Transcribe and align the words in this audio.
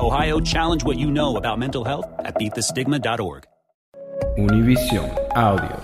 Ohio, 0.00 0.40
challenge 0.40 0.84
what 0.84 0.96
you 0.96 1.10
know 1.10 1.36
about 1.36 1.58
mental 1.58 1.84
health 1.84 2.06
at 2.20 2.34
beatthestigma.org. 2.38 3.44
Univision 4.38 5.10
Audio. 5.36 5.82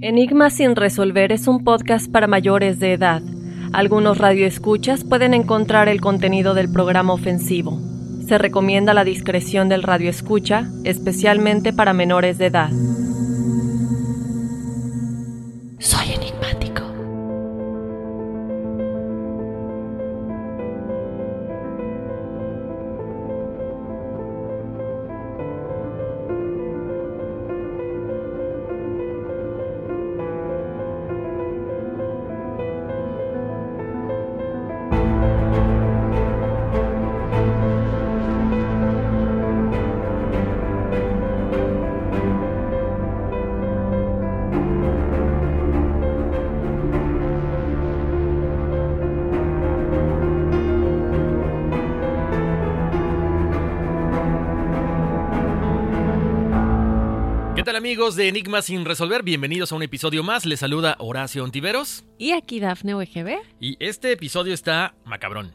Enigma 0.00 0.48
sin 0.48 0.74
resolver 0.74 1.30
es 1.30 1.46
un 1.46 1.64
podcast 1.64 2.10
para 2.10 2.26
mayores 2.26 2.80
de 2.80 2.94
edad. 2.94 3.20
Algunos 3.74 4.18
radioescuchas 4.18 5.04
pueden 5.04 5.34
encontrar 5.34 5.88
el 5.88 6.00
contenido 6.00 6.54
del 6.54 6.72
programa 6.72 7.12
ofensivo. 7.12 7.78
Se 8.26 8.38
recomienda 8.38 8.94
la 8.94 9.04
discreción 9.04 9.68
del 9.68 9.82
radioescucha, 9.82 10.66
especialmente 10.84 11.74
para 11.74 11.92
menores 11.92 12.38
de 12.38 12.46
edad. 12.46 12.70
Amigos 57.82 58.14
de 58.14 58.28
Enigmas 58.28 58.66
sin 58.66 58.84
resolver? 58.84 59.24
Bienvenidos 59.24 59.72
a 59.72 59.74
un 59.74 59.82
episodio 59.82 60.22
más. 60.22 60.46
Les 60.46 60.60
saluda 60.60 60.94
Horacio 61.00 61.42
Ontiveros. 61.42 62.04
Y 62.16 62.30
aquí 62.30 62.60
Dafne 62.60 62.94
UGB. 62.94 63.40
Y 63.58 63.76
este 63.80 64.12
episodio 64.12 64.54
está 64.54 64.94
macabrón. 65.04 65.52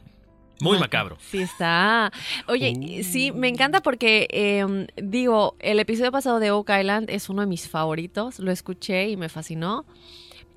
Muy 0.60 0.78
macabro. 0.78 1.16
Sí 1.22 1.38
está. 1.38 2.12
Oye, 2.50 3.06
sí, 3.06 3.32
me 3.32 3.48
encanta 3.48 3.80
porque, 3.80 4.28
eh, 4.30 4.88
digo, 4.98 5.56
el 5.60 5.80
episodio 5.80 6.12
pasado 6.12 6.42
de 6.42 6.52
Oak 6.52 6.70
Island 6.78 7.10
es 7.10 7.30
uno 7.30 7.44
de 7.44 7.48
mis 7.48 7.70
favoritos. 7.70 8.40
Lo 8.40 8.52
escuché 8.52 9.08
y 9.08 9.16
me 9.16 9.30
fascinó. 9.30 9.86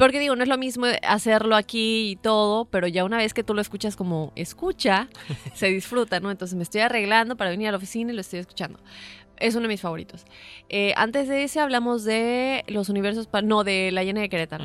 Porque 0.01 0.19
digo, 0.19 0.35
no 0.35 0.43
es 0.43 0.49
lo 0.49 0.57
mismo 0.57 0.87
hacerlo 1.03 1.55
aquí 1.57 2.13
y 2.13 2.17
todo, 2.17 2.65
pero 2.65 2.89
ya 2.89 3.05
una 3.05 3.19
vez 3.19 3.35
que 3.35 3.45
tú 3.45 3.53
lo 3.53 3.61
escuchas 3.61 3.97
como 3.97 4.33
escucha, 4.35 5.11
se 5.55 5.67
disfruta, 5.67 6.21
¿no? 6.21 6.31
Entonces 6.31 6.57
me 6.57 6.63
estoy 6.63 6.81
arreglando 6.81 7.37
para 7.37 7.51
venir 7.51 7.69
a 7.69 7.73
la 7.73 7.77
oficina 7.77 8.11
y 8.11 8.15
lo 8.15 8.23
estoy 8.23 8.41
escuchando. 8.41 8.81
Es 9.41 9.55
uno 9.55 9.63
de 9.63 9.69
mis 9.69 9.81
favoritos. 9.81 10.27
Eh, 10.69 10.93
antes 10.97 11.27
de 11.29 11.43
ese 11.43 11.61
hablamos 11.61 12.05
de 12.05 12.65
los 12.69 12.89
universos, 12.89 13.29
no, 13.43 13.65
de 13.65 13.91
la 13.91 14.05
llena 14.05 14.21
de 14.21 14.29
Querétaro. 14.29 14.65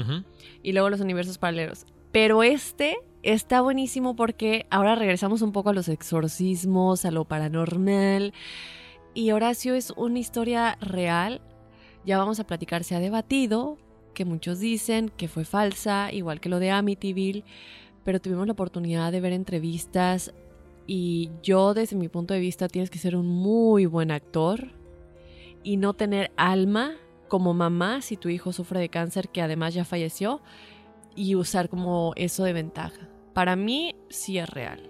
Y 0.61 0.73
luego 0.73 0.89
los 0.89 0.99
universos 0.99 1.37
paralelos. 1.37 1.85
Pero 2.11 2.43
este 2.43 2.97
está 3.23 3.61
buenísimo 3.61 4.15
porque 4.15 4.67
ahora 4.69 4.95
regresamos 4.95 5.41
un 5.41 5.51
poco 5.51 5.69
a 5.69 5.73
los 5.73 5.87
exorcismos, 5.89 7.05
a 7.05 7.11
lo 7.11 7.25
paranormal. 7.25 8.33
Y 9.13 9.31
Horacio 9.31 9.75
es 9.75 9.91
una 9.95 10.19
historia 10.19 10.77
real. 10.81 11.41
Ya 12.05 12.17
vamos 12.17 12.39
a 12.39 12.45
platicar, 12.45 12.83
se 12.83 12.95
ha 12.95 12.99
debatido, 12.99 13.77
que 14.13 14.25
muchos 14.25 14.59
dicen 14.59 15.09
que 15.09 15.27
fue 15.27 15.45
falsa, 15.45 16.11
igual 16.11 16.39
que 16.39 16.49
lo 16.49 16.59
de 16.59 16.71
Amityville, 16.71 17.43
pero 18.03 18.19
tuvimos 18.19 18.45
la 18.45 18.53
oportunidad 18.53 19.11
de 19.11 19.21
ver 19.21 19.33
entrevistas 19.33 20.33
y 20.87 21.31
yo 21.41 21.73
desde 21.73 21.95
mi 21.95 22.09
punto 22.09 22.33
de 22.33 22.39
vista 22.39 22.67
tienes 22.67 22.89
que 22.89 22.99
ser 22.99 23.15
un 23.15 23.27
muy 23.27 23.85
buen 23.85 24.11
actor 24.11 24.71
y 25.63 25.77
no 25.77 25.93
tener 25.93 26.31
alma 26.37 26.95
como 27.27 27.53
mamá 27.53 28.01
si 28.01 28.17
tu 28.17 28.29
hijo 28.29 28.53
sufre 28.53 28.79
de 28.79 28.89
cáncer 28.89 29.29
que 29.29 29.41
además 29.41 29.73
ya 29.73 29.83
falleció 29.85 30.41
y 31.15 31.35
usar 31.35 31.69
como 31.69 32.13
eso 32.15 32.43
de 32.43 32.53
ventaja. 32.53 33.09
Para 33.33 33.55
mí 33.55 33.95
sí 34.09 34.37
es 34.37 34.49
real. 34.49 34.89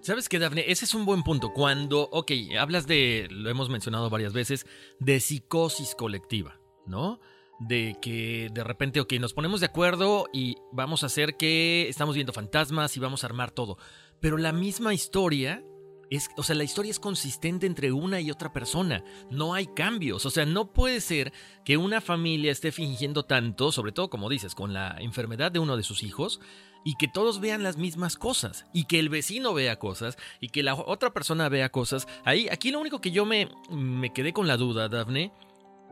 ¿Sabes 0.00 0.28
qué, 0.28 0.38
Dafne? 0.38 0.64
Ese 0.66 0.84
es 0.84 0.94
un 0.94 1.04
buen 1.04 1.22
punto. 1.22 1.52
Cuando, 1.52 2.08
ok, 2.10 2.32
hablas 2.58 2.86
de, 2.86 3.28
lo 3.30 3.50
hemos 3.50 3.68
mencionado 3.68 4.10
varias 4.10 4.32
veces, 4.32 4.66
de 4.98 5.20
psicosis 5.20 5.94
colectiva, 5.94 6.58
¿no? 6.86 7.20
De 7.60 7.96
que 8.02 8.50
de 8.52 8.64
repente, 8.64 9.00
ok, 9.00 9.12
nos 9.20 9.32
ponemos 9.32 9.60
de 9.60 9.66
acuerdo 9.66 10.26
y 10.32 10.56
vamos 10.72 11.02
a 11.02 11.06
hacer 11.06 11.36
que 11.36 11.88
estamos 11.88 12.16
viendo 12.16 12.32
fantasmas 12.32 12.96
y 12.96 13.00
vamos 13.00 13.22
a 13.22 13.28
armar 13.28 13.52
todo. 13.52 13.78
Pero 14.22 14.38
la 14.38 14.52
misma 14.52 14.94
historia 14.94 15.64
es, 16.08 16.30
o 16.36 16.44
sea, 16.44 16.54
la 16.54 16.62
historia 16.62 16.92
es 16.92 17.00
consistente 17.00 17.66
entre 17.66 17.90
una 17.90 18.20
y 18.20 18.30
otra 18.30 18.52
persona. 18.52 19.04
No 19.30 19.52
hay 19.52 19.66
cambios. 19.66 20.24
O 20.24 20.30
sea, 20.30 20.46
no 20.46 20.72
puede 20.72 21.00
ser 21.00 21.32
que 21.64 21.76
una 21.76 22.00
familia 22.00 22.52
esté 22.52 22.70
fingiendo 22.70 23.24
tanto, 23.24 23.72
sobre 23.72 23.90
todo 23.90 24.10
como 24.10 24.30
dices, 24.30 24.54
con 24.54 24.72
la 24.72 24.96
enfermedad 25.00 25.50
de 25.50 25.58
uno 25.58 25.76
de 25.76 25.82
sus 25.82 26.04
hijos, 26.04 26.40
y 26.84 26.94
que 26.94 27.08
todos 27.08 27.40
vean 27.40 27.64
las 27.64 27.76
mismas 27.76 28.16
cosas, 28.16 28.66
y 28.72 28.84
que 28.84 29.00
el 29.00 29.08
vecino 29.08 29.54
vea 29.54 29.78
cosas, 29.80 30.16
y 30.40 30.48
que 30.48 30.62
la 30.62 30.74
otra 30.74 31.12
persona 31.12 31.48
vea 31.48 31.70
cosas. 31.70 32.06
Ahí, 32.24 32.48
aquí 32.48 32.70
lo 32.70 32.78
único 32.78 33.00
que 33.00 33.10
yo 33.10 33.26
me, 33.26 33.48
me 33.70 34.12
quedé 34.12 34.32
con 34.32 34.46
la 34.46 34.56
duda, 34.56 34.88
Dafne, 34.88 35.32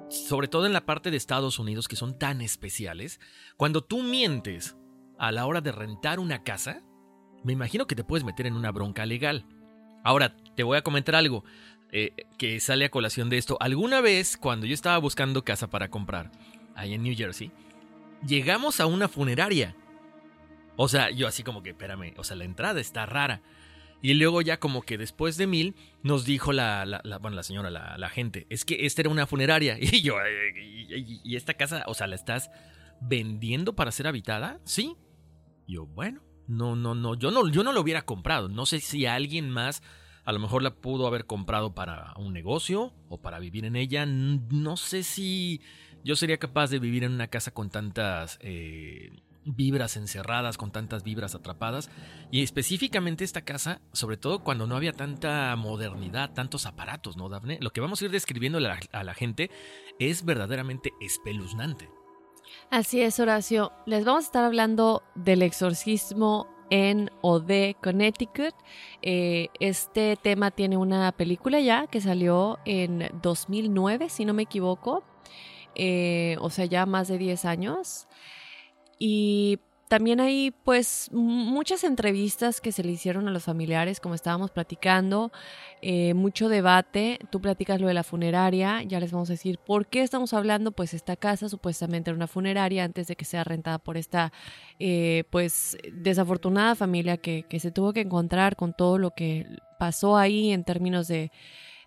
sobre 0.09 0.47
todo 0.47 0.67
en 0.67 0.73
la 0.73 0.87
parte 0.87 1.11
de 1.11 1.17
Estados 1.17 1.59
Unidos, 1.59 1.89
que 1.89 1.97
son 1.97 2.17
tan 2.17 2.41
especiales, 2.41 3.19
cuando 3.57 3.83
tú 3.83 4.05
mientes 4.05 4.77
a 5.19 5.33
la 5.33 5.47
hora 5.47 5.61
de 5.61 5.73
rentar 5.73 6.21
una 6.21 6.45
casa, 6.45 6.85
me 7.45 7.53
imagino 7.53 7.87
que 7.87 7.95
te 7.95 8.05
puedes 8.05 8.25
meter 8.25 8.47
en 8.47 8.55
una 8.55 8.71
bronca 8.73 9.07
legal. 9.07 9.45
Ahora, 10.05 10.35
te 10.57 10.63
voy 10.63 10.77
a 10.79 10.83
comentar 10.83 11.15
algo 11.15 11.45
eh, 11.93 12.13
que 12.39 12.61
sale 12.61 12.85
a 12.87 12.91
colación 12.91 13.29
de 13.31 13.39
esto. 13.39 13.57
Alguna 13.61 14.01
vez, 14.01 14.37
cuando 14.37 14.67
yo 14.67 14.75
estaba 14.75 14.99
buscando 14.99 15.45
casa 15.45 15.69
para 15.69 15.89
comprar, 15.91 16.31
ahí 16.75 16.95
en 16.95 17.03
New 17.03 17.15
Jersey, 17.17 17.51
llegamos 18.27 18.81
a 18.81 18.87
una 18.87 19.09
funeraria. 19.09 19.75
O 20.77 20.89
sea, 20.89 21.11
yo 21.11 21.27
así 21.29 21.43
como 21.43 21.63
que, 21.63 21.71
espérame, 21.71 22.15
o 22.17 22.25
sea, 22.25 22.37
la 22.37 22.45
entrada 22.45 22.81
está 22.81 23.05
rara. 23.07 23.43
Y 24.03 24.15
luego 24.15 24.41
ya 24.41 24.59
como 24.59 24.81
que 24.81 24.97
después 24.97 25.37
de 25.37 25.47
mil 25.47 25.75
nos 26.03 26.25
dijo 26.25 26.53
la, 26.55 26.87
la, 26.87 27.43
señora, 27.43 27.71
la, 27.71 28.09
gente, 28.09 28.47
es 28.49 28.65
que 28.65 28.87
esta 28.87 29.03
era 29.03 29.11
una 29.11 29.27
funeraria. 29.27 29.77
Y 29.81 30.01
yo, 30.01 30.15
"Eh, 30.23 30.53
y, 30.59 30.95
y- 30.95 31.21
y 31.23 31.37
esta 31.37 31.53
casa, 31.55 31.85
o 31.87 31.93
sea, 31.93 32.07
¿la 32.07 32.15
estás 32.15 32.51
vendiendo 33.03 33.75
para 33.75 33.93
ser 33.93 34.07
habitada? 34.07 34.59
Sí. 34.65 34.95
Y 35.67 35.75
yo, 35.75 35.87
bueno, 35.87 36.23
no, 36.51 36.75
no, 36.75 36.95
no, 36.95 37.15
yo 37.15 37.31
no, 37.31 37.49
yo 37.49 37.63
no 37.63 37.73
lo 37.73 37.81
hubiera 37.81 38.03
comprado. 38.03 38.49
No 38.49 38.67
sé 38.67 38.81
si 38.81 39.07
alguien 39.07 39.51
más 39.51 39.83
a 40.25 40.33
lo 40.33 40.41
mejor 40.41 40.63
la 40.63 40.75
pudo 40.75 41.07
haber 41.07 41.25
comprado 41.25 41.75
para 41.75 42.13
un 42.17 42.33
negocio 42.33 42.93
o 43.09 43.19
para 43.19 43.39
vivir 43.39 43.65
en 43.65 43.77
ella. 43.77 44.05
No 44.05 44.77
sé 44.77 45.03
si 45.03 45.61
yo 46.05 46.17
sería 46.17 46.39
capaz 46.39 46.71
de 46.71 46.81
vivir 46.81 47.05
en 47.05 47.13
una 47.13 47.29
casa 47.29 47.53
con 47.53 47.71
tantas 47.71 48.39
eh, 48.43 49.13
vibras 49.45 49.97
encerradas, 49.97 50.59
con 50.59 50.73
tantas 50.73 51.05
vibras 51.05 51.37
atrapadas. 51.37 51.89
Y 52.33 52.43
específicamente 52.43 53.23
esta 53.23 53.43
casa, 53.43 53.81
sobre 53.93 54.17
todo 54.17 54.43
cuando 54.43 54.67
no 54.67 54.77
había 54.77 54.93
tanta 54.93 55.55
modernidad, 55.57 56.33
tantos 56.33 56.67
aparatos, 56.67 57.17
¿no, 57.17 57.29
Dafne? 57.29 57.59
Lo 57.61 57.71
que 57.71 57.81
vamos 57.81 58.03
a 58.03 58.07
ir 58.07 58.11
describiendo 58.11 58.59
a 58.59 59.05
la 59.05 59.15
gente 59.15 59.51
es 60.01 60.25
verdaderamente 60.25 60.93
espeluznante. 61.01 61.89
Así 62.71 63.01
es, 63.03 63.19
Horacio. 63.21 63.73
Les 63.87 64.05
vamos 64.05 64.25
a 64.25 64.27
estar 64.27 64.45
hablando 64.45 65.03
del 65.15 65.43
exorcismo 65.43 66.47
en 66.71 67.11
o 67.21 67.41
de 67.41 67.77
Connecticut. 67.83 68.55
Eh, 69.03 69.49
este 69.59 70.17
tema 70.17 70.51
tiene 70.51 70.77
una 70.77 71.13
película 71.13 71.61
ya 71.61 71.87
que 71.87 72.01
salió 72.01 72.59
en 72.65 73.11
2009, 73.23 74.09
si 74.09 74.25
no 74.25 74.35
me 74.35 74.43
equivoco. 74.43 75.03
Eh, 75.75 76.37
o 76.41 76.51
sea, 76.51 76.65
ya 76.65 76.87
más 76.87 77.09
de 77.09 77.19
10 77.19 77.45
años. 77.45 78.09
Y 78.99 79.59
también 79.91 80.21
hay 80.21 80.53
pues 80.53 81.11
muchas 81.13 81.83
entrevistas 81.83 82.61
que 82.61 82.71
se 82.71 82.85
le 82.85 82.93
hicieron 82.93 83.27
a 83.27 83.33
los 83.33 83.43
familiares, 83.43 83.99
como 83.99 84.15
estábamos 84.15 84.53
platicando, 84.53 85.33
eh, 85.83 86.15
mucho 86.15 86.49
debate. 86.49 87.19
Tú 87.33 87.41
platicas 87.41 87.81
lo 87.81 87.89
de 87.89 87.95
la 87.95 88.05
funeraria, 88.05 88.85
ya 88.85 89.01
les 89.01 89.11
vamos 89.11 89.31
a 89.31 89.33
decir 89.33 89.59
por 89.59 89.89
qué 89.89 90.03
estamos 90.03 90.33
hablando, 90.33 90.71
pues 90.71 90.95
esta 90.95 91.17
casa 91.17 91.49
supuestamente 91.49 92.09
era 92.09 92.17
una 92.17 92.29
funeraria 92.29 92.85
antes 92.85 93.09
de 93.09 93.17
que 93.17 93.25
sea 93.25 93.43
rentada 93.43 93.81
por 93.81 93.97
esta 93.97 94.33
eh, 94.79 95.25
pues 95.31 95.77
desafortunada 95.93 96.77
familia 96.77 97.17
que, 97.17 97.43
que 97.49 97.59
se 97.59 97.73
tuvo 97.73 97.93
que 97.93 98.03
encontrar 98.03 98.55
con 98.55 98.73
todo 98.73 98.97
lo 98.97 99.11
que 99.11 99.49
pasó 99.81 100.17
ahí 100.17 100.53
en 100.53 100.63
términos 100.63 101.09
de 101.09 101.33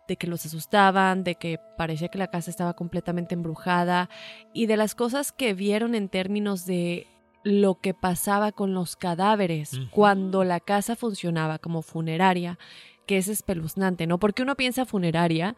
de 0.06 0.18
que 0.18 0.28
los 0.28 0.46
asustaban, 0.46 1.24
de 1.24 1.36
que 1.36 1.62
parecía 1.78 2.10
que 2.10 2.18
la 2.18 2.28
casa 2.28 2.52
estaba 2.52 2.74
completamente 2.74 3.36
embrujada 3.36 4.10
y 4.52 4.66
de 4.66 4.76
las 4.76 4.96
cosas 4.96 5.32
que 5.32 5.54
vieron 5.54 5.96
en 5.96 6.10
términos 6.10 6.66
de 6.66 7.08
lo 7.44 7.76
que 7.76 7.94
pasaba 7.94 8.52
con 8.52 8.74
los 8.74 8.96
cadáveres 8.96 9.80
cuando 9.92 10.44
la 10.44 10.60
casa 10.60 10.96
funcionaba 10.96 11.60
como 11.60 11.82
funeraria, 11.82 12.58
que 13.06 13.18
es 13.18 13.28
espeluznante, 13.28 14.08
¿no? 14.08 14.18
Porque 14.18 14.44
uno 14.44 14.56
piensa 14.56 14.86
funeraria 14.86 15.56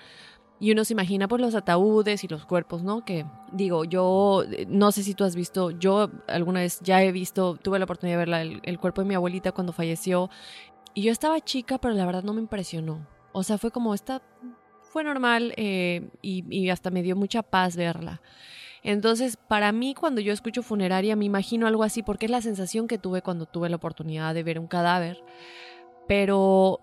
y 0.59 0.71
uno 0.71 0.83
se 0.85 0.93
imagina 0.93 1.27
pues 1.27 1.41
los 1.41 1.53
ataúdes 1.53 2.23
y 2.23 2.27
los 2.27 2.45
cuerpos, 2.45 2.81
¿no? 2.81 3.05
Que 3.05 3.25
digo, 3.51 3.83
yo 3.85 4.43
eh, 4.51 4.65
no 4.67 4.91
sé 4.91 5.03
si 5.03 5.13
tú 5.13 5.23
has 5.25 5.35
visto, 5.35 5.69
yo 5.71 6.09
alguna 6.27 6.61
vez 6.61 6.79
ya 6.81 7.03
he 7.03 7.11
visto, 7.11 7.55
tuve 7.61 7.77
la 7.77 7.85
oportunidad 7.85 8.15
de 8.15 8.19
ver 8.19 8.29
la- 8.29 8.41
el, 8.41 8.61
el 8.63 8.79
cuerpo 8.79 9.01
de 9.01 9.07
mi 9.07 9.13
abuelita 9.15 9.51
cuando 9.51 9.73
falleció 9.73 10.29
y 10.93 11.03
yo 11.03 11.11
estaba 11.11 11.39
chica, 11.41 11.77
pero 11.77 11.93
la 11.93 12.05
verdad 12.05 12.23
no 12.23 12.33
me 12.33 12.41
impresionó. 12.41 13.05
O 13.33 13.43
sea, 13.43 13.57
fue 13.57 13.69
como 13.69 13.93
esta, 13.93 14.21
fue 14.81 15.03
normal 15.03 15.53
eh, 15.57 16.09
y, 16.21 16.45
y 16.49 16.69
hasta 16.69 16.89
me 16.89 17.03
dio 17.03 17.15
mucha 17.17 17.43
paz 17.43 17.75
verla. 17.75 18.21
Entonces, 18.85 19.35
para 19.35 19.71
mí, 19.71 19.95
cuando 19.95 20.21
yo 20.21 20.31
escucho 20.31 20.61
funeraria, 20.61 21.15
me 21.15 21.25
imagino 21.25 21.65
algo 21.65 21.81
así, 21.81 22.03
porque 22.03 22.27
es 22.27 22.31
la 22.31 22.41
sensación 22.41 22.87
que 22.87 22.99
tuve 22.99 23.23
cuando 23.23 23.47
tuve 23.47 23.67
la 23.67 23.77
oportunidad 23.77 24.35
de 24.35 24.43
ver 24.43 24.59
un 24.59 24.67
cadáver. 24.67 25.23
Pero 26.07 26.79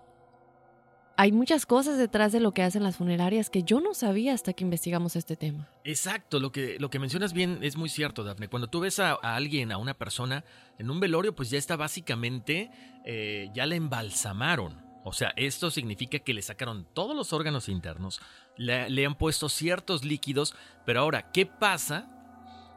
hay 1.15 1.31
muchas 1.31 1.65
cosas 1.65 1.97
detrás 1.97 2.33
de 2.33 2.41
lo 2.41 2.53
que 2.53 2.61
hacen 2.61 2.83
las 2.83 2.97
funerarias 2.97 3.49
que 3.49 3.63
yo 3.63 3.79
no 3.79 3.93
sabía 3.93 4.33
hasta 4.33 4.51
que 4.51 4.65
investigamos 4.65 5.15
este 5.15 5.37
tema. 5.37 5.69
Exacto, 5.85 6.41
lo 6.41 6.51
que, 6.51 6.77
lo 6.77 6.89
que 6.89 6.99
mencionas 6.99 7.31
bien 7.31 7.59
es 7.61 7.77
muy 7.77 7.87
cierto, 7.87 8.25
Dafne. 8.25 8.49
Cuando 8.49 8.67
tú 8.67 8.81
ves 8.81 8.99
a, 8.99 9.13
alguien, 9.13 9.71
a 9.71 9.77
una 9.77 9.93
persona 9.93 10.43
en 10.77 10.91
un 10.91 10.99
velorio, 10.99 11.33
pues 11.33 11.49
ya 11.51 11.57
está 11.57 11.77
básicamente, 11.77 12.69
eh, 13.05 13.49
ya 13.53 13.65
le 13.65 13.77
embalsamaron. 13.77 14.81
O 15.05 15.13
sea, 15.13 15.33
esto 15.37 15.71
significa 15.71 16.19
que 16.19 16.33
le 16.33 16.41
sacaron 16.41 16.85
todos 16.93 17.15
los 17.15 17.31
órganos 17.31 17.69
internos, 17.69 18.21
le, 18.57 19.05
han 19.05 19.15
puesto 19.15 19.49
ciertos 19.49 20.03
líquidos, 20.03 20.55
pero 20.85 21.01
ahora, 21.01 21.31
¿qué 21.31 21.45
pasa 21.45 22.09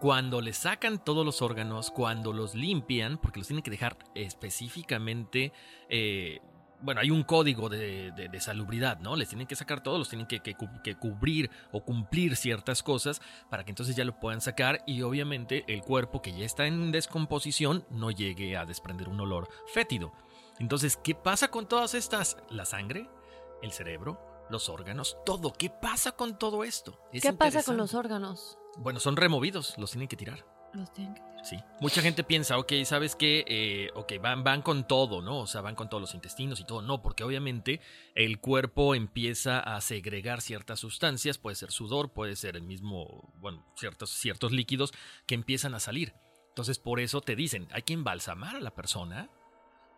cuando 0.01 0.41
le 0.41 0.53
sacan 0.53 1.03
todos 1.03 1.25
los 1.25 1.43
órganos, 1.43 1.91
cuando 1.91 2.33
los 2.33 2.55
limpian, 2.55 3.19
porque 3.19 3.41
los 3.41 3.47
tienen 3.49 3.63
que 3.63 3.71
dejar 3.71 3.97
específicamente... 4.15 5.53
eh, 5.89 6.41
bueno, 6.79 7.01
hay 7.01 7.11
un 7.11 7.23
código 7.23 7.71
de, 7.71 8.13
de- 8.13 8.41
salubridad, 8.41 9.01
¿no? 9.01 9.17
Les 9.17 9.29
tienen 9.31 9.47
que 9.47 9.57
sacar 9.57 9.83
todos, 9.83 9.99
los 9.99 10.11
tienen 10.11 10.27
que, 10.27 10.41
que 10.41 10.55
que 10.85 10.95
cubrir 10.95 11.51
o 11.73 11.83
cumplir 11.83 12.37
ciertas 12.37 12.83
cosas 12.83 13.23
para 13.49 13.65
que 13.65 13.71
entonces 13.71 13.97
ya 13.97 14.05
lo 14.05 14.21
puedan 14.21 14.43
sacar 14.43 14.83
y 14.87 15.01
obviamente 15.01 15.65
el 15.69 15.81
cuerpo 15.81 16.21
que 16.21 16.37
ya 16.37 16.45
está 16.45 16.67
en 16.67 16.93
descomposición 16.93 17.87
no 17.89 18.11
llegue 18.11 18.59
a 18.59 18.67
desprender 18.67 19.09
un 19.09 19.19
olor 19.21 19.49
fétido. 19.73 20.13
Entonces, 20.59 20.99
¿qué 21.03 21.15
pasa 21.15 21.49
con 21.49 21.67
todas 21.67 21.95
estas? 21.95 22.37
La 22.51 22.67
sangre, 22.67 23.09
el 23.63 23.73
cerebro, 23.73 24.21
los 24.51 24.69
órganos, 24.69 25.17
todo. 25.25 25.53
¿Qué 25.53 25.71
pasa 25.71 26.13
con 26.13 26.39
todo 26.39 26.65
esto? 26.65 27.01
Es 27.13 27.23
¿Qué 27.23 27.33
pasa 27.33 27.63
con 27.63 27.77
los 27.77 27.95
órganos? 27.95 28.59
Bueno, 28.79 29.01
son 29.01 29.17
removidos, 29.17 29.75
los 29.79 29.91
tienen 29.91 30.09
que 30.09 30.17
tirar. 30.17 30.45
Los 30.75 30.93
tienen 30.93 31.15
que- 31.15 31.23
Sí. 31.45 31.57
Mucha 31.81 32.03
gente 32.03 32.25
piensa, 32.25 32.59
ok, 32.59 32.73
¿sabes 32.85 33.15
qué? 33.15 33.45
Eh, 33.47 33.91
ok, 33.95 34.15
van, 34.21 34.43
van 34.43 34.63
con 34.63 34.87
todo, 34.89 35.23
¿no? 35.23 35.39
O 35.39 35.47
sea, 35.47 35.61
van 35.61 35.77
con 35.77 35.89
todos 35.89 36.01
los 36.01 36.15
intestinos 36.15 36.59
y 36.59 36.65
todo. 36.65 36.83
No, 36.83 37.03
porque 37.03 37.23
obviamente 37.23 37.81
el 38.17 38.41
cuerpo 38.41 38.97
empieza 38.97 39.61
a 39.61 39.81
segregar 39.81 40.41
ciertas 40.41 40.81
sustancias, 40.81 41.39
puede 41.39 41.55
ser 41.55 41.71
sudor, 41.71 42.11
puede 42.13 42.35
ser 42.35 42.57
el 42.57 42.63
mismo, 42.63 43.33
bueno, 43.37 43.65
ciertos, 43.77 44.11
ciertos 44.11 44.51
líquidos 44.51 44.93
que 45.27 45.37
empiezan 45.37 45.75
a 45.75 45.81
salir. 45.81 46.15
Entonces, 46.49 46.81
por 46.81 46.99
eso 46.99 47.21
te 47.21 47.37
dicen, 47.37 47.69
hay 47.71 47.83
que 47.83 47.93
embalsamar 47.93 48.57
a 48.57 48.61
la 48.61 48.75
persona, 48.75 49.31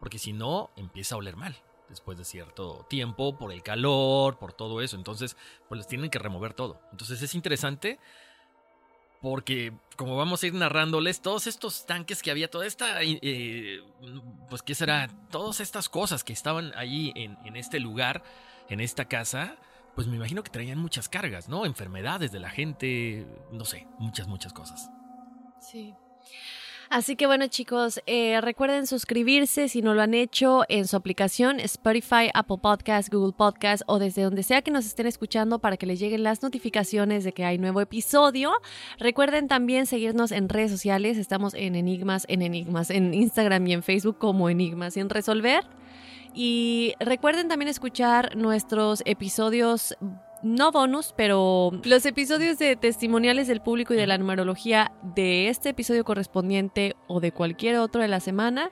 porque 0.01 0.19
si 0.19 0.35
no, 0.35 0.71
empieza 0.77 1.15
a 1.15 1.19
oler 1.19 1.37
mal. 1.37 1.57
Después 1.89 2.19
de 2.19 2.25
cierto 2.25 2.87
tiempo, 2.89 3.39
por 3.39 3.53
el 3.53 3.63
calor, 3.63 4.39
por 4.39 4.53
todo 4.53 4.83
eso. 4.83 4.97
Entonces, 4.97 5.37
pues 5.69 5.79
les 5.79 5.87
tienen 5.87 6.11
que 6.11 6.19
remover 6.19 6.53
todo. 6.53 6.81
Entonces 6.93 7.23
es 7.23 7.35
interesante 7.35 7.99
porque 9.21 9.73
como 9.97 10.17
vamos 10.17 10.43
a 10.43 10.47
ir 10.47 10.55
narrándoles 10.55 11.21
todos 11.21 11.47
estos 11.47 11.87
tanques 11.87 12.23
que 12.23 12.31
había, 12.31 12.51
toda 12.51 12.67
esta, 12.67 13.03
eh, 13.03 13.83
pues 14.49 14.63
qué 14.63 14.75
será, 14.75 15.09
todas 15.31 15.61
estas 15.61 15.89
cosas 15.89 16.23
que 16.23 16.33
estaban 16.33 16.73
ahí 16.77 17.13
en, 17.17 17.37
en 17.45 17.57
este 17.57 17.81
lugar, 17.81 18.23
en 18.69 18.81
esta 18.81 19.07
casa, 19.07 19.57
pues 19.95 20.07
me 20.07 20.17
imagino 20.17 20.45
que 20.45 20.51
traían 20.51 20.79
muchas 20.79 21.09
cargas, 21.09 21.49
¿no? 21.49 21.67
Enfermedades 21.67 22.31
de 22.31 22.39
la 22.39 22.51
gente, 22.51 23.27
no 23.51 23.65
sé, 23.65 23.89
muchas, 23.99 24.29
muchas 24.29 24.53
cosas. 24.53 24.89
Sí. 25.61 25.95
Así 26.91 27.17
que 27.17 27.27
bueno 27.27 27.47
chicos, 27.49 28.01
eh, 28.07 28.41
recuerden 28.41 28.87
suscribirse 28.87 29.69
si 29.69 29.83
no 29.83 29.93
lo 29.93 30.01
han 30.01 30.15
hecho 30.15 30.63
en 30.71 30.89
su 30.89 30.97
aplicación 30.97 31.61
Spotify, 31.61 32.31
Apple 32.33 32.57
Podcast, 32.63 33.13
Google 33.13 33.35
Podcast 33.37 33.83
o 33.87 33.99
desde 33.99 34.23
donde 34.23 34.43
sea 34.43 34.63
que 34.63 34.71
nos 34.71 34.87
estén 34.87 35.07
escuchando 35.07 35.59
para 35.59 35.77
que 35.77 35.85
les 35.85 36.01
lleguen 36.01 36.23
las 36.23 36.43
notificaciones 36.43 37.25
de 37.25 37.33
que 37.33 37.45
hay 37.45 37.59
nuevo 37.59 37.83
episodio. 37.83 38.53
Recuerden 38.99 39.49
también 39.49 39.85
seguirnos 39.85 40.33
en 40.33 40.49
redes 40.49 40.71
sociales, 40.71 41.19
estamos 41.19 41.53
en 41.53 41.75
Enigmas, 41.75 42.25
en 42.27 42.41
Enigmas, 42.41 42.89
en 42.89 43.13
Instagram 43.13 43.67
y 43.67 43.75
en 43.75 43.83
Facebook 43.83 44.17
como 44.17 44.49
Enigmas 44.49 44.95
sin 44.95 45.11
resolver. 45.11 45.65
Y 46.33 46.95
recuerden 47.01 47.49
también 47.49 47.69
escuchar 47.69 48.35
nuestros 48.35 49.03
episodios 49.05 49.95
no 50.43 50.73
bonus, 50.73 51.15
pero 51.17 51.73
los 51.85 52.07
episodios 52.07 52.59
de 52.59 52.77
testimoniales 52.77 53.49
del 53.49 53.61
público 53.61 53.95
y 53.95 53.97
de 53.97 54.07
la 54.07 54.19
numerología 54.19 54.93
de 55.03 55.49
este 55.49 55.71
episodio 55.71 56.05
correspondiente 56.05 56.95
o 57.07 57.21
de 57.21 57.33
cualquier 57.33 57.77
otro 57.77 58.03
de 58.03 58.09
la 58.09 58.21
semana, 58.21 58.71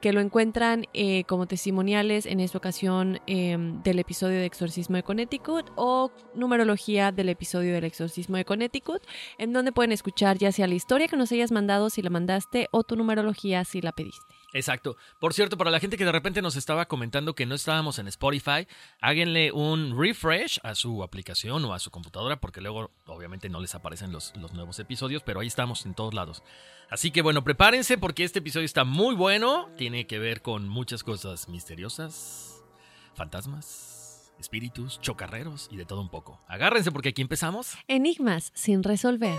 que 0.00 0.12
lo 0.12 0.20
encuentran 0.20 0.84
eh, 0.92 1.24
como 1.24 1.46
testimoniales 1.46 2.26
en 2.26 2.40
esta 2.40 2.58
ocasión 2.58 3.20
eh, 3.26 3.56
del 3.82 3.98
episodio 3.98 4.38
de 4.38 4.44
Exorcismo 4.44 4.96
de 4.96 5.02
Connecticut 5.02 5.70
o 5.76 6.10
numerología 6.34 7.10
del 7.10 7.30
episodio 7.30 7.72
del 7.72 7.84
Exorcismo 7.84 8.36
de 8.36 8.44
Connecticut, 8.44 9.02
en 9.38 9.54
donde 9.54 9.72
pueden 9.72 9.92
escuchar 9.92 10.36
ya 10.36 10.52
sea 10.52 10.66
la 10.66 10.74
historia 10.74 11.08
que 11.08 11.16
nos 11.16 11.32
hayas 11.32 11.52
mandado 11.52 11.88
si 11.88 12.02
la 12.02 12.10
mandaste 12.10 12.68
o 12.70 12.82
tu 12.82 12.96
numerología 12.96 13.64
si 13.64 13.80
la 13.80 13.92
pediste. 13.92 14.33
Exacto. 14.54 14.96
Por 15.20 15.34
cierto, 15.34 15.58
para 15.58 15.70
la 15.70 15.80
gente 15.80 15.98
que 15.98 16.04
de 16.04 16.12
repente 16.12 16.40
nos 16.40 16.54
estaba 16.56 16.86
comentando 16.86 17.34
que 17.34 17.44
no 17.44 17.56
estábamos 17.56 17.98
en 17.98 18.06
Spotify, 18.06 18.66
háganle 19.00 19.50
un 19.52 20.00
refresh 20.00 20.60
a 20.62 20.76
su 20.76 21.02
aplicación 21.02 21.64
o 21.64 21.74
a 21.74 21.80
su 21.80 21.90
computadora, 21.90 22.40
porque 22.40 22.60
luego 22.60 22.92
obviamente 23.06 23.48
no 23.48 23.60
les 23.60 23.74
aparecen 23.74 24.12
los, 24.12 24.32
nuevos 24.36 24.78
episodios, 24.78 25.22
pero 25.22 25.40
ahí 25.40 25.48
estamos 25.48 25.84
en 25.86 25.94
todos 25.94 26.14
lados. 26.14 26.42
Así 26.88 27.10
que 27.10 27.20
bueno, 27.20 27.42
prepárense 27.42 27.98
porque 27.98 28.22
este 28.22 28.38
episodio 28.38 28.64
está 28.64 28.84
muy 28.84 29.16
bueno. 29.16 29.68
Tiene 29.76 30.06
que 30.06 30.20
ver 30.20 30.40
con 30.40 30.68
muchas 30.68 31.02
cosas 31.02 31.48
misteriosas, 31.48 32.62
fantasmas, 33.14 34.32
espíritus, 34.38 35.00
chocarreros 35.00 35.68
y 35.72 35.76
de 35.76 35.84
todo 35.84 36.00
un 36.00 36.10
poco. 36.10 36.40
Agárrense 36.46 36.92
porque 36.92 37.08
aquí 37.08 37.22
empezamos. 37.22 37.76
Enigmas 37.88 38.52
sin 38.54 38.84
resolver. 38.84 39.36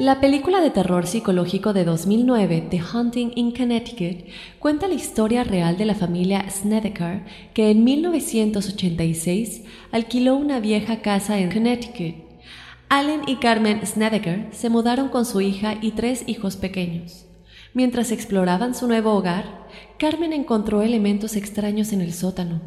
La 0.00 0.18
película 0.18 0.62
de 0.62 0.70
terror 0.70 1.06
psicológico 1.06 1.74
de 1.74 1.84
2009, 1.84 2.68
The 2.70 2.80
Hunting 2.82 3.32
in 3.34 3.52
Connecticut, 3.52 4.30
cuenta 4.58 4.88
la 4.88 4.94
historia 4.94 5.44
real 5.44 5.76
de 5.76 5.84
la 5.84 5.94
familia 5.94 6.48
Snedeker 6.48 7.26
que 7.52 7.70
en 7.70 7.84
1986 7.84 9.64
alquiló 9.92 10.36
una 10.36 10.58
vieja 10.58 11.02
casa 11.02 11.38
en 11.38 11.52
Connecticut. 11.52 12.14
Allen 12.88 13.24
y 13.26 13.36
Carmen 13.36 13.86
Snedeker 13.86 14.48
se 14.52 14.70
mudaron 14.70 15.10
con 15.10 15.26
su 15.26 15.42
hija 15.42 15.74
y 15.82 15.90
tres 15.90 16.24
hijos 16.26 16.56
pequeños. 16.56 17.26
Mientras 17.74 18.10
exploraban 18.10 18.74
su 18.74 18.88
nuevo 18.88 19.12
hogar, 19.12 19.68
Carmen 19.98 20.32
encontró 20.32 20.80
elementos 20.80 21.36
extraños 21.36 21.92
en 21.92 22.00
el 22.00 22.14
sótano, 22.14 22.62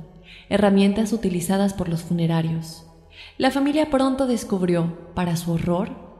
herramientas 0.50 1.12
utilizadas 1.12 1.74
por 1.74 1.90
los 1.90 2.04
funerarios. 2.04 2.86
La 3.40 3.50
familia 3.50 3.90
pronto 3.90 4.28
descubrió, 4.28 5.12
para 5.16 5.36
su 5.36 5.54
horror, 5.54 6.12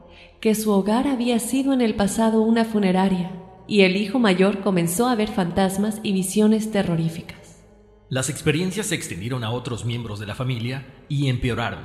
que 0.44 0.54
su 0.54 0.70
hogar 0.72 1.08
había 1.08 1.38
sido 1.38 1.72
en 1.72 1.80
el 1.80 1.94
pasado 1.94 2.42
una 2.42 2.66
funeraria, 2.66 3.32
y 3.66 3.80
el 3.80 3.96
hijo 3.96 4.18
mayor 4.18 4.60
comenzó 4.60 5.08
a 5.08 5.14
ver 5.14 5.30
fantasmas 5.30 6.00
y 6.02 6.12
visiones 6.12 6.70
terroríficas. 6.70 7.64
Las 8.10 8.28
experiencias 8.28 8.88
se 8.88 8.94
extendieron 8.94 9.42
a 9.42 9.50
otros 9.52 9.86
miembros 9.86 10.20
de 10.20 10.26
la 10.26 10.34
familia 10.34 11.06
y 11.08 11.28
empeoraron. 11.28 11.80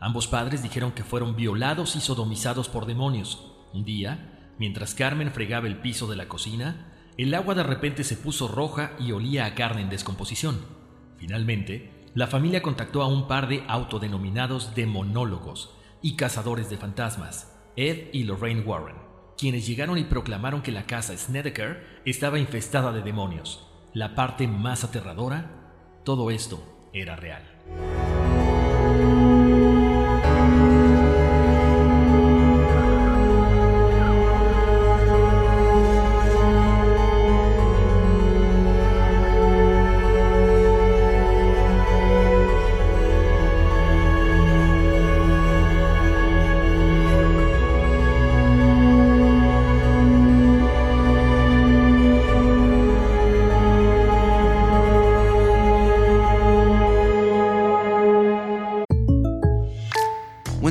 Ambos 0.00 0.26
padres 0.26 0.62
dijeron 0.62 0.92
que 0.92 1.04
fueron 1.04 1.36
violados 1.36 1.94
y 1.94 2.00
sodomizados 2.00 2.70
por 2.70 2.86
demonios. 2.86 3.52
Un 3.74 3.84
día, 3.84 4.54
mientras 4.58 4.94
Carmen 4.94 5.30
fregaba 5.30 5.66
el 5.66 5.76
piso 5.82 6.06
de 6.06 6.16
la 6.16 6.28
cocina, 6.28 6.94
el 7.18 7.34
agua 7.34 7.54
de 7.54 7.62
repente 7.62 8.04
se 8.04 8.16
puso 8.16 8.48
roja 8.48 8.92
y 8.98 9.12
olía 9.12 9.44
a 9.44 9.54
carne 9.54 9.82
en 9.82 9.90
descomposición. 9.90 10.62
Finalmente, 11.18 12.08
la 12.14 12.26
familia 12.26 12.62
contactó 12.62 13.02
a 13.02 13.06
un 13.06 13.28
par 13.28 13.48
de 13.48 13.62
autodenominados 13.68 14.74
demonólogos 14.74 15.74
y 16.00 16.16
cazadores 16.16 16.70
de 16.70 16.78
fantasmas, 16.78 17.51
Ed 17.76 18.08
y 18.12 18.24
Lorraine 18.24 18.62
Warren, 18.62 18.96
quienes 19.38 19.66
llegaron 19.66 19.98
y 19.98 20.04
proclamaron 20.04 20.62
que 20.62 20.72
la 20.72 20.86
casa 20.86 21.16
Snedeker 21.16 22.00
estaba 22.04 22.38
infestada 22.38 22.92
de 22.92 23.02
demonios. 23.02 23.66
La 23.94 24.14
parte 24.14 24.46
más 24.46 24.84
aterradora, 24.84 25.50
todo 26.04 26.30
esto 26.30 26.90
era 26.92 27.16
real. 27.16 27.42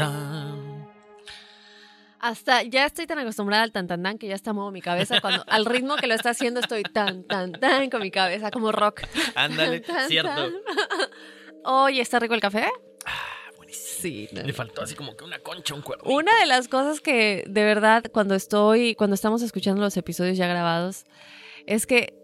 Tan. 0.00 0.88
Hasta 2.22 2.62
ya 2.64 2.84
estoy 2.84 3.06
tan 3.06 3.18
acostumbrada 3.18 3.62
al 3.62 3.72
tan 3.72 3.86
tan 3.86 4.02
tan 4.02 4.18
que 4.18 4.26
ya 4.28 4.34
está 4.34 4.52
muevo 4.52 4.70
mi 4.70 4.82
cabeza. 4.82 5.20
Cuando 5.22 5.42
al 5.48 5.64
ritmo 5.64 5.96
que 5.96 6.06
lo 6.06 6.14
está 6.14 6.30
haciendo 6.30 6.60
estoy 6.60 6.82
tan 6.82 7.24
tan 7.24 7.52
tan 7.52 7.88
con 7.88 8.02
mi 8.02 8.10
cabeza 8.10 8.50
como 8.50 8.72
rock. 8.72 9.02
Ándale, 9.34 9.80
Tan, 9.80 10.08
cierto. 10.08 10.34
tan. 10.34 10.52
Oye, 11.64 12.00
¿está 12.02 12.18
rico 12.18 12.34
el 12.34 12.40
café? 12.40 12.68
Ah, 13.06 13.50
buenísimo. 13.56 13.86
Sí. 14.02 14.28
no. 14.32 14.42
Le 14.42 14.52
faltó 14.52 14.82
así 14.82 14.94
como 14.94 15.16
que 15.16 15.24
una 15.24 15.38
concha, 15.38 15.74
un 15.74 15.80
cuerno. 15.82 16.04
Una 16.10 16.38
de 16.40 16.46
las 16.46 16.68
cosas 16.68 17.00
que 17.00 17.44
de 17.46 17.64
verdad 17.64 18.04
cuando 18.12 18.34
estoy, 18.34 18.94
cuando 18.94 19.14
estamos 19.14 19.40
escuchando 19.42 19.80
los 19.80 19.96
episodios 19.96 20.36
ya 20.36 20.46
grabados, 20.46 21.04
es 21.66 21.86
que 21.86 22.19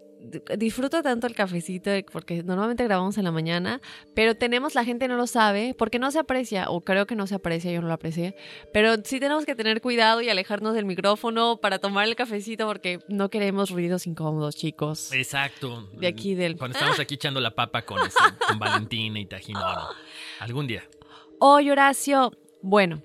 disfruto 0.57 1.01
tanto 1.01 1.27
el 1.27 1.35
cafecito 1.35 1.91
porque 2.11 2.43
normalmente 2.43 2.83
grabamos 2.83 3.17
en 3.17 3.23
la 3.23 3.31
mañana, 3.31 3.81
pero 4.15 4.35
tenemos, 4.35 4.75
la 4.75 4.83
gente 4.85 5.07
no 5.07 5.15
lo 5.15 5.27
sabe, 5.27 5.75
porque 5.77 5.99
no 5.99 6.11
se 6.11 6.19
aprecia, 6.19 6.69
o 6.69 6.81
creo 6.81 7.05
que 7.07 7.15
no 7.15 7.27
se 7.27 7.35
aprecia, 7.35 7.71
yo 7.71 7.81
no 7.81 7.87
lo 7.87 7.93
aprecié, 7.93 8.35
pero 8.73 8.95
sí 9.03 9.19
tenemos 9.19 9.45
que 9.45 9.55
tener 9.55 9.81
cuidado 9.81 10.21
y 10.21 10.29
alejarnos 10.29 10.73
del 10.73 10.85
micrófono 10.85 11.57
para 11.57 11.79
tomar 11.79 12.07
el 12.07 12.15
cafecito 12.15 12.65
porque 12.67 12.99
no 13.07 13.29
queremos 13.29 13.69
ruidos 13.69 14.07
incómodos, 14.07 14.55
chicos. 14.55 15.11
Exacto. 15.13 15.89
De 15.93 16.07
aquí 16.07 16.35
del- 16.35 16.57
Cuando 16.57 16.77
estamos 16.77 16.99
aquí 16.99 17.15
echando 17.15 17.39
la 17.39 17.51
papa 17.51 17.83
con, 17.83 17.99
ese- 18.05 18.17
con 18.47 18.59
Valentina 18.59 19.19
y 19.19 19.25
Tajín. 19.25 19.53
Bueno, 19.55 19.87
algún 20.39 20.67
día. 20.67 20.83
Oye, 21.39 21.71
Horacio. 21.71 22.31
Bueno, 22.61 23.01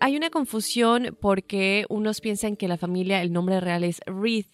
hay 0.00 0.16
una 0.16 0.30
confusión 0.30 1.16
porque 1.20 1.84
unos 1.88 2.20
piensan 2.20 2.56
que 2.56 2.68
la 2.68 2.78
familia, 2.78 3.20
el 3.22 3.32
nombre 3.32 3.60
real 3.60 3.84
es 3.84 4.00
Reed. 4.06 4.46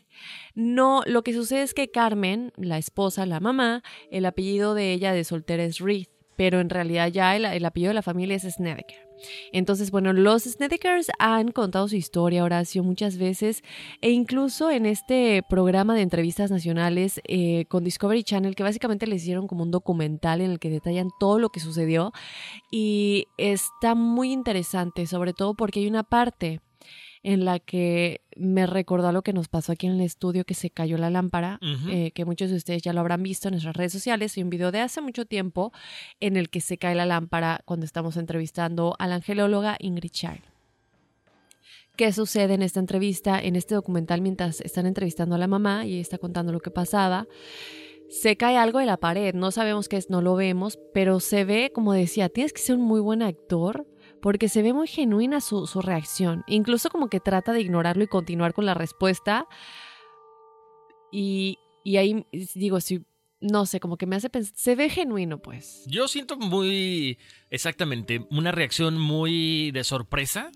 No, 0.54 1.02
lo 1.06 1.22
que 1.22 1.32
sucede 1.32 1.62
es 1.62 1.74
que 1.74 1.90
Carmen, 1.90 2.52
la 2.56 2.78
esposa, 2.78 3.26
la 3.26 3.40
mamá, 3.40 3.82
el 4.10 4.26
apellido 4.26 4.74
de 4.74 4.92
ella 4.92 5.12
de 5.12 5.24
soltera 5.24 5.64
es 5.64 5.78
Reed, 5.78 6.06
pero 6.36 6.60
en 6.60 6.70
realidad 6.70 7.08
ya 7.08 7.36
el, 7.36 7.44
el 7.44 7.64
apellido 7.64 7.90
de 7.90 7.94
la 7.94 8.02
familia 8.02 8.36
es 8.36 8.42
Snedeker. 8.42 9.04
Entonces, 9.52 9.90
bueno, 9.90 10.12
los 10.12 10.42
Snedekers 10.42 11.10
han 11.18 11.50
contado 11.52 11.88
su 11.88 11.96
historia, 11.96 12.44
Horacio, 12.44 12.82
muchas 12.82 13.16
veces, 13.16 13.62
e 14.00 14.10
incluso 14.10 14.70
en 14.70 14.86
este 14.86 15.42
programa 15.48 15.94
de 15.94 16.02
entrevistas 16.02 16.50
nacionales 16.50 17.20
eh, 17.26 17.64
con 17.68 17.84
Discovery 17.84 18.24
Channel, 18.24 18.56
que 18.56 18.62
básicamente 18.62 19.06
les 19.06 19.22
hicieron 19.22 19.46
como 19.46 19.62
un 19.62 19.70
documental 19.70 20.40
en 20.40 20.50
el 20.50 20.58
que 20.58 20.70
detallan 20.70 21.10
todo 21.18 21.38
lo 21.38 21.50
que 21.50 21.60
sucedió, 21.60 22.12
y 22.70 23.26
está 23.38 23.94
muy 23.94 24.32
interesante, 24.32 25.06
sobre 25.06 25.32
todo 25.32 25.54
porque 25.54 25.80
hay 25.80 25.86
una 25.86 26.02
parte 26.02 26.60
en 27.22 27.44
la 27.44 27.58
que 27.58 28.20
me 28.36 28.66
recordó 28.66 29.08
a 29.08 29.12
lo 29.12 29.22
que 29.22 29.32
nos 29.32 29.48
pasó 29.48 29.72
aquí 29.72 29.86
en 29.86 29.94
el 29.94 30.00
estudio, 30.00 30.44
que 30.44 30.54
se 30.54 30.70
cayó 30.70 30.98
la 30.98 31.10
lámpara, 31.10 31.58
eh, 31.88 32.10
que 32.12 32.24
muchos 32.24 32.50
de 32.50 32.56
ustedes 32.56 32.82
ya 32.82 32.92
lo 32.92 33.00
habrán 33.00 33.22
visto 33.22 33.48
en 33.48 33.52
nuestras 33.52 33.76
redes 33.76 33.92
sociales. 33.92 34.36
Hay 34.36 34.42
un 34.42 34.50
video 34.50 34.72
de 34.72 34.80
hace 34.80 35.00
mucho 35.00 35.24
tiempo 35.24 35.72
en 36.20 36.36
el 36.36 36.50
que 36.50 36.60
se 36.60 36.78
cae 36.78 36.94
la 36.94 37.06
lámpara 37.06 37.60
cuando 37.64 37.86
estamos 37.86 38.16
entrevistando 38.16 38.96
a 38.98 39.06
la 39.06 39.16
angelóloga 39.16 39.76
Ingrid 39.78 40.10
Child. 40.10 40.42
¿Qué 41.96 42.12
sucede 42.12 42.54
en 42.54 42.62
esta 42.62 42.80
entrevista, 42.80 43.40
en 43.40 43.54
este 43.54 43.76
documental, 43.76 44.20
mientras 44.20 44.60
están 44.60 44.86
entrevistando 44.86 45.36
a 45.36 45.38
la 45.38 45.46
mamá 45.46 45.86
y 45.86 46.00
está 46.00 46.18
contando 46.18 46.52
lo 46.52 46.58
que 46.58 46.72
pasaba? 46.72 47.28
Se 48.10 48.36
cae 48.36 48.56
algo 48.56 48.80
de 48.80 48.86
la 48.86 48.96
pared, 48.96 49.32
no 49.34 49.52
sabemos 49.52 49.88
qué 49.88 49.96
es, 49.96 50.10
no 50.10 50.20
lo 50.20 50.34
vemos, 50.34 50.78
pero 50.92 51.20
se 51.20 51.44
ve, 51.44 51.70
como 51.72 51.92
decía, 51.92 52.28
tienes 52.28 52.52
que 52.52 52.60
ser 52.60 52.76
un 52.76 52.82
muy 52.82 53.00
buen 53.00 53.22
actor 53.22 53.86
porque 54.24 54.48
se 54.48 54.62
ve 54.62 54.72
muy 54.72 54.86
genuina 54.86 55.42
su, 55.42 55.66
su 55.66 55.82
reacción. 55.82 56.44
Incluso 56.46 56.88
como 56.88 57.10
que 57.10 57.20
trata 57.20 57.52
de 57.52 57.60
ignorarlo 57.60 58.04
y 58.04 58.06
continuar 58.06 58.54
con 58.54 58.64
la 58.64 58.72
respuesta. 58.72 59.46
Y, 61.12 61.58
y 61.84 61.98
ahí 61.98 62.26
digo, 62.54 62.80
si 62.80 63.04
no 63.42 63.66
sé, 63.66 63.80
como 63.80 63.98
que 63.98 64.06
me 64.06 64.16
hace 64.16 64.30
pensar, 64.30 64.56
se 64.56 64.76
ve 64.76 64.88
genuino, 64.88 65.42
pues. 65.42 65.84
Yo 65.88 66.08
siento 66.08 66.38
muy, 66.38 67.18
exactamente, 67.50 68.26
una 68.30 68.50
reacción 68.50 68.98
muy 68.98 69.70
de 69.72 69.84
sorpresa, 69.84 70.50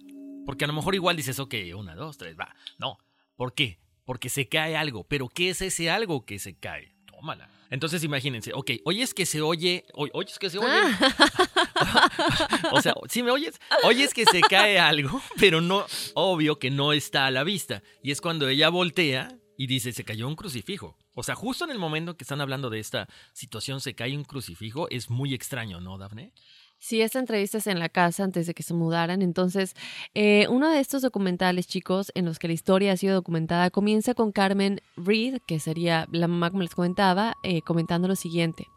porque 0.47 0.65
a 0.65 0.69
lo 0.69 0.73
mejor 0.73 0.95
igual 0.95 1.19
dices, 1.19 1.39
ok, 1.39 1.55
una, 1.77 1.95
dos, 1.95 2.17
tres, 2.17 2.39
va. 2.41 2.57
No, 2.79 2.97
¿por 3.37 3.53
qué? 3.53 3.81
Porque 4.07 4.31
se 4.31 4.49
cae 4.49 4.79
algo, 4.79 5.05
pero 5.05 5.29
¿qué 5.29 5.51
es 5.51 5.61
ese 5.61 5.91
algo 5.91 6.25
que 6.25 6.39
se 6.39 6.57
cae? 6.57 6.97
Tómala. 7.05 7.51
Entonces 7.71 8.03
imagínense, 8.05 8.53
ok, 8.55 8.73
oyes 8.85 9.15
que 9.15 9.27
se 9.27 9.41
oye, 9.41 9.85
oyes 9.95 10.39
que 10.39 10.51
se 10.51 10.59
oye. 10.59 10.69
o 12.73 12.81
sea, 12.81 12.95
si 13.09 13.23
me 13.23 13.31
oyes, 13.31 13.61
oyes 13.85 14.15
que 14.15 14.25
se 14.25 14.41
cae 14.41 14.79
algo, 14.79 15.21
pero 15.39 15.61
no, 15.61 15.85
obvio 16.15 16.59
que 16.59 16.71
no 16.71 16.93
está 16.93 17.27
a 17.27 17.31
la 17.31 17.45
vista. 17.45 17.83
Y 18.03 18.11
es 18.11 18.21
cuando 18.21 18.49
ella 18.49 18.71
voltea 18.71 19.37
y 19.57 19.67
dice, 19.67 19.93
se 19.93 20.05
cayó 20.05 20.29
un 20.29 20.37
crucifijo. 20.37 20.97
O 21.15 21.23
sea, 21.23 21.35
justo 21.35 21.65
en 21.65 21.73
el 21.73 21.79
momento 21.79 22.17
que 22.17 22.25
están 22.25 22.41
hablando 22.41 22.71
de 22.71 22.79
esta 22.79 23.09
situación 23.33 23.81
se 23.81 23.95
cae 23.95 24.17
un 24.17 24.25
crucifijo, 24.25 24.89
es 24.89 25.11
muy 25.11 25.35
extraño, 25.35 25.81
¿no, 25.81 25.99
Dafne? 25.99 26.33
Sí, 26.81 27.01
esta 27.01 27.19
entrevista 27.19 27.59
es 27.59 27.67
en 27.67 27.81
la 27.81 27.89
casa 27.89 28.23
antes 28.23 28.47
de 28.47 28.55
que 28.55 28.63
se 28.63 28.73
mudaran. 28.73 29.21
Entonces, 29.21 29.75
eh, 30.15 30.47
uno 30.49 30.71
de 30.71 30.79
estos 30.79 31.03
documentales, 31.03 31.67
chicos, 31.67 32.13
en 32.15 32.25
los 32.25 32.39
que 32.39 32.47
la 32.47 32.55
historia 32.55 32.93
ha 32.93 32.97
sido 32.97 33.15
documentada, 33.15 33.71
comienza 33.71 34.15
con 34.15 34.31
Carmen 34.31 34.81
Reed, 34.97 35.39
que 35.45 35.59
sería 35.59 36.07
la 36.13 36.29
mamá, 36.29 36.51
como 36.51 36.63
les 36.63 36.75
comentaba, 36.75 37.37
eh, 37.43 37.63
comentando 37.63 38.07
lo 38.07 38.15
siguiente. 38.15 38.69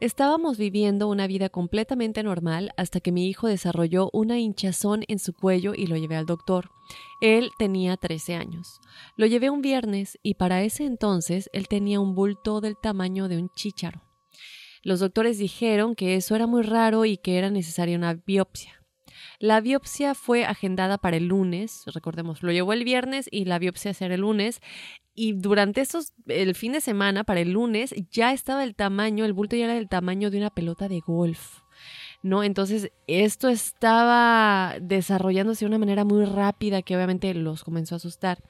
Estábamos 0.00 0.58
viviendo 0.58 1.08
una 1.08 1.26
vida 1.26 1.48
completamente 1.50 2.22
normal 2.22 2.72
hasta 2.76 3.00
que 3.00 3.12
mi 3.12 3.28
hijo 3.28 3.48
desarrolló 3.48 4.10
una 4.12 4.38
hinchazón 4.38 5.04
en 5.08 5.18
su 5.18 5.34
cuello 5.34 5.72
y 5.74 5.86
lo 5.86 5.96
llevé 5.96 6.16
al 6.16 6.24
doctor. 6.24 6.70
Él 7.20 7.50
tenía 7.58 7.96
13 7.98 8.34
años. 8.34 8.80
Lo 9.16 9.26
llevé 9.26 9.50
un 9.50 9.60
viernes 9.60 10.18
y 10.22 10.34
para 10.34 10.62
ese 10.62 10.84
entonces 10.84 11.50
él 11.52 11.68
tenía 11.68 12.00
un 12.00 12.14
bulto 12.14 12.62
del 12.62 12.78
tamaño 12.78 13.28
de 13.28 13.36
un 13.36 13.50
chícharo. 13.50 14.09
Los 14.82 15.00
doctores 15.00 15.38
dijeron 15.38 15.94
que 15.94 16.16
eso 16.16 16.34
era 16.36 16.46
muy 16.46 16.62
raro 16.62 17.04
y 17.04 17.16
que 17.16 17.38
era 17.38 17.50
necesaria 17.50 17.96
una 17.96 18.14
biopsia. 18.14 18.82
La 19.38 19.60
biopsia 19.60 20.14
fue 20.14 20.44
agendada 20.44 20.98
para 20.98 21.16
el 21.16 21.26
lunes, 21.26 21.82
recordemos, 21.86 22.42
lo 22.42 22.52
llevó 22.52 22.72
el 22.72 22.84
viernes 22.84 23.28
y 23.30 23.44
la 23.44 23.58
biopsia 23.58 23.94
será 23.94 24.14
el 24.14 24.20
lunes. 24.20 24.60
Y 25.14 25.32
durante 25.32 25.80
esos, 25.80 26.12
el 26.26 26.54
fin 26.54 26.72
de 26.72 26.80
semana, 26.80 27.24
para 27.24 27.40
el 27.40 27.52
lunes, 27.52 27.94
ya 28.10 28.32
estaba 28.32 28.64
el 28.64 28.74
tamaño, 28.74 29.24
el 29.24 29.32
bulto 29.32 29.56
ya 29.56 29.64
era 29.64 29.74
del 29.74 29.88
tamaño 29.88 30.30
de 30.30 30.38
una 30.38 30.50
pelota 30.50 30.88
de 30.88 31.00
golf. 31.00 31.60
¿no? 32.22 32.42
Entonces, 32.42 32.90
esto 33.06 33.48
estaba 33.48 34.76
desarrollándose 34.80 35.64
de 35.64 35.68
una 35.68 35.78
manera 35.78 36.04
muy 36.04 36.24
rápida 36.24 36.82
que 36.82 36.96
obviamente 36.96 37.32
los 37.34 37.64
comenzó 37.64 37.94
a 37.94 37.96
asustar. 37.96 38.42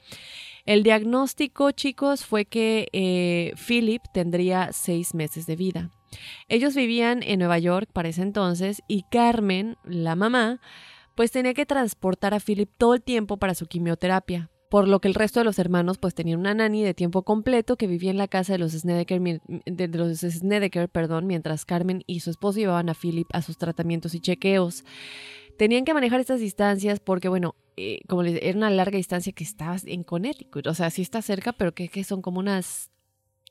El 0.65 0.83
diagnóstico, 0.83 1.71
chicos, 1.71 2.25
fue 2.25 2.45
que 2.45 2.87
eh, 2.91 3.53
Philip 3.67 4.01
tendría 4.13 4.71
seis 4.73 5.15
meses 5.15 5.45
de 5.47 5.55
vida. 5.55 5.91
Ellos 6.47 6.75
vivían 6.75 7.23
en 7.23 7.39
Nueva 7.39 7.59
York 7.59 7.89
para 7.91 8.09
ese 8.09 8.21
entonces 8.21 8.81
y 8.87 9.03
Carmen, 9.11 9.77
la 9.83 10.15
mamá, 10.15 10.61
pues 11.15 11.31
tenía 11.31 11.53
que 11.53 11.65
transportar 11.65 12.33
a 12.33 12.39
Philip 12.39 12.69
todo 12.77 12.93
el 12.93 13.01
tiempo 13.01 13.37
para 13.37 13.55
su 13.55 13.67
quimioterapia, 13.67 14.49
por 14.69 14.87
lo 14.87 15.01
que 15.01 15.07
el 15.07 15.13
resto 15.13 15.39
de 15.39 15.43
los 15.43 15.59
hermanos 15.59 15.97
pues 15.97 16.15
tenían 16.15 16.39
una 16.39 16.53
nani 16.53 16.83
de 16.83 16.93
tiempo 16.93 17.23
completo 17.23 17.75
que 17.75 17.87
vivía 17.87 18.11
en 18.11 18.17
la 18.17 18.27
casa 18.27 18.53
de 18.53 18.59
los 18.59 18.71
Snedeker, 18.71 19.21
de 19.65 19.87
los 19.89 20.89
perdón, 20.91 21.27
mientras 21.27 21.65
Carmen 21.65 22.03
y 22.07 22.21
su 22.21 22.29
esposo 22.29 22.59
llevaban 22.59 22.89
a 22.89 22.93
Philip 22.93 23.27
a 23.33 23.41
sus 23.41 23.57
tratamientos 23.57 24.15
y 24.15 24.19
chequeos. 24.19 24.83
Tenían 25.57 25.85
que 25.85 25.93
manejar 25.93 26.19
estas 26.21 26.39
distancias 26.39 26.99
porque, 26.99 27.27
bueno, 27.27 27.55
eh, 27.75 27.99
como 28.07 28.23
les 28.23 28.41
era 28.41 28.57
una 28.57 28.69
larga 28.69 28.97
distancia 28.97 29.33
que 29.33 29.43
estabas 29.43 29.85
en 29.85 30.03
Connecticut, 30.03 30.65
o 30.67 30.73
sea, 30.73 30.89
sí 30.89 31.01
está 31.01 31.21
cerca, 31.21 31.51
pero 31.53 31.73
que 31.73 32.03
son 32.03 32.21
como 32.21 32.39
unas 32.39 32.89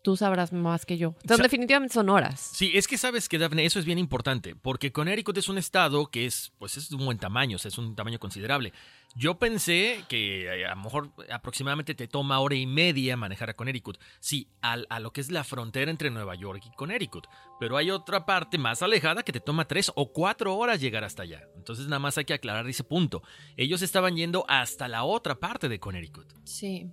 tú 0.02 0.16
sabrás 0.16 0.52
más 0.52 0.86
que 0.86 0.96
yo. 0.98 1.14
Entonces, 1.22 1.42
definitivamente 1.42 1.94
son 1.94 2.08
horas. 2.08 2.40
Sí, 2.54 2.72
es 2.74 2.88
que 2.88 2.98
sabes 2.98 3.28
que, 3.28 3.38
Daphne, 3.38 3.64
eso 3.64 3.78
es 3.78 3.84
bien 3.84 3.98
importante, 3.98 4.54
porque 4.54 4.92
Connecticut 4.92 5.36
es 5.38 5.48
un 5.48 5.58
estado 5.58 6.06
que 6.06 6.26
es, 6.26 6.52
pues, 6.58 6.76
es 6.76 6.88
de 6.90 6.96
un 6.96 7.04
buen 7.04 7.18
tamaño, 7.18 7.56
o 7.56 7.58
sea, 7.58 7.68
es 7.68 7.78
un 7.78 7.94
tamaño 7.94 8.18
considerable. 8.18 8.72
Yo 9.16 9.40
pensé 9.40 10.04
que 10.08 10.44
eh, 10.46 10.66
a 10.66 10.76
lo 10.76 10.82
mejor 10.82 11.10
aproximadamente 11.32 11.96
te 11.96 12.06
toma 12.06 12.38
hora 12.38 12.54
y 12.54 12.66
media 12.66 13.16
manejar 13.16 13.50
a 13.50 13.54
Connecticut. 13.54 13.98
Sí, 14.20 14.48
a, 14.62 14.74
a 14.88 15.00
lo 15.00 15.12
que 15.12 15.20
es 15.20 15.32
la 15.32 15.42
frontera 15.42 15.90
entre 15.90 16.10
Nueva 16.10 16.36
York 16.36 16.62
y 16.64 16.70
Connecticut. 16.76 17.26
Pero 17.58 17.76
hay 17.76 17.90
otra 17.90 18.24
parte 18.24 18.56
más 18.56 18.82
alejada 18.82 19.24
que 19.24 19.32
te 19.32 19.40
toma 19.40 19.66
tres 19.66 19.90
o 19.96 20.12
cuatro 20.12 20.56
horas 20.56 20.80
llegar 20.80 21.02
hasta 21.02 21.24
allá. 21.24 21.42
Entonces 21.56 21.86
nada 21.86 21.98
más 21.98 22.18
hay 22.18 22.24
que 22.24 22.34
aclarar 22.34 22.68
ese 22.68 22.84
punto. 22.84 23.22
Ellos 23.56 23.82
estaban 23.82 24.14
yendo 24.14 24.44
hasta 24.48 24.86
la 24.86 25.02
otra 25.02 25.34
parte 25.40 25.68
de 25.68 25.80
Connecticut. 25.80 26.32
Sí. 26.44 26.86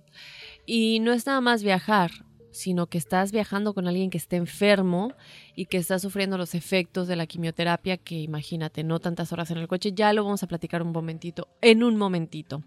Y 0.66 0.98
no 0.98 1.12
es 1.12 1.24
nada 1.24 1.40
más 1.40 1.62
viajar 1.62 2.10
sino 2.58 2.86
que 2.88 2.98
estás 2.98 3.30
viajando 3.30 3.72
con 3.72 3.86
alguien 3.86 4.10
que 4.10 4.18
esté 4.18 4.36
enfermo 4.36 5.12
y 5.54 5.66
que 5.66 5.76
está 5.76 5.98
sufriendo 5.98 6.36
los 6.36 6.54
efectos 6.54 7.06
de 7.06 7.16
la 7.16 7.26
quimioterapia, 7.26 7.96
que 7.96 8.20
imagínate, 8.20 8.82
no 8.82 8.98
tantas 8.98 9.32
horas 9.32 9.50
en 9.50 9.58
el 9.58 9.68
coche, 9.68 9.92
ya 9.94 10.12
lo 10.12 10.24
vamos 10.24 10.42
a 10.42 10.48
platicar 10.48 10.82
un 10.82 10.92
momentito, 10.92 11.48
en 11.60 11.84
un 11.84 11.96
momentito. 11.96 12.62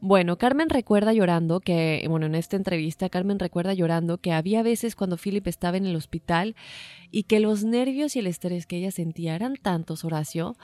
Bueno, 0.00 0.38
Carmen 0.38 0.70
recuerda 0.70 1.12
llorando 1.12 1.60
que, 1.60 2.04
bueno, 2.08 2.26
en 2.26 2.34
esta 2.34 2.56
entrevista, 2.56 3.08
Carmen 3.08 3.38
recuerda 3.38 3.74
llorando 3.74 4.18
que 4.18 4.32
había 4.32 4.62
veces 4.62 4.96
cuando 4.96 5.18
Philip 5.18 5.46
estaba 5.46 5.76
en 5.76 5.86
el 5.86 5.96
hospital 5.96 6.56
y 7.10 7.24
que 7.24 7.38
los 7.38 7.62
nervios 7.64 8.16
y 8.16 8.20
el 8.20 8.26
estrés 8.26 8.66
que 8.66 8.78
ella 8.78 8.90
sentía 8.90 9.34
eran 9.34 9.56
tantos, 9.56 10.04
Horacio, 10.04 10.56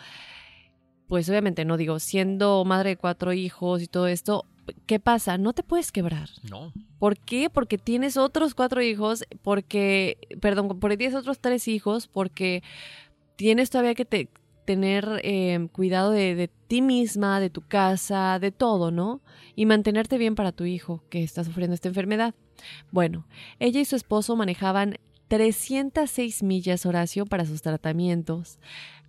pues 1.09 1.29
obviamente 1.29 1.67
no 1.67 1.77
digo, 1.77 1.99
siendo 1.99 2.65
madre 2.65 2.91
de 2.91 2.97
cuatro 2.97 3.35
hijos 3.35 3.83
y 3.83 3.87
todo 3.87 4.07
esto, 4.07 4.47
¿qué 4.87 5.01
pasa? 5.01 5.39
No 5.39 5.53
te 5.53 5.63
puedes 5.63 5.93
quebrar. 5.93 6.29
No. 6.49 6.73
¿Por 6.99 7.19
qué? 7.19 7.51
Porque 7.51 7.79
tienes 7.79 8.17
otros 8.17 8.55
cuatro 8.55 8.83
hijos, 8.83 9.25
porque, 9.43 10.19
perdón, 10.41 10.79
porque 10.81 10.97
tienes 10.97 11.17
otros 11.17 11.39
tres 11.39 11.69
hijos, 11.69 12.07
porque 12.07 12.63
tienes 13.37 13.71
todavía 13.71 13.95
que 13.95 14.29
tener 14.65 15.21
eh, 15.23 15.69
cuidado 15.73 16.11
de, 16.11 16.35
de, 16.35 16.49
ti 16.49 16.83
misma, 16.83 17.41
de 17.41 17.51
tu 17.51 17.63
casa, 17.63 18.39
de 18.39 18.53
todo, 18.53 18.91
¿no? 18.91 19.21
Y 19.57 19.67
mantenerte 19.67 20.19
bien 20.19 20.35
para 20.35 20.53
tu 20.53 20.65
hijo 20.65 21.03
que 21.11 21.23
está 21.23 21.45
sufriendo 21.45 21.75
esta 21.75 21.89
enfermedad. 21.89 22.35
Bueno, 22.91 23.27
ella 23.59 23.81
y 23.81 23.85
su 23.85 23.97
esposo 23.97 24.37
manejaban 24.37 24.97
306 25.29 26.43
millas, 26.43 26.85
Horacio, 26.85 27.25
para 27.25 27.47
sus 27.47 27.63
tratamientos. 27.63 28.59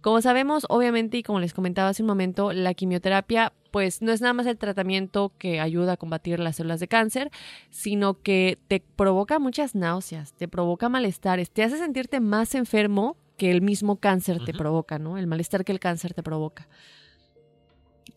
Como 0.03 0.21
sabemos, 0.21 0.65
obviamente, 0.67 1.17
y 1.17 1.23
como 1.23 1.39
les 1.39 1.53
comentaba 1.53 1.87
hace 1.87 2.03
un 2.03 2.07
momento, 2.07 2.51
la 2.51 2.73
quimioterapia 2.73 3.53
pues 3.71 4.01
no 4.01 4.11
es 4.11 4.19
nada 4.19 4.33
más 4.33 4.45
el 4.47 4.57
tratamiento 4.57 5.31
que 5.37 5.61
ayuda 5.61 5.93
a 5.93 5.97
combatir 5.97 6.39
las 6.39 6.57
células 6.57 6.81
de 6.81 6.89
cáncer, 6.89 7.31
sino 7.69 8.21
que 8.21 8.59
te 8.67 8.81
provoca 8.81 9.39
muchas 9.39 9.75
náuseas, 9.75 10.33
te 10.33 10.49
provoca 10.49 10.89
malestares, 10.89 11.51
te 11.51 11.63
hace 11.63 11.77
sentirte 11.77 12.19
más 12.19 12.53
enfermo 12.53 13.15
que 13.37 13.49
el 13.49 13.61
mismo 13.61 13.95
cáncer 13.95 14.43
te 14.43 14.53
provoca, 14.53 14.99
¿no? 14.99 15.17
El 15.17 15.25
malestar 15.25 15.63
que 15.63 15.71
el 15.71 15.79
cáncer 15.79 16.13
te 16.13 16.21
provoca. 16.21 16.67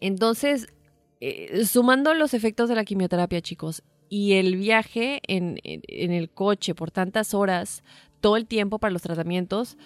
Entonces, 0.00 0.66
eh, 1.20 1.64
sumando 1.66 2.14
los 2.14 2.34
efectos 2.34 2.68
de 2.68 2.74
la 2.74 2.84
quimioterapia, 2.84 3.40
chicos, 3.42 3.84
y 4.08 4.32
el 4.32 4.56
viaje 4.56 5.20
en, 5.28 5.60
en 5.62 6.10
el 6.10 6.30
coche 6.30 6.74
por 6.74 6.90
tantas 6.90 7.32
horas, 7.32 7.84
todo 8.20 8.36
el 8.36 8.46
tiempo 8.46 8.80
para 8.80 8.92
los 8.92 9.02
tratamientos, 9.02 9.76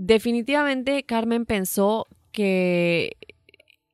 definitivamente 0.00 1.02
Carmen 1.04 1.44
pensó 1.44 2.06
que 2.32 3.18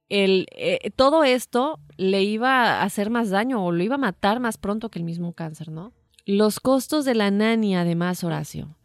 el, 0.08 0.46
eh, 0.52 0.90
todo 0.94 1.24
esto 1.24 1.80
le 1.96 2.22
iba 2.22 2.80
a 2.80 2.82
hacer 2.84 3.10
más 3.10 3.30
daño 3.30 3.64
o 3.64 3.72
lo 3.72 3.82
iba 3.82 3.96
a 3.96 3.98
matar 3.98 4.38
más 4.38 4.56
pronto 4.56 4.88
que 4.88 5.00
el 5.00 5.04
mismo 5.04 5.32
cáncer, 5.32 5.70
¿no? 5.70 5.92
Los 6.24 6.60
costos 6.60 7.04
de 7.04 7.16
la 7.16 7.30
nani, 7.32 7.74
además, 7.74 8.22
Horacio, 8.22 8.76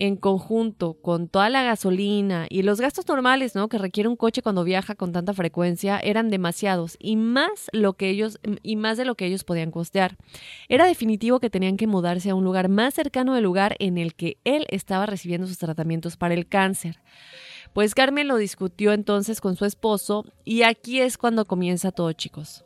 en 0.00 0.16
conjunto 0.16 0.94
con 0.94 1.28
toda 1.28 1.50
la 1.50 1.62
gasolina 1.62 2.46
y 2.48 2.62
los 2.62 2.80
gastos 2.80 3.06
normales, 3.06 3.54
¿no? 3.54 3.68
Que 3.68 3.76
requiere 3.76 4.08
un 4.08 4.16
coche 4.16 4.40
cuando 4.40 4.64
viaja 4.64 4.94
con 4.94 5.12
tanta 5.12 5.34
frecuencia, 5.34 6.00
eran 6.00 6.30
demasiados 6.30 6.96
y 6.98 7.16
más 7.16 7.68
lo 7.72 7.92
que 7.92 8.08
ellos 8.08 8.40
y 8.62 8.76
más 8.76 8.96
de 8.96 9.04
lo 9.04 9.14
que 9.14 9.26
ellos 9.26 9.44
podían 9.44 9.70
costear. 9.70 10.16
Era 10.70 10.86
definitivo 10.86 11.38
que 11.38 11.50
tenían 11.50 11.76
que 11.76 11.86
mudarse 11.86 12.30
a 12.30 12.34
un 12.34 12.44
lugar 12.44 12.70
más 12.70 12.94
cercano 12.94 13.34
del 13.34 13.44
lugar 13.44 13.76
en 13.78 13.98
el 13.98 14.14
que 14.14 14.38
él 14.44 14.64
estaba 14.70 15.04
recibiendo 15.04 15.46
sus 15.46 15.58
tratamientos 15.58 16.16
para 16.16 16.32
el 16.32 16.48
cáncer. 16.48 16.98
Pues 17.74 17.94
Carmen 17.94 18.26
lo 18.26 18.36
discutió 18.36 18.94
entonces 18.94 19.42
con 19.42 19.56
su 19.56 19.66
esposo 19.66 20.24
y 20.46 20.62
aquí 20.62 21.00
es 21.00 21.18
cuando 21.18 21.44
comienza 21.44 21.92
todo, 21.92 22.10
chicos. 22.14 22.64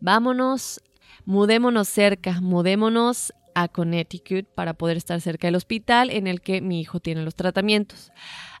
Vámonos, 0.00 0.80
mudémonos 1.26 1.86
cerca, 1.86 2.40
mudémonos 2.40 3.34
a 3.54 3.68
Connecticut 3.68 4.46
para 4.46 4.74
poder 4.74 4.96
estar 4.96 5.20
cerca 5.20 5.46
del 5.46 5.56
hospital 5.56 6.10
en 6.10 6.26
el 6.26 6.40
que 6.40 6.60
mi 6.60 6.80
hijo 6.80 7.00
tiene 7.00 7.22
los 7.22 7.34
tratamientos. 7.34 8.12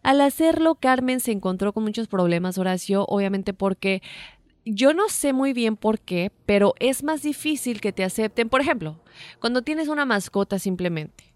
Al 0.02 0.20
hacerlo, 0.20 0.76
Carmen 0.76 1.20
se 1.20 1.32
encontró 1.32 1.72
con 1.72 1.84
muchos 1.84 2.08
problemas, 2.08 2.58
Horacio, 2.58 3.04
obviamente 3.06 3.52
porque 3.52 4.02
yo 4.64 4.92
no 4.94 5.08
sé 5.08 5.32
muy 5.32 5.52
bien 5.52 5.76
por 5.76 6.00
qué, 6.00 6.32
pero 6.46 6.74
es 6.80 7.02
más 7.02 7.22
difícil 7.22 7.80
que 7.80 7.92
te 7.92 8.04
acepten. 8.04 8.48
Por 8.48 8.60
ejemplo, 8.60 9.00
cuando 9.40 9.62
tienes 9.62 9.88
una 9.88 10.04
mascota 10.04 10.58
simplemente. 10.58 11.30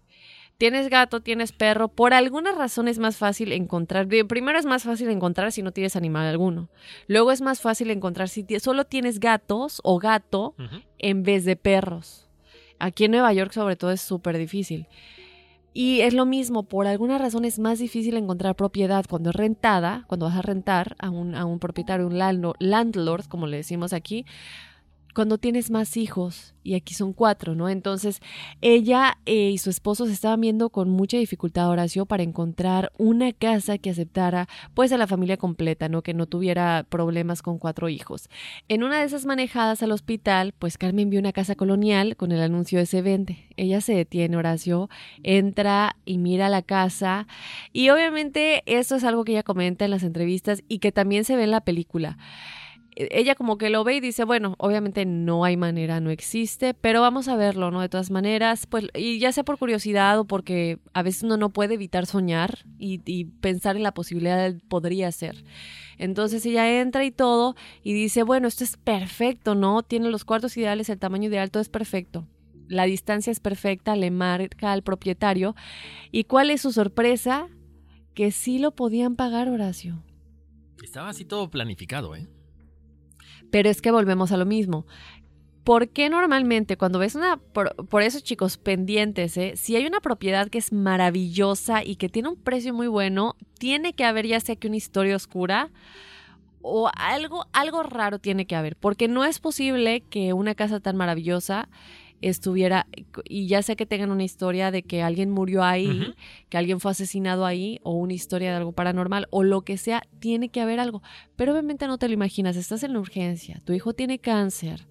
Tienes 0.57 0.89
gato, 0.89 1.19
tienes 1.19 1.51
perro, 1.51 1.89
por 1.89 2.13
alguna 2.13 2.53
razón 2.53 2.87
es 2.87 2.97
más 2.97 3.17
fácil 3.17 3.51
encontrar. 3.51 4.07
Primero 4.07 4.57
es 4.57 4.65
más 4.65 4.83
fácil 4.83 5.09
encontrar 5.09 5.51
si 5.51 5.61
no 5.61 5.71
tienes 5.71 5.97
animal 5.97 6.27
alguno. 6.27 6.69
Luego 7.07 7.33
es 7.33 7.41
más 7.41 7.59
fácil 7.59 7.91
encontrar 7.91 8.29
si 8.29 8.45
solo 8.61 8.85
tienes 8.85 9.19
gatos 9.19 9.81
o 9.83 9.99
gato 9.99 10.55
en 10.97 11.23
vez 11.23 11.43
de 11.43 11.57
perros. 11.57 12.24
Aquí 12.79 13.05
en 13.05 13.11
Nueva 13.11 13.33
York 13.33 13.51
sobre 13.51 13.75
todo 13.75 13.91
es 13.91 14.01
súper 14.01 14.37
difícil. 14.37 14.87
Y 15.73 16.01
es 16.01 16.13
lo 16.13 16.25
mismo, 16.25 16.63
por 16.63 16.87
alguna 16.87 17.17
razón 17.17 17.43
es 17.43 17.59
más 17.59 17.79
difícil 17.79 18.15
encontrar 18.15 18.55
propiedad 18.55 19.03
cuando 19.09 19.31
es 19.31 19.35
rentada, 19.35 20.05
cuando 20.07 20.27
vas 20.27 20.37
a 20.37 20.41
rentar 20.41 20.95
a 20.99 21.09
un, 21.09 21.35
a 21.35 21.43
un 21.43 21.59
propietario, 21.59 22.07
un 22.07 22.17
landlord, 22.17 23.25
como 23.27 23.45
le 23.45 23.57
decimos 23.57 23.91
aquí, 23.91 24.25
cuando 25.15 25.37
tienes 25.37 25.71
más 25.71 25.97
hijos, 25.97 26.53
y 26.61 26.73
aquí 26.73 26.93
son 26.93 27.13
cuatro, 27.13 27.55
¿no? 27.55 27.69
Entonces, 27.69 28.19
ella 28.61 29.17
eh, 29.25 29.51
y 29.51 29.57
su 29.59 29.69
esposo 29.69 30.07
se 30.07 30.11
estaban 30.11 30.41
viendo 30.41 30.69
con 30.69 30.89
mucha 30.89 31.17
dificultad, 31.17 31.69
Horacio, 31.69 32.05
para 32.05 32.23
encontrar 32.23 32.91
una 32.97 33.31
casa 33.31 33.77
que 33.77 33.91
aceptara, 33.91 34.49
pues, 34.73 34.91
a 34.91 34.97
la 34.97 35.07
familia 35.07 35.37
completa, 35.37 35.87
¿no? 35.87 36.01
Que 36.01 36.13
no 36.13 36.25
tuviera 36.25 36.85
problemas 36.89 37.41
con 37.41 37.59
cuatro 37.59 37.87
hijos. 37.87 38.29
En 38.67 38.83
una 38.83 38.99
de 38.99 39.05
esas 39.05 39.25
manejadas 39.25 39.81
al 39.83 39.93
hospital, 39.93 40.53
pues 40.57 40.77
Carmen 40.77 41.09
vio 41.09 41.19
una 41.19 41.33
casa 41.33 41.55
colonial 41.55 42.17
con 42.17 42.31
el 42.31 42.41
anuncio 42.41 42.79
de 42.79 42.85
se 42.85 43.01
vende. 43.01 43.47
Ella 43.55 43.79
se 43.79 43.93
detiene, 43.93 44.35
Horacio, 44.35 44.89
entra 45.23 45.95
y 46.03 46.17
mira 46.17 46.49
la 46.49 46.61
casa, 46.61 47.27
y 47.71 47.89
obviamente 47.89 48.63
esto 48.65 48.95
es 48.95 49.05
algo 49.05 49.23
que 49.23 49.31
ella 49.31 49.43
comenta 49.43 49.85
en 49.85 49.91
las 49.91 50.03
entrevistas 50.03 50.61
y 50.67 50.79
que 50.79 50.91
también 50.91 51.23
se 51.23 51.37
ve 51.37 51.43
en 51.43 51.51
la 51.51 51.61
película 51.61 52.17
ella 52.95 53.35
como 53.35 53.57
que 53.57 53.69
lo 53.69 53.83
ve 53.83 53.95
y 53.95 53.99
dice, 53.99 54.23
bueno, 54.23 54.55
obviamente 54.57 55.05
no 55.05 55.43
hay 55.43 55.57
manera, 55.57 55.99
no 55.99 56.09
existe, 56.09 56.73
pero 56.73 57.01
vamos 57.01 57.27
a 57.27 57.35
verlo, 57.35 57.69
¿no? 57.69 57.81
De 57.81 57.89
todas 57.89 58.09
maneras, 58.09 58.67
pues, 58.67 58.85
y 58.93 59.19
ya 59.19 59.33
sea 59.33 59.43
por 59.43 59.57
curiosidad 59.57 60.17
o 60.19 60.25
porque 60.25 60.79
a 60.93 61.03
veces 61.03 61.23
uno 61.23 61.35
no 61.35 61.49
puede 61.49 61.73
evitar 61.73 62.05
soñar 62.05 62.65
y, 62.77 63.25
pensar 63.41 63.75
en 63.75 63.83
la 63.83 63.93
posibilidad 63.93 64.37
de 64.37 64.59
podría 64.59 65.11
ser. 65.11 65.43
Entonces 65.97 66.45
ella 66.45 66.79
entra 66.79 67.03
y 67.03 67.11
todo 67.11 67.55
y 67.83 67.93
dice, 67.93 68.23
bueno, 68.23 68.47
esto 68.47 68.63
es 68.63 68.77
perfecto, 68.77 69.55
¿no? 69.55 69.83
Tiene 69.83 70.09
los 70.09 70.23
cuartos 70.23 70.55
ideales, 70.55 70.89
el 70.89 70.99
tamaño 70.99 71.29
ideal, 71.29 71.51
todo 71.51 71.61
es 71.61 71.69
perfecto. 71.69 72.27
La 72.67 72.85
distancia 72.85 73.31
es 73.31 73.39
perfecta, 73.39 73.95
le 73.95 74.09
marca 74.09 74.71
al 74.71 74.83
propietario. 74.83 75.55
¿Y 76.11 76.23
cuál 76.23 76.49
es 76.49 76.61
su 76.61 76.71
sorpresa? 76.71 77.49
Que 78.13 78.31
sí 78.31 78.57
lo 78.57 78.71
podían 78.71 79.15
pagar, 79.15 79.49
Horacio. 79.49 80.01
Estaba 80.81 81.09
así 81.09 81.25
todo 81.25 81.49
planificado, 81.49 82.15
¿eh? 82.15 82.27
Pero 83.55 83.69
es 83.69 83.81
que 83.81 83.89
volvemos 83.89 84.33
a 84.33 84.37
lo 84.37 84.45
mismo. 84.45 84.85
¿Por 85.63 85.87
qué 85.87 86.09
normalmente 86.09 86.75
cuando 86.75 86.99
ves 86.99 87.15
una... 87.15 87.37
Por, 87.37 88.01
eso 88.01 88.19
chicos, 88.19 88.57
pendientes, 88.57 89.37
¿eh? 89.37 89.53
si 89.55 89.77
hay 89.77 89.85
una 89.85 90.01
propiedad 90.01 90.49
que 90.49 90.57
es 90.57 90.73
maravillosa 90.73 91.81
y 91.81 91.95
que 91.95 92.09
tiene 92.09 92.27
un 92.27 92.35
precio 92.35 92.73
muy 92.73 92.87
bueno, 92.87 93.37
tiene 93.57 93.93
que 93.93 94.03
haber 94.03 94.27
ya 94.27 94.41
sea 94.41 94.57
que 94.57 94.67
una 94.67 94.75
historia 94.75 95.15
oscura 95.15 95.69
o 96.61 96.91
algo, 96.97 97.45
algo 97.53 97.81
raro 97.81 98.19
tiene 98.19 98.45
que 98.45 98.57
haber, 98.57 98.75
porque 98.75 99.07
no 99.07 99.23
es 99.23 99.39
posible 99.39 100.01
que 100.01 100.33
una 100.33 100.53
casa 100.53 100.81
tan 100.81 100.97
maravillosa 100.97 101.69
estuviera, 102.29 102.87
y 103.23 103.47
ya 103.47 103.61
sé 103.61 103.75
que 103.75 103.85
tengan 103.85 104.11
una 104.11 104.23
historia 104.23 104.71
de 104.71 104.83
que 104.83 105.01
alguien 105.01 105.31
murió 105.31 105.63
ahí, 105.63 106.13
que 106.49 106.57
alguien 106.57 106.79
fue 106.79 106.91
asesinado 106.91 107.45
ahí, 107.45 107.79
o 107.83 107.93
una 107.93 108.13
historia 108.13 108.51
de 108.51 108.57
algo 108.57 108.71
paranormal, 108.71 109.27
o 109.31 109.43
lo 109.43 109.61
que 109.61 109.77
sea, 109.77 110.03
tiene 110.19 110.49
que 110.49 110.61
haber 110.61 110.79
algo. 110.79 111.01
Pero 111.35 111.51
obviamente 111.51 111.87
no 111.87 111.97
te 111.97 112.07
lo 112.07 112.13
imaginas, 112.13 112.55
estás 112.55 112.83
en 112.83 112.93
la 112.93 112.99
urgencia, 112.99 113.61
tu 113.65 113.73
hijo 113.73 113.93
tiene 113.93 114.19
cáncer, 114.19 114.87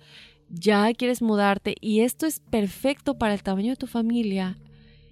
ya 0.49 0.93
quieres 0.95 1.23
mudarte, 1.23 1.75
y 1.81 2.01
esto 2.01 2.27
es 2.27 2.41
perfecto 2.41 3.19
para 3.19 3.35
el 3.35 3.43
tamaño 3.43 3.71
de 3.71 3.77
tu 3.77 3.87
familia, 3.87 4.59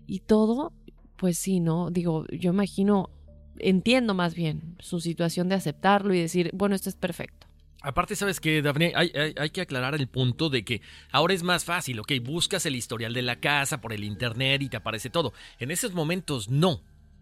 y 0.07 0.21
todo, 0.21 0.73
pues 1.17 1.39
sí, 1.39 1.61
¿no? 1.61 1.91
Digo, 1.91 2.27
yo 2.31 2.51
imagino, 2.51 3.11
entiendo 3.59 4.15
más 4.15 4.35
bien 4.35 4.77
su 4.79 5.01
situación 5.01 5.49
de 5.49 5.55
aceptarlo 5.55 6.15
y 6.15 6.21
decir, 6.21 6.51
bueno, 6.53 6.75
esto 6.75 6.89
es 6.89 6.97
perfecto. 6.97 7.42
Aparte, 7.83 8.15
¿sabes 8.15 8.41
que 8.41 8.63
Daphne? 8.63 8.93
Hay, 8.95 9.51
que 9.51 9.61
aclarar 9.61 9.95
el 9.95 10.07
punto 10.07 10.49
de 10.49 10.65
que 10.65 10.83
ahora 11.11 11.35
es 11.35 11.43
más 11.43 11.65
fácil, 11.65 11.99
¿ok? 11.99 12.13
Buscas 12.23 12.65
el 12.67 12.77
historial 12.77 13.13
de 13.13 13.23
la 13.23 13.41
casa 13.41 13.81
por 13.81 13.93
el 13.93 14.05
internet 14.05 14.63
y 14.63 14.69
te 14.69 14.77
aparece 14.77 15.11
todo. 15.11 15.33
En 15.59 15.71
esos 15.71 15.93
momentos 15.93 16.49
no. 16.49 16.81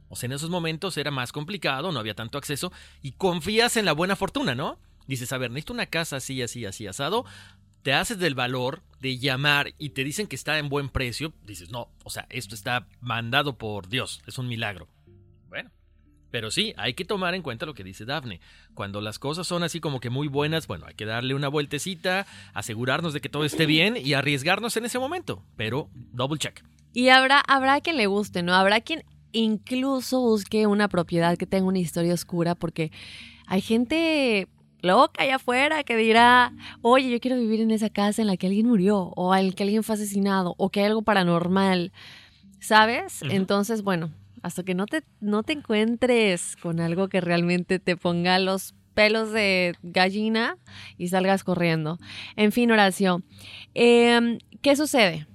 O 0.09 0.17
sea, 0.17 0.27
en 0.27 0.33
esos 0.33 0.51
momentos 0.51 0.97
era 0.97 1.11
más 1.11 1.33
complicado, 1.33 1.93
no 1.93 2.01
había 2.01 2.15
tanto 2.15 2.37
acceso 2.37 2.73
y 3.01 3.13
confías 3.13 3.77
en 3.77 3.85
la 3.85 3.93
buena 3.93 4.17
fortuna, 4.17 4.55
¿no? 4.55 4.79
Dices, 5.07 5.33
a 5.33 5.39
ver, 5.39 5.51
necesito 5.51 5.73
una 5.73 5.87
casa 5.87 6.17
así, 6.17 6.43
así, 6.43 6.67
así, 6.67 6.87
asado. 6.87 7.25
Te 7.83 7.95
haces 7.95 8.19
del 8.19 8.35
valor 8.35 8.83
de 9.01 9.19
llamar 9.19 9.73
y 9.79 9.91
te 9.91 10.05
dicen 10.05 10.27
que 10.27 10.37
está 10.37 10.59
en 10.59 10.69
buen 10.69 10.91
precio. 10.91 11.33
Dices, 11.47 11.71
no, 11.71 11.89
o 12.05 12.11
sea, 12.11 12.27
esto 12.29 12.55
está 12.55 12.87
mandado 13.01 13.57
por 13.57 13.89
Dios, 13.89 14.21
es 14.27 14.37
un 14.37 14.49
milagro. 14.49 14.89
Pero 16.31 16.51
sí, 16.51 16.75
hay 16.77 16.95
que 16.95 17.05
tomar 17.05 17.35
en 17.35 17.43
cuenta 17.43 17.67
lo 17.67 17.75
que 17.75 17.85
dice 17.85 18.05
Daphne. 18.05 18.41
Cuando 18.75 19.01
las 19.01 19.19
cosas 19.19 19.47
son 19.47 19.63
así 19.63 19.81
como 19.81 20.01
que 20.01 20.11
muy 20.11 20.29
buenas, 20.29 20.67
bueno, 20.67 20.87
hay 20.87 20.95
que 20.95 21.07
darle 21.07 21.35
una 21.35 21.49
vueltecita, 21.49 22.27
asegurarnos 22.55 23.13
de 23.13 23.21
que 23.21 23.29
todo 23.29 23.45
esté 23.45 23.67
bien 23.67 23.97
y 23.97 24.15
arriesgarnos 24.15 24.77
en 24.77 24.85
ese 24.85 24.99
momento. 24.99 25.43
Pero 25.57 25.89
double 26.13 26.39
check. 26.39 26.63
Y 26.93 27.09
habrá, 27.09 27.43
habrá 27.47 27.81
quien 27.81 27.97
le 27.97 28.07
guste, 28.07 28.43
¿no? 28.43 28.55
Habrá 28.55 28.81
quien 28.81 29.05
incluso 29.33 30.21
busque 30.21 30.67
una 30.67 30.89
propiedad 30.89 31.37
que 31.37 31.47
tenga 31.47 31.67
una 31.67 31.79
historia 31.79 32.15
oscura, 32.15 32.55
porque 32.55 32.91
hay 33.47 33.61
gente 33.61 34.49
loca 34.83 35.23
allá 35.23 35.37
afuera 35.37 35.85
que 35.85 35.97
dirá, 35.97 36.53
oye, 36.83 37.11
yo 37.11 37.21
quiero 37.21 37.37
vivir 37.37 37.61
en 37.61 37.71
esa 37.71 37.91
casa 37.91 38.23
en 38.23 38.29
la 38.29 38.37
que 38.37 38.47
alguien 38.47 38.67
murió, 38.67 39.13
o 39.17 39.35
en 39.35 39.49
la 39.49 39.53
que 39.53 39.63
alguien 39.63 39.83
fue 39.83 39.95
asesinado, 39.95 40.55
o 40.59 40.71
que 40.71 40.81
hay 40.81 40.87
algo 40.87 41.03
paranormal, 41.03 41.93
¿sabes? 42.61 43.23
Entonces, 43.23 43.83
bueno, 43.83 44.11
hasta 44.43 44.63
que 44.63 44.75
no 44.75 44.87
te, 44.87 45.03
no 45.21 45.43
te 45.43 45.53
encuentres 45.53 46.57
con 46.57 46.81
algo 46.81 47.09
que 47.09 47.21
realmente 47.21 47.79
te 47.79 47.97
ponga 47.97 48.39
los 48.39 48.75
pelos 48.95 49.33
de 49.33 49.75
gallina 49.83 50.57
y 50.99 51.09
salgas 51.09 51.45
corriendo. 51.45 51.99
En 52.37 52.53
fin, 52.53 52.71
Horacio, 52.71 53.23
em, 53.75 54.39
¿qué 54.63 54.77
sucede? 54.77 55.27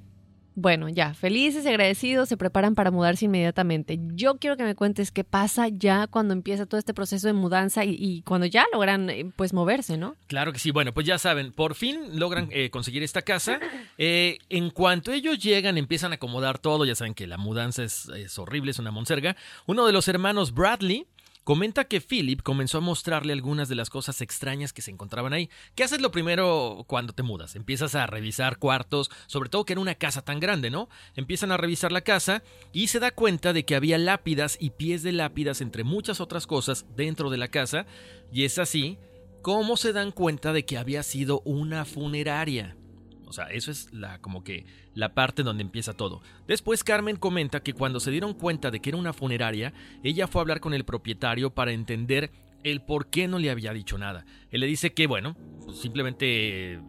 Bueno, 0.58 0.88
ya, 0.88 1.14
felices 1.14 1.66
y 1.66 1.68
agradecidos, 1.68 2.30
se 2.30 2.38
preparan 2.38 2.76
para 2.76 2.90
mudarse 2.90 3.26
inmediatamente. 3.26 4.00
Yo 4.14 4.38
quiero 4.38 4.56
que 4.56 4.64
me 4.64 4.74
cuentes 4.74 5.12
qué 5.12 5.26
pasa 5.26 5.68
ya 5.68 6.08
cuando 6.08 6.34
empieza 6.34 6.66
todo 6.66 6.80
este 6.80 6.94
proceso 6.94 7.28
de 7.28 7.34
mudanza 7.34 7.84
y, 7.84 8.22
cuando 8.22 8.48
ya 8.48 8.66
logran 8.72 9.10
eh, 9.10 9.30
pues 9.36 9.52
moverse, 9.52 9.98
¿no? 9.98 10.16
Claro 10.28 10.54
que 10.54 10.60
sí, 10.60 10.72
bueno, 10.72 10.94
pues 10.94 11.06
ya 11.06 11.18
saben, 11.18 11.52
por 11.52 11.76
fin 11.76 12.18
logran 12.18 12.48
eh, 12.52 12.70
conseguir 12.70 13.04
esta 13.04 13.22
casa. 13.22 13.60
Eh, 13.98 14.40
en 14.50 14.72
cuanto 14.72 15.14
ellos 15.14 15.40
llegan, 15.40 15.78
empiezan 15.78 16.12
a 16.12 16.16
acomodar 16.16 16.60
todo, 16.60 16.84
ya 16.84 16.96
saben 16.96 17.14
que 17.14 17.28
la 17.28 17.38
mudanza 17.38 17.82
es, 17.84 18.10
es 18.10 18.38
horrible, 18.38 18.72
es 18.72 18.80
una 18.80 18.92
monserga. 18.92 19.38
Uno 19.68 19.86
de 19.86 19.94
los 19.94 20.10
hermanos, 20.10 20.54
Bradley, 20.54 21.08
Comenta 21.46 21.84
que 21.84 22.02
Philip 22.02 22.42
comenzó 22.42 22.80
a 22.80 22.82
mostrarle 22.82 23.32
algunas 23.32 23.70
de 23.70 23.76
las 23.76 23.92
cosas 23.92 24.20
extrañas 24.22 24.74
que 24.74 24.82
se 24.82 24.90
encontraban 24.90 25.32
ahí. 25.32 25.52
¿Qué 25.76 25.84
haces 25.84 26.02
lo 26.02 26.10
primero 26.10 26.86
cuando 26.88 27.14
te 27.14 27.22
mudas? 27.22 27.56
Empiezas 27.56 27.94
a 27.94 28.08
revisar 28.08 28.58
cuartos, 28.58 29.12
sobre 29.28 29.50
todo 29.50 29.64
que 29.64 29.74
era 29.74 29.82
una 29.82 29.94
casa 29.94 30.24
tan 30.24 30.40
grande, 30.40 30.72
¿no? 30.72 30.90
Empiezan 31.14 31.52
a 31.52 31.58
revisar 31.58 31.92
la 31.92 32.02
casa 32.02 32.42
y 32.74 32.88
se 32.88 33.00
da 33.00 33.12
cuenta 33.12 33.54
de 33.54 33.64
que 33.64 33.76
había 33.76 34.00
lápidas 34.00 34.58
y 34.60 34.72
pies 34.72 35.04
de 35.04 35.12
lápidas 35.12 35.62
entre 35.62 35.84
muchas 35.84 36.20
otras 36.20 36.48
cosas 36.48 36.88
dentro 36.96 37.30
de 37.30 37.38
la 37.38 37.50
casa, 37.50 37.86
y 38.32 38.46
es 38.46 38.58
así 38.58 38.98
como 39.44 39.78
se 39.78 39.94
dan 39.94 40.12
cuenta 40.12 40.52
de 40.52 40.66
que 40.66 40.80
había 40.80 41.04
sido 41.04 41.42
una 41.46 41.86
funeraria. 41.86 42.76
O 43.36 43.44
sea, 43.44 43.48
eso 43.48 43.70
es 43.70 43.92
la 43.92 44.20
como 44.20 44.46
que 44.46 44.66
la 44.94 45.14
parte 45.14 45.44
donde 45.44 45.62
empieza 45.62 45.94
todo. 45.94 46.22
Después 46.48 46.86
Carmen 46.86 47.18
comenta 47.18 47.60
que 47.60 47.74
cuando 47.74 48.00
se 48.00 48.10
dieron 48.10 48.34
cuenta 48.34 48.72
de 48.72 48.80
que 48.80 48.92
era 48.92 48.98
una 48.98 49.12
funeraria, 49.12 49.74
ella 50.04 50.28
fue 50.28 50.40
a 50.40 50.44
hablar 50.44 50.62
con 50.62 50.74
el 50.74 50.86
propietario 50.86 51.50
para 51.54 51.74
entender 51.74 52.32
el 52.64 52.82
por 52.82 53.08
qué 53.10 53.28
no 53.28 53.38
le 53.38 53.50
había 53.50 53.74
dicho 53.74 53.98
nada. 53.98 54.26
Él 54.52 54.62
le 54.62 54.68
dice 54.68 54.94
que 54.94 55.06
bueno, 55.06 55.36
pues 55.66 55.80
simplemente 55.80 56.80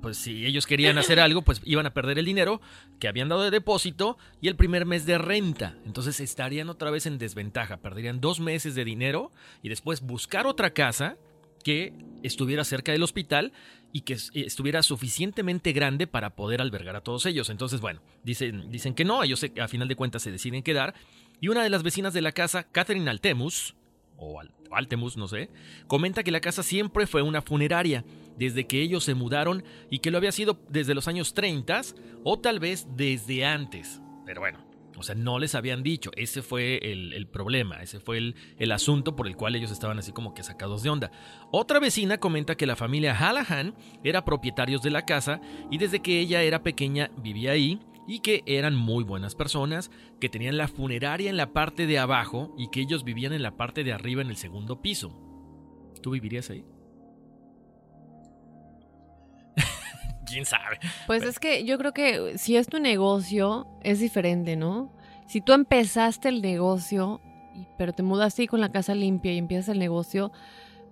pues 0.00 0.16
si 0.16 0.46
ellos 0.46 0.66
querían 0.66 0.96
hacer 0.96 1.20
algo, 1.20 1.42
pues 1.42 1.60
iban 1.62 1.84
a 1.84 1.92
perder 1.92 2.18
el 2.18 2.24
dinero 2.24 2.62
que 2.98 3.06
habían 3.06 3.28
dado 3.28 3.42
de 3.42 3.50
depósito 3.50 4.16
y 4.40 4.48
el 4.48 4.56
primer 4.56 4.86
mes 4.86 5.04
de 5.04 5.18
renta. 5.18 5.76
Entonces 5.84 6.20
estarían 6.20 6.70
otra 6.70 6.90
vez 6.90 7.04
en 7.04 7.18
desventaja, 7.18 7.82
perderían 7.82 8.22
dos 8.22 8.40
meses 8.40 8.74
de 8.74 8.86
dinero 8.86 9.30
y 9.62 9.68
después 9.68 10.00
buscar 10.00 10.46
otra 10.46 10.70
casa 10.70 11.18
que 11.62 11.92
estuviera 12.22 12.64
cerca 12.64 12.92
del 12.92 13.02
hospital 13.02 13.52
y 13.92 14.02
que 14.02 14.14
estuviera 14.34 14.82
suficientemente 14.82 15.72
grande 15.72 16.06
para 16.06 16.30
poder 16.30 16.60
albergar 16.60 16.96
a 16.96 17.02
todos 17.02 17.26
ellos. 17.26 17.50
Entonces, 17.50 17.80
bueno, 17.80 18.00
dicen, 18.24 18.70
dicen 18.70 18.94
que 18.94 19.04
no, 19.04 19.22
ellos 19.22 19.44
a 19.60 19.68
final 19.68 19.88
de 19.88 19.96
cuentas 19.96 20.22
se 20.22 20.32
deciden 20.32 20.62
quedar. 20.62 20.94
Y 21.40 21.48
una 21.48 21.62
de 21.62 21.70
las 21.70 21.82
vecinas 21.82 22.14
de 22.14 22.22
la 22.22 22.32
casa, 22.32 22.64
Catherine 22.64 23.08
Altemus, 23.10 23.74
o 24.16 24.40
Altemus, 24.70 25.16
no 25.16 25.28
sé, 25.28 25.50
comenta 25.86 26.22
que 26.22 26.30
la 26.30 26.40
casa 26.40 26.62
siempre 26.62 27.06
fue 27.06 27.22
una 27.22 27.42
funeraria, 27.42 28.04
desde 28.38 28.66
que 28.66 28.80
ellos 28.80 29.04
se 29.04 29.14
mudaron 29.14 29.64
y 29.90 29.98
que 29.98 30.10
lo 30.10 30.18
había 30.18 30.32
sido 30.32 30.58
desde 30.68 30.94
los 30.94 31.08
años 31.08 31.34
30 31.34 31.82
o 32.24 32.38
tal 32.38 32.60
vez 32.60 32.86
desde 32.96 33.44
antes. 33.44 34.00
Pero 34.24 34.40
bueno, 34.40 34.64
O 34.96 35.02
sea, 35.02 35.14
no 35.14 35.38
les 35.38 35.54
habían 35.54 35.82
dicho. 35.82 36.10
Ese 36.16 36.42
fue 36.42 36.78
el, 36.92 37.26
problema, 37.26 37.82
ese 37.82 38.00
fue 38.00 38.18
el, 38.18 38.34
el, 38.58 38.72
asunto 38.72 39.16
por 39.16 39.26
el 39.26 39.36
cual 39.36 39.56
ellos 39.56 39.70
estaban 39.70 39.98
así 39.98 40.12
como 40.12 40.34
que 40.34 40.42
sacados 40.42 40.82
de 40.82 40.90
onda. 40.90 41.10
Otra 41.50 41.80
vecina 41.80 42.18
comenta 42.18 42.56
que 42.56 42.66
la 42.66 42.76
familia 42.76 43.14
Hallahan 43.14 43.74
era 44.04 44.24
propietarios 44.24 44.82
de 44.82 44.90
la 44.90 45.04
casa 45.04 45.40
y 45.70 45.78
desde 45.78 46.00
que 46.00 46.20
ella 46.20 46.42
era 46.42 46.62
pequeña 46.62 47.10
vivía 47.22 47.52
ahí 47.52 47.80
y 48.06 48.20
que 48.20 48.42
eran 48.46 48.74
muy 48.74 49.04
buenas 49.04 49.34
personas, 49.34 49.90
que 50.20 50.28
tenían 50.28 50.56
la 50.56 50.68
funeraria 50.68 51.30
en 51.30 51.36
la 51.36 51.52
parte 51.52 51.86
de 51.86 51.98
abajo 51.98 52.54
y 52.58 52.68
que 52.70 52.80
ellos 52.80 53.04
vivían 53.04 53.32
en 53.32 53.42
la 53.42 53.56
parte 53.56 53.84
de 53.84 53.92
arriba 53.92 54.22
en 54.22 54.28
el 54.28 54.36
segundo 54.36 54.82
piso. 54.82 55.16
¿Tú 56.02 56.10
vivirías 56.10 56.50
ahí? 56.50 56.64
¿Quién 60.32 60.46
sabe? 60.46 60.78
Pues 61.06 61.22
es 61.22 61.38
que 61.38 61.64
yo 61.64 61.78
creo 61.78 61.92
que 61.92 62.38
si 62.38 62.56
es 62.56 62.66
tu 62.68 62.78
negocio, 62.78 63.66
es 63.82 64.00
diferente, 64.00 64.56
¿no? 64.56 64.92
Si 65.26 65.40
tú 65.40 65.52
empezaste 65.52 66.28
el 66.28 66.42
negocio, 66.42 67.20
pero 67.78 67.92
te 67.92 68.02
mudaste 68.02 68.42
ahí 68.42 68.48
con 68.48 68.60
la 68.60 68.72
casa 68.72 68.94
limpia 68.94 69.32
y 69.32 69.38
empiezas 69.38 69.68
el 69.68 69.78
negocio, 69.78 70.32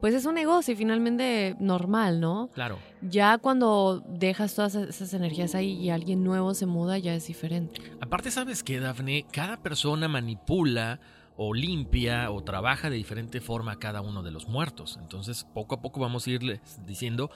pues 0.00 0.14
es 0.14 0.24
un 0.24 0.35
negocio 0.35 0.72
y 0.72 0.76
finalmente 0.76 1.57
normal, 1.59 2.20
¿no? 2.20 2.48
Claro. 2.55 2.79
Ya 3.03 3.37
cuando 3.38 4.03
dejas 4.09 4.55
todas 4.55 4.74
esas 4.74 5.12
energías 5.12 5.55
ahí 5.55 5.72
y 5.72 5.90
alguien 5.90 6.24
nuevo 6.24 6.55
se 6.55 6.66
muda, 6.66 6.96
ya 6.98 7.14
es 7.14 7.26
diferente. 7.26 7.81
Aparte, 8.00 8.31
¿sabes 8.31 8.62
qué, 8.62 8.81
Dafne? 8.81 9.26
Cada 9.31 9.59
persona 9.59 10.09
manipula 10.09 11.00
o 11.37 11.55
limpia 11.55 12.31
o 12.31 12.42
trabaja 12.42 12.90
de 12.90 12.96
diferente 12.96 13.40
forma 13.40 13.72
a 13.72 13.79
cada 13.79 14.00
uno 14.00 14.22
de 14.22 14.31
los 14.31 14.48
muertos. 14.48 14.98
Entonces, 15.00 15.46
poco 15.55 15.74
a 15.74 15.83
poco 15.83 16.00
vamos 16.00 16.26
a 16.26 16.31
irles 16.31 16.61
diciendo 16.87 17.31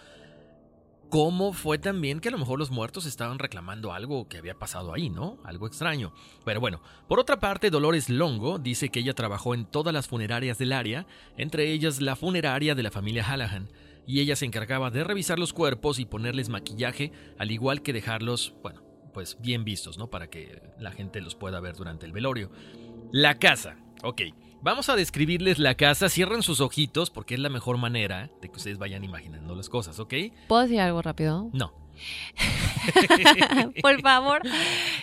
cómo 1.10 1.52
fue 1.52 1.78
también 1.78 2.20
que 2.20 2.28
a 2.28 2.32
lo 2.32 2.38
mejor 2.38 2.58
los 2.58 2.70
muertos 2.70 3.06
estaban 3.06 3.38
reclamando 3.38 3.92
algo 3.92 4.28
que 4.28 4.38
había 4.38 4.58
pasado 4.58 4.92
ahí, 4.92 5.10
¿no? 5.10 5.38
Algo 5.44 5.66
extraño. 5.66 6.12
Pero 6.44 6.60
bueno, 6.60 6.80
por 7.08 7.20
otra 7.20 7.38
parte, 7.38 7.70
Dolores 7.70 8.08
Longo 8.08 8.58
dice 8.58 8.88
que 8.88 9.00
ella 9.00 9.14
trabajó 9.14 9.54
en 9.54 9.64
todas 9.64 9.94
las 9.94 10.08
funerarias 10.08 10.58
del 10.58 10.72
área, 10.72 11.06
entre 11.36 11.70
ellas 11.72 12.00
la 12.00 12.16
funeraria 12.16 12.74
de 12.74 12.82
la 12.82 12.90
familia 12.90 13.24
Hallahan, 13.24 13.70
y 14.06 14.20
ella 14.20 14.36
se 14.36 14.44
encargaba 14.44 14.90
de 14.90 15.04
revisar 15.04 15.38
los 15.38 15.52
cuerpos 15.52 15.98
y 15.98 16.04
ponerles 16.04 16.48
maquillaje, 16.48 17.12
al 17.38 17.50
igual 17.50 17.82
que 17.82 17.92
dejarlos, 17.92 18.54
bueno, 18.62 18.82
pues 19.12 19.38
bien 19.40 19.64
vistos, 19.64 19.96
¿no? 19.96 20.10
Para 20.10 20.28
que 20.28 20.60
la 20.78 20.90
gente 20.90 21.20
los 21.20 21.34
pueda 21.34 21.60
ver 21.60 21.76
durante 21.76 22.04
el 22.04 22.12
velorio. 22.12 22.50
La 23.12 23.38
casa. 23.38 23.76
Ok, 24.02 24.22
vamos 24.64 24.88
a 24.88 24.96
describirles 24.96 25.58
la 25.60 25.76
casa. 25.76 26.08
Cierren 26.08 26.42
sus 26.42 26.60
ojitos 26.60 27.10
porque 27.10 27.34
es 27.34 27.40
la 27.40 27.50
mejor 27.50 27.76
manera 27.76 28.30
de 28.40 28.48
que 28.48 28.56
ustedes 28.56 28.78
vayan 28.78 29.04
imaginando 29.04 29.54
las 29.54 29.68
cosas, 29.68 30.00
¿ok? 30.00 30.14
¿Puedo 30.48 30.62
decir 30.62 30.80
algo 30.80 31.02
rápido? 31.02 31.50
No. 31.52 31.72
Por 33.82 34.00
favor. 34.00 34.40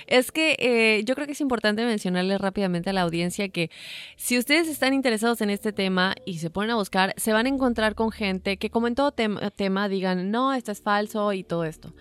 Es 0.08 0.32
que 0.32 0.58
eh, 0.60 1.04
yo 1.06 1.16
creo 1.16 1.26
que 1.26 1.34
es 1.34 1.42
importante 1.42 1.86
mencionarles 1.86 2.42
rápidamente 2.42 2.90
a 2.90 2.94
la 2.94 3.02
audiencia 3.02 3.48
que 3.50 3.70
si 4.18 4.38
ustedes 4.38 4.68
están 4.68 4.94
interesados 4.94 5.40
en 5.42 5.52
este 5.52 5.72
tema 5.72 6.16
y 6.26 6.40
se 6.40 6.50
ponen 6.50 6.72
a 6.72 6.76
buscar, 6.76 7.14
se 7.16 7.32
van 7.32 7.46
a 7.46 7.50
encontrar 7.50 7.96
con 7.96 8.12
gente 8.12 8.58
que 8.58 8.70
como 8.70 8.88
en 8.88 8.96
todo 8.96 9.14
tema 9.14 9.88
digan, 9.88 10.32
no, 10.32 10.54
esto 10.54 10.72
es 10.72 10.82
falso 10.82 11.32
y 11.32 11.44
todo 11.44 11.64
esto. 11.64 11.94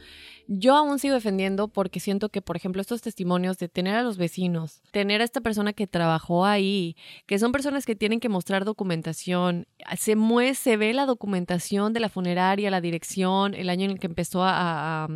Yo 0.53 0.75
aún 0.75 0.99
sigo 0.99 1.15
defendiendo 1.15 1.69
porque 1.69 2.01
siento 2.01 2.29
que, 2.29 2.43
por 2.43 2.57
ejemplo, 2.57 2.83
estos 2.83 3.03
testimonios 3.03 3.57
de 3.59 3.69
tener 3.69 3.95
a 3.95 4.03
los 4.03 4.17
vecinos, 4.17 4.83
tener 4.91 5.21
a 5.21 5.25
esta 5.25 5.41
persona 5.41 5.73
que 5.73 5.87
trabajó 5.87 6.45
ahí, 6.45 6.97
que 7.27 7.39
son 7.39 7.53
personas 7.53 7.87
que 7.87 7.95
tienen 7.95 8.19
que 8.19 8.29
mostrar 8.29 8.65
documentación, 8.65 9.69
se 9.97 10.17
mueve, 10.17 10.57
se 10.57 10.77
ve 10.77 10.93
la 10.93 11.07
documentación 11.07 11.93
de 11.93 12.01
la 12.01 12.09
funeraria, 12.09 12.69
la 12.69 12.81
dirección, 12.81 13.55
el 13.55 13.71
año 13.71 13.85
en 13.85 13.93
el 13.93 14.01
que 14.01 14.09
empezó 14.09 14.43
a, 14.43 15.05
a 15.05 15.09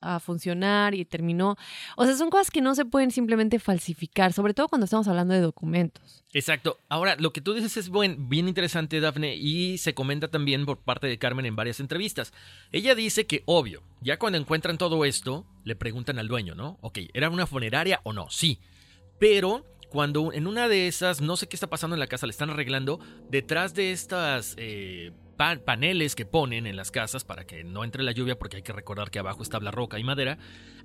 a 0.00 0.20
funcionar 0.20 0.94
y 0.94 1.04
terminó. 1.04 1.56
O 1.96 2.04
sea, 2.04 2.16
son 2.16 2.30
cosas 2.30 2.50
que 2.50 2.60
no 2.60 2.74
se 2.74 2.84
pueden 2.84 3.10
simplemente 3.10 3.58
falsificar, 3.58 4.32
sobre 4.32 4.54
todo 4.54 4.68
cuando 4.68 4.84
estamos 4.84 5.08
hablando 5.08 5.34
de 5.34 5.40
documentos. 5.40 6.24
Exacto. 6.32 6.78
Ahora, 6.88 7.16
lo 7.18 7.32
que 7.32 7.40
tú 7.40 7.54
dices 7.54 7.76
es 7.76 7.88
buen, 7.88 8.28
bien 8.28 8.48
interesante, 8.48 9.00
Dafne, 9.00 9.36
y 9.36 9.78
se 9.78 9.94
comenta 9.94 10.28
también 10.28 10.64
por 10.64 10.78
parte 10.78 11.06
de 11.06 11.18
Carmen 11.18 11.46
en 11.46 11.56
varias 11.56 11.80
entrevistas. 11.80 12.32
Ella 12.72 12.94
dice 12.94 13.26
que, 13.26 13.42
obvio, 13.46 13.82
ya 14.00 14.18
cuando 14.18 14.38
encuentran 14.38 14.78
todo 14.78 15.04
esto, 15.04 15.46
le 15.64 15.76
preguntan 15.76 16.18
al 16.18 16.28
dueño, 16.28 16.54
¿no? 16.54 16.78
Ok, 16.80 16.98
¿era 17.12 17.30
una 17.30 17.46
funeraria 17.46 18.00
o 18.04 18.12
no? 18.12 18.30
Sí. 18.30 18.60
Pero 19.18 19.66
cuando 19.90 20.32
en 20.32 20.46
una 20.46 20.68
de 20.68 20.86
esas, 20.86 21.20
no 21.20 21.36
sé 21.36 21.48
qué 21.48 21.56
está 21.56 21.68
pasando 21.68 21.96
en 21.96 22.00
la 22.00 22.06
casa, 22.06 22.26
le 22.26 22.30
están 22.30 22.50
arreglando, 22.50 23.00
detrás 23.28 23.74
de 23.74 23.92
estas... 23.92 24.54
Eh, 24.56 25.12
paneles 25.64 26.14
que 26.14 26.26
ponen 26.26 26.66
en 26.66 26.76
las 26.76 26.90
casas 26.90 27.24
para 27.24 27.46
que 27.46 27.64
no 27.64 27.82
entre 27.82 28.02
la 28.02 28.12
lluvia, 28.12 28.38
porque 28.38 28.58
hay 28.58 28.62
que 28.62 28.72
recordar 28.72 29.10
que 29.10 29.18
abajo 29.18 29.42
está 29.42 29.58
la 29.60 29.70
roca 29.70 29.98
y 29.98 30.04
madera, 30.04 30.38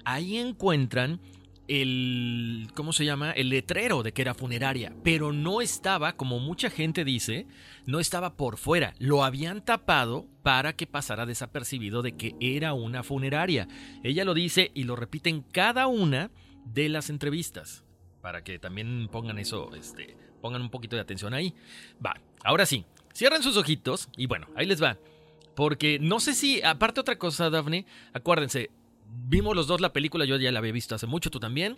ahí 0.06 0.38
encuentran 0.38 1.20
el, 1.68 2.70
¿cómo 2.74 2.94
se 2.94 3.06
llama? 3.06 3.32
El 3.32 3.50
letrero 3.50 4.04
de 4.04 4.13
que 4.13 4.22
era 4.22 4.34
funeraria, 4.34 4.94
pero 5.04 5.34
no 5.34 5.62
estaba, 5.62 6.15
como 6.15 6.39
mucha 6.39 6.70
gente 6.70 7.04
dice, 7.04 7.48
no 7.86 8.00
estaba 8.00 8.38
por 8.38 8.58
fuera, 8.58 8.94
lo 9.00 9.24
habían 9.24 9.63
tapado 9.63 10.28
para 10.41 10.74
que 10.74 10.88
pasara 10.88 11.26
desapercibido 11.26 12.02
de 12.02 12.15
que 12.15 12.36
era 12.39 12.74
una 12.74 13.04
funeraria. 13.04 13.68
Ella 14.04 14.24
lo 14.24 14.34
dice 14.34 14.72
y 14.74 14.84
lo 14.84 14.96
repite 14.96 15.30
en 15.30 15.41
cada 15.41 15.88
una 15.88 16.32
de 16.65 16.88
las 16.88 17.10
entrevistas, 17.10 17.84
para 18.22 18.44
que 18.44 18.58
también 18.58 19.10
pongan 19.12 19.38
eso, 19.38 19.76
este, 19.76 20.15
pongan 20.41 20.62
un 20.62 20.70
poquito 20.70 20.96
de 20.96 21.02
atención 21.02 21.34
ahí. 21.34 21.54
Va, 22.04 22.22
ahora 22.44 22.65
sí, 22.65 22.86
Cierren 23.15 23.41
sus 23.41 23.56
ojitos 23.56 24.10
y 24.17 24.25
bueno, 24.25 24.47
ahí 24.56 24.65
les 24.65 24.84
va. 24.84 24.97
Porque 25.56 25.99
no 25.99 26.19
sé 26.19 26.34
si, 26.34 26.62
aparte 26.62 26.99
otra 26.99 27.17
cosa, 27.17 27.49
Daphne, 27.49 27.86
acuérdense, 28.13 28.71
vimos 29.30 29.56
los 29.56 29.67
dos 29.67 29.80
la 29.80 29.93
película, 29.93 30.25
yo 30.25 30.36
ya 30.36 30.51
la 30.51 30.60
había 30.60 30.73
visto 30.73 30.95
hace 30.95 31.08
mucho, 31.08 31.32
tú 31.32 31.39
también. 31.39 31.78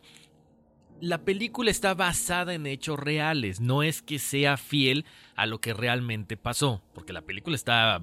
La 1.00 1.20
película 1.20 1.70
está 1.70 1.94
basada 1.94 2.56
en 2.56 2.66
hechos 2.66 2.98
reales, 2.98 3.62
no 3.62 3.84
es 3.84 4.02
que 4.02 4.18
sea 4.18 4.58
fiel 4.58 5.06
a 5.36 5.46
lo 5.46 5.62
que 5.62 5.76
realmente 5.76 6.38
pasó, 6.38 6.82
porque 6.96 7.14
la 7.14 7.22
película 7.22 7.56
está, 7.56 8.02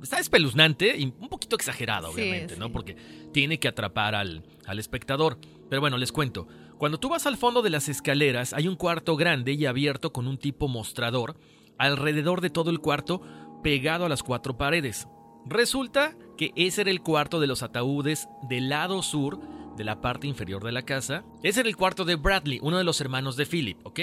está 0.00 0.20
espeluznante 0.20 0.96
y 0.96 1.06
un 1.06 1.28
poquito 1.28 1.56
exagerada, 1.56 2.08
obviamente, 2.08 2.56
¿no? 2.56 2.70
Porque 2.70 2.94
tiene 3.32 3.58
que 3.58 3.66
atrapar 3.66 4.14
al, 4.14 4.44
al 4.64 4.78
espectador. 4.78 5.38
Pero 5.68 5.80
bueno, 5.80 5.98
les 5.98 6.12
cuento. 6.12 6.46
Cuando 6.78 7.00
tú 7.00 7.08
vas 7.08 7.26
al 7.26 7.36
fondo 7.36 7.62
de 7.62 7.70
las 7.70 7.88
escaleras, 7.88 8.52
hay 8.52 8.68
un 8.68 8.76
cuarto 8.76 9.16
grande 9.16 9.54
y 9.54 9.66
abierto 9.66 10.12
con 10.12 10.28
un 10.28 10.38
tipo 10.38 10.68
mostrador 10.68 11.36
alrededor 11.78 12.40
de 12.40 12.50
todo 12.50 12.70
el 12.70 12.80
cuarto, 12.80 13.20
pegado 13.62 14.06
a 14.06 14.08
las 14.08 14.22
cuatro 14.22 14.56
paredes. 14.56 15.08
Resulta 15.44 16.14
que 16.36 16.52
ese 16.56 16.82
era 16.82 16.90
el 16.90 17.02
cuarto 17.02 17.40
de 17.40 17.46
los 17.46 17.62
ataúdes 17.62 18.28
del 18.48 18.68
lado 18.68 19.02
sur 19.02 19.40
de 19.76 19.84
la 19.84 20.00
parte 20.00 20.26
inferior 20.26 20.64
de 20.64 20.72
la 20.72 20.82
casa. 20.82 21.24
Ese 21.42 21.60
era 21.60 21.68
el 21.68 21.76
cuarto 21.76 22.04
de 22.04 22.16
Bradley, 22.16 22.58
uno 22.62 22.78
de 22.78 22.84
los 22.84 23.00
hermanos 23.00 23.36
de 23.36 23.46
Philip, 23.46 23.78
¿ok? 23.84 24.00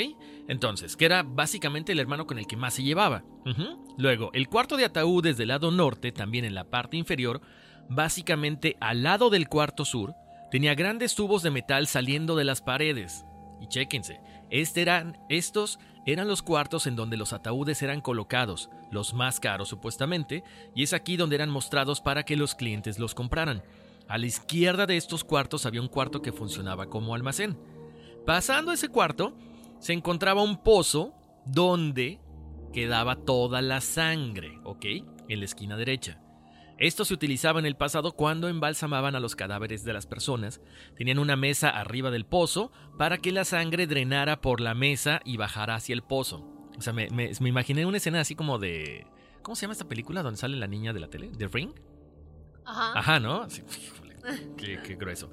Entonces, 0.48 0.96
que 0.96 1.06
era 1.06 1.24
básicamente 1.24 1.92
el 1.92 2.00
hermano 2.00 2.28
con 2.28 2.38
el 2.38 2.48
que 2.48 2.56
más 2.56 2.76
se 2.76 2.84
llevaba. 2.84 3.24
Luego, 3.98 4.30
el 4.34 4.48
cuarto 4.48 4.78
de 4.78 4.86
ataúdes 4.86 5.38
del 5.38 5.50
lado 5.50 5.72
norte, 5.72 6.12
también 6.12 6.46
en 6.46 6.56
la 6.56 6.70
parte 6.70 6.98
inferior, 6.98 7.42
básicamente 7.90 8.78
al 8.80 9.04
lado 9.04 9.30
del 9.30 9.50
cuarto 9.50 9.84
sur, 9.84 10.14
tenía 10.52 10.76
grandes 10.76 11.16
tubos 11.16 11.44
de 11.44 11.52
metal 11.52 11.88
saliendo 11.88 12.36
de 12.36 12.46
las 12.46 12.62
paredes. 12.62 13.26
Y 13.60 13.68
chéquense, 13.68 14.20
este 14.50 14.82
eran, 14.82 15.18
estos 15.30 15.80
eran 16.06 16.28
los 16.28 16.42
cuartos 16.42 16.88
en 16.88 16.96
donde 16.96 17.18
los 17.18 17.34
ataúdes 17.34 17.82
eran 17.82 18.02
colocados, 18.02 18.70
los 18.92 19.13
más 19.13 19.39
caros 19.39 19.70
supuestamente, 19.70 20.44
y 20.76 20.84
es 20.84 20.94
aquí 20.94 21.18
donde 21.18 21.36
eran 21.36 21.50
mostrados 21.50 22.02
para 22.02 22.24
que 22.24 22.36
los 22.36 22.56
clientes 22.56 23.00
los 23.00 23.16
compraran. 23.16 23.63
A 24.08 24.18
la 24.18 24.26
izquierda 24.26 24.86
de 24.86 24.98
estos 24.98 25.24
cuartos 25.24 25.66
había 25.66 25.82
un 25.82 25.88
cuarto 25.88 26.22
que 26.22 26.34
funcionaba 26.34 26.88
como 26.88 27.16
almacén. 27.16 27.58
Pasando 28.26 28.72
ese 28.72 28.89
cuarto, 28.89 29.36
se 29.80 29.94
encontraba 29.94 30.44
un 30.44 30.62
pozo 30.62 31.13
donde 31.46 32.20
quedaba 32.74 33.16
toda 33.16 33.62
la 33.62 33.82
sangre, 33.82 34.60
¿ok? 34.63 34.86
En 35.30 35.39
la 35.39 35.46
esquina 35.46 35.78
derecha. 35.78 36.23
Esto 36.78 37.06
se 37.06 37.14
utilizaba 37.14 37.60
en 37.60 37.66
el 37.66 37.76
pasado 37.76 38.14
cuando 38.14 38.50
embalsamaban 38.50 39.16
a 39.16 39.20
los 39.20 39.36
cadáveres 39.36 39.84
de 39.84 39.94
las 39.94 40.08
personas. 40.08 40.60
Tenían 40.96 41.20
una 41.20 41.36
mesa 41.36 41.70
arriba 41.70 42.12
del 42.12 42.26
pozo 42.26 42.72
para 42.98 43.18
que 43.20 43.32
la 43.32 43.46
sangre 43.46 43.88
drenara 43.88 44.42
por 44.42 44.60
la 44.60 44.74
mesa 44.74 45.22
y 45.24 45.38
bajara 45.38 45.76
hacia 45.76 45.94
el 45.94 46.02
pozo. 46.02 46.46
O 46.78 46.82
sea, 46.82 46.94
me, 46.94 47.08
imaginé 47.40 47.86
una 47.86 47.98
escena 47.98 48.22
así 48.22 48.36
como 48.36 48.58
de... 48.58 49.06
¿Cómo 49.44 49.56
se 49.56 49.64
llama 49.64 49.74
esta 49.74 49.88
película 49.88 50.24
donde 50.24 50.40
sale 50.40 50.58
la 50.58 50.68
niña 50.68 50.94
de 50.94 51.00
la 51.00 51.10
tele? 51.10 51.30
¿The 51.38 51.48
Ring? 51.48 51.72
Ajá. 52.66 52.98
Ajá, 52.98 53.20
¿no? 53.20 53.46
qué, 54.58 54.80
qué 54.84 54.96
grueso. 54.96 55.32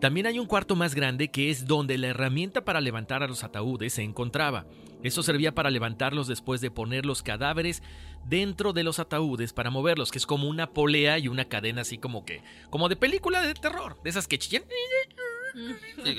También 0.00 0.26
hay 0.26 0.38
un 0.38 0.46
cuarto 0.46 0.76
más 0.76 0.94
grande 0.94 1.30
que 1.30 1.50
es 1.50 1.66
donde 1.66 1.98
la 1.98 2.08
herramienta 2.08 2.64
para 2.64 2.80
levantar 2.80 3.22
a 3.22 3.28
los 3.28 3.44
ataúdes 3.44 3.92
se 3.92 4.02
encontraba. 4.02 4.66
Eso 5.02 5.22
servía 5.22 5.54
para 5.54 5.70
levantarlos 5.70 6.26
después 6.26 6.60
de 6.60 6.70
poner 6.70 7.04
los 7.04 7.22
cadáveres 7.22 7.82
dentro 8.26 8.72
de 8.72 8.84
los 8.84 8.98
ataúdes 8.98 9.52
para 9.52 9.70
moverlos, 9.70 10.10
que 10.10 10.18
es 10.18 10.26
como 10.26 10.48
una 10.48 10.72
polea 10.72 11.18
y 11.18 11.28
una 11.28 11.46
cadena 11.46 11.82
así 11.82 11.98
como 11.98 12.24
que, 12.24 12.42
como 12.70 12.88
de 12.88 12.96
película 12.96 13.40
de 13.42 13.54
terror, 13.54 14.00
de 14.02 14.10
esas 14.10 14.28
que 14.28 14.38
chillan. 14.38 14.64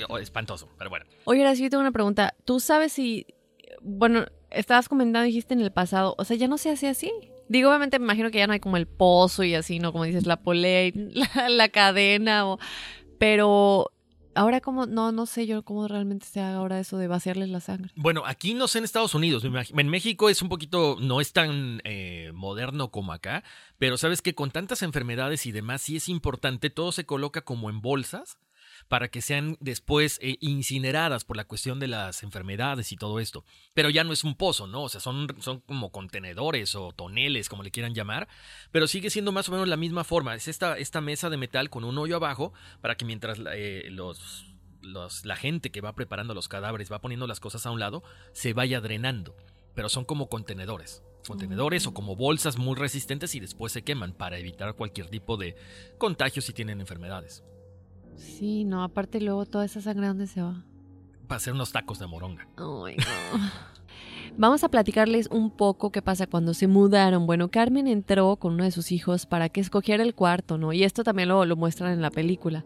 Oh, 0.08 0.18
espantoso, 0.18 0.68
pero 0.78 0.90
bueno. 0.90 1.06
Oye, 1.24 1.40
ahora 1.40 1.56
sí 1.56 1.68
tengo 1.70 1.80
una 1.80 1.92
pregunta. 1.92 2.34
¿Tú 2.44 2.60
sabes 2.60 2.92
si, 2.92 3.26
bueno, 3.80 4.26
estabas 4.50 4.88
comentando, 4.88 5.24
dijiste 5.24 5.54
en 5.54 5.60
el 5.60 5.72
pasado, 5.72 6.14
o 6.18 6.24
sea, 6.24 6.36
ya 6.36 6.48
no 6.48 6.58
se 6.58 6.70
hace 6.70 6.88
así? 6.88 7.12
Digo, 7.48 7.68
obviamente 7.68 7.98
me 7.98 8.04
imagino 8.04 8.30
que 8.30 8.38
ya 8.38 8.46
no 8.46 8.52
hay 8.52 8.60
como 8.60 8.76
el 8.76 8.86
pozo 8.86 9.42
y 9.42 9.54
así, 9.54 9.78
¿no? 9.78 9.92
Como 9.92 10.04
dices, 10.04 10.26
la 10.26 10.42
polea 10.42 10.86
y 10.86 10.92
la, 11.48 11.68
cadena, 11.68 12.46
o... 12.46 12.58
pero 13.18 13.90
Ahora 14.34 14.60
como, 14.60 14.86
no, 14.86 15.12
no 15.12 15.26
sé 15.26 15.46
yo 15.46 15.62
cómo 15.62 15.88
realmente 15.88 16.26
se 16.26 16.40
haga 16.40 16.56
ahora 16.56 16.80
eso 16.80 16.96
de 16.98 17.06
vaciarles 17.06 17.48
la 17.48 17.60
sangre. 17.60 17.92
Bueno, 17.96 18.24
aquí 18.26 18.54
no 18.54 18.68
sé 18.68 18.78
en 18.78 18.84
Estados 18.84 19.14
Unidos, 19.14 19.44
en 19.44 19.88
México 19.88 20.28
es 20.28 20.42
un 20.42 20.48
poquito, 20.48 20.96
no 21.00 21.20
es 21.20 21.32
tan 21.32 21.80
eh, 21.84 22.30
moderno 22.34 22.90
como 22.90 23.12
acá, 23.12 23.44
pero 23.78 23.96
sabes 23.98 24.22
que 24.22 24.34
con 24.34 24.50
tantas 24.50 24.82
enfermedades 24.82 25.46
y 25.46 25.52
demás 25.52 25.82
sí 25.82 25.96
es 25.96 26.08
importante, 26.08 26.70
todo 26.70 26.92
se 26.92 27.04
coloca 27.04 27.42
como 27.42 27.70
en 27.70 27.80
bolsas 27.80 28.38
para 28.92 29.08
que 29.08 29.22
sean 29.22 29.56
después 29.58 30.18
eh, 30.20 30.36
incineradas 30.40 31.24
por 31.24 31.38
la 31.38 31.46
cuestión 31.46 31.80
de 31.80 31.88
las 31.88 32.22
enfermedades 32.22 32.92
y 32.92 32.98
todo 32.98 33.20
esto. 33.20 33.42
Pero 33.72 33.88
ya 33.88 34.04
no 34.04 34.12
es 34.12 34.22
un 34.22 34.34
pozo, 34.34 34.66
¿no? 34.66 34.82
O 34.82 34.88
sea, 34.90 35.00
son, 35.00 35.34
son 35.40 35.60
como 35.60 35.90
contenedores 35.90 36.74
o 36.74 36.92
toneles, 36.92 37.48
como 37.48 37.62
le 37.62 37.70
quieran 37.70 37.94
llamar, 37.94 38.28
pero 38.70 38.86
sigue 38.86 39.08
siendo 39.08 39.32
más 39.32 39.48
o 39.48 39.52
menos 39.52 39.66
la 39.66 39.78
misma 39.78 40.04
forma. 40.04 40.34
Es 40.34 40.46
esta, 40.46 40.76
esta 40.76 41.00
mesa 41.00 41.30
de 41.30 41.38
metal 41.38 41.70
con 41.70 41.84
un 41.84 41.96
hoyo 41.96 42.16
abajo 42.16 42.52
para 42.82 42.94
que 42.98 43.06
mientras 43.06 43.38
eh, 43.54 43.86
los, 43.90 44.44
los- 44.82 45.24
la 45.24 45.36
gente 45.36 45.70
que 45.70 45.80
va 45.80 45.94
preparando 45.94 46.34
los 46.34 46.48
cadáveres 46.48 46.92
va 46.92 47.00
poniendo 47.00 47.26
las 47.26 47.40
cosas 47.40 47.64
a 47.64 47.70
un 47.70 47.80
lado, 47.80 48.02
se 48.34 48.52
vaya 48.52 48.82
drenando. 48.82 49.34
Pero 49.74 49.88
son 49.88 50.04
como 50.04 50.28
contenedores. 50.28 51.02
Contenedores 51.26 51.86
o 51.86 51.94
como 51.94 52.14
bolsas 52.14 52.58
muy 52.58 52.76
resistentes 52.76 53.34
y 53.36 53.40
después 53.40 53.72
se 53.72 53.84
queman 53.84 54.12
para 54.12 54.36
evitar 54.36 54.74
cualquier 54.74 55.08
tipo 55.08 55.38
de 55.38 55.56
contagio 55.96 56.42
si 56.42 56.52
tienen 56.52 56.78
enfermedades. 56.82 57.42
Sí, 58.16 58.64
no, 58.64 58.82
aparte 58.82 59.20
luego 59.20 59.46
toda 59.46 59.64
esa 59.64 59.80
sangre, 59.80 60.06
¿dónde 60.06 60.26
se 60.26 60.42
va? 60.42 60.64
Para 61.26 61.36
hacer 61.36 61.52
unos 61.52 61.72
tacos 61.72 61.98
de 61.98 62.06
moronga. 62.06 62.46
Vamos 64.36 64.64
a 64.64 64.70
platicarles 64.70 65.28
un 65.30 65.50
poco 65.50 65.92
qué 65.92 66.00
pasa 66.00 66.26
cuando 66.26 66.54
se 66.54 66.66
mudaron. 66.66 67.26
Bueno, 67.26 67.50
Carmen 67.50 67.86
entró 67.86 68.36
con 68.36 68.54
uno 68.54 68.64
de 68.64 68.70
sus 68.70 68.90
hijos 68.90 69.26
para 69.26 69.50
que 69.50 69.60
escogiera 69.60 70.02
el 70.02 70.14
cuarto, 70.14 70.56
¿no? 70.56 70.72
Y 70.72 70.84
esto 70.84 71.04
también 71.04 71.28
lo, 71.28 71.44
lo 71.44 71.56
muestran 71.56 71.92
en 71.92 72.00
la 72.00 72.10
película. 72.10 72.64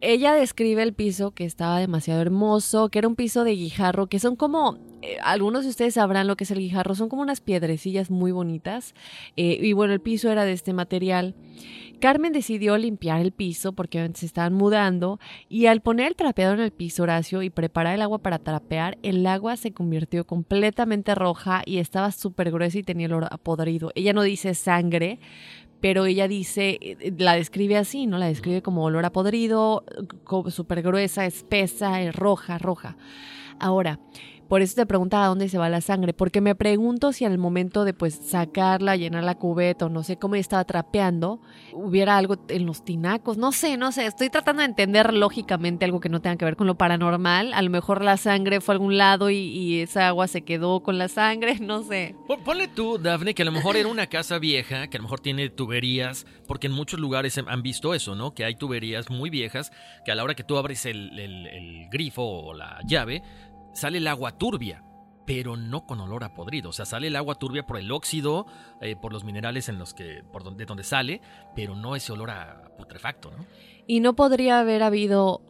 Ella 0.00 0.34
describe 0.34 0.82
el 0.82 0.92
piso 0.92 1.32
que 1.32 1.44
estaba 1.44 1.80
demasiado 1.80 2.20
hermoso, 2.20 2.88
que 2.90 2.98
era 3.00 3.08
un 3.08 3.16
piso 3.16 3.42
de 3.42 3.56
guijarro, 3.56 4.06
que 4.06 4.20
son 4.20 4.36
como, 4.36 4.78
eh, 5.02 5.18
algunos 5.22 5.64
de 5.64 5.70
ustedes 5.70 5.94
sabrán 5.94 6.26
lo 6.26 6.36
que 6.36 6.44
es 6.44 6.50
el 6.50 6.58
guijarro, 6.58 6.94
son 6.94 7.08
como 7.08 7.22
unas 7.22 7.40
piedrecillas 7.40 8.10
muy 8.10 8.32
bonitas. 8.32 8.94
eh, 9.36 9.58
y 9.60 9.72
bueno, 9.72 9.92
el 9.92 10.00
piso 10.00 10.30
era 10.30 10.44
de 10.44 10.52
este 10.52 10.72
material. 10.72 11.34
Carmen 12.00 12.32
decidió 12.32 12.76
limpiar 12.76 13.20
el 13.20 13.32
piso 13.32 13.72
porque 13.72 14.10
se 14.14 14.26
estaban 14.26 14.52
mudando 14.52 15.18
y 15.48 15.66
al 15.66 15.80
poner 15.80 16.08
el 16.08 16.16
trapeador 16.16 16.58
en 16.58 16.64
el 16.64 16.70
piso, 16.70 17.04
Horacio, 17.04 17.42
y 17.42 17.48
preparar 17.48 17.94
el 17.94 18.02
agua 18.02 18.18
para 18.18 18.38
trapear, 18.38 18.98
el 19.02 19.26
agua 19.26 19.56
se 19.56 19.72
convirtió 19.72 20.26
completamente 20.26 21.14
roja 21.14 21.62
y 21.64 21.78
estaba 21.78 22.12
súper 22.12 22.50
gruesa 22.50 22.78
y 22.78 22.82
tenía 22.82 23.06
el 23.06 23.14
olor 23.14 23.28
a 23.30 23.38
podrido. 23.38 23.92
Ella 23.94 24.12
no 24.12 24.22
dice 24.22 24.54
sangre, 24.54 25.20
pero 25.80 26.04
ella 26.04 26.28
dice, 26.28 26.78
eh, 26.80 27.14
la 27.16 27.34
describe 27.34 27.76
así, 27.78 28.06
¿no? 28.06 28.18
La 28.18 28.26
describe 28.26 28.60
como 28.60 28.84
olor 28.84 29.04
a 29.04 29.12
podrido, 29.12 29.84
súper 30.48 30.82
gruesa, 30.82 31.24
espesa, 31.24 31.98
roja, 32.12 32.58
roja. 32.58 32.96
Ahora, 33.58 34.00
por 34.48 34.62
eso 34.62 34.74
te 34.76 34.86
preguntaba 34.86 35.24
a 35.24 35.28
dónde 35.28 35.48
se 35.48 35.58
va 35.58 35.68
la 35.68 35.80
sangre, 35.80 36.12
porque 36.12 36.40
me 36.40 36.54
pregunto 36.54 37.12
si 37.12 37.24
al 37.24 37.38
momento 37.38 37.84
de 37.84 37.94
pues 37.94 38.14
sacarla, 38.14 38.96
llenar 38.96 39.24
la 39.24 39.34
cubeta 39.36 39.86
o 39.86 39.88
no 39.88 40.02
sé 40.02 40.16
cómo 40.18 40.34
estaba 40.36 40.64
trapeando, 40.64 41.40
hubiera 41.72 42.16
algo 42.16 42.36
en 42.48 42.66
los 42.66 42.84
tinacos, 42.84 43.36
no 43.38 43.52
sé, 43.52 43.76
no 43.76 43.92
sé, 43.92 44.06
estoy 44.06 44.30
tratando 44.30 44.60
de 44.60 44.66
entender 44.66 45.12
lógicamente 45.12 45.84
algo 45.84 46.00
que 46.00 46.08
no 46.08 46.20
tenga 46.20 46.36
que 46.36 46.44
ver 46.44 46.56
con 46.56 46.66
lo 46.66 46.76
paranormal, 46.76 47.52
a 47.52 47.62
lo 47.62 47.70
mejor 47.70 48.02
la 48.04 48.16
sangre 48.16 48.60
fue 48.60 48.72
a 48.72 48.76
algún 48.76 48.96
lado 48.96 49.30
y, 49.30 49.80
esa 49.80 50.08
agua 50.08 50.26
se 50.28 50.42
quedó 50.42 50.80
con 50.80 50.96
la 50.98 51.08
sangre, 51.08 51.58
no 51.60 51.82
sé. 51.82 52.14
Pon- 52.26 52.40
Ponle 52.44 52.68
tú, 52.68 52.98
Dafne, 52.98 53.34
que 53.34 53.42
a 53.42 53.44
lo 53.44 53.52
mejor 53.52 53.76
era 53.76 53.88
una 53.88 54.06
casa 54.06 54.38
vieja, 54.38 54.86
que 54.88 54.96
a 54.96 55.00
lo 55.00 55.04
mejor 55.04 55.20
tiene 55.20 55.48
tuberías, 55.50 56.26
porque 56.46 56.68
en 56.68 56.72
muchos 56.72 57.00
lugares 57.00 57.36
han 57.38 57.62
visto 57.62 57.94
eso, 57.94 58.14
¿no? 58.14 58.32
Que 58.34 58.44
hay 58.44 58.54
tuberías 58.54 59.10
muy 59.10 59.28
viejas, 59.30 59.72
que 60.04 60.12
a 60.12 60.14
la 60.14 60.22
hora 60.24 60.34
que 60.34 60.44
tú 60.44 60.56
abres 60.56 60.86
el 60.86 61.86
grifo 61.90 62.22
o 62.22 62.54
la 62.54 62.78
llave, 62.86 63.22
sale 63.76 63.98
el 63.98 64.08
agua 64.08 64.32
turbia, 64.38 64.82
pero 65.26 65.56
no 65.56 65.86
con 65.86 66.00
olor 66.00 66.24
a 66.24 66.34
podrido. 66.34 66.70
O 66.70 66.72
sea, 66.72 66.86
sale 66.86 67.08
el 67.08 67.16
agua 67.16 67.34
turbia 67.34 67.66
por 67.66 67.78
el 67.78 67.92
óxido, 67.92 68.46
eh, 68.80 68.96
por 68.96 69.12
los 69.12 69.24
minerales 69.24 69.68
en 69.68 69.78
los 69.78 69.92
que, 69.92 70.22
por 70.32 70.42
donde, 70.42 70.64
de 70.64 70.66
donde 70.66 70.84
sale, 70.84 71.20
pero 71.54 71.76
no 71.76 71.94
ese 71.94 72.12
olor 72.12 72.30
a 72.30 72.74
putrefacto, 72.78 73.30
¿no? 73.30 73.44
Y 73.86 74.00
no 74.00 74.14
podría 74.16 74.60
haber 74.60 74.82
habido, 74.82 75.42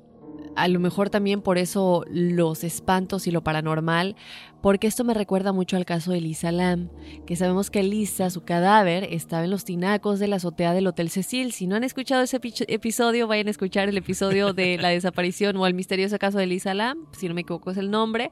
a 0.57 0.69
lo 0.69 0.81
mejor 0.81 1.11
también 1.11 1.43
por 1.43 1.59
eso, 1.59 2.05
los 2.11 2.65
espantos 2.65 3.27
y 3.27 3.31
lo 3.31 3.43
paranormal, 3.43 4.17
porque 4.63 4.87
esto 4.87 5.05
me 5.05 5.15
recuerda 5.15 5.53
mucho 5.53 5.77
al 5.77 5.85
caso 5.85 6.13
de 6.13 6.21
Lisa 6.21 6.51
Lam, 6.51 6.89
que 7.27 7.37
sabemos 7.37 7.71
que 7.71 7.83
Lisa, 7.83 8.31
su 8.31 8.43
cadáver, 8.45 9.07
estaba 9.11 9.45
en 9.45 9.51
los 9.51 9.65
tinacos 9.65 10.19
de 10.19 10.29
la 10.29 10.37
azotea 10.37 10.73
del 10.73 10.87
Hotel 10.87 11.11
Cecil. 11.11 11.53
Si 11.53 11.67
no 11.67 11.77
han 11.77 11.85
escuchado 11.85 12.23
ese 12.23 12.41
epi- 12.41 12.65
episodio, 12.69 13.27
vayan 13.27 13.49
a 13.49 13.51
escuchar 13.51 13.89
el 13.89 13.97
episodio 13.97 14.55
de 14.55 14.79
la 14.79 14.89
desaparición 14.89 15.57
o 15.57 15.67
el 15.67 15.75
misterioso 15.75 16.19
caso 16.19 16.39
de 16.39 16.47
Lisa 16.47 16.75
Lam, 16.75 17.07
si 17.13 17.29
no 17.29 17.35
me 17.35 17.43
equivoco 17.43 17.71
es 17.71 17.77
el 17.77 17.91
nombre. 17.91 18.31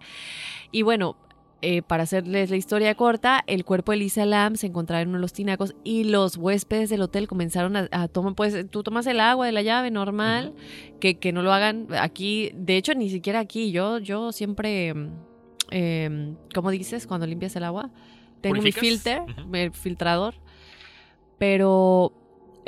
Y 0.73 0.83
bueno, 0.83 1.17
eh, 1.65 1.83
para 1.83 2.03
hacerles 2.03 2.51
la 2.51 2.57
historia 2.57 2.95
corta, 2.95 3.43
el 3.47 3.65
cuerpo 3.65 3.93
de 3.93 3.99
Lisa 3.99 4.27
Lam 4.27 4.57
se 4.57 4.67
encontraba 4.67 5.01
en 5.01 5.09
uno 5.09 5.19
de 5.19 5.23
los 5.23 5.33
tinacos 5.33 5.75
y 5.83 6.05
los 6.05 6.37
huéspedes 6.37 6.91
del 6.91 7.01
hotel 7.01 7.27
comenzaron 7.27 7.75
a, 7.77 7.89
a 7.91 8.09
tomar, 8.09 8.35
pues 8.35 8.71
tú 8.71 8.83
tomas 8.83 9.07
el 9.07 9.19
agua 9.19 9.47
de 9.47 9.53
la 9.53 9.63
llave 9.63 9.91
normal, 9.91 10.53
que, 11.01 11.17
que 11.19 11.33
no 11.33 11.43
lo 11.43 11.53
hagan 11.53 11.87
aquí, 11.99 12.51
de 12.55 12.77
hecho 12.77 12.95
ni 12.95 13.09
siquiera 13.09 13.41
aquí, 13.41 13.73
yo, 13.73 13.99
yo 13.99 14.31
siempre, 14.33 14.95
eh, 15.71 16.35
¿cómo 16.55 16.71
dices 16.71 17.07
cuando 17.07 17.27
limpias 17.27 17.57
el 17.57 17.65
agua? 17.65 17.91
Tengo 18.43 18.61
mi 18.61 18.73
filter, 18.73 19.23
Ujú. 19.23 19.49
mi 19.49 19.71
filtrador, 19.71 20.35
pero 21.39 22.13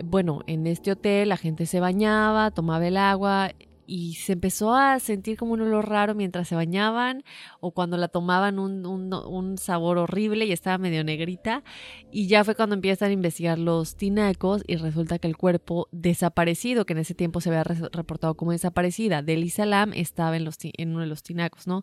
bueno, 0.05 0.43
en 0.47 0.67
este 0.67 0.93
hotel 0.93 1.29
la 1.29 1.37
gente 1.37 1.67
se 1.67 1.81
bañaba, 1.81 2.51
tomaba 2.51 2.87
el 2.87 2.97
agua 2.97 3.51
y 3.87 4.15
se 4.15 4.33
empezó 4.33 4.75
a 4.75 4.99
sentir 5.01 5.37
como 5.37 5.53
un 5.53 5.61
olor 5.61 5.89
raro 5.89 6.15
mientras 6.15 6.49
se 6.49 6.55
bañaban 6.55 7.23
o 7.61 7.71
cuando 7.73 7.97
la 7.97 8.09
tomaban 8.09 8.59
un, 8.59 8.85
un- 8.87 9.59
sabor 9.59 9.99
horrible 9.99 10.45
y 10.45 10.53
estaba 10.53 10.79
medio 10.79 11.03
negrita. 11.05 11.63
Y 12.11 12.27
ya 12.29 12.45
fue 12.45 12.55
cuando 12.55 12.75
empiezan 12.75 13.11
a 13.11 13.13
investigar 13.13 13.59
los 13.59 13.97
tinacos 13.97 14.63
y 14.67 14.77
resulta 14.77 15.19
que 15.19 15.29
el 15.29 15.37
cuerpo 15.37 15.89
desaparecido, 15.93 16.85
que 16.87 16.93
en 16.95 16.99
ese 17.01 17.15
tiempo 17.15 17.41
se 17.41 17.49
había 17.51 17.65
re- 17.65 17.89
reportado 17.93 18.35
como 18.37 18.53
desaparecida, 18.53 19.23
de 19.23 19.37
Lisa 19.37 19.67
Lam 19.67 19.93
estaba 19.95 20.37
en, 20.37 20.45
los, 20.45 20.57
en 20.61 20.91
uno 20.91 21.01
de 21.01 21.07
los 21.07 21.23
tinacos, 21.23 21.67
¿no? 21.67 21.83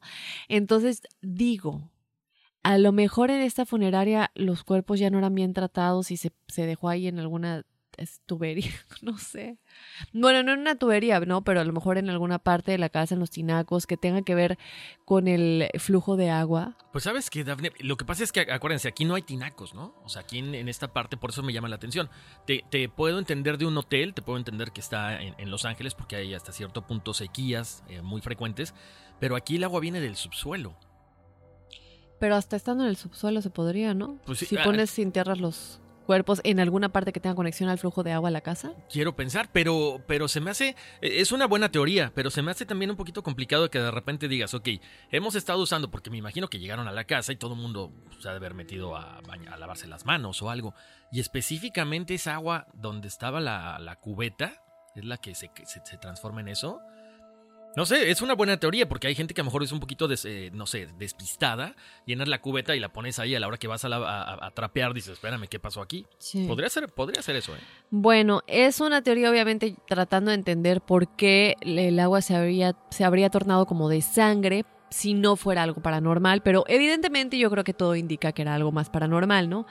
Entonces 0.49 1.01
digo, 1.21 1.89
a 2.63 2.77
lo 2.77 2.91
mejor 2.91 3.29
en 3.31 3.41
esta 3.41 3.65
funeraria 3.65 4.31
los 4.35 4.63
cuerpos 4.63 4.99
ya 4.99 5.09
no 5.09 5.17
eran 5.17 5.35
bien 5.35 5.53
tratados 5.53 6.11
y 6.11 6.17
se, 6.17 6.31
se 6.47 6.65
dejó 6.65 6.89
ahí 6.89 7.07
en 7.07 7.19
alguna 7.19 7.65
es- 7.97 8.21
tubería, 8.25 8.71
no 9.01 9.17
sé. 9.17 9.57
Bueno, 10.13 10.43
no 10.43 10.53
en 10.53 10.59
una 10.59 10.75
tubería, 10.75 11.19
¿no? 11.21 11.43
Pero 11.43 11.61
a 11.61 11.63
lo 11.63 11.73
mejor 11.73 11.97
en 11.97 12.09
alguna 12.09 12.39
parte 12.39 12.71
de 12.71 12.77
la 12.77 12.89
casa, 12.89 13.13
en 13.15 13.19
los 13.19 13.29
tinacos, 13.31 13.87
que 13.87 13.97
tenga 13.97 14.21
que 14.21 14.35
ver 14.35 14.57
con 15.05 15.27
el 15.27 15.69
flujo 15.79 16.15
de 16.17 16.29
agua. 16.29 16.77
Pues 16.91 17.03
sabes 17.05 17.29
que, 17.29 17.43
Dafne, 17.43 17.71
lo 17.79 17.97
que 17.97 18.05
pasa 18.05 18.23
es 18.23 18.31
que, 18.31 18.41
acuérdense, 18.41 18.87
aquí 18.87 19.05
no 19.05 19.15
hay 19.15 19.21
tinacos, 19.21 19.73
¿no? 19.73 19.95
O 20.03 20.09
sea, 20.09 20.21
aquí 20.23 20.39
en, 20.39 20.55
en 20.55 20.69
esta 20.69 20.93
parte, 20.93 21.17
por 21.17 21.31
eso 21.31 21.43
me 21.43 21.53
llama 21.53 21.69
la 21.69 21.75
atención. 21.75 22.09
Te, 22.45 22.63
te 22.69 22.89
puedo 22.89 23.19
entender 23.19 23.57
de 23.57 23.65
un 23.65 23.77
hotel, 23.77 24.13
te 24.13 24.21
puedo 24.21 24.37
entender 24.37 24.71
que 24.71 24.81
está 24.81 25.21
en, 25.21 25.35
en 25.37 25.51
Los 25.51 25.65
Ángeles, 25.65 25.95
porque 25.95 26.15
hay 26.15 26.33
hasta 26.33 26.51
cierto 26.51 26.85
punto 26.87 27.13
sequías 27.13 27.83
eh, 27.89 28.01
muy 28.01 28.21
frecuentes, 28.21 28.73
pero 29.19 29.35
aquí 29.35 29.55
el 29.57 29.63
agua 29.63 29.79
viene 29.79 29.99
del 30.01 30.15
subsuelo. 30.15 30.75
Pero 32.19 32.35
hasta 32.35 32.55
estando 32.55 32.83
en 32.85 32.89
el 32.89 32.95
subsuelo 32.95 33.41
se 33.41 33.49
podría, 33.49 33.93
¿no? 33.93 34.17
Pues 34.25 34.39
sí, 34.39 34.45
si 34.45 34.57
ah, 34.57 34.63
pones 34.63 34.89
sin 34.89 35.11
tierras 35.11 35.39
los 35.39 35.81
cuerpos 36.03 36.41
en 36.43 36.59
alguna 36.59 36.89
parte 36.89 37.11
que 37.11 37.19
tenga 37.19 37.35
conexión 37.35 37.69
al 37.69 37.77
flujo 37.77 38.03
de 38.03 38.11
agua 38.11 38.29
a 38.29 38.31
la 38.31 38.41
casa. 38.41 38.73
Quiero 38.89 39.15
pensar, 39.15 39.49
pero, 39.51 40.03
pero 40.07 40.27
se 40.27 40.39
me 40.41 40.51
hace, 40.51 40.75
eh, 41.01 41.21
es 41.21 41.31
una 41.31 41.47
buena 41.47 41.69
teoría, 41.69 42.11
pero 42.13 42.29
se 42.29 42.41
me 42.41 42.51
hace 42.51 42.65
también 42.65 42.91
un 42.91 42.97
poquito 42.97 43.23
complicado 43.23 43.69
que 43.69 43.79
de 43.79 43.91
repente 43.91 44.27
digas, 44.27 44.53
ok, 44.53 44.69
hemos 45.11 45.35
estado 45.35 45.61
usando, 45.61 45.89
porque 45.89 46.09
me 46.09 46.17
imagino 46.17 46.47
que 46.47 46.59
llegaron 46.59 46.87
a 46.87 46.91
la 46.91 47.05
casa 47.05 47.31
y 47.31 47.37
todo 47.37 47.53
el 47.53 47.59
mundo 47.59 47.91
se 48.19 48.27
ha 48.27 48.31
de 48.31 48.37
haber 48.37 48.53
metido 48.53 48.95
a, 48.95 49.21
lavarse 49.57 49.87
las 49.87 50.05
manos 50.05 50.41
o 50.41 50.49
algo, 50.49 50.73
y 51.11 51.19
específicamente 51.19 52.13
esa 52.13 52.35
agua 52.35 52.67
donde 52.73 53.07
estaba 53.07 53.39
la, 53.39 53.79
la 53.79 53.95
cubeta, 53.97 54.63
es 54.95 55.05
la 55.05 55.17
que 55.17 55.33
se, 55.33 55.49
se 55.65 55.97
transforma 55.97 56.41
en 56.41 56.49
eso. 56.49 56.79
No 57.75 57.85
sé, 57.87 58.11
es 58.11 58.21
una 58.21 58.35
buena 58.35 58.57
teoría 58.57 58.87
porque 58.87 59.07
hay 59.07 59.15
gente 59.15 59.33
que 59.33 59.41
a 59.41 59.43
lo 59.43 59.47
mejor 59.47 59.63
es 59.63 59.71
un 59.71 59.79
poquito, 59.79 60.07
des- 60.07 60.25
eh, 60.25 60.51
no 60.53 60.67
sé, 60.67 60.87
despistada, 60.99 61.75
llenas 62.05 62.27
la 62.27 62.39
cubeta 62.39 62.75
y 62.75 62.79
la 62.79 62.89
pones 62.93 63.17
ahí 63.17 63.33
a 63.33 63.39
la 63.39 63.47
hora 63.47 63.57
que 63.57 63.67
vas 63.67 63.83
a, 63.83 63.89
la- 63.89 63.97
a- 63.97 64.45
a 64.45 64.51
trapear, 64.51 64.93
dices, 64.93 65.13
espérame, 65.13 65.47
¿qué 65.47 65.59
pasó 65.59 65.81
aquí? 65.81 66.05
Sí. 66.19 66.45
Podría 66.47 66.69
ser, 66.69 66.87
podría 66.89 67.21
ser 67.23 67.35
eso, 67.35 67.55
¿eh? 67.55 67.59
Bueno, 67.89 68.41
es 68.45 68.79
una 68.79 69.01
teoría 69.01 69.31
obviamente 69.31 69.75
tratando 69.87 70.29
de 70.29 70.35
entender 70.35 70.81
por 70.81 71.07
qué 71.15 71.55
el 71.61 71.99
agua 71.99 72.21
se 72.21 72.35
habría, 72.35 72.75
se 72.91 73.05
habría 73.05 73.29
tornado 73.31 73.65
como 73.65 73.89
de 73.89 74.01
sangre 74.01 74.65
si 74.91 75.15
no 75.15 75.35
fuera 75.35 75.63
algo 75.63 75.81
paranormal, 75.81 76.43
pero 76.43 76.65
evidentemente 76.67 77.39
yo 77.39 77.49
creo 77.49 77.63
que 77.63 77.73
todo 77.73 77.95
indica 77.95 78.31
que 78.31 78.43
era 78.43 78.53
algo 78.53 78.71
más 78.71 78.91
paranormal, 78.91 79.49
¿no? 79.49 79.65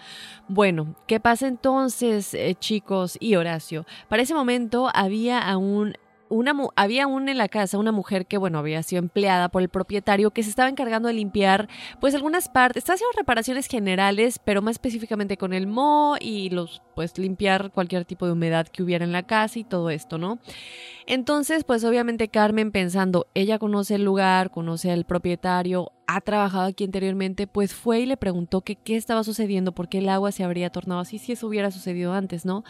Bueno, 0.49 0.97
¿qué 1.07 1.21
pasa 1.21 1.47
entonces, 1.47 2.35
eh, 2.35 2.57
chicos 2.59 3.17
y 3.21 3.37
Horacio? 3.37 3.87
Para 4.09 4.23
ese 4.23 4.35
momento 4.35 4.91
había 4.93 5.39
aún 5.39 5.95
una, 6.33 6.55
había 6.76 7.05
aún 7.05 7.28
en 7.28 7.39
la 7.39 7.49
casa 7.49 7.78
una 7.78 7.93
mujer 7.93 8.26
que, 8.26 8.39
bueno, 8.39 8.59
había 8.59 8.83
sido 8.83 9.01
empleada 9.01 9.51
por 9.51 9.62
el 9.62 9.68
propietario 9.68 10.30
que 10.30 10.43
se 10.43 10.51
estaba 10.51 10.68
encargando 10.68 11.09
de 11.09 11.14
limpiar, 11.14 11.68
pues, 12.01 12.14
algunas 12.14 12.49
partes. 12.49 12.80
Estaba 12.80 12.95
haciendo 12.95 13.16
reparaciones 13.18 13.66
generales, 13.66 14.41
pero 14.43 14.62
más 14.62 14.72
específicamente 14.72 15.37
con 15.37 15.53
el 15.53 15.66
moho 15.66 16.16
y 16.18 16.51
los, 16.51 16.83
pues, 16.95 17.16
limpiar 17.18 17.70
cualquier 17.70 18.05
tipo 18.07 18.26
de 18.26 18.33
humedad 18.33 18.66
que 18.66 18.83
hubiera 18.83 19.05
en 19.05 19.12
la 19.12 19.24
casa 19.24 19.59
y 19.59 19.64
todo 19.64 19.91
esto, 19.91 20.16
¿no? 20.16 20.39
Entonces, 21.07 21.64
pues, 21.64 21.85
obviamente 21.85 22.28
Carmen 22.28 22.72
pensando, 22.72 23.26
ella 23.35 23.59
conoce 23.59 23.97
el 23.97 24.05
lugar, 24.05 24.51
conoce 24.51 24.91
al 24.91 25.05
propietario, 25.05 25.93
ha 26.07 26.20
trabajado 26.22 26.64
aquí 26.64 26.85
anteriormente, 26.85 27.47
pues 27.47 27.74
fue 27.74 28.01
y 28.01 28.07
le 28.07 28.16
preguntó 28.16 28.62
que 28.62 28.76
qué 28.76 28.97
estaba 28.97 29.22
sucediendo, 29.22 29.72
por 29.72 29.89
qué 29.89 29.99
el 29.99 30.09
agua 30.09 30.33
se 30.33 30.45
habría 30.45 30.70
tornado 30.70 31.01
así, 31.01 31.18
si 31.18 31.33
eso 31.33 31.47
hubiera 31.47 31.70
sucedido 31.70 32.14
antes, 32.14 32.47
¿no? 32.47 32.64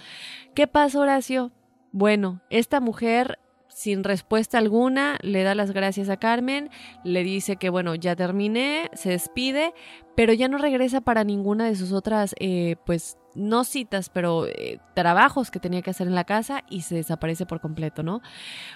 ¿Qué 0.54 0.66
pasa, 0.66 0.98
Horacio? 0.98 1.52
Bueno, 1.92 2.40
esta 2.48 2.80
mujer 2.80 3.38
sin 3.74 4.04
respuesta 4.04 4.58
alguna, 4.58 5.18
le 5.22 5.42
da 5.42 5.54
las 5.54 5.72
gracias 5.72 6.08
a 6.08 6.16
Carmen, 6.16 6.70
le 7.04 7.22
dice 7.22 7.56
que 7.56 7.70
bueno, 7.70 7.94
ya 7.94 8.16
terminé, 8.16 8.90
se 8.94 9.10
despide, 9.10 9.74
pero 10.14 10.32
ya 10.32 10.48
no 10.48 10.58
regresa 10.58 11.00
para 11.00 11.24
ninguna 11.24 11.66
de 11.66 11.76
sus 11.76 11.92
otras, 11.92 12.34
eh, 12.38 12.76
pues 12.84 13.16
no 13.34 13.64
citas, 13.64 14.08
pero 14.08 14.46
eh, 14.46 14.78
trabajos 14.94 15.50
que 15.50 15.60
tenía 15.60 15.82
que 15.82 15.90
hacer 15.90 16.06
en 16.06 16.14
la 16.14 16.24
casa 16.24 16.64
y 16.68 16.82
se 16.82 16.96
desaparece 16.96 17.46
por 17.46 17.60
completo, 17.60 18.02
¿no? 18.02 18.20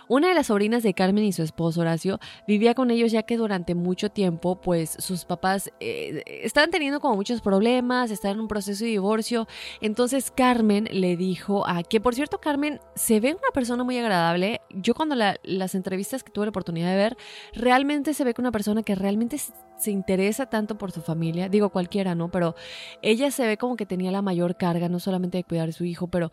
Una 0.09 0.29
de 0.29 0.35
las 0.35 0.49
sobrinas 0.49 0.83
de 0.83 0.95
Carmen 0.95 1.25
y 1.25 1.33
su 1.33 1.43
esposo 1.43 1.81
Horacio 1.81 2.19
vivía 2.47 2.75
con 2.75 2.91
ellos 2.91 3.13
ya 3.13 3.23
que 3.23 3.37
durante 3.37 3.75
mucho 3.75 4.11
tiempo, 4.11 4.61
pues 4.61 4.97
sus 4.99 5.25
papás 5.25 5.71
eh, 5.81 6.23
estaban 6.27 6.71
teniendo 6.71 7.01
como 7.01 7.17
muchos 7.17 7.41
problemas, 7.41 8.11
estaban 8.11 8.37
en 8.37 8.43
un 8.43 8.49
proceso 8.49 8.85
de 8.85 8.91
divorcio. 8.91 9.47
Entonces 9.81 10.31
Carmen 10.31 10.89
le 10.91 11.17
dijo 11.17 11.67
a, 11.67 11.83
que 11.83 12.01
por 12.01 12.15
cierto 12.15 12.39
Carmen 12.39 12.81
se 12.95 13.21
ve 13.21 13.33
una 13.33 13.51
persona 13.53 13.85
muy 13.85 13.99
agradable. 13.99 14.61
Yo 14.71 14.95
cuando 14.95 15.15
las 15.15 15.75
entrevistas 15.75 16.23
que 16.23 16.33
tuve 16.33 16.47
la 16.47 16.51
oportunidad 16.51 16.91
de 16.91 16.97
ver, 16.97 17.17
realmente 17.53 18.15
se 18.15 18.25
ve 18.25 18.35
que 18.35 18.41
una 18.41 18.53
persona 18.53 18.83
que 18.83 18.95
realmente 18.95 19.37
se 19.79 19.91
interesa 19.91 20.47
tanto 20.47 20.79
por 20.79 20.93
su 20.93 21.03
familia, 21.03 21.49
digo 21.49 21.71
cualquiera, 21.71 22.15
¿no? 22.15 22.31
Pero 22.31 22.55
ella 23.03 23.31
se 23.31 23.47
ve 23.47 23.57
como 23.57 23.77
que 23.77 23.87
tenía 23.87 24.11
la 24.11 24.23
mayor 24.23 24.57
carga, 24.57 24.89
no 24.89 25.01
solamente 25.01 25.39
de 25.39 25.45
cuidar 25.45 25.69
a 25.69 25.73
su 25.73 25.85
hijo, 25.85 26.09
pero 26.09 26.31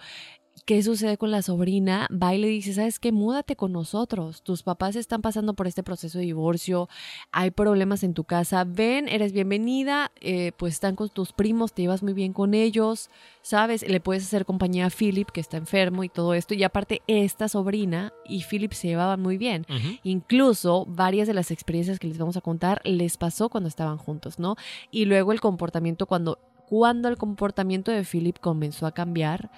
¿Qué 0.65 0.81
sucede 0.81 1.17
con 1.17 1.29
la 1.29 1.41
sobrina? 1.41 2.07
Va 2.09 2.33
y 2.33 2.37
le 2.37 2.47
dice, 2.47 2.73
¿sabes 2.73 2.97
qué? 2.97 3.11
Múdate 3.11 3.57
con 3.57 3.73
nosotros. 3.73 4.43
Tus 4.43 4.63
papás 4.63 4.95
están 4.95 5.21
pasando 5.21 5.55
por 5.55 5.67
este 5.67 5.83
proceso 5.83 6.19
de 6.19 6.23
divorcio, 6.23 6.87
hay 7.33 7.51
problemas 7.51 8.01
en 8.01 8.13
tu 8.13 8.23
casa. 8.23 8.63
Ven, 8.63 9.09
eres 9.09 9.33
bienvenida, 9.33 10.13
eh, 10.21 10.53
pues 10.55 10.75
están 10.75 10.95
con 10.95 11.09
tus 11.09 11.33
primos, 11.33 11.73
te 11.73 11.81
llevas 11.81 12.01
muy 12.01 12.13
bien 12.13 12.31
con 12.31 12.53
ellos, 12.53 13.09
¿sabes? 13.41 13.85
Le 13.85 13.99
puedes 13.99 14.23
hacer 14.23 14.45
compañía 14.45 14.85
a 14.85 14.89
Philip, 14.89 15.29
que 15.31 15.41
está 15.41 15.57
enfermo 15.57 16.05
y 16.05 16.07
todo 16.07 16.33
esto. 16.33 16.53
Y 16.53 16.63
aparte, 16.63 17.01
esta 17.07 17.49
sobrina 17.49 18.13
y 18.25 18.45
Philip 18.45 18.71
se 18.71 18.87
llevaban 18.87 19.21
muy 19.21 19.37
bien. 19.37 19.65
Incluso 20.03 20.85
varias 20.87 21.27
de 21.27 21.33
las 21.33 21.51
experiencias 21.51 21.99
que 21.99 22.07
les 22.07 22.17
vamos 22.17 22.37
a 22.37 22.41
contar 22.41 22.79
les 22.85 23.17
pasó 23.17 23.49
cuando 23.49 23.67
estaban 23.67 23.97
juntos, 23.97 24.39
¿no? 24.39 24.55
Y 24.91 25.03
luego 25.03 25.33
el 25.33 25.41
comportamiento 25.41 26.05
cuando... 26.05 26.39
Cuando 26.65 27.07
el 27.07 27.17
comportamiento 27.17 27.91
de 27.91 28.03
Philip 28.03 28.39
comenzó 28.39 28.87
a 28.87 28.93
cambiar, 28.93 29.51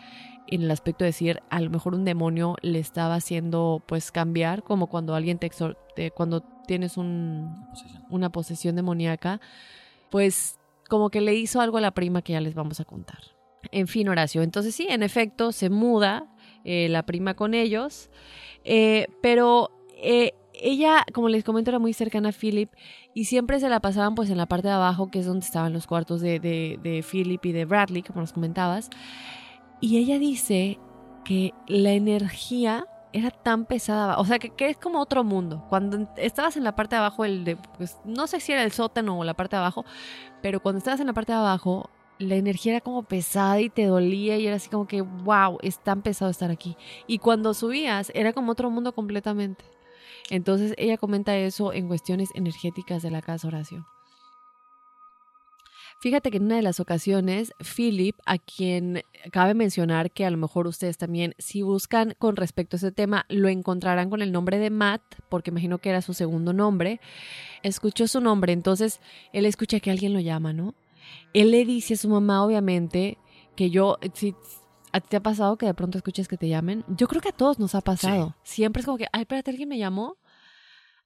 en 0.47 0.61
el 0.61 0.71
aspecto 0.71 1.03
de 1.03 1.09
decir, 1.09 1.41
a 1.49 1.59
lo 1.59 1.69
mejor 1.69 1.95
un 1.95 2.05
demonio 2.05 2.55
le 2.61 2.79
estaba 2.79 3.15
haciendo 3.15 3.83
pues 3.87 4.11
cambiar, 4.11 4.63
como 4.63 4.87
cuando 4.87 5.15
alguien 5.15 5.39
te, 5.39 5.47
exhorte, 5.47 6.11
cuando 6.11 6.41
tienes 6.67 6.97
un, 6.97 7.65
una 8.09 8.31
posesión 8.31 8.75
demoníaca, 8.75 9.41
pues 10.09 10.59
como 10.87 11.09
que 11.09 11.21
le 11.21 11.35
hizo 11.35 11.61
algo 11.61 11.77
a 11.77 11.81
la 11.81 11.91
prima 11.91 12.21
que 12.21 12.33
ya 12.33 12.41
les 12.41 12.55
vamos 12.55 12.79
a 12.79 12.85
contar. 12.85 13.19
En 13.71 13.87
fin, 13.87 14.07
Horacio, 14.07 14.43
entonces 14.43 14.75
sí, 14.75 14.87
en 14.89 15.01
efecto, 15.01 15.51
se 15.51 15.69
muda 15.69 16.27
eh, 16.63 16.87
la 16.89 17.03
prima 17.03 17.33
con 17.33 17.53
ellos, 17.53 18.09
eh, 18.63 19.07
pero 19.21 19.71
eh, 19.97 20.33
ella, 20.53 21.03
como 21.13 21.29
les 21.29 21.43
comento, 21.43 21.71
era 21.71 21.79
muy 21.79 21.93
cercana 21.93 22.29
a 22.29 22.31
Philip 22.31 22.71
y 23.13 23.25
siempre 23.25 23.59
se 23.59 23.69
la 23.69 23.79
pasaban 23.79 24.15
pues 24.15 24.29
en 24.29 24.37
la 24.37 24.45
parte 24.45 24.67
de 24.67 24.75
abajo, 24.75 25.09
que 25.09 25.19
es 25.19 25.25
donde 25.25 25.45
estaban 25.45 25.73
los 25.73 25.87
cuartos 25.87 26.21
de, 26.21 26.39
de, 26.39 26.79
de 26.81 27.03
Philip 27.03 27.43
y 27.45 27.51
de 27.51 27.65
Bradley, 27.65 28.03
como 28.03 28.21
nos 28.21 28.33
comentabas. 28.33 28.89
Y 29.80 29.97
ella 29.97 30.19
dice 30.19 30.80
que 31.23 31.53
la 31.67 31.91
energía 31.91 32.88
era 33.13 33.32
tan 33.32 33.65
pesada, 33.65 34.17
o 34.17 34.26
sea, 34.26 34.39
que, 34.39 34.51
es 34.69 34.78
como 34.78 34.99
otro 34.99 35.23
mundo. 35.23 35.65
Cuando 35.69 36.07
estabas 36.17 36.57
en 36.57 36.65
la 36.65 36.76
parte 36.76 36.95
de 36.95 36.99
abajo, 36.99 37.23
el 37.23 37.45
de, 37.45 37.55
pues, 37.55 37.97
no 38.03 38.28
sé 38.28 38.39
si 38.41 38.51
era 38.51 38.63
el 38.63 38.73
sótano 38.73 39.17
o 39.17 39.23
la 39.23 39.34
parte 39.34 39.55
de 39.55 39.61
abajo, 39.61 39.86
pero 40.41 40.59
cuando 40.61 40.80
estabas 40.80 40.99
en 40.99 41.07
la 41.07 41.13
parte 41.13 41.32
de 41.32 41.38
abajo, 41.38 41.89
la 42.19 42.36
energía 42.36 42.73
era 42.73 42.82
como 42.82 43.03
pesada 43.03 43.61
y 43.61 43.69
te 43.69 43.86
dolía 43.86 44.38
y 44.38 44.47
era 44.47 44.57
así 44.57 44.69
como 44.69 44.88
que, 44.88 45.01
wow, 45.01 45.57
es 45.61 45.80
tan 45.80 46.01
pesado 46.01 46.30
estar 46.30 46.51
aquí. 46.51 46.76
Y 47.07 47.19
cuando 47.19 47.53
subías, 47.53 48.11
era 48.15 48.34
como 48.34 48.51
otro 48.51 48.69
mundo 48.69 48.93
completamente. 48.93 49.63
Entonces 50.30 50.73
ella 50.78 50.97
comenta 50.97 51.38
eso 51.38 51.71
en 51.73 51.88
cuestiones 51.88 52.30
energéticas 52.34 53.01
de 53.01 53.11
la 53.11 53.21
casa 53.21 53.47
Horacio. 53.47 53.88
Fíjate 56.05 56.29
que 56.29 56.37
en 56.37 56.43
una 56.43 56.57
de 56.57 56.61
las 56.61 56.79
ocasiones, 56.79 57.51
Philip, 57.75 58.15
a 58.27 58.37
quien 58.37 59.01
cabe 59.31 59.55
mencionar 59.55 60.11
que 60.11 60.23
a 60.23 60.29
lo 60.29 60.37
mejor 60.37 60.67
ustedes 60.67 60.99
también, 60.99 61.33
si 61.39 61.63
buscan 61.63 62.13
con 62.19 62.35
respecto 62.35 62.75
a 62.75 62.77
ese 62.77 62.91
tema, 62.91 63.25
lo 63.27 63.47
encontrarán 63.47 64.11
con 64.11 64.21
el 64.21 64.31
nombre 64.31 64.59
de 64.59 64.69
Matt, 64.69 65.01
porque 65.29 65.49
imagino 65.49 65.79
que 65.79 65.89
era 65.89 66.03
su 66.03 66.13
segundo 66.13 66.53
nombre, 66.53 67.01
escuchó 67.63 68.07
su 68.07 68.21
nombre, 68.21 68.53
entonces 68.53 69.01
él 69.33 69.47
escucha 69.47 69.79
que 69.79 69.89
alguien 69.89 70.13
lo 70.13 70.19
llama, 70.19 70.53
¿no? 70.53 70.75
Él 71.33 71.49
le 71.49 71.65
dice 71.65 71.95
a 71.95 71.97
su 71.97 72.07
mamá, 72.07 72.45
obviamente, 72.45 73.17
que 73.55 73.71
yo, 73.71 73.97
si 74.13 74.35
a 74.91 74.99
ti 75.01 75.07
te 75.09 75.17
ha 75.17 75.23
pasado 75.23 75.57
que 75.57 75.65
de 75.65 75.73
pronto 75.73 75.97
escuches 75.97 76.27
que 76.27 76.37
te 76.37 76.47
llamen, 76.47 76.85
yo 76.87 77.07
creo 77.07 77.19
que 77.19 77.29
a 77.29 77.35
todos 77.35 77.57
nos 77.57 77.73
ha 77.73 77.81
pasado. 77.81 78.35
Siempre 78.43 78.81
es 78.81 78.85
como 78.85 78.99
que, 78.99 79.07
ay, 79.11 79.21
espérate, 79.21 79.49
alguien 79.49 79.69
me 79.69 79.79
llamó. 79.79 80.17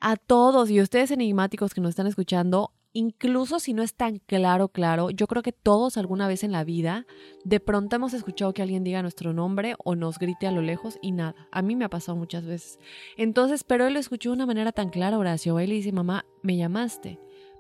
A 0.01 0.17
todos, 0.17 0.69
y 0.69 0.81
ustedes 0.81 1.11
enigmáticos 1.11 1.73
que 1.73 1.79
nos 1.81 1.89
están 1.89 2.07
escuchando, 2.07 2.73
incluso 2.93 3.59
si 3.59 3.73
no 3.73 3.83
es 3.83 3.93
tan 3.93 4.17
claro, 4.17 4.69
claro, 4.69 5.09
yo 5.09 5.27
creo 5.27 5.43
que 5.43 5.51
todos 5.51 5.97
alguna 5.97 6.27
vez 6.27 6.43
en 6.43 6.51
la 6.51 6.63
vida 6.63 7.05
de 7.43 7.59
pronto 7.59 7.95
hemos 7.95 8.13
escuchado 8.13 8.53
que 8.53 8.61
alguien 8.61 8.83
diga 8.83 9.01
nuestro 9.01 9.33
nombre 9.33 9.75
o 9.83 9.95
nos 9.95 10.17
grite 10.17 10.47
a 10.47 10.51
lo 10.51 10.61
lejos 10.61 10.97
y 11.01 11.11
nada. 11.11 11.47
A 11.51 11.61
mí 11.61 11.75
me 11.75 11.85
ha 11.85 11.89
pasado 11.89 12.17
muchas 12.17 12.45
veces. 12.45 12.79
Entonces, 13.17 13.63
pero 13.63 13.85
él 13.87 13.93
lo 13.93 13.99
escuchó 13.99 14.29
de 14.29 14.35
una 14.35 14.45
manera 14.45 14.71
tan 14.71 14.89
clara, 14.89 15.17
Horacio. 15.17 15.59
Él 15.59 15.69
le 15.69 15.75
dice, 15.75 15.91
mamá, 15.91 16.25
¿me 16.41 16.57
llamaste? 16.57 17.19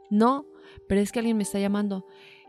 No, 0.09 0.45
pero 0.87 1.01
es 1.01 1.11
que 1.11 1.19
alguien 1.19 1.37
me 1.37 1.43
está 1.43 1.59
llamando. 1.59 2.05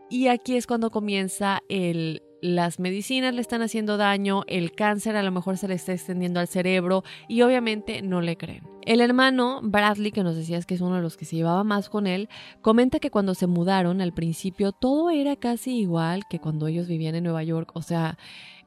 Y 0.09 0.27
aquí 0.27 0.57
es 0.57 0.67
cuando 0.67 0.91
comienza 0.91 1.61
el 1.69 2.21
las 2.41 2.79
medicinas 2.79 3.35
le 3.35 3.41
están 3.41 3.61
haciendo 3.61 3.97
daño, 3.97 4.43
el 4.47 4.73
cáncer 4.73 5.15
a 5.15 5.23
lo 5.23 5.31
mejor 5.31 5.57
se 5.57 5.67
le 5.67 5.75
está 5.75 5.93
extendiendo 5.93 6.39
al 6.39 6.47
cerebro 6.47 7.03
y 7.27 7.43
obviamente 7.43 8.01
no 8.01 8.19
le 8.19 8.35
creen. 8.35 8.67
El 8.81 8.99
hermano 8.99 9.59
Bradley, 9.61 10.11
que 10.11 10.23
nos 10.23 10.35
decías 10.35 10.65
que 10.65 10.73
es 10.73 10.81
uno 10.81 10.95
de 10.95 11.03
los 11.03 11.17
que 11.17 11.25
se 11.25 11.35
llevaba 11.35 11.63
más 11.63 11.87
con 11.89 12.07
él, 12.07 12.29
comenta 12.61 12.99
que 12.99 13.11
cuando 13.11 13.35
se 13.35 13.45
mudaron 13.45 14.01
al 14.01 14.13
principio 14.13 14.71
todo 14.71 15.11
era 15.11 15.35
casi 15.35 15.77
igual 15.77 16.23
que 16.27 16.39
cuando 16.39 16.65
ellos 16.65 16.87
vivían 16.87 17.13
en 17.13 17.23
Nueva 17.23 17.43
York. 17.43 17.71
O 17.75 17.83
sea, 17.83 18.17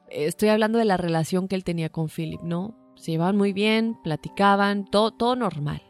estoy 0.09 0.49
hablando 0.49 0.79
de 0.79 0.85
la 0.85 0.95
relación 0.95 1.49
que 1.49 1.55
él 1.55 1.65
tenía 1.65 1.89
con 1.89 2.07
Philip, 2.07 2.41
¿no? 2.41 2.77
Se 2.95 3.11
llevaban 3.11 3.35
muy 3.35 3.51
bien, 3.51 3.97
platicaban, 4.03 4.85
todo, 4.85 5.11
todo 5.11 5.35
normal. 5.35 5.81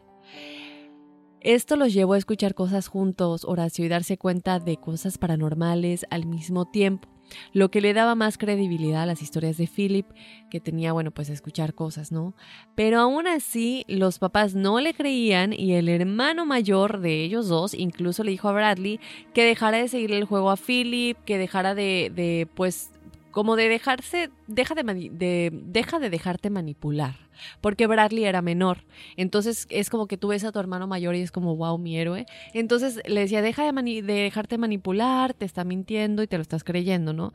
Esto 1.40 1.76
los 1.76 1.94
llevó 1.94 2.14
a 2.14 2.18
escuchar 2.18 2.54
cosas 2.54 2.88
juntos, 2.88 3.44
Horacio, 3.44 3.84
y 3.84 3.88
darse 3.88 4.18
cuenta 4.18 4.58
de 4.58 4.78
cosas 4.78 5.18
paranormales 5.18 6.04
al 6.10 6.26
mismo 6.26 6.64
tiempo 6.64 7.15
lo 7.52 7.70
que 7.70 7.80
le 7.80 7.94
daba 7.94 8.14
más 8.14 8.38
credibilidad 8.38 9.02
a 9.02 9.06
las 9.06 9.22
historias 9.22 9.56
de 9.56 9.66
Philip, 9.66 10.06
que 10.50 10.60
tenía, 10.60 10.92
bueno, 10.92 11.10
pues 11.10 11.28
escuchar 11.28 11.74
cosas, 11.74 12.12
¿no? 12.12 12.34
Pero 12.74 13.00
aún 13.00 13.26
así, 13.26 13.84
los 13.88 14.18
papás 14.18 14.54
no 14.54 14.80
le 14.80 14.94
creían 14.94 15.52
y 15.52 15.74
el 15.74 15.88
hermano 15.88 16.46
mayor 16.46 17.00
de 17.00 17.22
ellos 17.24 17.48
dos 17.48 17.74
incluso 17.74 18.24
le 18.24 18.30
dijo 18.30 18.48
a 18.48 18.52
Bradley 18.52 19.00
que 19.34 19.44
dejara 19.44 19.78
de 19.78 19.88
seguirle 19.88 20.18
el 20.18 20.24
juego 20.24 20.50
a 20.50 20.56
Philip, 20.56 21.16
que 21.24 21.38
dejara 21.38 21.74
de, 21.74 22.12
de 22.14 22.48
pues, 22.54 22.90
como 23.36 23.54
de 23.54 23.68
dejarse, 23.68 24.30
deja 24.46 24.74
de, 24.74 25.10
de, 25.12 25.50
deja 25.52 25.98
de 25.98 26.08
dejarte 26.08 26.48
manipular 26.48 27.16
porque 27.60 27.86
Bradley 27.86 28.24
era 28.24 28.40
menor. 28.40 28.86
Entonces 29.18 29.66
es 29.68 29.90
como 29.90 30.06
que 30.06 30.16
tú 30.16 30.28
ves 30.28 30.42
a 30.44 30.52
tu 30.52 30.58
hermano 30.58 30.86
mayor 30.86 31.14
y 31.14 31.20
es 31.20 31.30
como, 31.30 31.54
wow, 31.54 31.76
mi 31.76 31.98
héroe. 31.98 32.24
Entonces 32.54 33.02
le 33.04 33.20
decía, 33.20 33.42
deja 33.42 33.70
de, 33.70 34.02
de 34.02 34.14
dejarte 34.14 34.56
manipular, 34.56 35.34
te 35.34 35.44
está 35.44 35.64
mintiendo 35.64 36.22
y 36.22 36.26
te 36.26 36.38
lo 36.38 36.42
estás 36.42 36.64
creyendo, 36.64 37.12
¿no? 37.12 37.34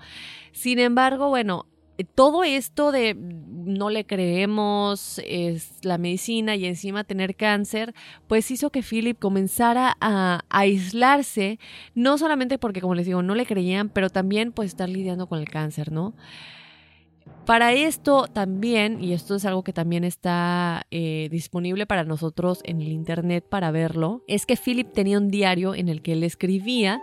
Sin 0.54 0.80
embargo, 0.80 1.30
bueno, 1.30 1.68
todo 2.16 2.44
esto 2.44 2.92
de 2.92 3.16
no 3.16 3.90
le 3.90 4.06
creemos, 4.06 5.22
es 5.26 5.84
la 5.84 5.98
medicina 5.98 6.56
y 6.56 6.66
encima 6.66 7.04
tener 7.04 7.36
cáncer, 7.36 7.94
pues 8.28 8.50
hizo 8.52 8.72
que 8.72 8.82
Philip 8.82 9.18
comenzara 9.20 9.96
a, 10.00 10.36
a, 10.36 10.44
aislarse, 10.50 11.60
no 11.94 12.18
solamente 12.18 12.58
porque, 12.58 12.82
como 12.82 12.96
les 12.96 13.06
digo, 13.06 13.22
no 13.22 13.36
le 13.36 13.46
creían, 13.46 13.90
pero 13.90 14.10
también 14.10 14.52
pues 14.52 14.70
estar 14.70 14.90
lidiando 14.90 15.28
con 15.28 15.40
el 15.40 15.50
cáncer, 15.50 15.92
¿no? 15.92 16.14
Para 17.46 17.74
esto 17.74 18.28
también, 18.32 19.04
y 19.04 19.14
esto 19.14 19.36
es 19.36 19.46
algo 19.46 19.64
que 19.64 19.74
también 19.74 20.04
está 20.04 20.86
eh, 20.92 21.28
disponible 21.32 21.88
para 21.88 22.04
nosotros 22.04 22.62
en 22.64 22.82
el 22.82 22.90
Internet 22.90 23.46
para 23.50 23.72
verlo, 23.72 24.24
es 24.28 24.46
que 24.46 24.56
Philip 24.56 24.94
tenía 24.94 25.18
un 25.18 25.30
diario 25.30 25.74
en 25.74 25.90
el 25.90 26.02
que 26.02 26.14
él 26.14 26.24
escribía 26.24 27.02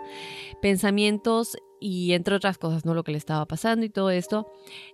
pensamientos 0.61 1.57
y 1.81 2.13
entre 2.13 2.35
otras 2.35 2.57
cosas, 2.57 2.85
¿no? 2.85 2.93
Lo 2.93 3.03
que 3.03 3.11
le 3.11 3.17
estaba 3.17 3.45
pasando 3.45 3.85
y 3.85 3.89
todo 3.89 4.09
esto. 4.09 4.47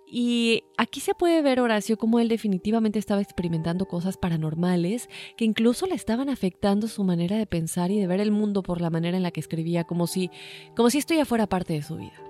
Y 0.07 0.63
aquí 0.77 0.99
se 0.99 1.13
puede 1.13 1.41
ver, 1.41 1.59
Horacio, 1.59 1.97
cómo 1.97 2.19
él 2.19 2.27
definitivamente 2.27 2.99
estaba 2.99 3.21
experimentando 3.21 3.85
cosas 3.85 4.17
paranormales 4.17 5.09
que 5.37 5.45
incluso 5.45 5.85
le 5.87 5.95
estaban 5.95 6.29
afectando 6.29 6.87
su 6.87 7.03
manera 7.03 7.37
de 7.37 7.47
pensar 7.47 7.91
y 7.91 7.99
de 7.99 8.07
ver 8.07 8.19
el 8.19 8.31
mundo 8.31 8.63
por 8.63 8.81
la 8.81 8.89
manera 8.89 9.17
en 9.17 9.23
la 9.23 9.31
que 9.31 9.39
escribía, 9.39 9.83
como 9.83 10.07
si, 10.07 10.29
como 10.75 10.89
si 10.89 10.97
esto 10.97 11.13
ya 11.13 11.25
fuera 11.25 11.47
parte 11.47 11.73
de 11.73 11.83
su 11.83 11.97
vida. 11.97 12.21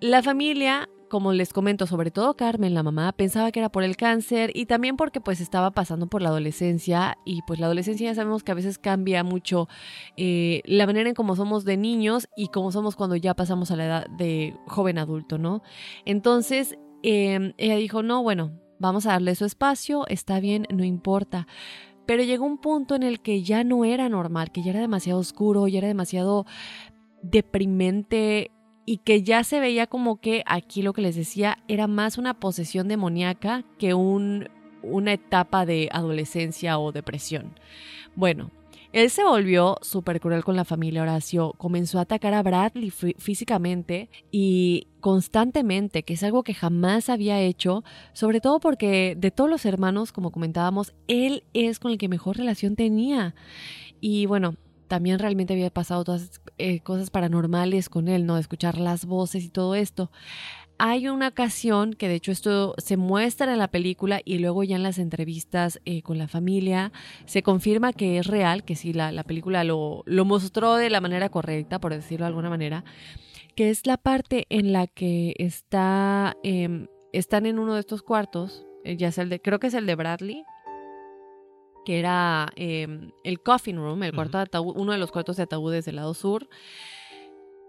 La 0.00 0.22
familia 0.22 0.88
como 1.08 1.32
les 1.32 1.52
comento, 1.52 1.86
sobre 1.86 2.10
todo 2.10 2.36
Carmen, 2.36 2.74
la 2.74 2.82
mamá, 2.82 3.12
pensaba 3.12 3.50
que 3.50 3.60
era 3.60 3.68
por 3.68 3.82
el 3.82 3.96
cáncer 3.96 4.50
y 4.54 4.66
también 4.66 4.96
porque 4.96 5.20
pues 5.20 5.40
estaba 5.40 5.70
pasando 5.70 6.06
por 6.06 6.22
la 6.22 6.28
adolescencia 6.28 7.18
y 7.24 7.42
pues 7.42 7.58
la 7.58 7.66
adolescencia 7.66 8.10
ya 8.10 8.14
sabemos 8.14 8.44
que 8.44 8.52
a 8.52 8.54
veces 8.54 8.78
cambia 8.78 9.24
mucho 9.24 9.68
eh, 10.16 10.62
la 10.64 10.86
manera 10.86 11.08
en 11.08 11.14
cómo 11.14 11.36
somos 11.36 11.64
de 11.64 11.76
niños 11.76 12.28
y 12.36 12.48
cómo 12.48 12.72
somos 12.72 12.96
cuando 12.96 13.16
ya 13.16 13.34
pasamos 13.34 13.70
a 13.70 13.76
la 13.76 13.86
edad 13.86 14.06
de 14.10 14.56
joven 14.66 14.98
adulto, 14.98 15.38
¿no? 15.38 15.62
Entonces, 16.04 16.76
em, 17.02 17.54
ella 17.58 17.76
dijo, 17.76 18.02
no, 18.02 18.22
bueno, 18.22 18.52
vamos 18.78 19.06
a 19.06 19.12
darle 19.12 19.34
su 19.34 19.44
espacio, 19.44 20.06
está 20.08 20.40
bien, 20.40 20.66
no 20.72 20.84
importa. 20.84 21.46
Pero 22.06 22.22
llegó 22.22 22.46
un 22.46 22.58
punto 22.58 22.94
en 22.94 23.02
el 23.02 23.20
que 23.20 23.42
ya 23.42 23.64
no 23.64 23.84
era 23.84 24.08
normal, 24.08 24.50
que 24.50 24.62
ya 24.62 24.70
era 24.70 24.80
demasiado 24.80 25.20
oscuro, 25.20 25.68
ya 25.68 25.78
era 25.78 25.88
demasiado 25.88 26.46
deprimente 27.22 28.50
y 28.88 28.96
que 28.96 29.22
ya 29.22 29.44
se 29.44 29.60
veía 29.60 29.86
como 29.86 30.18
que 30.18 30.42
aquí 30.46 30.80
lo 30.80 30.94
que 30.94 31.02
les 31.02 31.14
decía 31.14 31.58
era 31.68 31.86
más 31.86 32.16
una 32.16 32.32
posesión 32.32 32.88
demoníaca 32.88 33.62
que 33.78 33.92
un, 33.92 34.48
una 34.82 35.12
etapa 35.12 35.66
de 35.66 35.90
adolescencia 35.92 36.78
o 36.78 36.90
depresión. 36.90 37.52
Bueno, 38.16 38.50
él 38.94 39.10
se 39.10 39.24
volvió 39.24 39.76
súper 39.82 40.20
cruel 40.20 40.42
con 40.42 40.56
la 40.56 40.64
familia 40.64 41.02
Horacio, 41.02 41.52
comenzó 41.58 41.98
a 41.98 42.02
atacar 42.02 42.32
a 42.32 42.42
Bradley 42.42 42.90
físicamente 42.90 44.08
y 44.30 44.86
constantemente, 45.00 46.02
que 46.02 46.14
es 46.14 46.22
algo 46.22 46.42
que 46.42 46.54
jamás 46.54 47.10
había 47.10 47.38
hecho, 47.42 47.84
sobre 48.14 48.40
todo 48.40 48.58
porque 48.58 49.16
de 49.18 49.30
todos 49.30 49.50
los 49.50 49.66
hermanos, 49.66 50.12
como 50.12 50.30
comentábamos, 50.30 50.94
él 51.08 51.44
es 51.52 51.78
con 51.78 51.90
el 51.92 51.98
que 51.98 52.08
mejor 52.08 52.38
relación 52.38 52.74
tenía. 52.74 53.34
Y 54.00 54.24
bueno, 54.24 54.54
también 54.88 55.18
realmente 55.18 55.52
había 55.52 55.70
pasado 55.70 56.04
todas 56.04 56.40
eh, 56.58 56.80
cosas 56.80 57.10
paranormales 57.10 57.88
con 57.88 58.08
él, 58.08 58.26
¿no? 58.26 58.38
Escuchar 58.38 58.78
las 58.78 59.04
voces 59.04 59.44
y 59.44 59.50
todo 59.50 59.74
esto. 59.74 60.10
Hay 60.80 61.08
una 61.08 61.28
ocasión 61.28 61.94
que 61.94 62.08
de 62.08 62.14
hecho 62.14 62.30
esto 62.30 62.74
se 62.78 62.96
muestra 62.96 63.52
en 63.52 63.58
la 63.58 63.66
película 63.66 64.20
y 64.24 64.38
luego 64.38 64.62
ya 64.62 64.76
en 64.76 64.84
las 64.84 64.98
entrevistas 64.98 65.80
eh, 65.84 66.02
con 66.02 66.18
la 66.18 66.28
familia 66.28 66.92
se 67.26 67.42
confirma 67.42 67.92
que 67.92 68.18
es 68.18 68.26
real, 68.28 68.64
que 68.64 68.76
sí, 68.76 68.92
la, 68.92 69.24
película 69.24 69.64
lo, 69.64 70.04
lo, 70.06 70.24
mostró 70.24 70.76
de 70.76 70.88
la 70.88 71.00
manera 71.00 71.30
correcta, 71.30 71.80
por 71.80 71.92
decirlo 71.92 72.26
de 72.26 72.28
alguna 72.28 72.48
manera, 72.48 72.84
que 73.56 73.70
es 73.70 73.88
la 73.88 73.96
parte 73.96 74.46
en 74.50 74.72
la 74.72 74.86
que 74.86 75.34
está, 75.38 76.36
em, 76.44 76.86
están 77.12 77.44
en 77.44 77.58
uno 77.58 77.74
de 77.74 77.80
estos 77.80 78.02
cuartos, 78.02 78.64
eh, 78.84 78.96
ya 78.96 79.08
es 79.08 79.18
el 79.18 79.30
de, 79.30 79.40
creo 79.40 79.58
que 79.58 79.66
es 79.66 79.74
el 79.74 79.84
de 79.84 79.96
Bradley, 79.96 80.44
que 81.88 81.98
era 81.98 82.52
em, 82.56 83.12
el 83.24 83.40
coffin 83.40 83.78
room, 83.78 84.02
el 84.02 84.14
cuarto 84.14 84.36
de 84.36 84.42
ataúd, 84.42 84.76
uno 84.76 84.92
de 84.92 84.98
los 84.98 85.10
cuartos 85.10 85.38
de 85.38 85.44
ataúdes 85.44 85.86
del 85.86 85.96
lado 85.96 86.12
sur. 86.12 86.46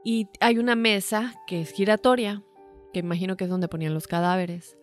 Y 0.04 0.28
hay 0.42 0.58
una 0.58 0.76
mesa 0.76 1.36
que 1.48 1.62
es 1.62 1.72
giratoria, 1.72 2.44
que 2.92 3.00
imagino 3.00 3.38
que 3.38 3.46
es 3.46 3.50
donde 3.50 3.70
ponían 3.70 3.94
los 3.94 4.08
cadáveres. 4.08 4.78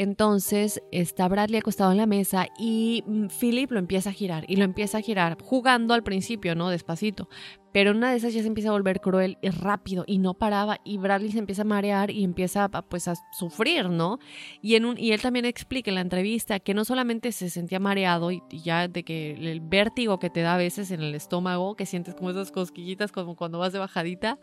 Entonces 0.00 0.80
está 0.92 1.26
Bradley 1.26 1.58
acostado 1.58 1.90
en 1.90 1.96
la 1.96 2.06
mesa 2.06 2.46
y 2.56 3.02
mm, 3.04 3.26
Philip 3.40 3.72
lo 3.72 3.80
empieza 3.80 4.10
a 4.10 4.12
girar 4.12 4.44
y 4.46 4.54
lo 4.54 4.62
empieza 4.62 4.98
a 4.98 5.00
girar, 5.00 5.36
jugando 5.42 5.92
al 5.92 6.04
principio, 6.04 6.54
¿no? 6.54 6.70
Despacito. 6.70 7.28
Pero 7.72 7.90
una 7.90 8.12
de 8.12 8.18
esas 8.18 8.32
ya 8.32 8.40
se 8.40 8.46
empieza 8.46 8.68
a 8.68 8.72
volver 8.72 9.00
cruel 9.00 9.38
y 9.42 9.50
rápido 9.50 10.04
y 10.06 10.18
no 10.18 10.34
paraba 10.34 10.78
y 10.84 10.98
Bradley 10.98 11.32
se 11.32 11.40
empieza 11.40 11.62
a 11.62 11.64
marear 11.64 12.12
y 12.12 12.22
empieza 12.22 12.68
pues 12.68 13.08
a 13.08 13.14
sufrir, 13.32 13.90
¿no? 13.90 14.20
Y, 14.62 14.76
y 14.76 15.10
él 15.10 15.20
también 15.20 15.44
explica 15.44 15.90
en 15.90 15.96
la 15.96 16.00
entrevista 16.02 16.60
que 16.60 16.74
no 16.74 16.84
solamente 16.84 17.32
se 17.32 17.50
sentía 17.50 17.80
mareado 17.80 18.30
y, 18.30 18.40
ya 18.52 18.86
de 18.86 19.02
que 19.02 19.32
el 19.32 19.60
vértigo 19.60 20.20
que 20.20 20.30
te 20.30 20.42
da 20.42 20.54
a 20.54 20.58
veces 20.58 20.92
en 20.92 21.02
el 21.02 21.16
estómago, 21.16 21.74
que 21.74 21.86
sientes 21.86 22.14
como 22.14 22.30
esas 22.30 22.52
cosquillitas 22.52 23.10
como 23.10 23.34
cuando 23.34 23.58
vas 23.58 23.72
de 23.72 23.80
bajadita, 23.80 24.38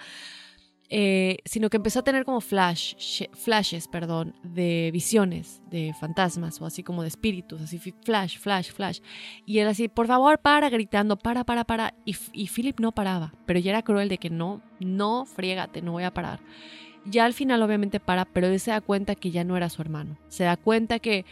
eh, 0.90 1.38
sino 1.46 1.70
que 1.70 1.78
empezó 1.78 2.00
a 2.00 2.04
tener 2.04 2.26
como 2.26 2.42
flash, 2.42 3.24
flashes, 3.34 3.88
perdón, 3.88 4.36
de 4.44 4.92
visiones, 4.94 5.62
de 5.70 5.94
fantasmas 6.00 6.62
o 6.62 6.66
así 6.66 6.84
como 6.84 7.02
de 7.02 7.08
espíritus, 7.08 7.62
así 7.62 7.80
flash, 7.80 8.38
flash, 8.38 8.72
flash. 8.72 9.00
Y 9.46 9.60
él 9.60 9.68
así, 9.68 9.88
por 9.88 10.06
favor, 10.08 10.40
para, 10.40 10.70
gritando, 10.70 11.18
para, 11.18 11.44
para, 11.44 11.64
para. 11.64 11.96
Y, 12.06 12.14
Philip 12.48 12.80
no 12.80 12.92
paraba, 12.92 13.34
pero 13.46 13.60
ya 13.60 13.72
era 13.72 13.82
cruel 13.82 14.10
de 14.10 14.20
que 14.20 14.30
no, 14.30 14.62
no, 14.80 15.26
friégate, 15.26 15.82
no 15.82 15.94
voy 15.94 16.04
a 16.04 16.14
parar. 16.14 16.40
Ya 17.06 17.26
al 17.26 17.34
final 17.34 17.62
obviamente 17.62 18.00
para, 18.00 18.26
pero 18.26 18.48
él 18.48 18.60
se 18.60 18.72
da 18.72 18.82
cuenta 18.82 19.16
que 19.16 19.32
ya 19.32 19.44
no 19.44 19.58
era 19.58 19.70
su 19.70 19.82
hermano. 19.82 20.18
Se 20.28 20.44
da 20.44 20.58
cuenta 20.58 21.00
que 21.00 21.26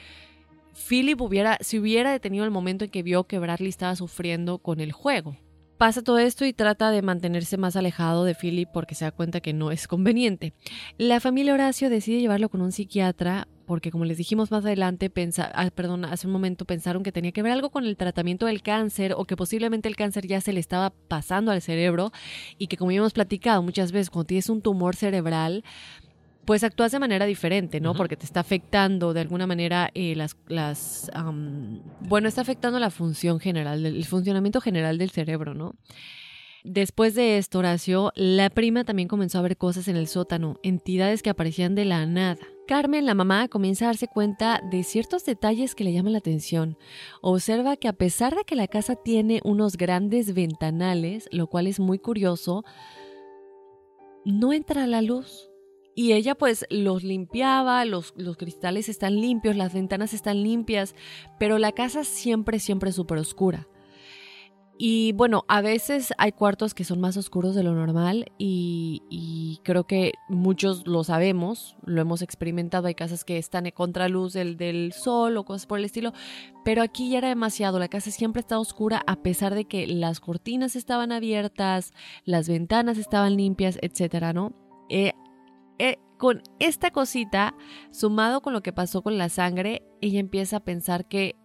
Philip 0.74 1.20
hubiera, 1.22 1.58
si 1.62 1.80
hubiera 1.80 2.12
detenido 2.12 2.46
el 2.46 2.52
momento 2.52 2.86
en 2.86 2.92
que 2.92 3.04
vio 3.04 3.26
que 3.26 3.40
Bradley 3.40 3.70
estaba 3.70 3.96
sufriendo 3.96 4.58
con 4.58 4.80
el 4.80 4.92
juego, 4.92 5.36
Pasa 5.84 6.02
todo 6.02 6.18
esto 6.18 6.46
y 6.46 6.54
trata 6.54 6.92
de 6.92 7.02
mantenerse 7.02 7.58
más 7.58 7.76
alejado 7.76 8.24
de 8.24 8.36
Philip 8.36 8.70
porque 8.72 8.96
se 8.96 9.04
da 9.04 9.12
cuenta 9.12 9.42
que 9.42 9.52
no 9.52 9.70
es 9.70 9.86
conveniente. 9.86 10.54
La 10.98 11.20
familia 11.20 11.54
Horacio 11.54 11.90
decide 11.90 12.22
llevarlo 12.22 12.48
con 12.48 12.62
un 12.62 12.72
psiquiatra 12.72 13.50
porque 13.66 13.92
como 13.92 14.06
les 14.06 14.18
dijimos 14.18 14.50
más 14.50 14.64
adelante, 14.64 15.12
ah, 15.54 15.70
perdón, 15.76 16.06
hace 16.06 16.28
un 16.28 16.32
momento 16.32 16.64
pensaron 16.64 17.04
que 17.04 17.12
tenía 17.12 17.34
que 17.34 17.42
ver 17.42 17.52
algo 17.52 17.70
con 17.70 17.86
el 17.86 17.98
tratamiento 17.98 18.46
del 18.46 18.62
cáncer 18.62 19.14
o 19.18 19.26
que 19.26 19.36
posiblemente 19.36 19.90
el 19.90 19.98
cáncer 19.98 20.26
ya 20.26 20.40
se 20.40 20.54
le 20.54 20.62
estaba 20.62 20.92
pasando 20.92 21.52
al 21.52 21.62
cerebro 21.62 22.14
y 22.58 22.68
que 22.68 22.78
como 22.78 22.92
ya 22.92 23.00
hemos 23.00 23.14
platicado 23.14 23.62
muchas 23.62 23.92
veces, 23.92 24.10
cuando 24.10 24.28
tienes 24.28 24.50
un 24.50 24.62
tumor 24.62 24.96
cerebral, 24.96 25.66
pues 26.46 26.64
actúas 26.64 26.92
de 26.92 27.00
manera 27.00 27.26
diferente, 27.26 27.80
¿no? 27.80 27.94
Porque 27.94 28.18
te 28.18 28.26
está 28.26 28.42
afectando 28.42 29.14
de 29.14 29.22
alguna 29.22 29.48
manera 29.48 29.90
eh, 29.94 30.16
las, 30.16 30.36
las 30.48 31.12
bueno, 32.02 32.28
está 32.28 32.42
afectando 32.42 32.80
la 32.80 32.90
función 32.90 33.40
general, 33.40 33.86
el 33.86 34.06
funcionamiento 34.06 34.62
general 34.62 34.98
del 34.98 35.12
cerebro, 35.12 35.54
¿no? 35.54 35.76
Después 36.64 37.14
de 37.14 37.38
esto, 37.38 37.60
Horacio, 37.60 38.14
la 38.16 38.50
prima 38.50 38.86
también 38.86 39.10
comenzó 39.10 39.38
a 39.38 39.42
ver 39.42 39.58
cosas 39.58 39.90
en 39.90 39.98
el 39.98 40.08
sótano, 40.08 40.60
entidades 40.64 41.22
que 41.22 41.30
aparecían 41.30 41.76
de 41.76 41.84
la 41.84 42.06
nada. 42.06 42.40
Carmen, 42.68 43.06
la 43.06 43.14
mamá, 43.14 43.50
comienza 43.50 43.84
a 43.84 43.88
darse 43.90 44.08
cuenta 44.08 44.62
de 44.72 44.84
ciertos 44.84 45.26
detalles 45.26 45.76
que 45.76 45.84
le 45.84 45.92
llaman 45.92 46.14
la 46.14 46.20
atención. 46.20 46.78
Observa 47.22 47.76
que 47.76 47.90
a 47.90 47.94
pesar 47.94 48.34
de 48.34 48.46
que 48.46 48.56
la 48.56 48.70
casa 48.70 48.96
tiene 48.96 49.42
unos 49.44 49.76
grandes 49.76 50.34
ventanales, 50.34 51.28
lo 51.34 51.48
cual 51.48 51.68
es 51.68 51.82
muy 51.82 52.00
curioso, 52.00 52.64
no 54.24 54.54
entra 54.54 54.88
la 54.88 55.02
luz. 55.02 55.50
Y 55.96 56.14
ella 56.14 56.36
pues 56.36 56.66
los 56.70 57.04
limpiaba, 57.04 57.86
los, 57.86 58.14
los, 58.18 58.38
cristales 58.38 58.90
están 58.90 59.20
limpios, 59.22 59.56
las 59.56 59.74
ventanas 59.74 60.14
están 60.14 60.42
limpias, 60.42 60.96
pero 61.40 61.60
la 61.60 61.72
casa 61.72 62.04
siempre, 62.04 62.60
siempre 62.60 62.92
súper 62.92 63.20
oscura. 63.20 63.68
Y 64.78 65.12
bueno, 65.14 65.46
a 65.48 65.62
veces 65.62 66.14
hay 66.18 66.32
cuartos 66.32 66.74
que 66.74 66.84
son 66.84 67.00
más 67.00 67.16
oscuros 67.16 67.54
de 67.54 67.62
lo 67.64 67.74
normal 67.76 68.26
y, 68.40 69.60
creo 69.64 69.86
que 69.86 70.14
muchos 70.28 70.88
lo 70.88 71.04
sabemos, 71.04 71.78
lo 71.86 72.02
hemos 72.02 72.22
experimentado, 72.22 72.88
hay 72.88 72.96
casas 72.96 73.24
que 73.24 73.38
están 73.38 73.68
en 73.68 73.72
contraluz 73.72 74.34
del, 74.34 74.58
del 74.58 74.92
sol 74.92 75.38
o 75.38 75.46
cosas 75.46 75.68
por 75.68 75.78
el 75.80 75.86
estilo, 75.86 76.12
pero 76.66 76.82
aquí 76.82 77.12
ya 77.12 77.20
era 77.20 77.30
demasiado, 77.30 77.80
la 77.80 77.88
casa 77.88 78.10
siempre 78.12 78.40
está 78.40 78.60
oscura 78.60 79.04
a 79.06 79.22
pesar 79.22 79.54
de 79.54 79.66
que 79.66 79.86
las 79.88 80.20
cortinas 80.20 80.76
estaban 80.76 81.12
abiertas, 81.12 81.94
las 82.26 82.50
ventanas 82.50 82.98
estaban 82.98 83.38
limpias, 83.38 83.78
etcétera, 83.82 84.34
¿no? 84.34 84.54
Eh, 84.90 85.14
eh, 85.84 86.00
con 86.18 86.42
esta 86.60 86.92
cosita, 86.92 87.56
sumado 87.92 88.40
con 88.42 88.54
lo 88.54 88.64
que 88.64 88.72
pasó 88.72 89.02
con 89.02 89.18
la 89.18 89.28
sangre, 89.28 89.84
ella 90.00 90.22
empieza 90.22 90.58
a 90.58 90.64
pensar 90.64 91.10
que 91.10 91.36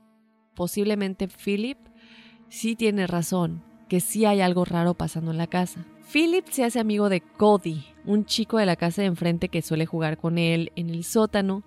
posiblemente 0.54 1.26
Philip 1.26 1.76
sí 2.48 2.76
tiene 2.76 3.08
razón, 3.08 3.64
que 3.88 3.98
sí 3.98 4.26
hay 4.26 4.40
algo 4.40 4.64
raro 4.64 4.94
pasando 4.94 5.32
en 5.32 5.38
la 5.38 5.48
casa. 5.48 5.84
Philip 6.12 6.46
se 6.46 6.62
hace 6.62 6.78
amigo 6.78 7.08
de 7.08 7.20
Cody, 7.20 7.84
un 8.04 8.26
chico 8.26 8.58
de 8.58 8.66
la 8.66 8.76
casa 8.76 9.02
de 9.02 9.08
enfrente 9.08 9.48
que 9.48 9.60
suele 9.60 9.86
jugar 9.86 10.18
con 10.18 10.38
él 10.38 10.70
en 10.76 10.90
el 10.90 11.02
sótano. 11.02 11.64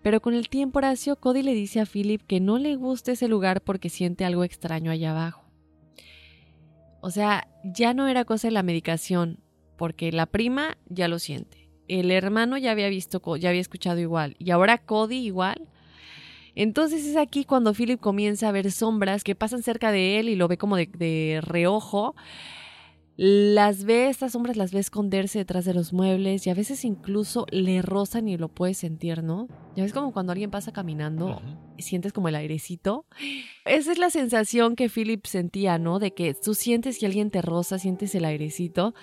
Pero 0.00 0.22
con 0.22 0.34
el 0.34 0.48
tiempo, 0.48 0.78
Horacio, 0.78 1.16
Cody 1.16 1.42
le 1.42 1.54
dice 1.54 1.80
a 1.80 1.86
Philip 1.86 2.22
que 2.22 2.38
no 2.38 2.58
le 2.58 2.76
gusta 2.76 3.10
ese 3.10 3.26
lugar 3.26 3.60
porque 3.60 3.88
siente 3.88 4.24
algo 4.24 4.44
extraño 4.44 4.92
allá 4.92 5.10
abajo. 5.10 5.42
O 7.00 7.10
sea, 7.10 7.48
ya 7.64 7.92
no 7.92 8.06
era 8.06 8.24
cosa 8.24 8.46
de 8.46 8.52
la 8.52 8.62
medicación, 8.62 9.40
porque 9.76 10.12
la 10.12 10.26
prima 10.26 10.78
ya 10.86 11.08
lo 11.08 11.18
siente 11.18 11.63
el 11.88 12.10
hermano 12.10 12.56
ya 12.58 12.70
había 12.70 12.88
visto, 12.88 13.36
ya 13.36 13.48
había 13.48 13.60
escuchado 13.60 14.00
igual, 14.00 14.36
y 14.38 14.50
ahora 14.50 14.78
Cody 14.78 15.16
igual. 15.16 15.68
Entonces 16.54 17.04
es 17.04 17.16
aquí 17.16 17.44
cuando 17.44 17.74
Philip 17.74 18.00
comienza 18.00 18.48
a 18.48 18.52
ver 18.52 18.70
sombras 18.70 19.24
que 19.24 19.34
pasan 19.34 19.62
cerca 19.62 19.90
de 19.90 20.20
él 20.20 20.28
y 20.28 20.36
lo 20.36 20.48
ve 20.48 20.56
como 20.56 20.76
de, 20.76 21.40
reojo. 21.42 22.14
las 23.16 23.84
ve, 23.84 24.08
estas 24.08 24.32
sombras 24.32 24.56
las 24.56 24.72
ve 24.72 24.80
esconderse 24.80 25.38
detrás 25.38 25.64
de 25.64 25.74
los 25.74 25.92
muebles 25.92 26.46
y 26.46 26.50
a 26.50 26.54
veces 26.54 26.84
incluso 26.84 27.46
le 27.50 27.82
rozan 27.82 28.28
y 28.28 28.36
lo 28.36 28.48
puedes 28.48 28.78
sentir, 28.78 29.22
¿no? 29.22 29.48
Ya 29.74 29.82
ves 29.82 29.92
como 29.92 30.12
cuando 30.12 30.32
alguien 30.32 30.50
pasa 30.50 30.72
caminando 30.72 31.42
y 31.76 31.82
sientes 31.82 32.12
como 32.12 32.28
el 32.28 32.36
airecito. 32.36 33.04
Esa 33.64 33.90
es 33.90 33.98
la 33.98 34.10
sensación 34.10 34.76
que 34.76 34.88
Philip 34.88 35.26
sentía, 35.26 35.78
¿no? 35.78 35.98
De 35.98 36.12
que 36.12 36.34
tú 36.34 36.54
sientes 36.54 36.98
que 36.98 37.06
alguien 37.06 37.30
te 37.30 37.42
roza, 37.42 37.80
sientes 37.80 38.14
el 38.14 38.24
airecito. 38.24 38.94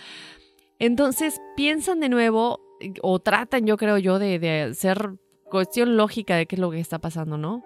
Entonces 0.79 1.39
piensan 1.55 1.99
de 1.99 2.09
nuevo 2.09 2.59
o 3.01 3.19
tratan, 3.19 3.65
yo 3.65 3.77
creo 3.77 3.97
yo, 3.97 4.19
de, 4.19 4.39
de 4.39 4.61
hacer 4.63 5.15
cuestión 5.49 5.97
lógica 5.97 6.36
de 6.36 6.45
qué 6.45 6.55
es 6.55 6.59
lo 6.59 6.71
que 6.71 6.79
está 6.79 6.99
pasando, 6.99 7.38
¿no? 7.38 7.63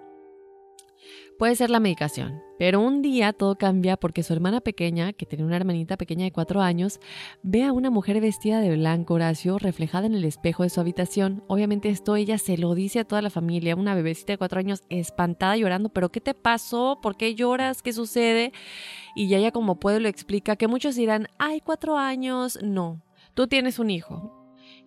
Puede 1.38 1.54
ser 1.54 1.68
la 1.68 1.80
medicación, 1.80 2.42
pero 2.58 2.80
un 2.80 3.02
día 3.02 3.34
todo 3.34 3.56
cambia 3.56 3.98
porque 3.98 4.22
su 4.22 4.32
hermana 4.32 4.62
pequeña, 4.62 5.12
que 5.12 5.26
tenía 5.26 5.44
una 5.44 5.56
hermanita 5.56 5.98
pequeña 5.98 6.24
de 6.24 6.32
cuatro 6.32 6.62
años, 6.62 6.98
ve 7.42 7.64
a 7.64 7.74
una 7.74 7.90
mujer 7.90 8.18
vestida 8.22 8.60
de 8.60 8.74
blanco, 8.74 9.14
Horacio, 9.14 9.58
reflejada 9.58 10.06
en 10.06 10.14
el 10.14 10.24
espejo 10.24 10.62
de 10.62 10.70
su 10.70 10.80
habitación. 10.80 11.44
Obviamente 11.46 11.90
esto 11.90 12.16
ella 12.16 12.38
se 12.38 12.56
lo 12.56 12.74
dice 12.74 13.00
a 13.00 13.04
toda 13.04 13.20
la 13.20 13.28
familia, 13.28 13.76
una 13.76 13.94
bebecita 13.94 14.32
de 14.32 14.38
cuatro 14.38 14.60
años 14.60 14.82
espantada 14.88 15.58
llorando, 15.58 15.90
pero 15.90 16.08
¿qué 16.08 16.22
te 16.22 16.32
pasó? 16.32 17.00
¿Por 17.02 17.18
qué 17.18 17.34
lloras? 17.34 17.82
¿Qué 17.82 17.92
sucede? 17.92 18.52
Y 19.14 19.34
ella 19.34 19.50
como 19.50 19.78
puede 19.78 20.00
lo 20.00 20.08
explica, 20.08 20.56
que 20.56 20.68
muchos 20.68 20.96
dirán, 20.96 21.28
hay 21.38 21.60
cuatro 21.60 21.98
años, 21.98 22.58
no, 22.62 23.02
tú 23.34 23.46
tienes 23.46 23.78
un 23.78 23.90
hijo, 23.90 24.35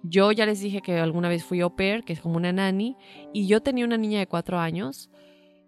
yo 0.03 0.31
ya 0.31 0.45
les 0.45 0.61
dije 0.61 0.81
que 0.81 0.97
alguna 0.99 1.29
vez 1.29 1.43
fui 1.43 1.61
au 1.61 1.75
pair, 1.75 2.03
que 2.03 2.13
es 2.13 2.21
como 2.21 2.37
una 2.37 2.53
nani, 2.53 2.95
y 3.33 3.47
yo 3.47 3.61
tenía 3.61 3.85
una 3.85 3.97
niña 3.97 4.19
de 4.19 4.27
cuatro 4.27 4.59
años 4.59 5.09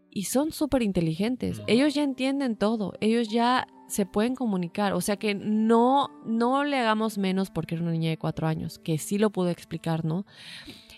y 0.10 0.24
son 0.24 0.52
súper 0.52 0.84
inteligentes. 0.84 1.62
Ellos 1.68 1.94
ya 1.94 2.04
entienden 2.04 2.56
todo, 2.56 2.94
ellos 3.00 3.30
ya 3.30 3.68
se 3.88 4.06
pueden 4.06 4.36
comunicar. 4.36 4.94
O 4.94 5.02
sea 5.02 5.18
que 5.18 5.36
no, 5.36 6.10
no 6.26 6.64
le 6.64 6.78
hagamos 6.78 7.18
menos 7.18 7.50
porque 7.52 7.76
era 7.76 7.84
una 7.84 7.92
niña 7.92 8.10
de 8.10 8.18
cuatro 8.18 8.48
años, 8.48 8.80
que 8.80 8.98
sí 8.98 9.18
lo 9.18 9.30
pudo 9.30 9.50
explicar, 9.50 10.06
¿no? 10.06 10.26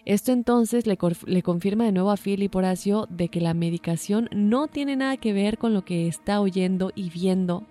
Esto 0.06 0.32
entonces 0.32 0.86
le, 0.86 0.98
le, 1.28 1.44
confirma 1.44 1.86
de 1.86 1.94
nuevo 1.94 2.12
a 2.12 2.18
Philip 2.18 2.54
Horacio 2.54 3.08
de 3.10 3.30
que 3.30 3.40
la 3.40 3.54
medicación 3.54 4.30
no 4.34 4.68
tiene 4.68 4.98
nada 4.98 5.16
que 5.16 5.32
ver 5.32 5.58
con 5.58 5.74
lo 5.74 5.86
que 5.86 6.08
está 6.08 6.42
oyendo 6.42 6.92
y 6.94 7.10
viendo. 7.10 7.66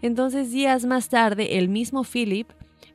Entonces 0.00 0.50
días 0.50 0.84
más 0.84 1.08
tarde, 1.08 1.58
el 1.58 1.68
mismo 1.68 2.02
Philip 2.02 2.48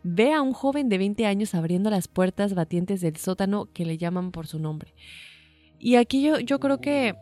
ve 0.09 0.33
a 0.33 0.41
un 0.41 0.53
joven 0.53 0.87
de 0.87 0.97
20 0.97 1.25
años 1.25 1.53
abriendo 1.53 1.89
las 1.89 2.07
puertas 2.07 2.53
batientes 2.53 3.01
del 3.01 3.17
sótano 3.17 3.67
que 3.73 3.85
le 3.85 3.97
llaman 3.97 4.31
por 4.31 4.47
su 4.47 4.57
nombre. 4.57 4.93
Y 5.79 5.95
aquí 5.95 6.23
yo, 6.23 6.39
yo 6.39 6.59
creo 6.59 6.79
que 6.79 7.15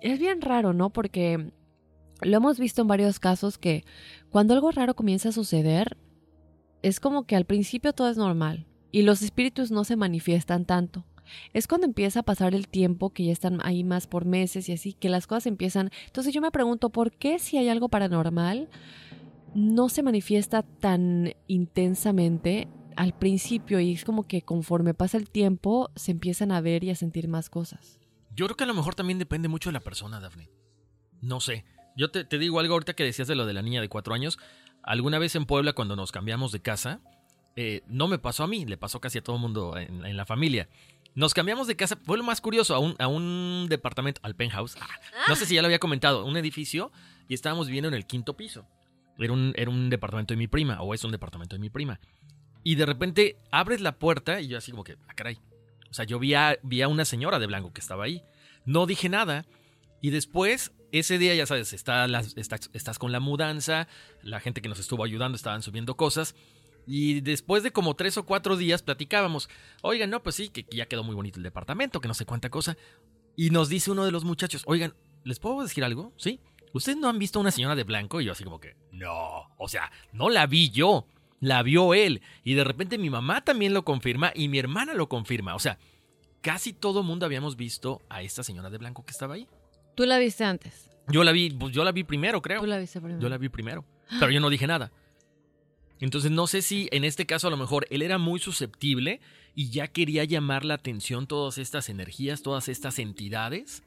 es 0.00 0.18
bien 0.18 0.40
raro, 0.40 0.72
¿no? 0.72 0.90
Porque 0.90 1.52
lo 2.20 2.36
hemos 2.36 2.58
visto 2.58 2.82
en 2.82 2.88
varios 2.88 3.20
casos 3.20 3.58
que 3.58 3.84
cuando 4.28 4.54
algo 4.54 4.72
raro 4.72 4.94
comienza 4.94 5.28
a 5.28 5.32
suceder, 5.32 5.96
es 6.82 6.98
como 6.98 7.24
que 7.24 7.36
al 7.36 7.44
principio 7.44 7.92
todo 7.92 8.10
es 8.10 8.16
normal 8.16 8.66
y 8.90 9.02
los 9.02 9.22
espíritus 9.22 9.70
no 9.70 9.84
se 9.84 9.94
manifiestan 9.94 10.64
tanto. 10.64 11.06
Es 11.52 11.68
cuando 11.68 11.86
empieza 11.86 12.20
a 12.20 12.24
pasar 12.24 12.56
el 12.56 12.66
tiempo, 12.66 13.10
que 13.10 13.24
ya 13.24 13.32
están 13.32 13.60
ahí 13.62 13.84
más 13.84 14.08
por 14.08 14.24
meses 14.24 14.68
y 14.68 14.72
así, 14.72 14.92
que 14.92 15.08
las 15.08 15.28
cosas 15.28 15.46
empiezan. 15.46 15.90
Entonces 16.06 16.34
yo 16.34 16.40
me 16.40 16.50
pregunto, 16.50 16.90
¿por 16.90 17.12
qué 17.12 17.38
si 17.38 17.56
hay 17.56 17.68
algo 17.68 17.88
paranormal 17.88 18.68
no 19.54 19.88
se 19.88 20.02
manifiesta 20.02 20.62
tan 20.62 21.34
intensamente 21.46 22.68
al 22.96 23.16
principio 23.16 23.80
y 23.80 23.92
es 23.92 24.04
como 24.04 24.26
que 24.26 24.42
conforme 24.42 24.94
pasa 24.94 25.16
el 25.16 25.30
tiempo 25.30 25.90
se 25.96 26.12
empiezan 26.12 26.52
a 26.52 26.60
ver 26.60 26.84
y 26.84 26.90
a 26.90 26.94
sentir 26.94 27.28
más 27.28 27.50
cosas? 27.50 27.98
Yo 28.34 28.46
creo 28.46 28.56
que 28.56 28.64
a 28.64 28.66
lo 28.66 28.74
mejor 28.74 28.94
también 28.94 29.18
depende 29.18 29.48
mucho 29.48 29.68
de 29.68 29.74
la 29.74 29.80
persona, 29.80 30.20
Daphne. 30.20 30.50
No 31.20 31.40
sé. 31.40 31.64
Yo 31.96 32.10
te, 32.10 32.38
digo 32.38 32.58
algo 32.60 32.74
ahorita 32.74 32.94
que 32.94 33.04
decías 33.04 33.28
de 33.28 33.34
lo 33.34 33.44
de 33.44 33.52
la 33.52 33.62
niña 33.62 33.80
de 33.80 33.88
cuatro 33.88 34.14
años. 34.14 34.38
Alguna 34.82 35.18
vez 35.18 35.36
en 35.36 35.44
Puebla, 35.44 35.74
cuando 35.74 35.96
nos 35.96 36.10
cambiamos 36.10 36.50
de 36.50 36.60
casa, 36.60 37.00
eh, 37.54 37.82
no 37.86 38.08
me 38.08 38.18
pasó 38.18 38.44
a 38.44 38.46
mí, 38.48 38.64
le 38.64 38.78
pasó 38.78 39.00
casi 39.00 39.18
a 39.18 39.22
todo 39.22 39.36
el 39.36 39.42
mundo 39.42 39.76
en, 39.76 40.16
la 40.16 40.24
familia. 40.24 40.68
Nos 41.14 41.34
cambiamos 41.34 41.66
de 41.66 41.76
casa, 41.76 41.98
fue 42.04 42.16
lo 42.16 42.24
más 42.24 42.40
curioso, 42.40 42.74
a 42.74 43.06
un, 43.06 43.66
departamento, 43.68 44.20
al 44.24 44.34
penthouse. 44.34 44.76
Ah, 44.80 44.88
no 45.28 45.36
sé 45.36 45.44
si 45.44 45.54
ya 45.54 45.62
lo 45.62 45.66
había 45.66 45.78
comentado, 45.78 46.24
un 46.24 46.36
edificio 46.38 46.90
y 47.28 47.34
estábamos 47.34 47.66
viviendo 47.66 47.88
en 47.88 47.94
el 47.94 48.06
quinto 48.06 48.34
piso. 48.34 48.66
Era 49.18 49.32
un, 49.32 49.52
era 49.56 49.70
un 49.70 49.90
departamento 49.90 50.34
de 50.34 50.38
mi 50.38 50.48
prima, 50.48 50.80
o 50.82 50.94
es 50.94 51.04
un 51.04 51.12
departamento 51.12 51.56
de 51.56 51.60
mi 51.60 51.70
prima. 51.70 52.00
Y 52.64 52.76
de 52.76 52.86
repente 52.86 53.36
abres 53.50 53.80
la 53.80 53.98
puerta 53.98 54.40
y 54.40 54.48
yo 54.48 54.58
así 54.58 54.70
como 54.70 54.84
que, 54.84 54.96
ah, 55.08 55.14
caray, 55.14 55.38
o 55.92 55.94
sea, 55.94 56.06
yo 56.06 56.18
vi 56.18 56.34
a, 56.34 56.58
una 56.88 57.04
señora 57.04 57.38
de 57.38 57.46
blanco 57.46 57.72
que 57.72 57.80
estaba 57.80 58.04
ahí. 58.04 58.22
No 58.64 58.86
dije 58.86 59.10
nada. 59.10 59.44
Y 60.00 60.08
después, 60.08 60.72
ese 60.90 61.18
día, 61.18 61.34
ya 61.34 61.44
sabes, 61.44 61.74
está 61.74 62.06
estás 62.72 62.98
con 62.98 63.12
la 63.12 63.20
mudanza, 63.20 63.88
la 64.22 64.40
gente 64.40 64.62
que 64.62 64.70
nos 64.70 64.78
estuvo 64.78 65.04
ayudando 65.04 65.36
estaban 65.36 65.62
subiendo 65.62 65.96
cosas. 65.96 66.34
Y 66.86 67.20
después 67.20 67.62
de 67.62 67.72
como 67.72 67.94
tres 67.94 68.16
o 68.16 68.24
cuatro 68.24 68.56
días 68.56 68.82
platicábamos, 68.82 69.50
oigan, 69.82 70.08
no, 70.08 70.22
pues 70.22 70.36
sí, 70.36 70.48
que 70.48 70.66
ya 70.70 70.86
quedó 70.86 71.04
muy 71.04 71.14
bonito 71.14 71.38
el 71.38 71.44
departamento, 71.44 72.00
que 72.00 72.08
no 72.08 72.14
sé 72.14 72.24
cuánta 72.24 72.48
cosa. 72.48 72.78
Y 73.36 73.50
nos 73.50 73.68
dice 73.68 73.90
uno 73.90 74.06
de 74.06 74.12
los 74.12 74.24
muchachos, 74.24 74.62
oigan, 74.66 74.94
¿les 75.24 75.38
puedo 75.38 75.62
decir 75.62 75.84
algo? 75.84 76.14
¿Sí? 76.16 76.40
¿Ustedes 76.72 76.98
no 76.98 77.08
han 77.08 77.18
visto 77.18 77.38
a 77.38 77.42
una 77.42 77.50
señora 77.50 77.74
de 77.74 77.84
blanco? 77.84 78.20
Y 78.20 78.24
yo 78.24 78.32
así 78.32 78.44
como 78.44 78.60
que, 78.60 78.76
no, 78.92 79.50
o 79.58 79.68
sea, 79.68 79.90
no 80.12 80.30
la 80.30 80.46
vi 80.46 80.70
yo 80.70 81.06
la 81.42 81.62
vio 81.62 81.92
él. 81.92 82.22
Y 82.44 82.54
de 82.54 82.64
repente 82.64 82.96
mi 82.96 83.10
mamá 83.10 83.44
también 83.44 83.74
lo 83.74 83.84
confirma 83.84 84.32
y 84.34 84.48
mi 84.48 84.58
hermana 84.58 84.94
lo 84.94 85.08
confirma. 85.08 85.54
O 85.54 85.58
sea, 85.58 85.76
casi 86.40 86.72
todo 86.72 87.02
mundo 87.02 87.26
habíamos 87.26 87.56
visto 87.56 88.00
a 88.08 88.22
esta 88.22 88.44
señora 88.44 88.70
de 88.70 88.78
blanco 88.78 89.04
que 89.04 89.10
estaba 89.10 89.34
ahí. 89.34 89.48
¿Tú 89.96 90.06
la 90.06 90.18
viste 90.18 90.44
antes? 90.44 90.88
Yo 91.08 91.24
la 91.24 91.32
vi, 91.32 91.50
pues 91.50 91.74
yo 91.74 91.84
la 91.84 91.90
vi 91.90 92.04
primero, 92.04 92.40
creo. 92.40 92.60
¿Tú 92.60 92.66
la 92.66 92.78
viste 92.78 93.00
primero? 93.00 93.20
Yo 93.20 93.28
la 93.28 93.38
vi 93.38 93.48
primero. 93.48 93.84
Pero 94.20 94.30
yo 94.30 94.40
no 94.40 94.50
dije 94.50 94.68
nada. 94.68 94.92
Entonces 95.98 96.30
no 96.30 96.46
sé 96.46 96.62
si 96.62 96.88
en 96.92 97.04
este 97.04 97.26
caso 97.26 97.48
a 97.48 97.50
lo 97.50 97.56
mejor 97.56 97.86
él 97.90 98.02
era 98.02 98.18
muy 98.18 98.38
susceptible 98.38 99.20
y 99.54 99.70
ya 99.70 99.88
quería 99.88 100.22
llamar 100.22 100.64
la 100.64 100.74
atención 100.74 101.26
todas 101.26 101.58
estas 101.58 101.88
energías, 101.88 102.42
todas 102.42 102.68
estas 102.68 103.00
entidades. 103.00 103.82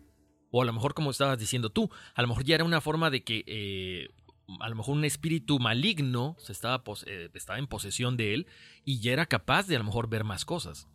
O 0.58 0.62
a 0.62 0.66
lo 0.66 0.72
mejor 0.72 0.94
como 0.94 1.12
estabas 1.12 1.38
diciendo 1.38 1.70
tú, 1.70 1.90
a 2.14 2.22
lo 2.22 2.30
mejor 2.30 2.46
ya 2.46 2.56
era 2.56 2.64
una 2.64 2.80
forma 2.80 3.10
de 3.10 3.26
que 3.26 3.44
eh, 3.46 4.08
a 4.62 4.70
lo 4.70 4.76
mejor 4.78 4.96
un 4.96 5.04
espíritu 5.04 5.60
maligno 5.60 6.38
se 6.40 6.54
estaba, 6.54 6.82
eh, 7.08 7.28
estaba 7.34 7.60
en 7.60 7.68
posesión 7.68 8.16
de 8.16 8.34
él 8.34 8.48
y 8.86 9.02
ya 9.02 9.12
era 9.12 9.26
capaz 9.26 9.68
de 9.68 9.76
a 9.76 9.80
lo 9.80 9.84
mejor 9.84 10.08
ver 10.08 10.24
más 10.24 10.46
cosas. 10.46 10.88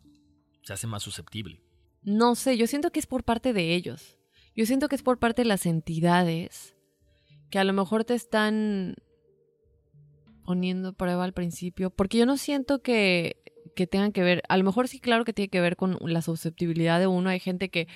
Se 0.63 0.73
hace 0.73 0.87
más 0.87 1.03
susceptible. 1.03 1.61
No 2.01 2.33
sé, 2.33 2.57
yo 2.57 2.65
siento 2.65 2.91
que 2.91 2.99
es 2.99 3.05
por 3.05 3.23
parte 3.23 3.53
de 3.53 3.75
ellos. 3.75 4.17
Yo 4.55 4.65
siento 4.65 4.89
que 4.89 4.95
es 4.95 5.03
por 5.03 5.19
parte 5.19 5.43
de 5.43 5.47
las 5.47 5.67
entidades 5.67 6.75
que 7.51 7.59
a 7.59 7.63
lo 7.63 7.73
mejor 7.73 8.03
te 8.03 8.15
están 8.15 8.95
poniendo 10.43 10.93
prueba 10.93 11.23
al 11.23 11.33
principio, 11.33 11.91
porque 11.91 12.17
yo 12.17 12.25
no 12.25 12.37
siento 12.37 12.81
que, 12.81 13.43
que 13.75 13.85
tengan 13.85 14.11
que 14.11 14.23
ver, 14.23 14.41
a 14.49 14.57
lo 14.57 14.63
mejor 14.63 14.87
sí, 14.87 14.99
claro 14.99 15.23
que 15.23 15.33
tiene 15.33 15.49
que 15.49 15.61
ver 15.61 15.75
con 15.75 15.99
la 16.01 16.23
susceptibilidad 16.23 16.99
de 16.99 17.05
uno. 17.05 17.29
Hay 17.29 17.39
gente 17.39 17.69
que 17.69 17.87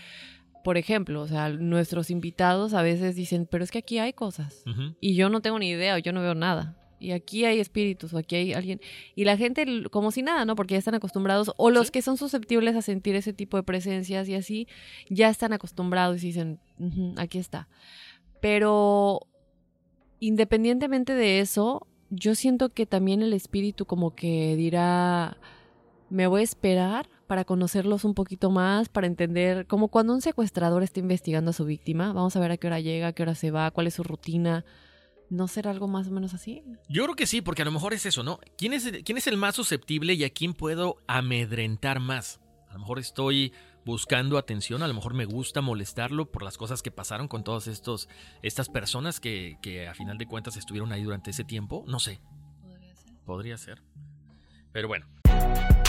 por 0.66 0.80
ejemplo, 0.80 1.22
o 1.22 1.28
sea, 1.28 1.49
nuestros 1.49 2.09
invitados 2.09 2.74
a 2.74 2.82
veces 2.82 3.16
dicen, 3.16 3.47
pero 3.47 3.63
es 3.63 3.70
que 3.70 3.78
aquí 3.78 3.99
hay 3.99 4.13
cosas 4.13 4.63
y 4.99 5.13
yo 5.13 5.30
no 5.30 5.43
tengo 5.43 5.59
ni 5.59 5.70
idea 5.70 5.93
o 5.93 5.99
yo 5.99 6.11
no 6.11 6.24
veo 6.24 6.34
nada. 6.34 6.76
Y 6.99 7.11
aquí 7.11 7.45
hay 7.45 7.59
espíritus 7.59 8.16
o 8.16 8.18
aquí 8.18 8.36
hay 8.36 8.53
alguien. 8.53 8.82
Y 9.13 9.26
la 9.26 9.38
gente 9.38 9.84
como 9.91 10.09
si 10.09 10.24
nada, 10.24 10.43
¿no? 10.43 10.55
Porque 10.55 10.74
ya 10.74 10.80
están 10.80 10.95
acostumbrados. 10.95 11.51
O 11.57 11.70
los 11.70 11.91
que 11.91 12.01
son 12.01 12.18
susceptibles 12.18 12.76
a 12.76 12.82
sentir 12.82 13.16
ese 13.16 13.32
tipo 13.32 13.57
de 13.57 13.63
presencias 13.63 14.28
y 14.28 14.34
así, 14.34 14.68
ya 15.07 15.30
están 15.30 15.53
acostumbrados 15.53 16.24
y 16.24 16.28
dicen, 16.28 16.59
aquí 17.18 17.38
está. 17.38 17.68
Pero 18.41 19.20
independientemente 20.20 21.13
de 21.13 21.41
eso, 21.41 21.86
yo 22.09 22.34
siento 22.34 22.70
que 22.70 22.88
también 22.88 23.22
el 23.22 23.34
espíritu 23.34 23.86
como 23.86 24.16
que 24.16 24.55
dirá, 24.55 25.38
me 26.09 26.26
voy 26.26 26.41
a 26.41 26.43
esperar 26.43 27.07
para 27.28 27.45
conocerlos 27.45 28.05
un 28.05 28.13
poquito 28.13 28.51
más, 28.51 28.89
para 28.89 29.07
entender, 29.07 29.67
como 29.67 29.88
cuando 29.88 30.13
un 30.13 30.21
secuestrador 30.21 30.84
está 30.84 30.99
investigando 30.99 31.51
a 31.51 31.53
su 31.53 31.65
víctima, 31.65 32.13
vamos 32.13 32.36
a 32.36 32.39
ver 32.39 32.51
a 32.51 32.57
qué 32.57 32.67
hora 32.67 32.80
llega, 32.80 33.07
a 33.07 33.13
qué 33.13 33.23
hora 33.23 33.36
se 33.36 33.51
va, 33.51 33.71
cuál 33.71 33.88
es 33.88 33.95
su 33.95 34.03
rutina. 34.03 34.65
¿No 35.30 35.47
será 35.47 35.71
algo 35.71 35.88
más 35.88 36.07
o 36.07 36.11
menos 36.11 36.36
así? 36.36 36.63
Yo 36.88 37.03
creo 37.03 37.15
que 37.15 37.26
sí, 37.26 37.41
porque 37.41 37.63
a 37.63 37.65
lo 37.65 37.71
mejor 37.71 37.93
es 37.93 38.05
eso, 38.05 38.21
¿no? 38.21 38.39
¿Quién 38.57 38.73
es, 38.73 38.91
quién 39.03 39.17
es 39.17 39.26
el 39.26 39.38
más 39.38 39.55
susceptible 39.55 40.13
y 40.13 40.23
a 40.23 40.30
quién 40.30 40.53
puedo 40.53 40.97
amedrentar 41.07 41.99
más? 41.99 42.39
A 42.69 42.73
lo 42.73 42.80
mejor 42.80 42.99
estoy 42.99 43.51
buscando 43.86 44.38
atención, 44.38 44.84
a 44.84 44.88
lo 44.88 44.93
mejor 44.93 45.13
me 45.13 45.26
gusta 45.26 45.61
molestarlo 45.61 46.32
por 46.32 46.43
las 46.43 46.57
cosas 46.57 46.84
que 46.84 46.91
pasaron 46.91 47.28
con 47.28 47.43
todas 47.43 47.67
estos, 47.67 48.07
estas 48.43 48.69
personas 48.69 49.19
que, 49.19 49.57
que 49.61 49.88
a 49.88 49.95
final 49.95 50.17
de 50.17 50.28
cuentas 50.28 50.57
estuvieron 50.57 50.91
ahí 50.91 51.03
durante 51.03 51.32
ese 51.32 51.43
tiempo. 51.43 51.84
No 51.88 51.99
sé. 51.99 52.19
Podría 52.61 52.95
ser. 52.95 53.13
Podría 53.26 53.57
ser. 53.57 53.84
Pero 54.71 54.88
bueno. 54.88 55.14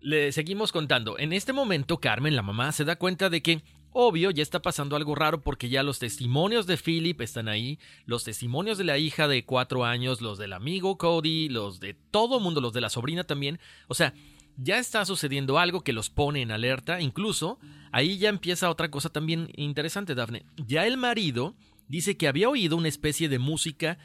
Le 0.00 0.32
seguimos 0.32 0.72
contando. 0.72 1.18
En 1.18 1.32
este 1.32 1.52
momento, 1.52 1.98
Carmen, 1.98 2.36
la 2.36 2.42
mamá, 2.42 2.72
se 2.72 2.84
da 2.84 2.96
cuenta 2.96 3.30
de 3.30 3.42
que, 3.42 3.62
obvio, 3.92 4.30
ya 4.30 4.42
está 4.42 4.62
pasando 4.62 4.94
algo 4.94 5.14
raro 5.14 5.42
porque 5.42 5.68
ya 5.68 5.82
los 5.82 5.98
testimonios 5.98 6.66
de 6.66 6.76
Philip 6.76 7.20
están 7.20 7.48
ahí, 7.48 7.78
los 8.06 8.24
testimonios 8.24 8.78
de 8.78 8.84
la 8.84 8.98
hija 8.98 9.26
de 9.26 9.44
cuatro 9.44 9.84
años, 9.84 10.20
los 10.20 10.38
del 10.38 10.52
amigo 10.52 10.98
Cody, 10.98 11.48
los 11.48 11.80
de 11.80 11.94
todo 11.94 12.38
mundo, 12.38 12.60
los 12.60 12.72
de 12.72 12.80
la 12.80 12.90
sobrina 12.90 13.24
también. 13.24 13.58
O 13.88 13.94
sea, 13.94 14.14
ya 14.56 14.78
está 14.78 15.04
sucediendo 15.04 15.58
algo 15.58 15.82
que 15.82 15.92
los 15.92 16.10
pone 16.10 16.42
en 16.42 16.52
alerta. 16.52 17.00
Incluso, 17.00 17.58
ahí 17.90 18.18
ya 18.18 18.28
empieza 18.28 18.70
otra 18.70 18.90
cosa 18.90 19.08
también 19.08 19.50
interesante, 19.56 20.14
Daphne. 20.14 20.44
Ya 20.56 20.86
el 20.86 20.96
marido 20.96 21.54
dice 21.88 22.16
que 22.16 22.28
había 22.28 22.48
oído 22.48 22.76
una 22.76 22.88
especie 22.88 23.28
de 23.28 23.38
música 23.38 23.98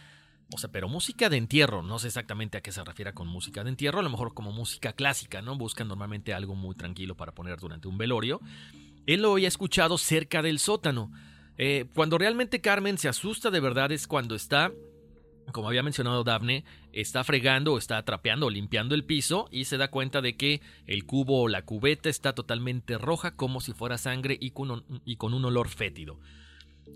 o 0.54 0.58
sea, 0.58 0.72
pero 0.72 0.88
música 0.88 1.30
de 1.30 1.38
entierro, 1.38 1.82
no 1.82 1.98
sé 1.98 2.08
exactamente 2.08 2.58
a 2.58 2.62
qué 2.62 2.72
se 2.72 2.84
refiere 2.84 3.14
con 3.14 3.28
música 3.28 3.64
de 3.64 3.72
entierro, 3.72 4.00
a 4.00 4.04
lo 4.04 4.10
mejor 4.10 4.34
como 4.34 4.52
música 4.52 4.94
clásica, 4.94 5.42
¿no? 5.42 5.58
Buscan 5.58 5.88
normalmente 5.88 6.34
algo 6.34 6.54
muy 6.54 6.76
tranquilo 6.76 7.16
para 7.16 7.34
poner 7.34 7.60
durante 7.60 7.88
un 7.88 7.98
velorio. 7.98 8.40
Él 9.08 9.22
lo 9.24 9.34
había 9.34 9.48
escuchado 9.48 9.98
cerca 9.98 10.42
del 10.42 10.60
sótano. 10.60 11.12
Eh, 11.58 11.86
cuando 11.96 12.18
realmente 12.18 12.62
Carmen 12.62 12.98
se 12.98 13.10
asusta 13.10 13.52
de 13.52 13.60
verdad 13.60 13.92
es 13.92 14.08
cuando 14.08 14.36
está, 14.36 14.72
como 15.52 15.68
había 15.68 15.84
mencionado 15.84 16.24
Daphne, 16.24 16.66
está 16.92 17.24
fregando 17.24 17.74
o 17.74 17.78
está 17.80 18.04
trapeando 18.04 18.46
o 18.46 18.50
limpiando 18.52 18.94
el 18.94 19.06
piso 19.06 19.48
y 19.52 19.66
se 19.66 19.78
da 19.78 19.90
cuenta 19.90 20.22
de 20.22 20.38
que 20.38 20.62
el 20.86 21.06
cubo 21.06 21.42
o 21.42 21.48
la 21.48 21.64
cubeta 21.64 22.10
está 22.10 22.34
totalmente 22.34 22.98
roja 23.00 23.36
como 23.36 23.60
si 23.60 23.74
fuera 23.74 23.98
sangre 23.98 24.38
y 24.40 24.52
con 24.52 25.34
un 25.34 25.46
olor 25.46 25.70
fétido. 25.70 26.20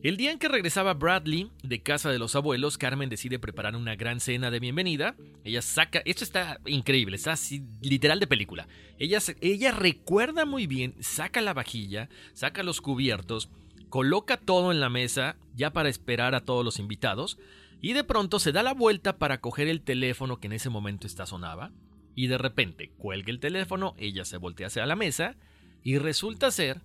El 0.03 0.15
día 0.15 0.31
en 0.31 0.37
que 0.37 0.47
regresaba 0.47 0.93
Bradley 0.93 1.51
de 1.63 1.81
casa 1.81 2.11
de 2.11 2.19
los 2.19 2.35
abuelos, 2.35 2.77
Carmen 2.77 3.09
decide 3.09 3.39
preparar 3.39 3.75
una 3.75 3.95
gran 3.95 4.19
cena 4.19 4.51
de 4.51 4.59
bienvenida. 4.59 5.15
Ella 5.43 5.61
saca, 5.61 6.01
esto 6.05 6.23
está 6.23 6.59
increíble, 6.65 7.15
está 7.15 7.31
así, 7.31 7.63
literal 7.81 8.19
de 8.19 8.27
película. 8.27 8.67
Ella, 8.99 9.19
ella 9.41 9.71
recuerda 9.71 10.45
muy 10.45 10.67
bien, 10.67 10.95
saca 10.99 11.41
la 11.41 11.53
vajilla, 11.53 12.09
saca 12.33 12.61
los 12.61 12.79
cubiertos, 12.79 13.49
coloca 13.89 14.37
todo 14.37 14.71
en 14.71 14.79
la 14.79 14.89
mesa 14.89 15.37
ya 15.55 15.73
para 15.73 15.89
esperar 15.89 16.35
a 16.35 16.45
todos 16.45 16.63
los 16.63 16.79
invitados 16.79 17.39
y 17.81 17.93
de 17.93 18.03
pronto 18.03 18.39
se 18.39 18.51
da 18.51 18.63
la 18.63 18.73
vuelta 18.73 19.17
para 19.17 19.41
coger 19.41 19.67
el 19.67 19.81
teléfono 19.81 20.39
que 20.39 20.47
en 20.47 20.53
ese 20.53 20.69
momento 20.69 21.07
está 21.07 21.25
sonaba 21.25 21.71
y 22.15 22.27
de 22.27 22.37
repente 22.37 22.91
cuelga 22.97 23.31
el 23.31 23.39
teléfono, 23.39 23.95
ella 23.97 24.25
se 24.25 24.37
voltea 24.37 24.67
hacia 24.67 24.85
la 24.85 24.95
mesa 24.95 25.35
y 25.83 25.97
resulta 25.97 26.51
ser 26.51 26.81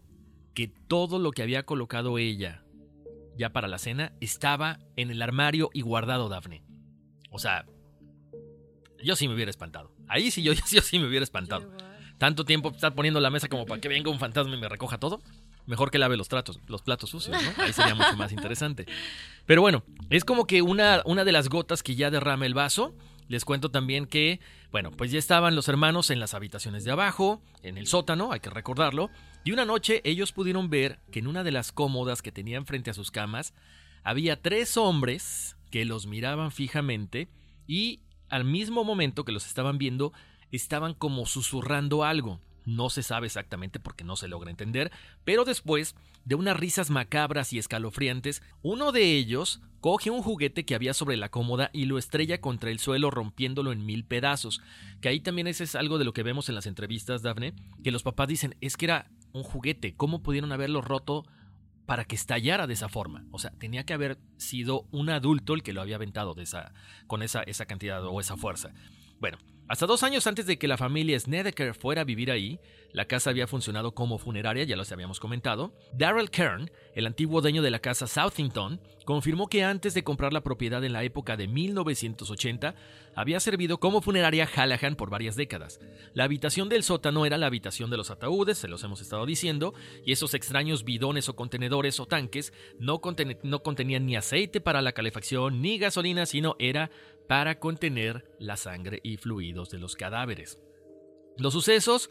que 0.54 0.68
todo 0.68 1.18
lo 1.18 1.32
que 1.32 1.42
había 1.42 1.64
colocado 1.64 2.18
ella 2.18 2.61
ya 3.36 3.52
para 3.52 3.68
la 3.68 3.78
cena, 3.78 4.12
estaba 4.20 4.78
en 4.96 5.10
el 5.10 5.22
armario 5.22 5.70
y 5.72 5.82
guardado 5.82 6.28
Dafne. 6.28 6.62
O 7.30 7.38
sea, 7.38 7.66
yo 9.02 9.16
sí 9.16 9.28
me 9.28 9.34
hubiera 9.34 9.50
espantado. 9.50 9.94
Ahí 10.08 10.30
sí 10.30 10.42
yo, 10.42 10.52
yo 10.70 10.82
sí 10.82 10.98
me 10.98 11.08
hubiera 11.08 11.24
espantado. 11.24 11.70
Tanto 12.18 12.44
tiempo 12.44 12.70
estar 12.70 12.94
poniendo 12.94 13.20
la 13.20 13.30
mesa 13.30 13.48
como 13.48 13.66
para 13.66 13.80
que 13.80 13.88
venga 13.88 14.10
un 14.10 14.18
fantasma 14.18 14.54
y 14.54 14.60
me 14.60 14.68
recoja 14.68 14.98
todo. 14.98 15.20
Mejor 15.66 15.90
que 15.90 15.98
lave 15.98 16.16
los, 16.16 16.28
tratos, 16.28 16.60
los 16.66 16.82
platos 16.82 17.10
sucios, 17.10 17.36
¿no? 17.40 17.62
Ahí 17.62 17.72
sería 17.72 17.94
mucho 17.94 18.16
más 18.16 18.32
interesante. 18.32 18.86
Pero 19.46 19.60
bueno, 19.60 19.84
es 20.10 20.24
como 20.24 20.46
que 20.46 20.62
una, 20.62 21.02
una 21.04 21.24
de 21.24 21.32
las 21.32 21.48
gotas 21.48 21.82
que 21.82 21.94
ya 21.94 22.10
derrama 22.10 22.46
el 22.46 22.54
vaso. 22.54 22.94
Les 23.28 23.44
cuento 23.44 23.70
también 23.70 24.06
que, 24.06 24.40
bueno, 24.70 24.90
pues 24.90 25.10
ya 25.10 25.18
estaban 25.18 25.54
los 25.54 25.68
hermanos 25.68 26.10
en 26.10 26.20
las 26.20 26.34
habitaciones 26.34 26.84
de 26.84 26.90
abajo, 26.90 27.42
en 27.62 27.78
el 27.78 27.86
sótano, 27.86 28.30
hay 28.30 28.40
que 28.40 28.50
recordarlo, 28.50 29.10
y 29.44 29.52
una 29.52 29.64
noche 29.64 30.00
ellos 30.04 30.32
pudieron 30.32 30.70
ver 30.70 31.00
que 31.10 31.18
en 31.18 31.26
una 31.26 31.42
de 31.42 31.52
las 31.52 31.72
cómodas 31.72 32.22
que 32.22 32.32
tenían 32.32 32.66
frente 32.66 32.90
a 32.90 32.94
sus 32.94 33.10
camas 33.10 33.54
había 34.04 34.40
tres 34.40 34.76
hombres 34.76 35.56
que 35.70 35.84
los 35.84 36.06
miraban 36.06 36.52
fijamente 36.52 37.28
y 37.66 38.00
al 38.28 38.44
mismo 38.44 38.84
momento 38.84 39.24
que 39.24 39.32
los 39.32 39.46
estaban 39.46 39.78
viendo 39.78 40.12
estaban 40.52 40.94
como 40.94 41.26
susurrando 41.26 42.04
algo. 42.04 42.40
No 42.64 42.90
se 42.90 43.02
sabe 43.02 43.26
exactamente 43.26 43.80
porque 43.80 44.04
no 44.04 44.14
se 44.14 44.28
logra 44.28 44.50
entender, 44.50 44.92
pero 45.24 45.44
después 45.44 45.96
de 46.24 46.36
unas 46.36 46.56
risas 46.56 46.90
macabras 46.90 47.52
y 47.52 47.58
escalofriantes, 47.58 48.42
uno 48.62 48.92
de 48.92 49.16
ellos 49.16 49.60
coge 49.80 50.10
un 50.10 50.22
juguete 50.22 50.64
que 50.64 50.76
había 50.76 50.94
sobre 50.94 51.16
la 51.16 51.28
cómoda 51.28 51.70
y 51.72 51.86
lo 51.86 51.98
estrella 51.98 52.40
contra 52.40 52.70
el 52.70 52.78
suelo 52.78 53.10
rompiéndolo 53.10 53.72
en 53.72 53.84
mil 53.84 54.04
pedazos. 54.04 54.62
Que 55.00 55.08
ahí 55.08 55.18
también 55.18 55.48
ese 55.48 55.64
es 55.64 55.74
algo 55.74 55.98
de 55.98 56.04
lo 56.04 56.12
que 56.12 56.22
vemos 56.22 56.48
en 56.48 56.54
las 56.54 56.66
entrevistas, 56.66 57.22
Daphne, 57.22 57.54
que 57.82 57.90
los 57.90 58.04
papás 58.04 58.28
dicen, 58.28 58.54
es 58.60 58.76
que 58.76 58.84
era 58.84 59.10
un 59.32 59.42
juguete, 59.42 59.94
¿cómo 59.94 60.22
pudieron 60.22 60.52
haberlo 60.52 60.80
roto 60.80 61.24
para 61.86 62.04
que 62.04 62.14
estallara 62.14 62.66
de 62.66 62.74
esa 62.74 62.88
forma? 62.88 63.24
O 63.30 63.38
sea, 63.38 63.50
tenía 63.52 63.84
que 63.84 63.94
haber 63.94 64.18
sido 64.36 64.86
un 64.90 65.10
adulto 65.10 65.54
el 65.54 65.62
que 65.62 65.72
lo 65.72 65.80
había 65.80 65.96
aventado 65.96 66.34
con 67.06 67.22
esa, 67.22 67.42
esa 67.42 67.66
cantidad 67.66 68.04
o 68.04 68.20
esa 68.20 68.36
fuerza. 68.36 68.72
Bueno, 69.20 69.38
hasta 69.72 69.86
dos 69.86 70.02
años 70.02 70.26
antes 70.26 70.44
de 70.44 70.58
que 70.58 70.68
la 70.68 70.76
familia 70.76 71.18
Snedeker 71.18 71.72
fuera 71.72 72.02
a 72.02 72.04
vivir 72.04 72.30
ahí, 72.30 72.60
la 72.92 73.06
casa 73.06 73.30
había 73.30 73.46
funcionado 73.46 73.94
como 73.94 74.18
funeraria, 74.18 74.64
ya 74.64 74.76
los 74.76 74.92
habíamos 74.92 75.18
comentado. 75.18 75.72
Darrell 75.94 76.28
Kern, 76.28 76.70
el 76.94 77.06
antiguo 77.06 77.40
dueño 77.40 77.62
de 77.62 77.70
la 77.70 77.78
casa 77.78 78.06
Southington, 78.06 78.82
confirmó 79.06 79.46
que 79.48 79.64
antes 79.64 79.94
de 79.94 80.04
comprar 80.04 80.34
la 80.34 80.42
propiedad 80.42 80.84
en 80.84 80.92
la 80.92 81.04
época 81.04 81.38
de 81.38 81.48
1980, 81.48 82.74
había 83.14 83.40
servido 83.40 83.80
como 83.80 84.02
funeraria 84.02 84.46
Hallahan 84.46 84.94
por 84.94 85.08
varias 85.08 85.36
décadas. 85.36 85.80
La 86.12 86.24
habitación 86.24 86.68
del 86.68 86.82
sótano 86.82 87.24
era 87.24 87.38
la 87.38 87.46
habitación 87.46 87.88
de 87.88 87.96
los 87.96 88.10
ataúdes, 88.10 88.58
se 88.58 88.68
los 88.68 88.84
hemos 88.84 89.00
estado 89.00 89.24
diciendo, 89.24 89.72
y 90.04 90.12
esos 90.12 90.34
extraños 90.34 90.84
bidones 90.84 91.30
o 91.30 91.34
contenedores 91.34 91.98
o 91.98 92.04
tanques 92.04 92.52
no, 92.78 93.00
no 93.42 93.62
contenían 93.62 94.04
ni 94.04 94.16
aceite 94.16 94.60
para 94.60 94.82
la 94.82 94.92
calefacción 94.92 95.62
ni 95.62 95.78
gasolina, 95.78 96.26
sino 96.26 96.56
era 96.58 96.90
para 97.28 97.58
contener 97.58 98.24
la 98.38 98.56
sangre 98.56 99.00
y 99.02 99.16
fluidos 99.16 99.70
de 99.70 99.78
los 99.78 99.96
cadáveres. 99.96 100.58
Los 101.38 101.54
sucesos 101.54 102.10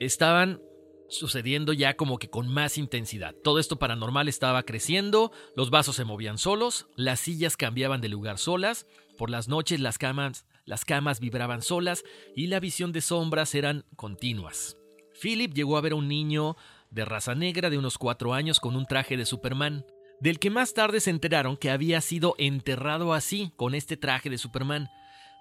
estaban 0.00 0.60
sucediendo 1.08 1.72
ya 1.72 1.96
como 1.96 2.18
que 2.18 2.30
con 2.30 2.48
más 2.48 2.78
intensidad. 2.78 3.34
Todo 3.44 3.58
esto 3.58 3.78
paranormal 3.78 4.28
estaba 4.28 4.62
creciendo, 4.64 5.32
los 5.56 5.70
vasos 5.70 5.96
se 5.96 6.04
movían 6.04 6.38
solos, 6.38 6.86
las 6.96 7.20
sillas 7.20 7.56
cambiaban 7.56 8.00
de 8.00 8.08
lugar 8.08 8.38
solas, 8.38 8.86
por 9.16 9.30
las 9.30 9.48
noches 9.48 9.80
las 9.80 9.98
camas, 9.98 10.46
las 10.64 10.84
camas 10.84 11.20
vibraban 11.20 11.62
solas 11.62 12.04
y 12.34 12.46
la 12.48 12.60
visión 12.60 12.92
de 12.92 13.00
sombras 13.00 13.54
eran 13.54 13.84
continuas. 13.96 14.76
Philip 15.20 15.54
llegó 15.54 15.76
a 15.76 15.80
ver 15.80 15.92
a 15.92 15.96
un 15.96 16.08
niño 16.08 16.56
de 16.90 17.04
raza 17.04 17.34
negra 17.34 17.70
de 17.70 17.78
unos 17.78 17.98
cuatro 17.98 18.34
años 18.34 18.60
con 18.60 18.76
un 18.76 18.86
traje 18.86 19.16
de 19.16 19.26
Superman 19.26 19.84
del 20.20 20.38
que 20.38 20.50
más 20.50 20.74
tarde 20.74 21.00
se 21.00 21.10
enteraron 21.10 21.56
que 21.56 21.70
había 21.70 22.00
sido 22.00 22.34
enterrado 22.38 23.14
así, 23.14 23.52
con 23.56 23.74
este 23.74 23.96
traje 23.96 24.30
de 24.30 24.38
Superman. 24.38 24.88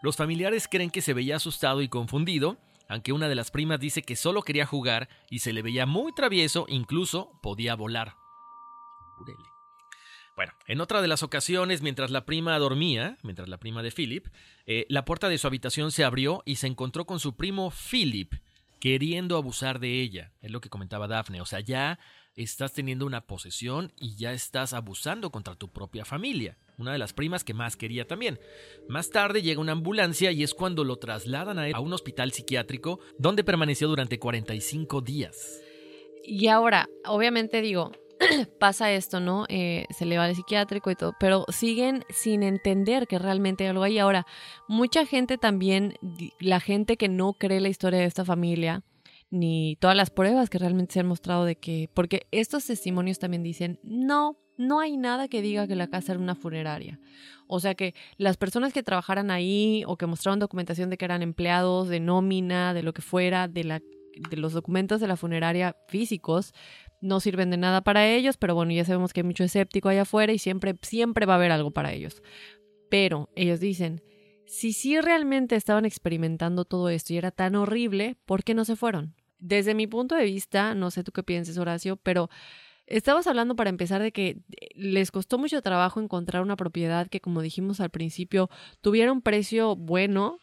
Los 0.01 0.17
familiares 0.17 0.67
creen 0.69 0.89
que 0.89 1.01
se 1.01 1.13
veía 1.13 1.37
asustado 1.37 1.81
y 1.81 1.87
confundido, 1.87 2.57
aunque 2.89 3.13
una 3.13 3.29
de 3.29 3.35
las 3.35 3.51
primas 3.51 3.79
dice 3.79 4.03
que 4.03 4.15
solo 4.15 4.41
quería 4.41 4.65
jugar 4.65 5.09
y 5.29 5.39
se 5.39 5.53
le 5.53 5.61
veía 5.61 5.85
muy 5.85 6.13
travieso, 6.13 6.65
incluso 6.67 7.39
podía 7.41 7.75
volar. 7.75 8.15
Bueno, 10.35 10.51
en 10.67 10.81
otra 10.81 11.01
de 11.01 11.07
las 11.07 11.21
ocasiones, 11.21 11.81
mientras 11.81 12.09
la 12.09 12.25
prima 12.25 12.57
dormía, 12.57 13.17
mientras 13.21 13.47
la 13.47 13.59
prima 13.59 13.83
de 13.83 13.91
Philip, 13.91 14.27
eh, 14.65 14.85
la 14.89 15.05
puerta 15.05 15.29
de 15.29 15.37
su 15.37 15.47
habitación 15.47 15.91
se 15.91 16.03
abrió 16.03 16.41
y 16.45 16.55
se 16.55 16.67
encontró 16.67 17.05
con 17.05 17.19
su 17.19 17.35
primo 17.35 17.71
Philip, 17.71 18.33
queriendo 18.79 19.37
abusar 19.37 19.79
de 19.79 20.01
ella. 20.01 20.33
Es 20.41 20.51
lo 20.51 20.59
que 20.59 20.69
comentaba 20.69 21.07
Daphne. 21.07 21.39
O 21.39 21.45
sea, 21.45 21.59
ya 21.59 21.99
estás 22.35 22.73
teniendo 22.73 23.05
una 23.05 23.25
posesión 23.25 23.91
y 23.99 24.15
ya 24.15 24.31
estás 24.33 24.73
abusando 24.73 25.31
contra 25.31 25.55
tu 25.55 25.69
propia 25.69 26.05
familia. 26.05 26.57
Una 26.77 26.91
de 26.91 26.97
las 26.97 27.13
primas 27.13 27.43
que 27.43 27.53
más 27.53 27.77
quería 27.77 28.07
también. 28.07 28.39
Más 28.89 29.09
tarde 29.09 29.41
llega 29.41 29.61
una 29.61 29.73
ambulancia 29.73 30.31
y 30.31 30.43
es 30.43 30.53
cuando 30.53 30.83
lo 30.83 30.97
trasladan 30.97 31.59
a, 31.59 31.79
un 31.79 31.93
hospital 31.93 32.31
psiquiátrico 32.31 32.99
donde 33.17 33.43
permaneció 33.43 33.87
durante 33.87 34.17
45 34.19 35.01
días. 35.01 35.61
Y 36.23 36.47
ahora, 36.47 36.87
obviamente 37.05 37.61
digo, 37.61 37.91
pasa 38.59 38.91
esto, 38.91 39.19
¿no? 39.19 39.45
Eh, 39.49 39.85
se 39.91 40.05
le 40.05 40.17
va 40.17 40.25
al 40.25 40.35
psiquiátrico 40.35 40.89
y 40.89 40.95
todo, 40.95 41.13
pero 41.19 41.45
siguen 41.49 42.05
sin 42.09 42.41
entender 42.41 43.07
que 43.07 43.19
realmente 43.19 43.65
hay 43.65 43.69
algo 43.69 43.83
ahí. 43.83 43.99
Ahora, 43.99 44.25
mucha 44.67 45.05
gente 45.05 45.37
también, 45.37 45.95
la 46.39 46.59
gente 46.59 46.97
que 46.97 47.09
no 47.09 47.33
cree 47.33 47.59
la 47.59 47.69
historia 47.69 47.99
de 47.99 48.05
esta 48.05 48.25
familia, 48.25 48.83
ni 49.33 49.77
todas 49.77 49.97
las 49.97 50.11
pruebas 50.11 50.47
que 50.51 50.59
realmente 50.59 50.93
se 50.93 50.99
han 50.99 51.07
mostrado 51.07 51.43
de 51.43 51.55
que, 51.55 51.89
porque 51.95 52.27
estos 52.29 52.67
testimonios 52.67 53.17
también 53.17 53.41
dicen, 53.41 53.79
no, 53.81 54.37
no 54.57 54.79
hay 54.79 54.95
nada 54.95 55.27
que 55.27 55.41
diga 55.41 55.65
que 55.65 55.75
la 55.75 55.87
casa 55.87 56.11
era 56.11 56.21
una 56.21 56.35
funeraria. 56.35 56.99
O 57.47 57.59
sea 57.59 57.73
que 57.73 57.95
las 58.17 58.37
personas 58.37 58.73
que 58.73 58.83
trabajaran 58.83 59.31
ahí 59.31 59.83
o 59.87 59.97
que 59.97 60.05
mostraron 60.05 60.37
documentación 60.37 60.91
de 60.91 60.97
que 60.97 61.05
eran 61.05 61.23
empleados 61.23 61.89
de 61.89 61.99
nómina, 61.99 62.75
de 62.75 62.83
lo 62.83 62.93
que 62.93 63.01
fuera, 63.01 63.47
de, 63.47 63.63
la, 63.63 63.79
de 63.79 64.37
los 64.37 64.53
documentos 64.53 65.01
de 65.01 65.07
la 65.07 65.17
funeraria 65.17 65.75
físicos, 65.87 66.53
no 67.01 67.19
sirven 67.19 67.49
de 67.49 67.57
nada 67.57 67.81
para 67.81 68.07
ellos, 68.07 68.37
pero 68.37 68.53
bueno, 68.53 68.71
ya 68.71 68.85
sabemos 68.85 69.13
que 69.13 69.21
hay 69.21 69.25
mucho 69.25 69.43
escéptico 69.43 69.89
allá 69.89 70.03
afuera 70.03 70.31
y 70.31 70.37
siempre, 70.37 70.75
siempre 70.83 71.25
va 71.25 71.33
a 71.33 71.37
haber 71.37 71.51
algo 71.51 71.71
para 71.71 71.91
ellos. 71.91 72.21
Pero 72.87 73.31
ellos 73.35 73.59
dicen, 73.59 74.03
si 74.45 74.73
sí 74.73 75.01
realmente 75.01 75.55
estaban 75.55 75.85
experimentando 75.85 76.65
todo 76.65 76.89
esto 76.89 77.13
y 77.13 77.17
era 77.17 77.31
tan 77.31 77.55
horrible, 77.55 78.15
¿por 78.25 78.43
qué 78.43 78.53
no 78.53 78.63
se 78.63 78.75
fueron? 78.75 79.15
Desde 79.43 79.75
mi 79.75 79.87
punto 79.87 80.15
de 80.15 80.23
vista, 80.23 80.73
no 80.73 80.89
sé 80.89 81.03
tú 81.03 81.11
qué 81.11 81.21
pienses, 81.21 81.57
Horacio, 81.57 81.97
pero 81.97 82.29
estabas 82.87 83.27
hablando 83.27 83.55
para 83.55 83.69
empezar 83.69 84.01
de 84.01 84.13
que 84.13 84.37
les 84.73 85.11
costó 85.11 85.37
mucho 85.37 85.61
trabajo 85.61 85.99
encontrar 85.99 86.41
una 86.41 86.55
propiedad 86.55 87.07
que, 87.07 87.19
como 87.19 87.41
dijimos 87.41 87.81
al 87.81 87.89
principio, 87.89 88.49
tuviera 88.79 89.11
un 89.11 89.21
precio 89.21 89.75
bueno. 89.75 90.39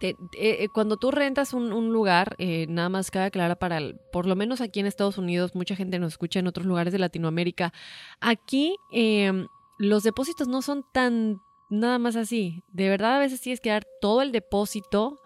Eh, 0.00 0.14
eh, 0.36 0.68
cuando 0.74 0.96
tú 0.96 1.12
rentas 1.12 1.52
un, 1.54 1.92
lugar, 1.92 2.34
eh, 2.38 2.66
nada 2.68 2.88
más 2.88 3.12
cabe 3.12 3.26
aclarar 3.26 3.58
para, 3.58 3.80
por 4.12 4.26
lo 4.26 4.34
menos 4.34 4.60
aquí 4.60 4.80
en 4.80 4.86
Estados 4.86 5.18
Unidos, 5.18 5.54
mucha 5.54 5.76
gente 5.76 6.00
nos 6.00 6.14
escucha 6.14 6.40
en 6.40 6.48
otros 6.48 6.66
lugares 6.66 6.92
de 6.92 6.98
Latinoamérica. 6.98 7.72
Aquí 8.20 8.76
em, 8.90 9.46
los 9.78 10.02
depósitos 10.02 10.48
no 10.48 10.62
son 10.62 10.84
tan 10.92 11.40
nada 11.70 11.98
más 11.98 12.16
así. 12.16 12.64
De 12.72 12.88
verdad, 12.88 13.16
a 13.16 13.20
veces 13.20 13.40
tienes 13.40 13.60
que 13.60 13.70
dar 13.70 13.86
todo 14.00 14.22
el 14.22 14.32
depósito 14.32 15.20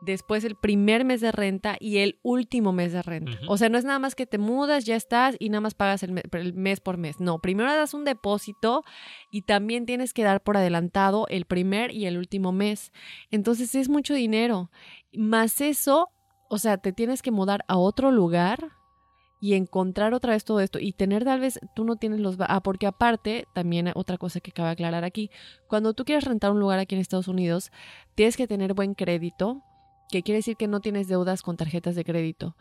después 0.00 0.44
el 0.44 0.56
primer 0.56 1.04
mes 1.04 1.20
de 1.20 1.32
renta 1.32 1.76
y 1.78 1.98
el 1.98 2.18
último 2.22 2.72
mes 2.72 2.92
de 2.92 3.02
renta. 3.02 3.32
O 3.48 3.56
sea, 3.56 3.68
no 3.68 3.78
es 3.78 3.84
nada 3.84 3.98
más 3.98 4.14
que 4.14 4.26
te 4.26 4.38
mudas, 4.38 4.84
ya 4.84 4.96
estás 4.96 5.36
y 5.38 5.50
nada 5.50 5.60
más 5.60 5.74
pagas 5.74 6.02
el, 6.02 6.12
mes 6.54 6.80
por 6.80 6.96
mes. 6.96 7.20
No, 7.20 7.38
primero 7.38 7.74
das 7.74 7.94
un 7.94 8.04
depósito 8.04 8.84
y 9.30 9.42
también 9.42 9.86
tienes 9.86 10.14
que 10.14 10.24
dar 10.24 10.42
por 10.42 10.56
adelantado 10.56 11.26
el 11.28 11.44
primer 11.44 11.92
y 11.92 12.06
el 12.06 12.18
último 12.18 12.52
mes. 12.52 12.92
Entonces 13.30 13.74
es 13.74 13.88
mucho 13.88 14.14
dinero. 14.14 14.70
Más 15.12 15.60
eso, 15.60 16.08
o 16.48 16.58
sea, 16.58 16.78
te 16.78 16.92
tienes 16.92 17.22
que 17.22 17.30
mudar 17.30 17.64
a 17.68 17.76
otro 17.76 18.10
lugar 18.10 18.72
y 19.40 19.54
encontrar 19.54 20.12
otra 20.12 20.34
vez 20.34 20.44
todo 20.44 20.60
esto 20.60 20.78
y 20.78 20.92
tener 20.92 21.24
tal 21.24 21.40
vez 21.40 21.58
tú 21.74 21.84
no 21.84 21.96
tienes 21.96 22.20
los 22.20 22.36
ah 22.40 22.62
porque 22.62 22.86
aparte 22.86 23.46
también 23.54 23.90
otra 23.94 24.18
cosa 24.18 24.40
que 24.40 24.52
cabe 24.52 24.68
aclarar 24.68 25.02
aquí 25.02 25.30
cuando 25.66 25.94
tú 25.94 26.04
quieres 26.04 26.24
rentar 26.24 26.52
un 26.52 26.60
lugar 26.60 26.78
aquí 26.78 26.94
en 26.94 27.00
Estados 27.00 27.26
Unidos 27.26 27.72
tienes 28.14 28.36
que 28.36 28.46
tener 28.46 28.74
buen 28.74 28.94
crédito 28.94 29.62
que 30.10 30.22
quiere 30.22 30.38
decir 30.38 30.56
que 30.56 30.68
no 30.68 30.80
tienes 30.80 31.08
deudas 31.08 31.42
con 31.42 31.56
tarjetas 31.56 31.94
de 31.94 32.04
crédito. 32.04 32.56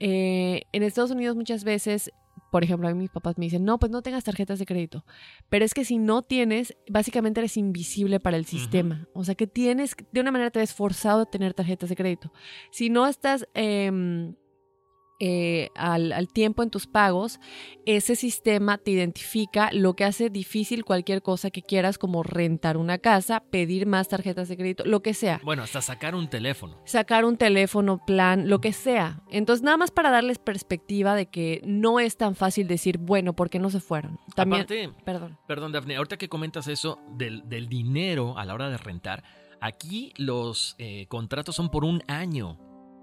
Eh, 0.00 0.64
en 0.72 0.82
Estados 0.82 1.10
Unidos 1.10 1.36
muchas 1.36 1.64
veces, 1.64 2.10
por 2.50 2.64
ejemplo, 2.64 2.88
a 2.88 2.92
mí 2.92 2.98
mis 2.98 3.10
papás 3.10 3.38
me 3.38 3.46
dicen, 3.46 3.64
no, 3.64 3.78
pues 3.78 3.90
no 3.90 4.02
tengas 4.02 4.24
tarjetas 4.24 4.58
de 4.58 4.66
crédito. 4.66 5.04
Pero 5.48 5.64
es 5.64 5.74
que 5.74 5.84
si 5.84 5.98
no 5.98 6.22
tienes, 6.22 6.76
básicamente 6.88 7.40
eres 7.40 7.56
invisible 7.56 8.20
para 8.20 8.36
el 8.36 8.44
sistema. 8.44 9.08
O 9.12 9.24
sea 9.24 9.34
que 9.34 9.46
tienes, 9.46 9.96
de 10.12 10.20
una 10.20 10.30
manera 10.30 10.50
te 10.50 10.58
ves 10.60 10.74
forzado 10.74 11.22
a 11.22 11.26
tener 11.26 11.54
tarjetas 11.54 11.88
de 11.88 11.96
crédito. 11.96 12.32
Si 12.70 12.90
no 12.90 13.06
estás... 13.06 13.48
Em, 13.54 14.34
eh, 15.26 15.70
al, 15.74 16.28
tiempo 16.28 16.62
en 16.62 16.68
tus 16.68 16.86
pagos, 16.86 17.40
ese 17.86 18.14
sistema 18.14 18.76
te 18.76 18.90
identifica 18.90 19.70
lo 19.72 19.96
que 19.96 20.04
hace 20.04 20.28
difícil 20.28 20.84
cualquier 20.84 21.22
cosa 21.22 21.50
que 21.50 21.62
quieras, 21.62 21.96
como 21.96 22.22
rentar 22.22 22.76
una 22.76 22.98
casa, 22.98 23.42
pedir 23.50 23.86
más 23.86 24.08
tarjetas 24.08 24.50
de 24.50 24.58
crédito, 24.58 24.84
lo 24.84 25.00
que 25.00 25.14
sea. 25.14 25.40
Bueno, 25.42 25.62
hasta 25.62 25.80
sacar 25.80 26.14
un 26.14 26.28
teléfono. 26.28 26.78
Sacar 26.84 27.24
un 27.24 27.38
teléfono, 27.38 28.04
plan, 28.04 28.50
lo 28.50 28.60
que 28.60 28.74
sea. 28.74 29.22
Entonces, 29.30 29.62
nada 29.62 29.78
más 29.78 29.90
para 29.90 30.10
darles 30.10 30.38
perspectiva 30.38 31.14
de 31.14 31.24
que 31.24 31.62
no 31.64 32.00
es 32.00 32.18
tan 32.18 32.34
fácil 32.34 32.68
decir, 32.68 32.98
bueno, 32.98 33.34
¿por 33.34 33.48
qué 33.48 33.58
no 33.58 33.70
se 33.70 33.80
fueron? 33.80 34.20
También, 34.36 34.66
perdón. 35.06 35.38
Perdón, 35.48 35.72
Daphne, 35.72 35.96
ahorita 35.96 36.18
que 36.18 36.28
comentas 36.28 36.68
eso 36.68 36.98
del, 37.16 37.48
dinero 37.70 38.36
a 38.36 38.44
la 38.44 38.52
hora 38.52 38.68
de 38.68 38.76
rentar, 38.76 39.24
aquí 39.58 40.12
los 40.18 40.76
eh, 40.76 41.06
contratos 41.08 41.56
son 41.56 41.70
por 41.70 41.86
un 41.86 42.02
año. 42.08 42.58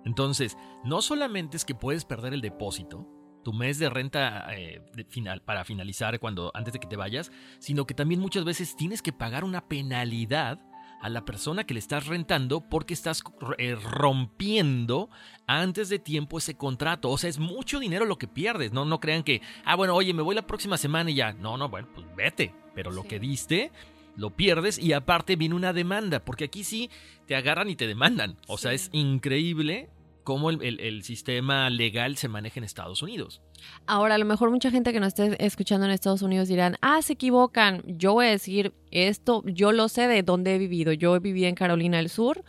Entonces, 0.06 0.58
no 0.84 1.02
solamente 1.02 1.58
es 1.58 1.66
que 1.66 1.76
puedes 1.76 2.06
perder 2.06 2.34
el 2.34 2.42
depósito, 2.42 3.08
tu 3.44 3.54
mes 3.54 3.80
de 3.80 3.90
renta 3.90 4.48
eh, 4.56 4.82
final, 5.10 5.42
para 5.42 5.66
finalizar 5.66 6.20
cuando 6.20 6.52
antes 6.54 6.74
de 6.74 6.80
que 6.80 6.88
te 6.88 6.96
vayas, 6.96 7.32
sino 7.60 7.86
que 7.86 7.94
también 7.94 8.20
muchas 8.20 8.46
veces 8.46 8.76
tienes 8.76 9.02
que 9.02 9.14
pagar 9.14 9.44
una 9.44 9.68
penalidad 9.68 10.60
a 11.02 11.10
la 11.10 11.26
persona 11.26 11.64
que 11.64 11.74
le 11.74 11.80
estás 11.80 12.06
rentando 12.06 12.62
porque 12.62 12.94
estás 12.94 13.24
eh, 13.58 13.76
rompiendo 13.76 15.10
antes 15.48 15.90
de 15.90 15.98
tiempo 15.98 16.38
ese 16.38 16.56
contrato. 16.56 17.10
O 17.10 17.18
sea, 17.18 17.30
es 17.30 17.40
mucho 17.40 17.80
dinero 17.80 18.06
lo 18.06 18.20
que 18.20 18.28
pierdes. 18.28 18.72
No, 18.72 18.86
no 18.86 19.00
crean 19.00 19.24
que, 19.24 19.42
ah, 19.66 19.76
bueno, 19.76 19.96
oye, 19.96 20.14
me 20.14 20.22
voy 20.22 20.36
la 20.36 20.46
próxima 20.46 20.78
semana 20.78 21.10
y 21.10 21.16
ya. 21.16 21.34
No, 21.34 21.58
no, 21.58 21.70
bueno, 21.70 21.88
pues 21.94 22.06
vete. 22.16 22.54
Pero 22.76 22.92
lo 22.92 23.04
que 23.04 23.20
diste 23.20 23.72
lo 24.16 24.32
pierdes 24.32 24.78
y 24.80 24.94
aparte 24.94 25.36
viene 25.36 25.56
una 25.56 25.74
demanda, 25.74 26.24
porque 26.24 26.46
aquí 26.46 26.64
sí 26.64 26.90
te 27.28 27.36
agarran 27.36 27.70
y 27.70 27.76
te 27.76 27.88
demandan. 27.88 28.38
O 28.48 28.58
sea, 28.58 28.74
es 28.74 28.90
increíble 28.92 29.90
cómo 30.24 30.50
el, 30.50 31.04
sistema 31.04 31.70
legal 31.70 32.18
se 32.18 32.28
maneja 32.28 32.60
en 32.60 32.64
Estados 32.64 33.02
Unidos. 33.02 33.42
Ahora, 33.86 34.16
a 34.16 34.18
lo 34.18 34.26
mejor 34.26 34.52
mucha 34.52 34.72
gente 34.72 34.94
que 34.94 35.00
nos 35.00 35.10
esté 35.10 35.44
escuchando 35.44 35.86
en 35.86 35.92
Estados 35.92 36.22
Unidos 36.22 36.48
dirán, 36.48 36.78
ah, 36.82 37.02
se 37.02 37.14
equivocan. 37.14 37.82
Yo 37.86 38.14
voy 38.14 38.28
a 38.28 38.30
decir 38.30 38.74
esto, 38.92 39.44
yo 39.46 39.72
lo 39.72 39.90
sé 39.90 40.08
de 40.08 40.24
dónde 40.24 40.56
he 40.56 40.58
vivido. 40.58 40.94
Yo 40.94 41.16
he 41.16 41.20
vivido 41.20 41.48
en 41.48 41.56
Carolina 41.56 41.98
del 41.98 42.10
Sur. 42.10 42.44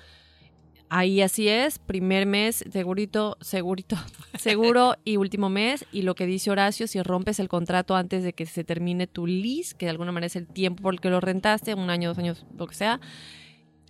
Ahí 0.95 1.23
así 1.23 1.49
es, 1.49 1.79
primer 1.79 2.27
mes, 2.27 2.67
segurito, 2.71 3.39
segurito, 3.41 3.97
seguro 4.39 4.95
y 5.07 5.17
último 5.17 5.49
mes. 5.49 5.87
Y 5.91 6.03
lo 6.03 6.15
que 6.15 6.27
dice 6.27 6.51
Horacio, 6.51 6.87
si 6.87 7.01
rompes 7.01 7.41
el 7.41 7.49
contrato 7.49 7.97
antes 7.97 8.23
de 8.25 8.35
que 8.35 8.45
se 8.45 8.63
termine 8.63 9.07
tu 9.07 9.27
lease, 9.27 9.75
que 9.75 9.87
de 9.87 9.91
alguna 9.91 10.13
manera 10.13 10.27
es 10.27 10.37
el 10.37 10.47
tiempo 10.47 10.83
por 10.83 10.93
el 10.93 11.01
que 11.01 11.09
lo 11.09 11.23
rentaste, 11.23 11.73
un 11.73 11.89
año, 11.89 12.11
dos 12.11 12.19
años, 12.19 12.45
lo 12.59 12.67
que 12.67 12.75
sea, 12.75 13.01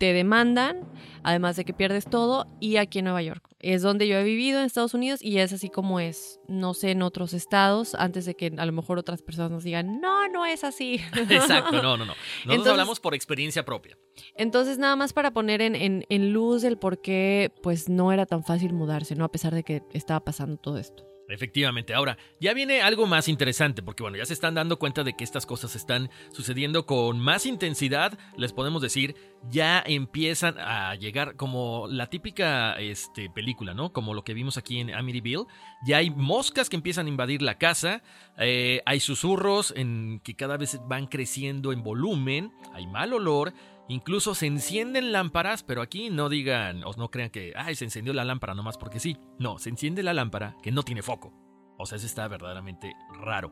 te 0.03 0.11
demandan, 0.11 0.81
además 1.23 1.55
de 1.55 1.63
que 1.63 1.73
pierdes 1.73 2.03
todo, 2.03 2.45
y 2.59 2.75
aquí 2.75 2.99
en 2.99 3.05
Nueva 3.05 3.21
York. 3.21 3.47
Es 3.59 3.81
donde 3.81 4.05
yo 4.05 4.17
he 4.17 4.23
vivido 4.25 4.59
en 4.59 4.65
Estados 4.65 4.93
Unidos 4.93 5.23
y 5.23 5.37
es 5.37 5.53
así 5.53 5.69
como 5.69 6.01
es, 6.01 6.41
no 6.49 6.73
sé, 6.73 6.91
en 6.91 7.03
otros 7.03 7.33
estados, 7.33 7.95
antes 7.95 8.25
de 8.25 8.35
que 8.35 8.51
a 8.57 8.65
lo 8.65 8.73
mejor 8.73 8.99
otras 8.99 9.21
personas 9.21 9.51
nos 9.51 9.63
digan, 9.63 10.01
no, 10.01 10.27
no 10.27 10.45
es 10.45 10.65
así. 10.65 10.99
Exacto, 11.29 11.81
no, 11.81 11.95
no, 11.95 12.05
no. 12.05 12.15
Nosotros 12.43 12.67
hablamos 12.67 12.99
por 12.99 13.15
experiencia 13.15 13.63
propia. 13.63 13.97
Entonces, 14.35 14.77
nada 14.77 14.97
más 14.97 15.13
para 15.13 15.31
poner 15.31 15.61
en, 15.61 15.77
en, 15.77 16.03
en 16.09 16.33
luz 16.33 16.65
el 16.65 16.77
por 16.77 16.99
qué, 16.99 17.53
pues 17.63 17.87
no 17.87 18.11
era 18.11 18.25
tan 18.25 18.43
fácil 18.43 18.73
mudarse, 18.73 19.15
¿no? 19.15 19.23
A 19.23 19.31
pesar 19.31 19.55
de 19.55 19.63
que 19.63 19.83
estaba 19.93 20.19
pasando 20.25 20.57
todo 20.57 20.77
esto. 20.77 21.05
Efectivamente, 21.29 21.93
ahora 21.93 22.17
ya 22.39 22.53
viene 22.53 22.81
algo 22.81 23.07
más 23.07 23.27
interesante, 23.27 23.81
porque 23.81 24.03
bueno, 24.03 24.17
ya 24.17 24.25
se 24.25 24.33
están 24.33 24.55
dando 24.55 24.77
cuenta 24.77 25.03
de 25.03 25.13
que 25.13 25.23
estas 25.23 25.45
cosas 25.45 25.75
están 25.75 26.09
sucediendo 26.31 26.85
con 26.85 27.19
más 27.19 27.45
intensidad, 27.45 28.17
les 28.35 28.51
podemos 28.51 28.81
decir, 28.81 29.15
ya 29.49 29.83
empiezan 29.85 30.57
a 30.57 30.95
llegar 30.95 31.35
como 31.35 31.87
la 31.87 32.07
típica 32.07 32.73
este, 32.79 33.29
película, 33.29 33.73
¿no? 33.73 33.91
Como 33.91 34.13
lo 34.13 34.23
que 34.23 34.33
vimos 34.33 34.57
aquí 34.57 34.79
en 34.79 34.93
Amityville, 34.93 35.45
ya 35.85 35.97
hay 35.97 36.09
moscas 36.09 36.69
que 36.69 36.75
empiezan 36.75 37.07
a 37.07 37.09
invadir 37.09 37.41
la 37.41 37.57
casa, 37.57 38.03
eh, 38.37 38.81
hay 38.85 38.99
susurros 38.99 39.73
en 39.75 40.21
que 40.23 40.35
cada 40.35 40.57
vez 40.57 40.79
van 40.87 41.07
creciendo 41.07 41.73
en 41.73 41.83
volumen, 41.83 42.51
hay 42.73 42.87
mal 42.87 43.13
olor, 43.13 43.53
Incluso 43.89 44.33
se 44.33 44.47
encienden 44.47 45.11
lámparas, 45.11 45.61
pero 45.63 45.81
aquí 45.81 46.09
no 46.09 46.29
digan 46.29 46.83
o 46.85 46.93
no 46.93 47.11
crean 47.11 47.29
que, 47.29 47.53
ay, 47.55 47.75
se 47.75 47.83
encendió 47.83 48.13
la 48.13 48.23
lámpara 48.23 48.53
nomás 48.53 48.77
porque 48.77 48.99
sí. 48.99 49.17
No, 49.39 49.59
se 49.59 49.69
enciende 49.69 50.03
la 50.03 50.13
lámpara 50.13 50.55
que 50.63 50.71
no 50.71 50.83
tiene 50.83 51.01
foco. 51.01 51.33
O 51.77 51.85
sea, 51.85 51.97
eso 51.97 52.05
está 52.05 52.27
verdaderamente 52.27 52.95
raro. 53.19 53.51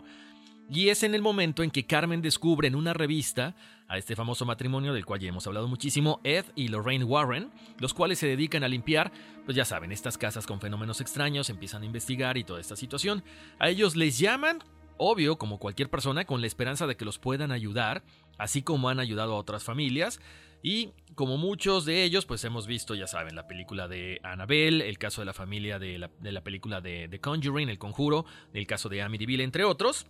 Y 0.74 0.88
es 0.88 1.04
en 1.04 1.14
el 1.16 1.22
momento 1.22 1.64
en 1.64 1.70
que 1.70 1.86
Carmen 1.86 2.22
descubre 2.22 2.66
en 2.66 2.76
una 2.76 2.94
revista 2.94 3.58
a 3.90 3.98
este 3.98 4.16
famoso 4.16 4.46
matrimonio 4.46 4.94
del 4.94 5.06
cual 5.06 5.20
ya 5.20 5.28
hemos 5.28 5.46
hablado 5.46 5.68
muchísimo, 5.68 6.22
Ed 6.24 6.46
y 6.56 6.70
Lorraine 6.70 7.04
Warren, 7.04 7.52
los 7.78 7.94
cuales 7.94 8.20
se 8.20 8.28
dedican 8.28 8.64
a 8.64 8.70
limpiar, 8.70 9.12
pues 9.44 9.58
ya 9.58 9.66
saben, 9.66 9.92
estas 9.92 10.18
casas 10.18 10.48
con 10.48 10.62
fenómenos 10.62 11.02
extraños, 11.02 11.50
empiezan 11.50 11.84
a 11.84 11.88
investigar 11.88 12.38
y 12.38 12.46
toda 12.46 12.62
esta 12.62 12.78
situación. 12.78 13.22
A 13.60 13.68
ellos 13.68 13.98
les 13.98 14.18
llaman, 14.18 14.60
obvio, 14.96 15.38
como 15.38 15.60
cualquier 15.60 15.90
persona, 15.90 16.24
con 16.24 16.40
la 16.40 16.48
esperanza 16.48 16.88
de 16.88 16.96
que 16.96 17.04
los 17.04 17.20
puedan 17.20 17.52
ayudar, 17.52 18.02
así 18.38 18.62
como 18.62 18.88
han 18.88 19.02
ayudado 19.02 19.34
a 19.34 19.40
otras 19.40 19.66
familias. 19.66 20.22
Y 20.64 20.92
como 21.16 21.36
muchos 21.36 21.84
de 21.84 22.06
ellos, 22.06 22.26
pues 22.26 22.46
hemos 22.46 22.66
visto, 22.66 22.96
ya 22.96 23.08
saben, 23.08 23.36
la 23.36 23.46
película 23.46 23.90
de 23.90 24.22
Annabelle, 24.24 24.88
el 24.88 24.98
caso 24.98 25.20
de 25.20 25.26
la 25.26 25.34
familia 25.34 25.80
de 25.80 26.00
la, 26.00 26.10
de 26.22 26.32
la 26.32 26.46
película 26.46 26.80
de 26.80 27.10
The 27.10 27.20
Conjuring, 27.20 27.68
El 27.68 27.78
Conjuro, 27.78 28.26
el 28.54 28.66
caso 28.68 28.88
de 28.88 29.02
Amityville, 29.02 29.44
entre 29.44 29.66
otros. 29.66 30.08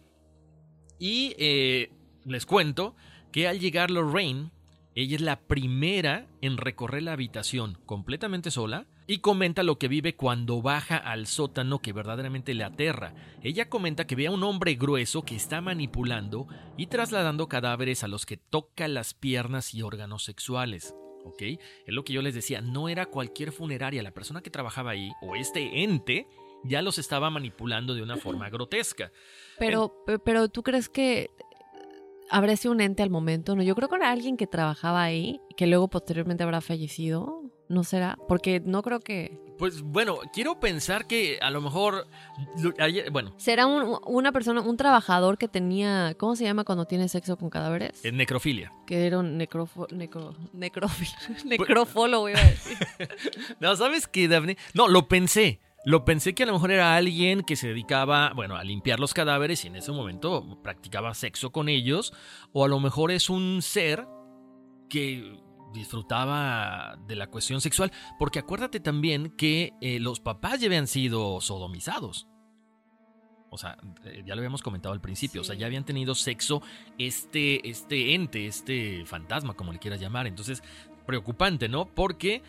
Y 1.01 1.33
eh, 1.39 1.89
les 2.25 2.45
cuento 2.45 2.95
que 3.31 3.47
al 3.47 3.59
llegar 3.59 3.89
Lorraine, 3.89 4.51
ella 4.93 5.15
es 5.15 5.21
la 5.21 5.39
primera 5.39 6.27
en 6.41 6.57
recorrer 6.57 7.01
la 7.01 7.13
habitación 7.13 7.79
completamente 7.87 8.51
sola 8.51 8.85
y 9.07 9.17
comenta 9.17 9.63
lo 9.63 9.79
que 9.79 9.87
vive 9.87 10.15
cuando 10.15 10.61
baja 10.61 10.97
al 10.97 11.25
sótano 11.25 11.79
que 11.79 11.91
verdaderamente 11.91 12.53
le 12.53 12.63
aterra. 12.63 13.15
Ella 13.41 13.67
comenta 13.67 14.05
que 14.05 14.15
ve 14.15 14.27
a 14.27 14.31
un 14.31 14.43
hombre 14.43 14.75
grueso 14.75 15.23
que 15.23 15.35
está 15.35 15.59
manipulando 15.59 16.47
y 16.77 16.85
trasladando 16.85 17.47
cadáveres 17.47 18.03
a 18.03 18.07
los 18.07 18.27
que 18.27 18.37
toca 18.37 18.87
las 18.87 19.15
piernas 19.15 19.73
y 19.73 19.81
órganos 19.81 20.23
sexuales. 20.23 20.93
¿Ok? 21.23 21.41
Es 21.41 21.59
lo 21.87 22.03
que 22.03 22.13
yo 22.13 22.21
les 22.21 22.35
decía, 22.35 22.61
no 22.61 22.89
era 22.89 23.07
cualquier 23.07 23.51
funeraria, 23.51 24.03
la 24.03 24.13
persona 24.13 24.41
que 24.41 24.51
trabajaba 24.51 24.91
ahí, 24.91 25.11
o 25.23 25.35
este 25.35 25.83
ente, 25.83 26.27
ya 26.63 26.81
los 26.81 26.97
estaba 26.97 27.29
manipulando 27.29 27.93
de 27.93 28.01
una 28.01 28.17
forma 28.17 28.49
grotesca. 28.49 29.11
Pero, 29.61 29.95
pero 30.23 30.49
tú 30.49 30.63
crees 30.63 30.89
que 30.89 31.29
habría 32.31 32.57
sido 32.57 32.73
un 32.73 32.81
ente 32.81 33.03
al 33.03 33.09
momento, 33.09 33.55
¿no? 33.55 33.61
Yo 33.61 33.75
creo 33.75 33.89
que 33.89 33.95
era 33.97 34.09
alguien 34.09 34.37
que 34.37 34.47
trabajaba 34.47 35.03
ahí, 35.03 35.39
que 35.55 35.67
luego 35.67 35.87
posteriormente 35.89 36.43
habrá 36.43 36.61
fallecido. 36.61 37.43
¿No 37.69 37.85
será? 37.85 38.17
Porque 38.27 38.59
no 38.59 38.81
creo 38.81 38.99
que... 38.99 39.39
Pues 39.57 39.81
bueno, 39.81 40.17
quiero 40.33 40.59
pensar 40.59 41.07
que 41.07 41.39
a 41.41 41.49
lo 41.51 41.61
mejor... 41.61 42.05
Bueno. 43.13 43.33
¿Será 43.37 43.65
una 43.65 44.33
persona, 44.33 44.59
un 44.59 44.75
trabajador 44.75 45.37
que 45.37 45.47
tenía... 45.47 46.13
¿Cómo 46.17 46.35
se 46.35 46.43
llama 46.43 46.65
cuando 46.65 46.85
tiene 46.85 47.07
sexo 47.07 47.37
con 47.37 47.49
cadáveres? 47.49 48.03
En 48.03 48.17
necrofilia. 48.17 48.73
Que 48.85 49.07
era 49.07 49.19
un 49.19 49.37
necrofo, 49.37 49.87
necro, 49.89 50.35
necrófilo. 50.51 51.11
necrofólogo, 51.45 52.27
iba 52.27 52.39
a 52.39 52.43
decir. 52.43 52.77
no, 53.61 53.73
¿sabes 53.77 54.05
qué, 54.05 54.27
Daphne? 54.27 54.57
No, 54.73 54.89
lo 54.89 55.07
pensé. 55.07 55.61
Lo 55.83 56.05
pensé 56.05 56.35
que 56.35 56.43
a 56.43 56.45
lo 56.45 56.53
mejor 56.53 56.71
era 56.71 56.95
alguien 56.95 57.41
que 57.41 57.55
se 57.55 57.69
dedicaba, 57.69 58.33
bueno, 58.35 58.55
a 58.55 58.63
limpiar 58.63 58.99
los 58.99 59.13
cadáveres 59.13 59.65
y 59.65 59.67
en 59.67 59.75
ese 59.75 59.91
momento 59.91 60.61
practicaba 60.61 61.13
sexo 61.15 61.51
con 61.51 61.69
ellos. 61.69 62.13
O 62.53 62.65
a 62.65 62.67
lo 62.67 62.79
mejor 62.79 63.11
es 63.11 63.29
un 63.29 63.61
ser 63.61 64.07
que 64.89 65.39
disfrutaba 65.73 66.97
de 67.07 67.15
la 67.15 67.27
cuestión 67.27 67.61
sexual, 67.61 67.91
porque 68.19 68.39
acuérdate 68.39 68.79
también 68.79 69.31
que 69.37 69.73
eh, 69.81 69.99
los 69.99 70.19
papás 70.19 70.59
ya 70.59 70.67
habían 70.67 70.87
sido 70.87 71.41
sodomizados. 71.41 72.27
O 73.49 73.57
sea, 73.57 73.77
eh, 74.05 74.23
ya 74.25 74.35
lo 74.35 74.39
habíamos 74.39 74.61
comentado 74.61 74.93
al 74.93 75.01
principio, 75.01 75.41
o 75.41 75.43
sea, 75.43 75.55
ya 75.55 75.65
habían 75.65 75.85
tenido 75.85 76.13
sexo 76.15 76.61
este, 76.97 77.67
este 77.69 78.13
ente, 78.13 78.47
este 78.47 79.05
fantasma, 79.05 79.55
como 79.55 79.73
le 79.73 79.79
quieras 79.79 79.99
llamar. 79.99 80.27
Entonces, 80.27 80.61
preocupante, 81.05 81.67
¿no? 81.67 81.85
Porque 81.85 82.43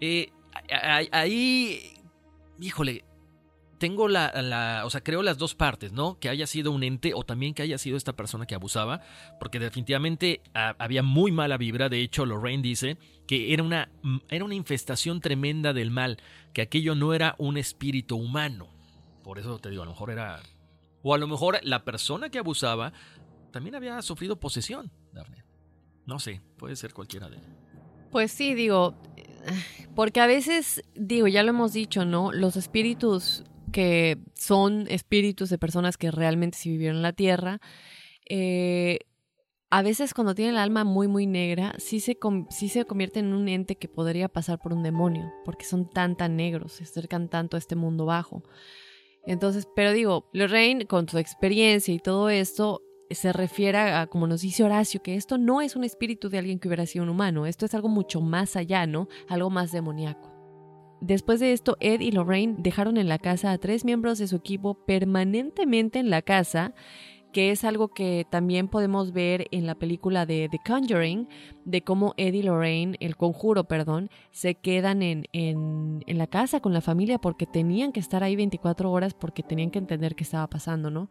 eh, 0.00 0.32
ahí, 1.12 1.94
híjole, 2.60 3.04
tengo 3.78 4.08
la, 4.08 4.82
o 4.84 4.90
sea, 4.90 5.02
creo 5.02 5.22
las 5.22 5.38
dos 5.38 5.54
partes, 5.54 5.92
¿no? 5.92 6.18
Que 6.18 6.28
haya 6.28 6.46
sido 6.46 6.72
un 6.72 6.82
ente 6.82 7.14
o 7.14 7.22
también 7.22 7.54
que 7.54 7.62
haya 7.62 7.78
sido 7.78 7.96
esta 7.96 8.14
persona 8.14 8.46
que 8.46 8.54
abusaba, 8.54 9.00
porque 9.38 9.58
definitivamente 9.58 10.42
había 10.52 11.02
muy 11.02 11.32
mala 11.32 11.56
vibra. 11.56 11.88
De 11.88 12.00
hecho, 12.00 12.26
Lorraine 12.26 12.62
dice 12.62 12.98
que 13.26 13.52
era 13.54 13.62
una, 13.62 13.90
mm, 14.02 14.18
era 14.28 14.44
una 14.44 14.54
infestación 14.54 15.20
tremenda 15.20 15.72
del 15.72 15.90
mal, 15.90 16.18
que 16.52 16.62
aquello 16.62 16.94
no 16.94 17.14
era 17.14 17.34
un 17.38 17.56
espíritu 17.56 18.16
humano. 18.16 18.68
Por 19.22 19.38
eso 19.38 19.58
te 19.58 19.70
digo, 19.70 19.82
a 19.82 19.86
lo 19.86 19.92
mejor 19.92 20.10
era, 20.10 20.40
o 21.02 21.14
a 21.14 21.18
lo 21.18 21.28
mejor 21.28 21.60
la 21.62 21.84
persona 21.84 22.30
que 22.30 22.38
abusaba 22.38 22.92
también 23.52 23.76
había 23.76 24.02
sufrido 24.02 24.40
posesión, 24.40 24.90
Daphne. 25.12 25.44
No 26.06 26.18
sé, 26.18 26.40
puede 26.56 26.74
ser 26.74 26.94
cualquiera 26.94 27.28
de. 27.28 27.38
Pues 28.10 28.32
sí, 28.32 28.54
digo, 28.54 28.94
porque 29.94 30.20
a 30.20 30.26
veces, 30.26 30.82
digo, 30.94 31.26
ya 31.26 31.42
lo 31.42 31.50
hemos 31.50 31.72
dicho, 31.72 32.04
¿no? 32.04 32.32
Los 32.32 32.56
espíritus 32.56 33.44
que 33.72 34.18
son 34.34 34.86
espíritus 34.88 35.50
de 35.50 35.58
personas 35.58 35.96
que 35.96 36.10
realmente 36.10 36.56
sí 36.58 36.70
vivieron 36.70 36.96
en 36.96 37.02
la 37.02 37.12
tierra. 37.12 37.60
Eh, 38.28 39.00
a 39.70 39.82
veces 39.82 40.14
cuando 40.14 40.34
tienen 40.34 40.54
el 40.54 40.60
alma 40.60 40.84
muy 40.84 41.08
muy 41.08 41.26
negra, 41.26 41.74
sí 41.78 42.00
se, 42.00 42.16
sí 42.50 42.68
se 42.68 42.84
convierte 42.84 43.20
en 43.20 43.34
un 43.34 43.48
ente 43.48 43.76
que 43.76 43.88
podría 43.88 44.28
pasar 44.28 44.58
por 44.58 44.72
un 44.72 44.82
demonio, 44.82 45.30
porque 45.44 45.66
son 45.66 45.90
tan 45.90 46.16
tan 46.16 46.36
negros, 46.36 46.72
se 46.72 46.84
acercan 46.84 47.28
tanto 47.28 47.56
a 47.56 47.58
este 47.58 47.76
mundo 47.76 48.06
bajo. 48.06 48.42
Entonces, 49.26 49.68
pero 49.76 49.92
digo, 49.92 50.30
Lorraine 50.32 50.86
con 50.86 51.06
su 51.08 51.18
experiencia 51.18 51.92
y 51.92 51.98
todo 51.98 52.30
esto 52.30 52.80
se 53.10 53.32
refiere 53.32 53.78
a, 53.78 54.06
como 54.06 54.26
nos 54.26 54.42
dice 54.42 54.64
Horacio, 54.64 55.02
que 55.02 55.16
esto 55.16 55.38
no 55.38 55.60
es 55.60 55.76
un 55.76 55.84
espíritu 55.84 56.28
de 56.28 56.38
alguien 56.38 56.58
que 56.58 56.68
hubiera 56.68 56.86
sido 56.86 57.04
un 57.04 57.10
humano, 57.10 57.46
esto 57.46 57.66
es 57.66 57.74
algo 57.74 57.88
mucho 57.88 58.20
más 58.20 58.56
allá, 58.56 58.86
¿no? 58.86 59.08
Algo 59.28 59.50
más 59.50 59.72
demoníaco. 59.72 60.38
Después 61.00 61.38
de 61.38 61.52
esto, 61.52 61.76
Ed 61.80 62.00
y 62.00 62.10
Lorraine 62.10 62.56
dejaron 62.58 62.96
en 62.96 63.08
la 63.08 63.18
casa 63.18 63.52
a 63.52 63.58
tres 63.58 63.84
miembros 63.84 64.18
de 64.18 64.26
su 64.26 64.36
equipo 64.36 64.74
permanentemente 64.84 66.00
en 66.00 66.10
la 66.10 66.22
casa, 66.22 66.74
que 67.32 67.50
es 67.50 67.62
algo 67.62 67.88
que 67.88 68.26
también 68.30 68.68
podemos 68.68 69.12
ver 69.12 69.46
en 69.52 69.66
la 69.66 69.76
película 69.76 70.26
de 70.26 70.48
The 70.50 70.58
Conjuring, 70.66 71.28
de 71.64 71.82
cómo 71.82 72.14
Ed 72.16 72.34
y 72.34 72.42
Lorraine, 72.42 72.96
el 73.00 73.16
conjuro, 73.16 73.64
perdón, 73.64 74.10
se 74.32 74.54
quedan 74.54 75.02
en, 75.02 75.24
en, 75.32 76.02
en 76.06 76.18
la 76.18 76.26
casa 76.26 76.60
con 76.60 76.72
la 76.72 76.80
familia 76.80 77.18
porque 77.18 77.46
tenían 77.46 77.92
que 77.92 78.00
estar 78.00 78.24
ahí 78.24 78.34
24 78.34 78.90
horas 78.90 79.14
porque 79.14 79.42
tenían 79.42 79.70
que 79.70 79.78
entender 79.78 80.16
qué 80.16 80.24
estaba 80.24 80.48
pasando, 80.48 80.90
¿no? 80.90 81.10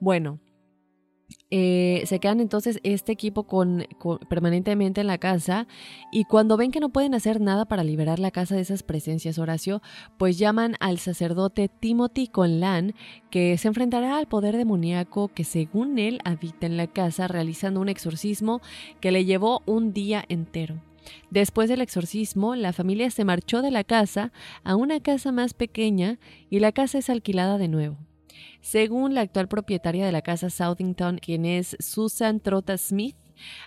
Bueno, 0.00 0.40
eh, 1.50 2.02
se 2.06 2.20
quedan 2.20 2.40
entonces 2.40 2.78
este 2.82 3.12
equipo 3.12 3.44
con, 3.44 3.86
permanentemente 4.28 5.00
en 5.00 5.06
la 5.06 5.18
casa 5.18 5.66
y 6.12 6.24
cuando 6.24 6.56
ven 6.56 6.70
que 6.70 6.80
no 6.80 6.90
pueden 6.90 7.14
hacer 7.14 7.40
nada 7.40 7.64
para 7.64 7.84
liberar 7.84 8.18
la 8.18 8.30
casa 8.30 8.54
de 8.54 8.60
esas 8.60 8.82
presencias, 8.82 9.38
Horacio, 9.38 9.82
pues 10.18 10.38
llaman 10.38 10.76
al 10.80 10.98
sacerdote 10.98 11.68
Timothy 11.68 12.28
Conlan, 12.28 12.94
que 13.30 13.58
se 13.58 13.68
enfrentará 13.68 14.16
al 14.16 14.28
poder 14.28 14.56
demoníaco 14.56 15.28
que 15.28 15.44
según 15.44 15.98
él 15.98 16.20
habita 16.24 16.66
en 16.66 16.76
la 16.76 16.86
casa 16.86 17.28
realizando 17.28 17.80
un 17.80 17.88
exorcismo 17.88 18.60
que 19.00 19.10
le 19.10 19.24
llevó 19.24 19.62
un 19.66 19.92
día 19.92 20.24
entero. 20.28 20.80
Después 21.30 21.68
del 21.68 21.80
exorcismo, 21.80 22.54
la 22.54 22.72
familia 22.72 23.10
se 23.10 23.24
marchó 23.24 23.62
de 23.62 23.70
la 23.70 23.84
casa 23.84 24.32
a 24.62 24.76
una 24.76 25.00
casa 25.00 25.32
más 25.32 25.54
pequeña 25.54 26.18
y 26.50 26.60
la 26.60 26.72
casa 26.72 26.98
es 26.98 27.10
alquilada 27.10 27.58
de 27.58 27.68
nuevo. 27.68 28.09
Según 28.60 29.14
la 29.14 29.22
actual 29.22 29.48
propietaria 29.48 30.04
de 30.06 30.12
la 30.12 30.22
casa 30.22 30.50
Southington, 30.50 31.18
quien 31.18 31.44
es 31.44 31.76
Susan 31.80 32.40
Trota 32.40 32.76
Smith, 32.76 33.16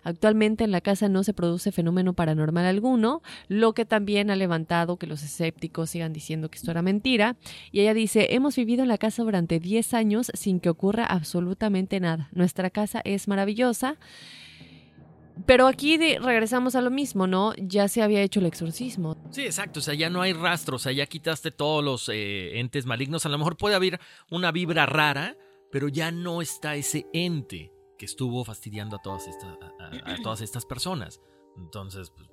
Actualmente 0.03 0.63
en 0.63 0.71
la 0.71 0.81
casa 0.81 1.09
no 1.09 1.23
se 1.23 1.33
produce 1.33 1.71
fenómeno 1.71 2.13
paranormal 2.13 2.65
alguno, 2.65 3.21
lo 3.47 3.73
que 3.73 3.85
también 3.85 4.29
ha 4.29 4.35
levantado 4.35 4.97
que 4.97 5.07
los 5.07 5.23
escépticos 5.23 5.89
sigan 5.89 6.13
diciendo 6.13 6.49
que 6.49 6.57
esto 6.57 6.71
era 6.71 6.81
mentira. 6.81 7.37
Y 7.71 7.81
ella 7.81 7.93
dice, 7.93 8.27
hemos 8.31 8.55
vivido 8.55 8.83
en 8.83 8.89
la 8.89 8.97
casa 8.97 9.23
durante 9.23 9.59
10 9.59 9.93
años 9.93 10.31
sin 10.33 10.59
que 10.59 10.69
ocurra 10.69 11.05
absolutamente 11.05 11.99
nada. 11.99 12.29
Nuestra 12.33 12.69
casa 12.69 13.01
es 13.03 13.27
maravillosa. 13.27 13.97
Pero 15.45 15.67
aquí 15.67 15.97
regresamos 15.97 16.75
a 16.75 16.81
lo 16.81 16.91
mismo, 16.91 17.27
¿no? 17.27 17.53
Ya 17.57 17.87
se 17.87 18.01
había 18.01 18.21
hecho 18.21 18.39
el 18.39 18.45
exorcismo. 18.45 19.17
Sí, 19.31 19.43
exacto. 19.43 19.79
O 19.79 19.83
sea, 19.83 19.93
ya 19.93 20.09
no 20.09 20.21
hay 20.21 20.33
rastros. 20.33 20.81
O 20.81 20.83
sea, 20.83 20.91
ya 20.91 21.05
quitaste 21.05 21.51
todos 21.51 21.83
los 21.83 22.09
eh, 22.09 22.59
entes 22.59 22.85
malignos. 22.85 23.25
A 23.25 23.29
lo 23.29 23.37
mejor 23.37 23.57
puede 23.57 23.75
haber 23.75 23.99
una 24.29 24.51
vibra 24.51 24.85
rara, 24.85 25.35
pero 25.71 25.87
ya 25.87 26.11
no 26.11 26.41
está 26.41 26.75
ese 26.75 27.07
ente 27.13 27.71
que 27.97 28.05
estuvo 28.05 28.43
fastidiando 28.45 28.97
a 28.97 29.01
todas 29.01 29.27
estas, 29.27 29.57
a, 30.05 30.21
todas 30.21 30.41
estas 30.41 30.65
personas. 30.65 31.19
Entonces, 31.57 32.11
pues, 32.11 32.29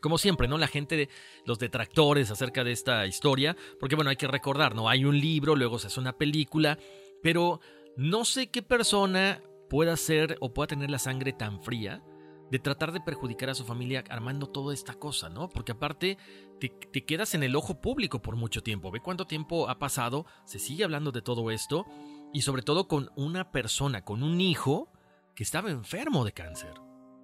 como 0.00 0.18
siempre, 0.18 0.48
¿no? 0.48 0.58
La 0.58 0.68
gente, 0.68 0.96
de, 0.96 1.08
los 1.46 1.58
detractores 1.58 2.30
acerca 2.30 2.64
de 2.64 2.72
esta 2.72 3.06
historia, 3.06 3.56
porque 3.78 3.94
bueno, 3.94 4.10
hay 4.10 4.16
que 4.16 4.26
recordar, 4.26 4.74
¿no? 4.74 4.88
Hay 4.88 5.04
un 5.04 5.18
libro, 5.18 5.56
luego 5.56 5.78
se 5.78 5.86
hace 5.86 6.00
una 6.00 6.18
película, 6.18 6.78
pero 7.22 7.60
no 7.96 8.24
sé 8.24 8.50
qué 8.50 8.62
persona 8.62 9.42
pueda 9.70 9.96
ser 9.96 10.36
o 10.40 10.52
pueda 10.52 10.68
tener 10.68 10.90
la 10.90 10.98
sangre 10.98 11.32
tan 11.32 11.62
fría 11.62 12.02
de 12.50 12.58
tratar 12.58 12.92
de 12.92 13.00
perjudicar 13.00 13.50
a 13.50 13.54
su 13.54 13.64
familia 13.64 14.04
armando 14.10 14.46
toda 14.46 14.74
esta 14.74 14.94
cosa, 14.94 15.28
¿no? 15.28 15.48
Porque 15.48 15.72
aparte 15.72 16.18
te, 16.58 17.04
quedas 17.04 17.34
en 17.34 17.42
el 17.42 17.56
ojo 17.56 17.80
público 17.80 18.22
por 18.22 18.36
mucho 18.36 18.62
tiempo. 18.62 18.90
Ve 18.90 19.00
cuánto 19.00 19.26
tiempo 19.26 19.68
ha 19.68 19.78
pasado, 19.78 20.26
se 20.44 20.58
sigue 20.58 20.84
hablando 20.84 21.12
de 21.12 21.22
todo 21.22 21.50
esto 21.50 21.86
y 22.32 22.42
sobre 22.42 22.62
todo 22.62 22.88
con 22.88 23.10
una 23.16 23.50
persona, 23.50 24.04
con 24.04 24.22
un 24.22 24.40
hijo 24.40 24.90
que 25.34 25.42
estaba 25.42 25.70
enfermo 25.70 26.24
de 26.24 26.32
cáncer. 26.32 26.74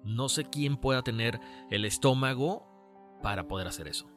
No 0.03 0.29
sé 0.29 0.45
quién 0.45 0.77
pueda 0.77 1.01
tener 1.01 1.39
el 1.71 1.85
estómago 1.85 3.19
para 3.21 3.47
poder 3.47 3.67
hacer 3.67 3.87
eso. 3.87 4.14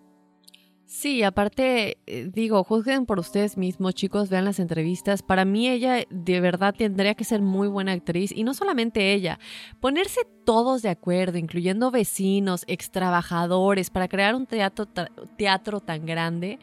Sí, 0.90 1.22
aparte, 1.22 1.98
eh, 2.06 2.30
digo, 2.32 2.64
juzguen 2.64 3.04
por 3.04 3.18
ustedes 3.18 3.58
mismos, 3.58 3.94
chicos, 3.94 4.30
vean 4.30 4.46
las 4.46 4.58
entrevistas. 4.58 5.20
Para 5.20 5.44
mí 5.44 5.68
ella 5.68 6.06
de 6.08 6.40
verdad 6.40 6.74
tendría 6.74 7.14
que 7.14 7.24
ser 7.24 7.42
muy 7.42 7.68
buena 7.68 7.92
actriz 7.92 8.32
y 8.34 8.42
no 8.42 8.54
solamente 8.54 9.12
ella, 9.12 9.38
ponerse 9.80 10.22
todos 10.46 10.80
de 10.80 10.88
acuerdo, 10.88 11.36
incluyendo 11.36 11.90
vecinos, 11.90 12.64
ex 12.68 12.90
trabajadores, 12.90 13.90
para 13.90 14.08
crear 14.08 14.34
un 14.34 14.46
teatro, 14.46 14.86
teatro 15.36 15.80
tan 15.80 16.06
grande 16.06 16.58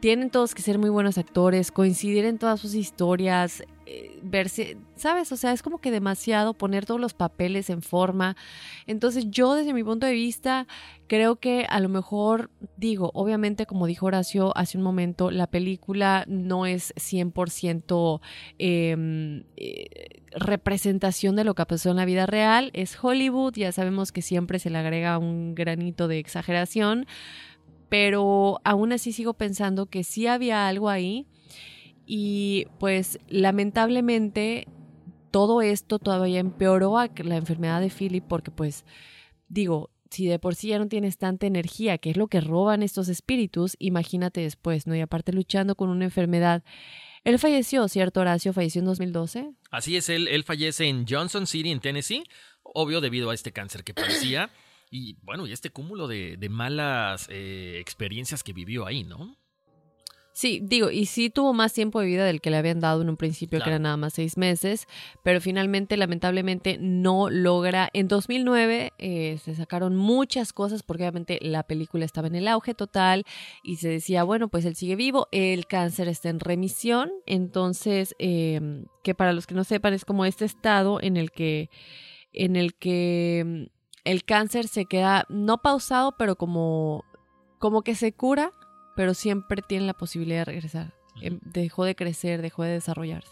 tienen 0.00 0.30
todos 0.30 0.54
que 0.54 0.62
ser 0.62 0.78
muy 0.78 0.90
buenos 0.90 1.18
actores, 1.18 1.72
coincidir 1.72 2.24
en 2.24 2.38
todas 2.38 2.60
sus 2.60 2.74
historias, 2.74 3.62
eh, 3.86 4.18
verse, 4.22 4.76
¿sabes? 4.96 5.32
O 5.32 5.36
sea, 5.36 5.52
es 5.52 5.62
como 5.62 5.78
que 5.78 5.90
demasiado 5.90 6.54
poner 6.54 6.84
todos 6.84 7.00
los 7.00 7.14
papeles 7.14 7.70
en 7.70 7.82
forma. 7.82 8.36
Entonces 8.86 9.26
yo 9.30 9.54
desde 9.54 9.72
mi 9.72 9.82
punto 9.82 10.06
de 10.06 10.12
vista 10.12 10.66
creo 11.06 11.36
que 11.36 11.66
a 11.68 11.80
lo 11.80 11.88
mejor 11.88 12.50
digo, 12.76 13.10
obviamente 13.14 13.64
como 13.64 13.86
dijo 13.86 14.06
Horacio 14.06 14.56
hace 14.56 14.76
un 14.76 14.84
momento, 14.84 15.30
la 15.30 15.46
película 15.46 16.24
no 16.28 16.66
es 16.66 16.92
100% 16.96 18.20
em, 18.58 19.44
eh, 19.56 20.22
representación 20.32 21.34
de 21.34 21.44
lo 21.44 21.54
que 21.54 21.64
pasó 21.64 21.90
en 21.90 21.96
la 21.96 22.04
vida 22.04 22.26
real, 22.26 22.70
es 22.74 22.96
Hollywood, 23.02 23.54
ya 23.54 23.72
sabemos 23.72 24.12
que 24.12 24.20
siempre 24.20 24.58
se 24.58 24.68
le 24.70 24.78
agrega 24.78 25.18
un 25.18 25.54
granito 25.54 26.08
de 26.08 26.18
exageración 26.18 27.06
pero 27.88 28.60
aún 28.64 28.92
así 28.92 29.12
sigo 29.12 29.34
pensando 29.34 29.86
que 29.86 30.04
sí 30.04 30.26
había 30.26 30.68
algo 30.68 30.88
ahí 30.88 31.26
y 32.06 32.66
pues 32.78 33.18
lamentablemente 33.28 34.66
todo 35.30 35.62
esto 35.62 35.98
todavía 35.98 36.40
empeoró 36.40 36.98
a 36.98 37.10
la 37.24 37.36
enfermedad 37.36 37.80
de 37.80 37.90
Philip 37.90 38.24
porque 38.26 38.50
pues 38.50 38.84
digo, 39.48 39.90
si 40.10 40.26
de 40.26 40.38
por 40.38 40.54
sí 40.54 40.68
ya 40.68 40.78
no 40.78 40.88
tienes 40.88 41.18
tanta 41.18 41.46
energía, 41.46 41.98
que 41.98 42.10
es 42.10 42.16
lo 42.16 42.28
que 42.28 42.40
roban 42.40 42.82
estos 42.82 43.08
espíritus, 43.08 43.76
imagínate 43.78 44.40
después, 44.40 44.86
¿no? 44.86 44.96
Y 44.96 45.00
aparte 45.00 45.32
luchando 45.32 45.74
con 45.74 45.90
una 45.90 46.04
enfermedad. 46.04 46.62
Él 47.24 47.38
falleció, 47.38 47.88
¿cierto, 47.88 48.20
Horacio? 48.20 48.52
Falleció 48.52 48.80
en 48.80 48.86
2012. 48.86 49.50
Así 49.70 49.96
es, 49.96 50.08
él, 50.08 50.28
él 50.28 50.44
fallece 50.44 50.86
en 50.86 51.04
Johnson 51.06 51.46
City, 51.46 51.70
en 51.70 51.80
Tennessee, 51.80 52.24
obvio 52.62 53.00
debido 53.00 53.30
a 53.30 53.34
este 53.34 53.52
cáncer 53.52 53.84
que 53.84 53.92
padecía. 53.92 54.50
Y 54.90 55.16
bueno, 55.22 55.46
y 55.46 55.52
este 55.52 55.70
cúmulo 55.70 56.08
de, 56.08 56.38
malas 56.50 57.28
eh, 57.30 57.78
experiencias 57.80 58.42
que 58.42 58.52
vivió 58.52 58.86
ahí, 58.86 59.04
¿no? 59.04 59.36
Sí, 60.38 60.60
digo, 60.62 60.92
y 60.92 61.06
sí 61.06 61.30
tuvo 61.30 61.52
más 61.52 61.72
tiempo 61.72 61.98
de 61.98 62.06
vida 62.06 62.24
del 62.24 62.40
que 62.40 62.50
le 62.50 62.58
habían 62.58 62.78
dado 62.78 63.02
en 63.02 63.08
un 63.08 63.16
principio, 63.16 63.58
que 63.60 63.70
era 63.70 63.80
nada 63.80 63.96
más 63.96 64.12
seis 64.12 64.36
meses, 64.36 64.86
pero 65.24 65.40
finalmente, 65.40 65.96
lamentablemente, 65.96 66.78
no 66.78 67.28
logra. 67.28 67.90
En 67.92 68.06
2009 68.06 68.92
eh, 68.98 69.38
se 69.42 69.56
sacaron 69.56 69.96
muchas 69.96 70.52
cosas 70.52 70.84
porque 70.84 71.02
obviamente 71.02 71.40
la 71.42 71.64
película 71.64 72.04
estaba 72.04 72.28
en 72.28 72.36
el 72.36 72.46
auge 72.46 72.72
total 72.74 73.24
y 73.64 73.78
se 73.78 73.88
decía, 73.88 74.22
bueno, 74.22 74.46
pues 74.46 74.64
él 74.64 74.76
sigue 74.76 74.94
vivo, 74.94 75.26
el 75.32 75.66
cáncer 75.66 76.06
está 76.06 76.28
en 76.28 76.38
remisión, 76.38 77.10
entonces, 77.26 78.14
em, 78.20 78.84
que 79.02 79.16
para 79.16 79.32
los 79.32 79.44
que 79.44 79.56
no 79.56 79.64
sepan 79.64 79.92
es 79.92 80.04
como 80.04 80.24
este 80.24 80.44
estado 80.44 81.00
en 81.02 81.16
el 81.16 81.32
que, 81.32 81.68
en 82.32 82.54
el 82.54 82.76
que 82.76 83.72
el 84.08 84.24
cáncer 84.24 84.68
se 84.68 84.86
queda 84.86 85.26
no 85.28 85.58
pausado, 85.58 86.14
pero 86.16 86.36
como, 86.36 87.04
como 87.58 87.82
que 87.82 87.94
se 87.94 88.12
cura, 88.12 88.52
pero 88.96 89.12
siempre 89.12 89.60
tiene 89.60 89.86
la 89.86 89.92
posibilidad 89.92 90.40
de 90.40 90.44
regresar. 90.46 90.94
Em, 91.20 91.40
dejó 91.42 91.84
de 91.84 91.94
crecer, 91.94 92.40
dejó 92.40 92.62
de 92.62 92.70
desarrollarse. 92.70 93.30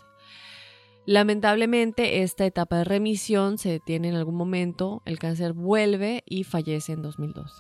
Lamentablemente, 1.07 2.23
esta 2.23 2.45
etapa 2.45 2.79
de 2.79 2.85
remisión 2.85 3.57
se 3.57 3.71
detiene 3.71 4.09
en 4.09 4.17
algún 4.17 4.35
momento, 4.35 5.03
el 5.07 5.19
cáncer 5.19 5.55
vuelve 5.55 6.23
y 6.27 6.45
fallece 6.45 6.93
en 6.93 7.01
2012. 7.01 7.55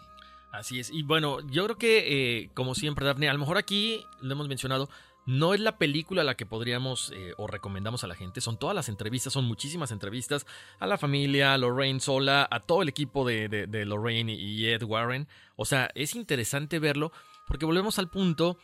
Así 0.52 0.78
es, 0.78 0.90
y 0.90 1.02
bueno, 1.02 1.38
yo 1.48 1.64
creo 1.64 1.78
que, 1.78 2.40
eh, 2.42 2.50
como 2.52 2.74
siempre, 2.74 3.06
Daphne, 3.06 3.30
a 3.30 3.32
lo 3.32 3.38
mejor 3.38 3.56
aquí 3.56 4.04
lo 4.20 4.32
hemos 4.32 4.48
mencionado, 4.48 4.90
no 5.26 5.54
es 5.54 5.60
la 5.60 5.76
película 5.76 6.22
la 6.22 6.36
que 6.36 6.46
podríamos 6.46 7.12
eh, 7.14 7.34
o 7.36 7.48
recomendamos 7.48 8.04
a 8.04 8.06
la 8.06 8.14
gente, 8.14 8.40
son 8.40 8.58
todas 8.58 8.76
las 8.76 8.88
entrevistas, 8.88 9.32
son 9.32 9.44
muchísimas 9.44 9.90
entrevistas 9.90 10.46
a 10.78 10.86
la 10.86 10.98
familia, 10.98 11.52
a 11.52 11.58
Lorraine 11.58 11.98
sola, 11.98 12.46
a 12.48 12.60
todo 12.60 12.82
el 12.82 12.88
equipo 12.88 13.26
de, 13.26 13.66
Lorraine 13.84 14.32
y 14.32 14.66
Ed 14.66 14.84
Warren. 14.84 15.26
O 15.56 15.64
sea, 15.64 15.90
es 15.96 16.14
interesante 16.14 16.78
verlo 16.78 17.10
porque 17.48 17.66
volvemos 17.66 17.98
al 17.98 18.08
punto, 18.08 18.56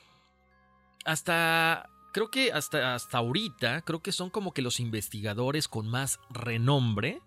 hasta, 1.05 1.91
creo 2.13 2.31
que 2.31 2.53
hasta, 2.53 2.95
hasta 2.95 3.19
ahorita, 3.19 3.83
creo 3.83 4.01
que 4.01 4.13
son 4.13 4.31
como 4.31 4.55
que 4.55 4.63
los 4.63 4.79
investigadores 4.79 5.67
con 5.67 5.89
más 5.89 6.21
renombre 6.31 7.21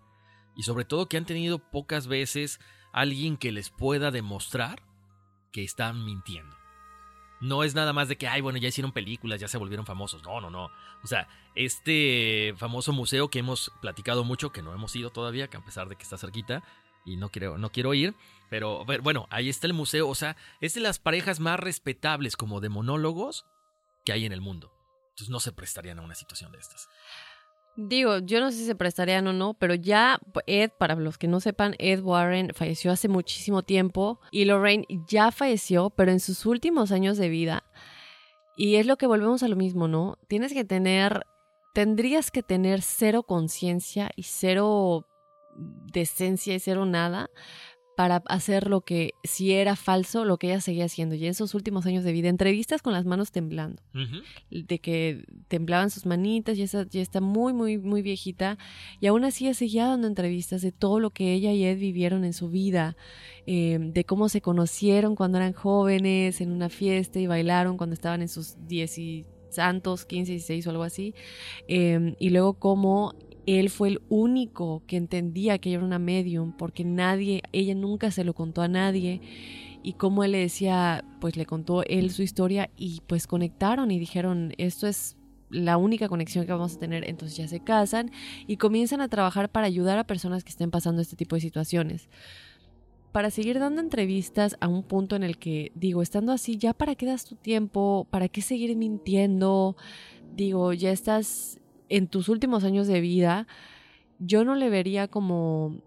y 0.56 0.62
sobre 0.62 0.86
todo 0.86 1.08
que 1.08 1.18
han 1.18 1.26
tenido 1.26 1.58
pocas 1.58 2.06
veces 2.06 2.58
alguien 2.92 3.36
que 3.36 3.52
les 3.52 3.68
pueda 3.68 4.10
demostrar 4.10 4.82
que 5.52 5.62
están 5.62 6.06
mintiendo. 6.06 6.56
No 7.40 7.64
es 7.64 7.74
nada 7.74 7.92
más 7.92 8.08
de 8.08 8.16
que, 8.16 8.28
ay, 8.28 8.40
bueno, 8.40 8.58
ya 8.58 8.68
hicieron 8.68 8.92
películas, 8.92 9.40
ya 9.40 9.48
se 9.48 9.58
volvieron 9.58 9.84
famosos. 9.84 10.22
No, 10.22 10.40
no, 10.40 10.50
no. 10.50 10.70
O 11.02 11.06
sea, 11.06 11.28
este 11.54 12.54
famoso 12.56 12.92
museo 12.92 13.28
que 13.28 13.40
hemos 13.40 13.72
platicado 13.80 14.24
mucho, 14.24 14.52
que 14.52 14.62
no 14.62 14.72
hemos 14.72 14.94
ido 14.96 15.10
todavía, 15.10 15.48
que 15.48 15.56
a 15.56 15.64
pesar 15.64 15.88
de 15.88 15.96
que 15.96 16.02
está 16.02 16.16
cerquita, 16.16 16.62
y 17.04 17.16
no 17.16 17.30
quiero, 17.30 17.56
no 17.56 17.70
quiero 17.70 17.94
ir, 17.94 18.14
pero 18.50 18.84
bueno, 19.02 19.26
ahí 19.30 19.48
está 19.48 19.66
el 19.66 19.74
museo. 19.74 20.08
O 20.08 20.14
sea, 20.14 20.36
es 20.60 20.74
de 20.74 20.80
las 20.80 20.98
parejas 20.98 21.40
más 21.40 21.58
respetables 21.58 22.36
como 22.36 22.60
de 22.60 22.68
monólogos 22.68 23.46
que 24.04 24.12
hay 24.12 24.26
en 24.26 24.32
el 24.32 24.40
mundo. 24.40 24.72
Entonces 25.10 25.30
no 25.30 25.40
se 25.40 25.52
prestarían 25.52 25.98
a 25.98 26.02
una 26.02 26.14
situación 26.14 26.52
de 26.52 26.58
estas. 26.58 26.88
Digo, 27.76 28.18
yo 28.18 28.40
no 28.40 28.50
sé 28.50 28.58
si 28.58 28.64
se 28.64 28.74
prestarían 28.74 29.26
o 29.26 29.34
no, 29.34 29.52
pero 29.52 29.74
ya 29.74 30.18
Ed, 30.46 30.70
para 30.78 30.94
los 30.94 31.18
que 31.18 31.28
no 31.28 31.40
sepan, 31.40 31.74
Ed 31.78 32.00
Warren 32.00 32.52
falleció 32.54 32.90
hace 32.90 33.08
muchísimo 33.08 33.62
tiempo 33.62 34.18
y 34.30 34.46
Lorraine 34.46 34.86
ya 35.06 35.30
falleció, 35.30 35.90
pero 35.90 36.10
en 36.10 36.20
sus 36.20 36.46
últimos 36.46 36.90
años 36.90 37.18
de 37.18 37.28
vida. 37.28 37.64
Y 38.56 38.76
es 38.76 38.86
lo 38.86 38.96
que 38.96 39.06
volvemos 39.06 39.42
a 39.42 39.48
lo 39.48 39.56
mismo, 39.56 39.88
¿no? 39.88 40.16
Tienes 40.26 40.54
que 40.54 40.64
tener, 40.64 41.26
tendrías 41.74 42.30
que 42.30 42.42
tener 42.42 42.80
cero 42.80 43.24
conciencia 43.24 44.10
y 44.16 44.22
cero 44.22 45.06
decencia 45.92 46.54
y 46.54 46.60
cero 46.60 46.86
nada 46.86 47.28
para 47.96 48.22
hacer 48.26 48.68
lo 48.68 48.82
que, 48.82 49.14
si 49.24 49.52
era 49.52 49.74
falso, 49.74 50.26
lo 50.26 50.36
que 50.36 50.48
ella 50.48 50.60
seguía 50.60 50.84
haciendo. 50.84 51.14
Y 51.14 51.24
en 51.24 51.30
esos 51.30 51.54
últimos 51.54 51.86
años 51.86 52.04
de 52.04 52.12
vida, 52.12 52.28
entrevistas 52.28 52.82
con 52.82 52.92
las 52.92 53.06
manos 53.06 53.32
temblando, 53.32 53.82
de 54.50 54.78
que 54.78 55.24
temblaban 55.48 55.90
sus 55.90 56.04
manitas, 56.04 56.58
ya 56.58 56.64
está, 56.64 56.86
ya 56.86 57.00
está 57.00 57.22
muy, 57.22 57.54
muy, 57.54 57.78
muy 57.78 58.02
viejita, 58.02 58.58
y 59.00 59.06
aún 59.06 59.24
así 59.24 59.52
seguía 59.54 59.86
dando 59.86 60.06
entrevistas 60.06 60.60
de 60.60 60.72
todo 60.72 61.00
lo 61.00 61.10
que 61.10 61.32
ella 61.32 61.52
y 61.52 61.64
Ed 61.64 61.78
vivieron 61.78 62.24
en 62.24 62.34
su 62.34 62.50
vida, 62.50 62.96
em, 63.46 63.92
de 63.92 64.04
cómo 64.04 64.28
se 64.28 64.42
conocieron 64.42 65.16
cuando 65.16 65.38
eran 65.38 65.54
jóvenes, 65.54 66.42
en 66.42 66.52
una 66.52 66.68
fiesta 66.68 67.18
y 67.18 67.26
bailaron 67.26 67.78
cuando 67.78 67.94
estaban 67.94 68.20
en 68.20 68.28
sus 68.28 68.56
10 68.66 68.98
y 68.98 69.24
santos, 69.48 70.04
15, 70.04 70.32
16 70.32 70.66
o 70.66 70.70
algo 70.70 70.82
así, 70.82 71.14
em, 71.66 72.14
y 72.18 72.28
luego 72.28 72.54
cómo 72.54 73.14
él 73.46 73.70
fue 73.70 73.88
el 73.88 74.02
único 74.08 74.82
que 74.86 74.96
entendía 74.96 75.58
que 75.58 75.70
ella 75.70 75.78
era 75.78 75.86
una 75.86 76.00
medium 76.00 76.52
porque 76.52 76.84
nadie, 76.84 77.42
ella 77.52 77.74
nunca 77.74 78.10
se 78.10 78.24
lo 78.24 78.34
contó 78.34 78.60
a 78.60 78.68
nadie. 78.68 79.20
Y 79.84 79.92
como 79.92 80.24
él 80.24 80.32
le 80.32 80.38
decía, 80.38 81.04
pues 81.20 81.36
le 81.36 81.46
contó 81.46 81.84
él 81.84 82.10
su 82.10 82.22
historia 82.22 82.70
y 82.76 83.02
pues 83.06 83.28
conectaron 83.28 83.92
y 83.92 84.00
dijeron, 84.00 84.52
esto 84.58 84.88
es 84.88 85.16
la 85.48 85.76
única 85.76 86.08
conexión 86.08 86.44
que 86.44 86.50
vamos 86.50 86.74
a 86.74 86.78
tener, 86.80 87.08
entonces 87.08 87.36
ya 87.38 87.46
se 87.46 87.60
casan 87.60 88.10
y 88.48 88.56
comienzan 88.56 89.00
a 89.00 89.08
trabajar 89.08 89.48
para 89.48 89.68
ayudar 89.68 89.96
a 89.96 90.04
personas 90.04 90.42
que 90.42 90.50
estén 90.50 90.72
pasando 90.72 91.00
este 91.00 91.14
tipo 91.14 91.36
de 91.36 91.40
situaciones. 91.40 92.08
Para 93.12 93.30
seguir 93.30 93.60
dando 93.60 93.80
entrevistas 93.80 94.56
a 94.60 94.66
un 94.66 94.82
punto 94.82 95.14
en 95.14 95.22
el 95.22 95.38
que 95.38 95.70
digo, 95.76 96.02
estando 96.02 96.32
así, 96.32 96.58
ya 96.58 96.74
para 96.74 96.96
qué 96.96 97.06
das 97.06 97.24
tu 97.24 97.36
tiempo, 97.36 98.08
para 98.10 98.28
qué 98.28 98.42
seguir 98.42 98.76
mintiendo, 98.76 99.76
digo, 100.34 100.72
ya 100.72 100.90
estás 100.90 101.60
en 101.88 102.08
tus 102.08 102.28
últimos 102.28 102.64
años 102.64 102.86
de 102.86 103.00
vida, 103.00 103.46
yo 104.18 104.44
no 104.44 104.54
le 104.54 104.70
vería 104.70 105.08
como, 105.08 105.80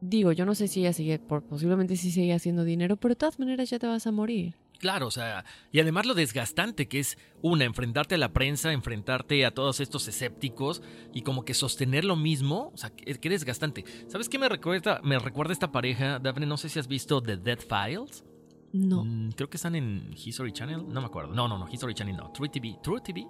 digo, 0.00 0.32
yo 0.32 0.46
no 0.46 0.54
sé 0.54 0.68
si 0.68 0.80
ella 0.80 0.92
sigue, 0.92 1.18
por, 1.18 1.42
posiblemente 1.42 1.96
sí 1.96 2.10
sigue 2.10 2.34
haciendo 2.34 2.64
dinero, 2.64 2.96
pero 2.96 3.14
de 3.14 3.18
todas 3.18 3.38
maneras 3.38 3.70
ya 3.70 3.78
te 3.78 3.86
vas 3.86 4.06
a 4.06 4.12
morir. 4.12 4.54
Claro, 4.78 5.06
o 5.06 5.10
sea, 5.10 5.44
y 5.72 5.80
además 5.80 6.06
lo 6.06 6.14
desgastante 6.14 6.86
que 6.86 7.00
es, 7.00 7.16
una, 7.40 7.64
enfrentarte 7.64 8.16
a 8.16 8.18
la 8.18 8.32
prensa, 8.32 8.72
enfrentarte 8.72 9.44
a 9.46 9.52
todos 9.52 9.80
estos 9.80 10.06
escépticos 10.08 10.82
y 11.14 11.22
como 11.22 11.44
que 11.44 11.54
sostener 11.54 12.04
lo 12.04 12.16
mismo, 12.16 12.72
o 12.74 12.76
sea, 12.76 12.90
que, 12.90 13.28
desgastante. 13.28 13.84
¿Sabes 14.08 14.28
qué 14.28 14.38
me 14.38 14.48
recuerda, 14.48 15.00
me 15.02 15.18
recuerda 15.18 15.52
esta 15.52 15.72
pareja, 15.72 16.18
Daphne? 16.18 16.46
No 16.46 16.56
sé 16.56 16.68
si 16.68 16.78
has 16.78 16.88
visto 16.88 17.22
The 17.22 17.38
Dead 17.38 17.58
Files. 17.58 18.24
No. 18.72 19.04
Mm, 19.04 19.30
creo 19.32 19.48
que 19.48 19.56
están 19.56 19.74
en 19.76 20.12
History 20.12 20.52
Channel, 20.52 20.84
no 20.86 21.00
me 21.00 21.06
acuerdo. 21.06 21.32
No, 21.32 21.48
no, 21.48 21.58
no, 21.58 21.68
History 21.70 21.94
Channel 21.94 22.16
no. 22.16 22.30
True 22.32 22.50
TV. 22.50 22.78
True 22.82 23.00
TV. 23.00 23.26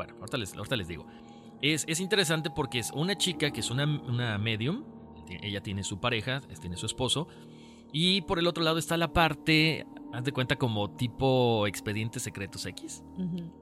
Bueno, 0.00 0.14
ahorita 0.18 0.38
les, 0.76 0.88
digo. 0.88 1.06
Es, 1.60 1.84
es, 1.86 2.00
interesante 2.00 2.48
porque 2.48 2.78
es 2.78 2.90
una 2.92 3.16
chica 3.16 3.50
que 3.50 3.60
es 3.60 3.70
una, 3.70 3.84
una 3.84 4.38
medium. 4.38 4.82
Ella 5.28 5.62
tiene 5.62 5.84
su 5.84 6.00
pareja, 6.00 6.40
tiene 6.58 6.78
su 6.78 6.86
esposo. 6.86 7.28
Y 7.92 8.22
por 8.22 8.38
el 8.38 8.46
otro 8.46 8.64
lado 8.64 8.78
está 8.78 8.96
la 8.96 9.12
parte, 9.12 9.84
haz 10.14 10.24
de 10.24 10.32
cuenta 10.32 10.56
como 10.56 10.96
tipo 10.96 11.66
expedientes 11.66 12.22
secretos 12.22 12.64
X. 12.64 13.04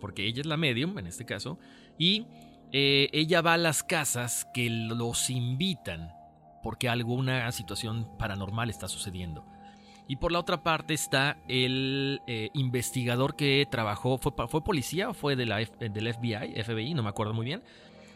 Porque 0.00 0.26
ella 0.26 0.42
es 0.42 0.46
la 0.46 0.56
medium, 0.56 0.96
en 0.96 1.08
este 1.08 1.24
caso. 1.24 1.58
Y 1.98 2.28
eh, 2.70 3.08
ella 3.12 3.42
va 3.42 3.54
a 3.54 3.58
las 3.58 3.82
casas 3.82 4.46
que 4.54 4.70
los 4.70 5.30
invitan 5.30 6.12
porque 6.62 6.88
alguna 6.88 7.50
situación 7.50 8.16
paranormal 8.16 8.70
está 8.70 8.86
sucediendo. 8.86 9.44
Y 10.08 10.16
por 10.16 10.32
la 10.32 10.38
otra 10.38 10.62
parte 10.62 10.94
está 10.94 11.38
el 11.48 12.22
eh, 12.26 12.48
investigador 12.54 13.36
que 13.36 13.68
trabajó, 13.70 14.16
fue, 14.16 14.64
policía 14.64 15.10
o 15.10 15.14
fue 15.14 15.36
de 15.36 15.44
la 15.44 15.58
del 15.58 16.14
FBI, 16.14 16.62
FBI, 16.64 16.94
no 16.94 17.02
me 17.02 17.10
acuerdo 17.10 17.34
muy 17.34 17.44
bien, 17.44 17.62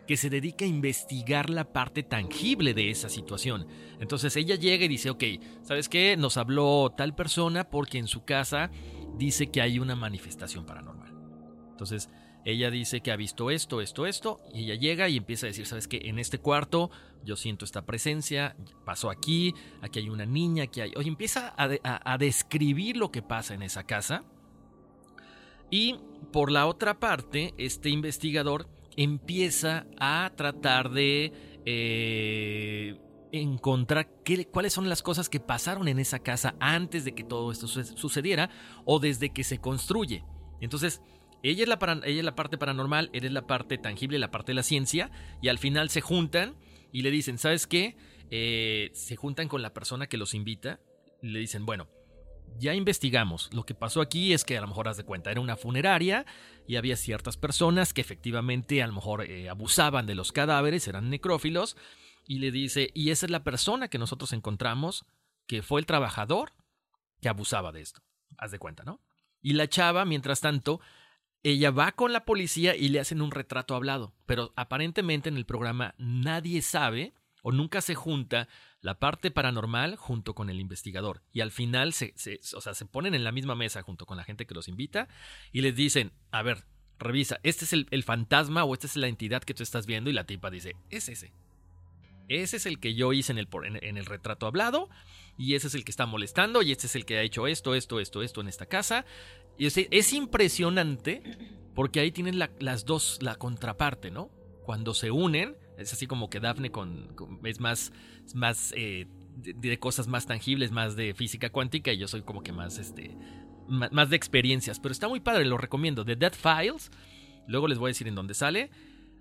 que 0.07 0.17
se 0.17 0.31
dedica 0.31 0.65
a 0.65 0.69
investigar 0.69 1.51
la 1.51 1.65
parte 1.65 2.03
tangible 2.03 2.73
de 2.73 2.91
esa 2.91 3.11
situación. 3.11 3.67
Entonces 4.01 4.35
ella 4.37 4.55
llega 4.55 4.87
y 4.87 4.89
dice, 4.89 5.11
ok, 5.11 5.23
¿sabes 5.63 5.91
qué? 5.91 6.17
Nos 6.17 6.39
habló 6.39 6.95
tal 6.97 7.15
persona 7.15 7.69
porque 7.69 7.99
en 7.99 8.09
su 8.09 8.25
casa 8.25 8.71
dice 9.19 9.49
que 9.51 9.61
hay 9.61 9.79
una 9.79 9.95
manifestación 9.95 10.65
paranormal. 10.65 11.13
Entonces, 11.73 12.09
ella 12.45 12.71
dice 12.71 13.01
que 13.01 13.13
ha 13.13 13.17
visto 13.17 13.51
esto, 13.51 13.81
esto, 13.81 14.07
esto, 14.07 14.41
y 14.53 14.65
ella 14.65 14.75
llega 14.75 15.09
y 15.09 15.17
empieza 15.17 15.47
a 15.47 15.49
decir, 15.49 15.67
¿sabes 15.67 15.89
qué? 15.89 16.01
En 16.05 16.19
este 16.19 16.39
cuarto 16.39 16.91
yo 17.25 17.37
siento 17.37 17.65
esta 17.65 17.87
presencia, 17.87 18.57
pasó 18.85 19.11
aquí, 19.11 19.55
aquí 19.81 20.01
hay 20.01 20.09
una 20.09 20.27
niña, 20.27 20.65
aquí 20.65 20.81
hay... 20.81 20.93
Empieza 20.97 21.55
a, 21.57 22.13
a 22.13 22.19
describir 22.19 22.97
lo 22.97 23.13
que 23.13 23.23
pasa 23.23 23.55
en 23.55 23.63
esa 23.63 23.85
casa. 23.85 24.25
Y 25.71 26.01
por 26.33 26.51
la 26.51 26.67
otra 26.67 26.99
parte, 26.99 27.55
este 27.59 27.91
investigador 27.91 28.69
empieza 28.97 29.87
a 29.99 30.33
tratar 30.37 30.91
de 30.91 31.33
eh, 31.65 32.99
encontrar 33.33 34.09
qué, 34.25 34.47
cuáles 34.47 34.73
son 34.73 34.89
las 34.89 35.03
cosas 35.03 35.29
que 35.29 35.41
pasaron 35.41 35.89
en 35.89 35.99
esa 35.99 36.19
casa 36.19 36.55
antes 36.61 37.05
de 37.05 37.15
que 37.15 37.25
todo 37.25 37.51
esto 37.51 37.67
sucediera 37.67 38.51
o 38.85 38.99
desde 38.99 39.31
que 39.31 39.45
se 39.45 39.59
construye. 39.59 40.25
Entonces, 40.61 41.01
ella 41.51 41.63
es, 41.63 41.69
la 41.69 41.79
ella 42.05 42.19
es 42.19 42.25
la 42.25 42.35
parte 42.35 42.59
paranormal, 42.59 43.11
él 43.13 43.25
es 43.25 43.33
la 43.33 43.47
parte 43.47 43.79
tangible, 43.79 44.19
la 44.19 44.31
parte 44.31 44.53
de 44.53 44.57
la 44.57 44.63
ciencia, 44.63 45.11
y 45.41 45.49
al 45.49 45.59
final 45.59 45.91
se 45.91 46.01
juntan 46.01 46.57
y 46.93 47.03
le 47.03 47.11
dicen, 47.11 47.39
¿sabes 47.39 47.67
qué? 47.67 47.97
Eh, 48.31 48.91
se 48.95 49.17
juntan 49.17 49.49
con 49.49 49.63
la 49.63 49.75
persona 49.75 50.07
que 50.07 50.17
los 50.17 50.35
invita 50.35 50.81
y 51.21 51.29
le 51.29 51.39
dicen, 51.39 51.67
bueno, 51.67 51.89
ya 52.59 52.75
investigamos. 52.75 53.51
Lo 53.53 53.65
que 53.65 53.75
pasó 53.75 54.01
aquí 54.01 54.33
es 54.33 54.45
que 54.45 54.57
a 54.57 54.61
lo 54.61 54.69
mejor 54.69 54.89
haz 54.89 54.97
de 54.97 55.05
cuenta, 55.05 55.31
era 55.31 55.41
una 55.41 55.57
funeraria 55.57 56.27
y 56.67 56.77
había 56.77 56.97
ciertas 56.97 57.37
personas 57.37 57.93
que 57.93 58.01
efectivamente 58.01 58.83
a 58.83 58.87
lo 58.87 58.93
mejor 58.93 59.23
eh, 59.23 59.49
abusaban 59.49 60.07
de 60.07 60.15
los 60.15 60.33
cadáveres, 60.33 60.87
eran 60.89 61.11
necrófilos, 61.11 61.77
y 62.27 62.39
le 62.39 62.53
dice, 62.53 62.91
y 62.95 63.11
esa 63.11 63.27
es 63.27 63.31
la 63.31 63.43
persona 63.43 63.89
que 63.89 63.99
nosotros 63.99 64.33
encontramos 64.33 65.07
que 65.47 65.63
fue 65.63 65.81
el 65.81 65.87
trabajador 65.87 66.53
que 67.21 67.29
abusaba 67.29 67.73
de 67.73 67.81
esto. 67.81 68.01
Haz 68.39 68.53
de 68.53 68.59
cuenta, 68.59 68.85
¿no? 68.85 69.01
Y 69.41 69.55
la 69.55 69.69
chava, 69.69 70.05
mientras 70.05 70.41
tanto, 70.41 70.81
ella 71.43 71.71
va 71.71 71.93
con 71.93 72.13
la 72.13 72.25
policía 72.25 72.77
y 72.77 72.89
le 72.89 73.01
hacen 73.01 73.21
un 73.21 73.31
retrato 73.31 73.75
hablado, 73.75 74.15
pero 74.27 74.53
aparentemente 74.57 75.29
en 75.29 75.37
el 75.37 75.47
programa 75.47 75.95
nadie 75.99 76.63
sabe 76.63 77.13
o 77.43 77.51
nunca 77.53 77.81
se 77.81 77.95
junta 77.95 78.49
la 78.81 78.99
parte 78.99 79.31
paranormal 79.31 79.97
junto 79.97 80.35
con 80.35 80.51
el 80.51 80.61
investigador. 80.61 81.23
Y 81.33 81.41
al 81.41 81.51
final 81.51 81.93
se, 81.93 82.15
o 82.55 82.61
sea, 82.61 82.75
se 82.75 82.87
ponen 82.87 83.15
en 83.15 83.25
la 83.25 83.33
misma 83.33 83.55
mesa 83.55 83.83
junto 83.83 84.07
con 84.07 84.17
la 84.17 84.25
gente 84.25 84.47
que 84.47 84.55
los 84.55 84.69
invita 84.69 85.09
y 85.53 85.61
les 85.61 85.75
dicen, 85.75 86.13
a 86.31 86.43
ver, 86.43 86.65
revisa, 86.99 87.41
este 87.43 87.65
es 87.65 87.73
el, 87.73 88.05
fantasma 88.05 88.65
o 88.65 88.75
esta 88.75 88.87
es 88.87 88.97
la 88.97 89.09
entidad 89.09 89.43
que 89.43 89.55
tú 89.55 89.63
estás 89.63 89.87
viendo 89.87 90.11
y 90.11 90.13
la 90.13 90.25
tipa 90.25 90.51
dice, 90.51 90.77
es 90.91 91.09
ese. 91.09 91.33
Ese 92.29 92.57
es 92.57 92.67
el 92.67 92.79
que 92.79 92.95
yo 92.95 93.13
hice 93.13 93.33
en 93.33 93.39
el, 93.39 93.49
en, 93.65 93.97
el 93.97 94.07
retrato 94.07 94.47
hablado 94.47 94.89
y 95.37 95.55
ese 95.55 95.67
es 95.67 95.75
el 95.75 95.85
que 95.85 95.91
está 95.91 96.07
molestando 96.07 96.63
y 96.63 96.73
este 96.73 96.87
es 96.87 96.97
el 96.97 97.05
que 97.05 97.19
ha 97.19 97.23
hecho 97.23 97.47
esto, 97.47 97.75
esto, 97.75 98.01
esto, 98.01 98.23
esto 98.23 98.41
en 98.41 98.49
esta 98.49 98.67
casa. 98.67 99.05
Y 99.59 99.67
es, 99.67 99.77
es 99.77 100.13
impresionante 100.13 101.23
porque 101.75 102.01
ahí 102.01 102.13
tienen 102.13 102.39
las 102.39 102.85
dos, 102.85 103.19
la 103.23 103.37
contraparte, 103.37 104.11
¿no? 104.11 104.31
Cuando 104.65 104.95
se 104.95 105.11
unen, 105.11 105.57
es 105.79 105.93
así 105.93 106.07
como 106.07 106.31
que 106.31 106.41
Daphne 106.41 106.71
con, 106.71 107.15
es 107.45 107.61
más, 107.61 107.93
más 108.35 108.73
eh, 108.77 109.07
de, 109.37 109.79
cosas 109.79 110.07
más 110.07 110.27
tangibles, 110.27 110.71
más 110.71 110.97
de 110.97 111.15
física 111.15 111.51
cuántica 111.51 111.93
y 111.93 111.99
yo 111.99 112.09
soy 112.09 112.23
como 112.23 112.43
que 112.43 112.53
más, 112.53 112.79
este, 112.79 113.17
más, 113.67 114.11
de 114.11 114.17
experiencias. 114.17 114.79
Pero 114.81 114.93
está 114.93 115.09
muy 115.09 115.21
padre, 115.21 115.45
lo 115.45 115.57
recomiendo. 115.57 116.05
The 116.05 116.17
Dead 116.17 116.33
Files, 116.33 116.91
luego 117.47 117.69
les 117.69 117.79
voy 117.79 117.89
a 117.89 117.93
decir 117.93 118.09
en 118.09 118.15
dónde 118.15 118.35
sale, 118.35 118.71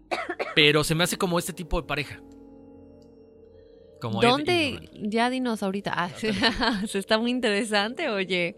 pero 0.55 0.83
se 0.83 0.95
me 0.95 1.03
hace 1.03 1.17
como 1.17 1.39
este 1.39 1.53
tipo 1.53 1.81
de 1.81 1.87
pareja. 1.87 2.21
Como 4.01 4.19
¿Dónde? 4.19 4.89
Ya 4.93 5.29
dinos 5.29 5.61
ahorita. 5.61 5.93
Ah, 5.95 6.09
se 6.87 6.99
está 6.99 7.17
muy 7.19 7.31
interesante, 7.31 8.09
oye. 8.09 8.57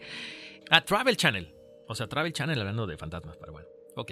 A 0.69 0.77
ah, 0.77 0.85
Travel 0.85 1.17
Channel. 1.17 1.53
O 1.87 1.95
sea, 1.95 2.07
Travel 2.07 2.33
Channel 2.33 2.59
hablando 2.59 2.87
de 2.87 2.97
fantasmas, 2.97 3.37
pero 3.37 3.53
bueno. 3.53 3.67
Ok. 3.95 4.11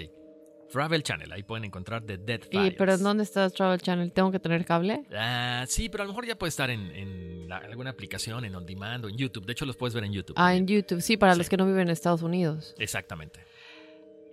Travel 0.70 1.02
Channel, 1.02 1.30
ahí 1.30 1.42
pueden 1.42 1.66
encontrar 1.66 2.02
The 2.02 2.16
Dead 2.16 2.40
Files. 2.50 2.72
¿Y 2.72 2.76
pero 2.76 2.96
dónde 2.96 3.24
está 3.24 3.50
Travel 3.50 3.80
Channel? 3.80 4.10
¿Tengo 4.10 4.32
que 4.32 4.38
tener 4.38 4.64
cable? 4.64 5.04
Ah, 5.14 5.64
sí, 5.68 5.90
pero 5.90 6.04
a 6.04 6.06
lo 6.06 6.12
mejor 6.12 6.26
ya 6.26 6.38
puede 6.38 6.48
estar 6.48 6.70
en, 6.70 7.52
alguna 7.52 7.90
aplicación, 7.90 8.44
en 8.46 8.54
On 8.54 8.64
Demand 8.64 9.04
o 9.04 9.08
en 9.08 9.16
YouTube. 9.16 9.44
De 9.44 9.52
hecho, 9.52 9.66
los 9.66 9.76
puedes 9.76 9.94
ver 9.94 10.04
en 10.04 10.12
YouTube. 10.12 10.34
Ah, 10.38 10.54
en 10.54 10.66
YouTube, 10.66 11.02
sí, 11.02 11.18
para 11.18 11.34
los 11.34 11.50
que 11.50 11.58
no 11.58 11.66
viven 11.66 11.82
en 11.82 11.90
Estados 11.90 12.22
Unidos. 12.22 12.74
Exactamente. 12.78 13.40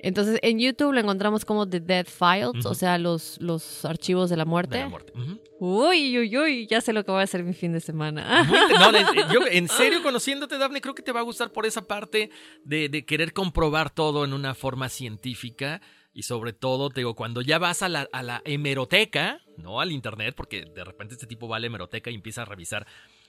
Entonces, 0.01 0.39
en 0.41 0.59
YouTube 0.59 0.93
lo 0.93 0.99
encontramos 0.99 1.43
como 1.43 1.67
The 1.67 1.81
Dead 1.81 2.05
Files, 2.05 2.65
o 2.65 2.73
sea, 2.73 2.97
los, 2.97 3.38
los 3.41 3.84
archivos 3.84 4.30
de 4.30 4.38
la 4.38 4.45
muerte. 4.45 4.77
De 4.77 4.84
la 4.84 4.89
muerte. 4.89 5.13
Uy, 5.59 6.17
uy, 6.17 6.38
uy, 6.38 6.67
ya 6.67 6.80
sé 6.80 6.93
lo 6.93 7.03
que 7.03 7.11
voy 7.11 7.19
a 7.19 7.23
hacer 7.23 7.43
mi 7.43 7.53
fin 7.53 7.73
de 7.73 7.81
semana. 7.81 8.43
no, 8.80 9.34
yo 9.34 9.41
en 9.51 9.67
serio, 9.67 10.01
conociéndote, 10.01 10.57
Daphne, 10.57 10.80
creo 10.80 10.95
que 10.95 11.03
te 11.03 11.11
va 11.11 11.19
a 11.19 11.23
gustar 11.23 11.51
por 11.51 11.65
esa 11.65 11.85
parte 11.85 12.30
de, 12.63 12.88
de 12.88 13.05
querer 13.05 13.34
comprobar 13.34 13.89
todo 13.89 14.23
en 14.23 14.34
una 14.34 14.55
forma 14.55 14.88
científica. 14.88 15.81
Y 16.13 16.23
sobre 16.23 16.53
todo, 16.53 16.89
te 16.89 17.01
digo, 17.01 17.15
cuando 17.15 17.41
ya 17.41 17.59
vas 17.59 17.81
a 17.81 17.89
la, 17.89 18.07
a 18.11 18.23
la 18.23 18.41
hemeroteca, 18.45 19.41
no 19.57 19.80
al 19.80 19.91
internet, 19.91 20.34
porque 20.35 20.65
de 20.65 20.84
repente 20.84 21.13
este 21.13 21.27
tipo 21.27 21.47
va 21.47 21.57
a 21.57 21.59
la 21.59 21.67
hemeroteca 21.67 22.09
y 22.09 22.15
empieza 22.15 22.41
a 22.41 22.45
revisar, 22.45 22.88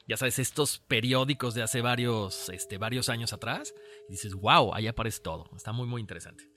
ya 0.09 0.17
sabes, 0.17 0.39
estos 0.39 0.79
periódicos 0.89 1.55
de 1.55 1.63
hace 1.63 1.83
varios, 1.83 2.49
este, 2.49 2.79
varios 2.79 3.09
años 3.09 3.33
atrás, 3.33 3.75
y 4.09 4.13
dices, 4.13 4.35
wow, 4.35 4.75
ahí 4.75 4.87
aparece 4.87 5.21
todo. 5.21 5.51
Está 5.55 5.73
muy, 5.73 5.87
muy 5.87 6.01
interesante. 6.01 6.50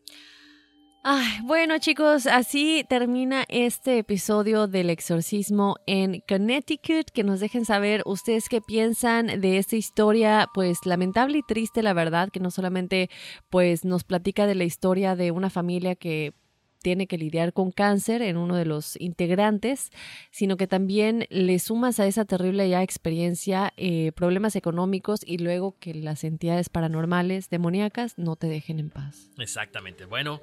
Bueno 1.44 1.78
chicos, 1.80 2.28
así 2.28 2.86
termina 2.88 3.44
este 3.50 3.98
episodio 3.98 4.68
del 4.68 4.90
exorcismo 4.90 5.76
en 5.86 6.24
Connecticut. 6.28 7.10
Que 7.14 7.26
nos 7.26 7.42
dejen 7.42 7.66
saber 7.66 8.02
ustedes 8.06 8.48
qué 8.48 8.62
piensan 8.62 9.42
de 9.42 9.58
esta 9.58 9.76
historia, 9.76 10.48
pues 10.54 10.86
lamentable 10.86 11.40
y 11.40 11.44
triste, 11.44 11.84
la 11.84 11.94
verdad, 11.94 12.30
que 12.30 12.40
no 12.40 12.52
solamente 12.52 13.10
pues 13.50 13.84
nos 13.84 14.06
platica 14.06 14.48
de 14.48 14.56
la 14.56 14.64
historia 14.64 15.18
de 15.18 15.32
una 15.32 15.50
familia 15.50 15.96
que 15.96 16.34
tiene 16.82 17.08
que 17.08 17.18
lidiar 17.18 17.52
con 17.52 17.72
cáncer 17.72 18.22
en 18.22 18.38
uno 18.38 18.56
de 18.56 18.66
los 18.66 19.00
integrantes, 19.00 19.90
sino 20.32 20.56
que 20.58 20.68
también 20.68 21.26
le 21.30 21.60
sumas 21.60 22.00
a 22.00 22.08
esa 22.08 22.26
terrible 22.26 22.70
ya 22.70 22.82
experiencia 22.82 23.74
eh, 23.78 24.12
problemas 24.14 24.56
económicos 24.56 25.22
y 25.26 25.38
luego 25.38 25.78
que 25.80 25.94
las 25.94 26.24
entidades 26.24 26.70
paranormales, 26.70 27.50
demoníacas, 27.50 28.18
no 28.18 28.36
te 28.36 28.48
dejen 28.48 28.80
en 28.80 28.90
paz. 28.90 29.30
Exactamente. 29.38 30.06
Bueno. 30.06 30.40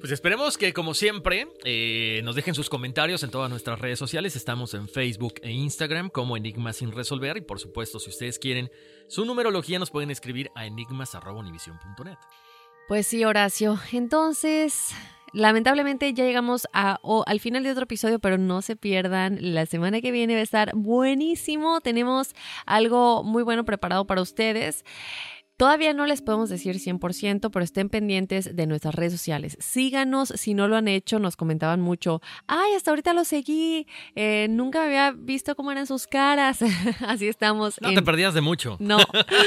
Pues 0.00 0.12
esperemos 0.12 0.58
que, 0.58 0.72
como 0.72 0.94
siempre, 0.94 1.48
eh, 1.64 2.20
nos 2.22 2.36
dejen 2.36 2.54
sus 2.54 2.68
comentarios 2.68 3.22
en 3.22 3.30
todas 3.30 3.50
nuestras 3.50 3.78
redes 3.80 3.98
sociales. 3.98 4.36
Estamos 4.36 4.74
en 4.74 4.88
Facebook 4.88 5.34
e 5.42 5.50
Instagram 5.50 6.10
como 6.10 6.36
Enigma 6.36 6.72
sin 6.72 6.92
resolver. 6.92 7.36
Y 7.38 7.40
por 7.40 7.58
supuesto, 7.58 7.98
si 7.98 8.10
ustedes 8.10 8.38
quieren 8.38 8.70
su 9.08 9.24
numerología, 9.24 9.78
nos 9.78 9.90
pueden 9.90 10.10
escribir 10.10 10.50
a 10.54 10.66
enigmas.univision.net. 10.66 12.18
Pues 12.88 13.06
sí, 13.06 13.24
Horacio. 13.24 13.80
Entonces, 13.92 14.94
lamentablemente 15.32 16.12
ya 16.14 16.24
llegamos 16.24 16.68
al 16.72 17.40
final 17.40 17.64
de 17.64 17.72
otro 17.72 17.84
episodio, 17.84 18.20
pero 18.20 18.38
no 18.38 18.62
se 18.62 18.76
pierdan. 18.76 19.38
La 19.40 19.66
semana 19.66 20.00
que 20.00 20.12
viene 20.12 20.34
va 20.34 20.40
a 20.40 20.44
estar 20.44 20.72
buenísimo. 20.74 21.80
Tenemos 21.80 22.34
algo 22.64 23.24
muy 23.24 23.42
bueno 23.42 23.64
preparado 23.64 24.06
para 24.06 24.22
ustedes. 24.22 24.84
Todavía 25.56 25.94
no 25.94 26.04
les 26.04 26.20
podemos 26.20 26.50
decir 26.50 26.76
100%, 26.76 27.50
pero 27.50 27.64
estén 27.64 27.88
pendientes 27.88 28.54
de 28.54 28.66
nuestras 28.66 28.94
redes 28.94 29.12
sociales. 29.12 29.56
Síganos 29.58 30.28
si 30.28 30.52
no 30.52 30.68
lo 30.68 30.76
han 30.76 30.86
hecho, 30.86 31.18
nos 31.18 31.36
comentaban 31.36 31.80
mucho, 31.80 32.20
ay, 32.46 32.74
hasta 32.74 32.90
ahorita 32.90 33.14
lo 33.14 33.24
seguí, 33.24 33.86
eh, 34.14 34.48
nunca 34.50 34.80
me 34.80 34.86
había 34.86 35.12
visto 35.12 35.56
cómo 35.56 35.72
eran 35.72 35.86
sus 35.86 36.06
caras. 36.06 36.58
Así 37.06 37.26
estamos. 37.28 37.80
No 37.80 37.94
te 37.94 38.02
perdías 38.02 38.34
de 38.34 38.42
mucho. 38.42 38.76
No. 38.80 38.98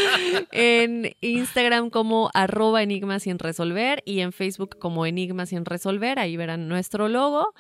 en 0.52 1.16
Instagram 1.22 1.92
como 1.92 2.32
arroba 2.34 2.82
enigma 2.82 3.20
sin 3.20 3.38
resolver 3.38 4.02
y 4.06 4.22
en 4.22 4.32
Facebook 4.32 4.80
como 4.80 5.06
enigma 5.06 5.46
sin 5.46 5.64
resolver, 5.64 6.18
ahí 6.18 6.38
verán 6.38 6.68
nuestro 6.68 7.08
logo. 7.08 7.54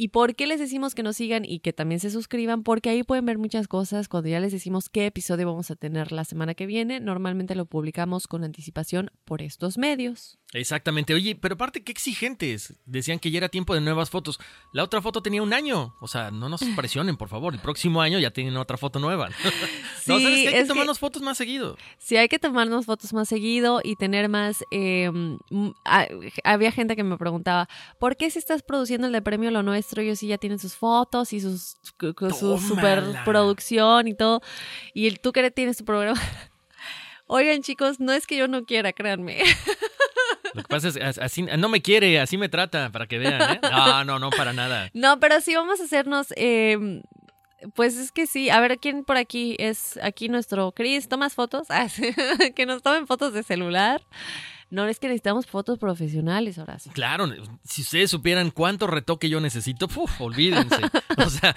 ¿Y 0.00 0.10
por 0.10 0.36
qué 0.36 0.46
les 0.46 0.60
decimos 0.60 0.94
que 0.94 1.02
nos 1.02 1.16
sigan 1.16 1.44
y 1.44 1.58
que 1.58 1.72
también 1.72 1.98
se 1.98 2.12
suscriban? 2.12 2.62
Porque 2.62 2.88
ahí 2.88 3.02
pueden 3.02 3.26
ver 3.26 3.36
muchas 3.36 3.66
cosas 3.66 4.06
cuando 4.06 4.28
ya 4.28 4.38
les 4.38 4.52
decimos 4.52 4.88
qué 4.88 5.06
episodio 5.06 5.48
vamos 5.48 5.72
a 5.72 5.74
tener 5.74 6.12
la 6.12 6.24
semana 6.24 6.54
que 6.54 6.66
viene. 6.66 7.00
Normalmente 7.00 7.56
lo 7.56 7.66
publicamos 7.66 8.28
con 8.28 8.44
anticipación 8.44 9.10
por 9.24 9.42
estos 9.42 9.76
medios. 9.76 10.37
Exactamente. 10.54 11.12
Oye, 11.12 11.36
pero 11.36 11.56
aparte, 11.56 11.84
qué 11.84 11.92
exigentes. 11.92 12.72
Decían 12.86 13.18
que 13.18 13.30
ya 13.30 13.38
era 13.38 13.50
tiempo 13.50 13.74
de 13.74 13.82
nuevas 13.82 14.08
fotos. 14.08 14.40
La 14.72 14.82
otra 14.82 15.02
foto 15.02 15.20
tenía 15.22 15.42
un 15.42 15.52
año. 15.52 15.94
O 16.00 16.08
sea, 16.08 16.30
no 16.30 16.48
nos 16.48 16.62
presionen, 16.76 17.18
por 17.18 17.28
favor. 17.28 17.52
El 17.52 17.60
próximo 17.60 18.00
año 18.00 18.18
ya 18.18 18.30
tienen 18.30 18.56
otra 18.56 18.76
foto 18.76 18.98
nueva. 18.98 19.28
Sí, 19.98 20.14
no, 20.14 20.20
¿sabes 20.20 20.40
que 20.40 20.48
Hay 20.48 20.62
que 20.62 20.68
tomarnos 20.68 20.98
fotos 20.98 21.20
más 21.20 21.36
seguido. 21.36 21.76
Sí, 21.98 22.16
hay 22.16 22.28
que 22.28 22.38
tomarnos 22.38 22.86
fotos 22.86 23.12
más 23.12 23.28
seguido 23.28 23.82
y 23.84 23.96
tener 23.96 24.30
más... 24.30 24.64
Em, 24.70 25.38
había 26.44 26.72
gente 26.72 26.96
que 26.96 27.04
me 27.04 27.18
preguntaba, 27.18 27.68
¿por 27.98 28.16
qué 28.16 28.30
si 28.30 28.38
estás 28.38 28.62
produciendo 28.62 29.06
el 29.06 29.12
de 29.12 29.20
premio 29.20 29.50
Lo 29.50 29.62
Nuestro, 29.62 30.00
ellos 30.00 30.20
sí 30.20 30.28
ya 30.28 30.38
tienen 30.38 30.58
sus 30.58 30.76
fotos 30.76 31.34
y 31.34 31.40
sus, 31.40 31.76
su 32.38 32.58
superproducción 32.58 34.08
y 34.08 34.14
todo? 34.14 34.40
Y 34.94 35.10
tú 35.16 35.32
que 35.32 35.50
tienes 35.50 35.76
tu 35.76 35.84
programa... 35.84 36.18
Oigan, 37.26 37.60
chicos, 37.60 38.00
no 38.00 38.12
es 38.14 38.26
que 38.26 38.38
yo 38.38 38.48
no 38.48 38.64
quiera, 38.64 38.94
créanme. 38.94 39.42
Lo 40.58 40.62
que 40.64 40.68
pasa 40.68 40.88
es, 40.88 41.18
así, 41.18 41.42
no 41.42 41.68
me 41.68 41.80
quiere, 41.80 42.20
así 42.20 42.36
me 42.36 42.48
trata, 42.48 42.90
para 42.90 43.06
que 43.06 43.18
vean, 43.18 43.40
¿eh? 43.56 43.60
No, 43.62 44.04
no, 44.04 44.18
no, 44.18 44.30
para 44.30 44.52
nada. 44.52 44.90
No, 44.94 45.18
pero 45.20 45.40
sí 45.40 45.54
vamos 45.54 45.80
a 45.80 45.84
hacernos... 45.84 46.28
Em, 46.36 47.02
Pues 47.74 47.96
es 47.96 48.12
que 48.12 48.26
sí. 48.28 48.50
A 48.50 48.60
ver, 48.60 48.78
¿quién 48.78 49.02
por 49.04 49.16
aquí 49.16 49.56
es 49.58 49.98
aquí 50.02 50.28
nuestro 50.28 50.70
Chris? 50.72 51.08
¿Tomas 51.08 51.34
fotos? 51.34 51.66
Ah, 51.70 51.88
sí. 51.88 52.10
que 52.54 52.66
nos 52.66 52.82
tomen 52.82 53.06
fotos 53.06 53.32
de 53.32 53.42
celular. 53.42 54.00
No, 54.70 54.86
es 54.86 55.00
que 55.00 55.08
necesitamos 55.08 55.46
fotos 55.46 55.78
profesionales, 55.78 56.58
Horacio. 56.58 56.92
Claro, 56.92 57.26
si 57.64 57.80
ustedes 57.82 58.10
supieran 58.10 58.50
cuánto 58.50 58.86
retoque 58.86 59.30
yo 59.30 59.40
necesito, 59.40 59.86
uf, 59.86 60.20
olvídense. 60.20 60.76
O 61.16 61.30
sea, 61.30 61.56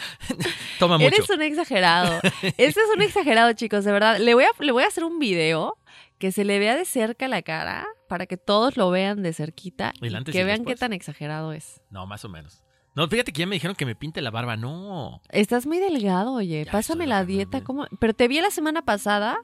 toma 0.80 0.98
mucho. 0.98 1.14
Eres 1.14 1.30
un 1.30 1.42
exagerado. 1.42 2.22
Este 2.42 2.80
es 2.80 2.90
un 2.96 3.02
exagerado, 3.02 3.52
chicos, 3.54 3.84
de 3.84 3.92
verdad. 3.92 4.18
Le 4.20 4.34
voy, 4.34 4.46
a, 4.46 4.50
le 4.60 4.72
voy 4.72 4.84
a 4.84 4.88
hacer 4.88 5.04
un 5.04 5.20
video 5.20 5.78
que 6.20 6.32
se 6.32 6.46
le 6.46 6.58
vea 6.58 6.76
de 6.78 6.86
cerca 6.86 7.28
la 7.28 7.42
cara 7.42 7.86
para 8.12 8.26
que 8.26 8.36
todos 8.36 8.76
lo 8.76 8.92
vean 8.92 9.24
de 9.24 9.32
cerquita 9.32 9.94
y 10.02 10.14
antes 10.14 10.34
que 10.34 10.42
y 10.42 10.44
vean 10.44 10.58
después. 10.58 10.76
qué 10.76 10.80
tan 10.82 10.92
exagerado 10.92 11.54
es. 11.54 11.82
No, 11.90 12.06
más 12.06 12.26
o 12.26 12.30
menos. 12.30 12.62
No, 12.94 13.08
fíjate 13.08 13.32
que 13.32 13.40
ya 13.40 13.48
me 13.48 13.56
dijeron 13.56 13.74
que 13.74 13.86
me 13.86 13.96
pinte 13.96 14.22
la 14.22 14.32
barba. 14.32 14.58
No. 14.58 15.22
Estás 15.30 15.66
muy 15.66 15.80
delgado, 15.80 16.34
oye. 16.34 16.68
Pásame 16.70 17.08
la 17.08 17.24
dieta. 17.24 17.64
¿cómo? 17.64 17.88
Pero 18.02 18.14
te 18.14 18.28
vi 18.28 18.42
la 18.42 18.52
semana 18.52 18.82
pasada 18.82 19.40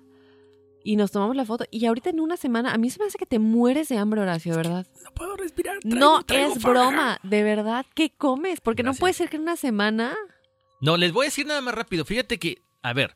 y 0.84 0.98
nos 0.98 1.11
tomamos 1.11 1.38
la 1.38 1.45
foto. 1.45 1.64
Y 1.72 1.85
ahorita 1.85 2.10
en 2.10 2.19
una 2.19 2.35
semana, 2.35 2.73
a 2.73 2.77
mí 2.77 2.89
se 2.89 2.99
me 2.99 3.06
hace 3.06 3.18
que 3.18 3.26
te 3.26 3.39
mueres 3.39 3.88
de 3.88 3.99
hambre, 3.99 4.19
Horacio, 4.19 4.53
¿verdad? 4.53 4.85
No 5.02 5.11
puedo 5.11 5.38
respirar. 5.38 5.77
no 5.85 6.23
traigo 6.23 6.52
es 6.52 6.61
faja. 6.61 6.69
broma, 6.73 7.19
de 7.23 7.44
verdad. 7.44 7.85
¿Qué 7.95 8.10
comes? 8.18 8.60
Porque 8.60 8.84
no 8.84 8.94
puede 8.95 9.14
ser 9.14 9.30
que 9.30 9.38
en 9.38 9.44
una 9.44 9.56
semana. 9.56 10.14
No, 10.81 10.98
les 10.98 11.14
voy 11.14 11.27
a 11.27 11.30
decir 11.30 11.45
nada 11.45 11.61
más 11.61 11.73
rápido. 11.73 12.03
Fíjate 12.03 12.38
que, 12.38 12.64
a 12.81 12.91
ver, 12.91 13.15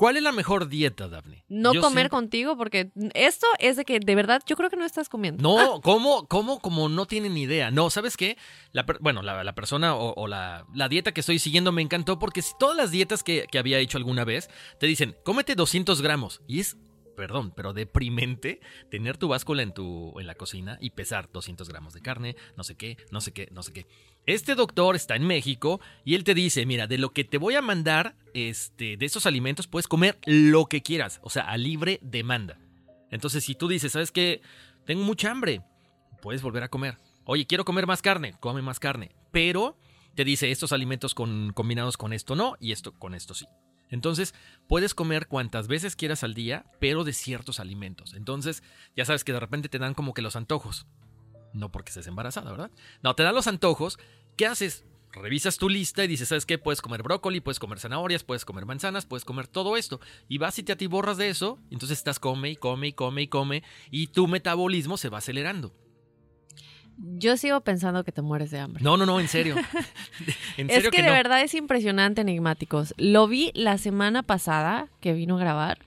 ¿cuál 0.00 0.16
es 0.16 0.22
la 0.22 0.32
mejor 0.32 0.68
dieta, 0.70 1.08
Daphne? 1.08 1.44
No 1.48 1.74
Yo 1.74 1.82
comer 1.82 2.04
siempre- 2.04 2.08
contigo, 2.16 2.56
porque 2.56 2.90
esto 3.12 3.46
es 3.58 3.76
de 3.76 3.84
que 3.84 4.00
de 4.00 4.14
verdad 4.14 4.40
yo 4.46 4.56
creo 4.56 4.70
que 4.70 4.76
no 4.76 4.86
estás 4.86 5.10
comiendo. 5.10 5.42
No, 5.42 5.80
¿cómo, 5.82 6.26
cómo, 6.26 6.58
como 6.60 6.88
no 6.88 7.04
tienen 7.04 7.36
idea? 7.36 7.70
No, 7.70 7.90
¿sabes 7.90 8.16
qué? 8.16 8.38
La 8.72 8.86
per- 8.86 8.96
bueno, 9.00 9.20
la, 9.20 9.44
la 9.44 9.54
persona 9.54 9.94
o, 9.94 10.14
o 10.14 10.26
la, 10.26 10.64
la 10.74 10.88
dieta 10.88 11.12
que 11.12 11.20
estoy 11.20 11.38
siguiendo 11.38 11.70
me 11.70 11.82
encantó 11.82 12.18
porque 12.18 12.40
si 12.40 12.54
todas 12.58 12.74
las 12.76 12.90
dietas 12.90 13.22
que, 13.22 13.46
que 13.52 13.58
había 13.58 13.78
hecho 13.78 13.98
alguna 13.98 14.24
vez 14.24 14.48
te 14.78 14.86
dicen, 14.86 15.14
cómete 15.22 15.54
200 15.54 16.00
gramos. 16.00 16.40
Y 16.48 16.60
es, 16.60 16.78
perdón, 17.20 17.52
pero 17.54 17.74
deprimente 17.74 18.62
tener 18.90 19.18
tu 19.18 19.28
báscula 19.28 19.62
en, 19.62 19.74
tu, 19.74 20.18
en 20.18 20.26
la 20.26 20.36
cocina 20.36 20.78
y 20.80 20.88
pesar 20.88 21.28
200 21.30 21.68
gramos 21.68 21.92
de 21.92 22.00
carne, 22.00 22.34
no 22.56 22.64
sé 22.64 22.76
qué, 22.76 22.96
no 23.10 23.20
sé 23.20 23.32
qué, 23.32 23.50
no 23.52 23.62
sé 23.62 23.74
qué. 23.74 23.86
Este 24.24 24.54
doctor 24.54 24.96
está 24.96 25.16
en 25.16 25.26
México 25.26 25.82
y 26.02 26.14
él 26.14 26.24
te 26.24 26.32
dice, 26.32 26.64
mira, 26.64 26.86
de 26.86 26.96
lo 26.96 27.10
que 27.10 27.24
te 27.24 27.36
voy 27.36 27.56
a 27.56 27.60
mandar, 27.60 28.16
este, 28.32 28.96
de 28.96 29.04
estos 29.04 29.26
alimentos 29.26 29.66
puedes 29.66 29.86
comer 29.86 30.18
lo 30.24 30.64
que 30.64 30.80
quieras, 30.80 31.20
o 31.22 31.28
sea, 31.28 31.42
a 31.42 31.58
libre 31.58 31.98
demanda. 32.00 32.58
Entonces, 33.10 33.44
si 33.44 33.54
tú 33.54 33.68
dices, 33.68 33.92
¿sabes 33.92 34.12
qué? 34.12 34.40
Tengo 34.86 35.04
mucha 35.04 35.30
hambre, 35.30 35.60
puedes 36.22 36.40
volver 36.40 36.62
a 36.62 36.70
comer. 36.70 36.96
Oye, 37.26 37.44
quiero 37.46 37.66
comer 37.66 37.86
más 37.86 38.00
carne, 38.00 38.32
come 38.40 38.62
más 38.62 38.80
carne. 38.80 39.14
Pero 39.30 39.76
te 40.14 40.24
dice 40.24 40.50
estos 40.50 40.72
alimentos 40.72 41.14
con, 41.14 41.52
combinados 41.52 41.98
con 41.98 42.14
esto 42.14 42.34
no 42.34 42.56
y 42.60 42.72
esto 42.72 42.92
con 42.92 43.14
esto 43.14 43.34
sí. 43.34 43.44
Entonces, 43.90 44.34
puedes 44.68 44.94
comer 44.94 45.26
cuantas 45.26 45.68
veces 45.68 45.96
quieras 45.96 46.24
al 46.24 46.34
día, 46.34 46.64
pero 46.80 47.04
de 47.04 47.12
ciertos 47.12 47.60
alimentos. 47.60 48.14
Entonces, 48.14 48.62
ya 48.96 49.04
sabes 49.04 49.24
que 49.24 49.32
de 49.32 49.40
repente 49.40 49.68
te 49.68 49.78
dan 49.78 49.94
como 49.94 50.14
que 50.14 50.22
los 50.22 50.36
antojos. 50.36 50.86
No 51.52 51.70
porque 51.70 51.90
estés 51.90 52.06
embarazada, 52.06 52.50
¿verdad? 52.50 52.70
No, 53.02 53.14
te 53.14 53.22
dan 53.22 53.34
los 53.34 53.46
antojos. 53.46 53.98
¿Qué 54.36 54.46
haces? 54.46 54.84
Revisas 55.12 55.56
tu 55.56 55.68
lista 55.68 56.04
y 56.04 56.06
dices, 56.06 56.28
¿sabes 56.28 56.46
qué? 56.46 56.56
Puedes 56.56 56.80
comer 56.80 57.02
brócoli, 57.02 57.40
puedes 57.40 57.58
comer 57.58 57.80
zanahorias, 57.80 58.22
puedes 58.22 58.44
comer 58.44 58.64
manzanas, 58.64 59.06
puedes 59.06 59.24
comer 59.24 59.48
todo 59.48 59.76
esto. 59.76 60.00
Y 60.28 60.38
vas 60.38 60.58
y 60.60 60.62
te 60.62 60.72
atiborras 60.72 61.16
de 61.16 61.28
eso, 61.28 61.58
entonces 61.70 61.98
estás 61.98 62.20
come 62.20 62.50
y 62.50 62.56
come 62.56 62.88
y 62.88 62.92
come 62.92 63.22
y 63.22 63.26
come, 63.26 63.64
y 63.90 64.06
tu 64.08 64.28
metabolismo 64.28 64.96
se 64.96 65.08
va 65.08 65.18
acelerando. 65.18 65.74
Yo 67.02 67.36
sigo 67.36 67.62
pensando 67.62 68.04
que 68.04 68.12
te 68.12 68.20
mueres 68.20 68.50
de 68.50 68.60
hambre. 68.60 68.82
No, 68.82 68.96
no, 68.96 69.06
no, 69.06 69.20
en 69.20 69.28
serio. 69.28 69.56
en 70.58 70.68
Es 70.70 70.82
que, 70.84 70.90
que, 70.90 71.02
de 71.02 71.08
no. 71.08 71.14
verdad 71.14 71.40
es 71.40 71.54
impresionante, 71.54 72.20
enigmáticos. 72.20 72.94
Lo 72.98 73.26
vi 73.26 73.52
la 73.54 73.78
semana 73.78 74.22
pasada 74.22 74.88
que 75.00 75.14
vino 75.14 75.36
a 75.36 75.40
grabar 75.40 75.78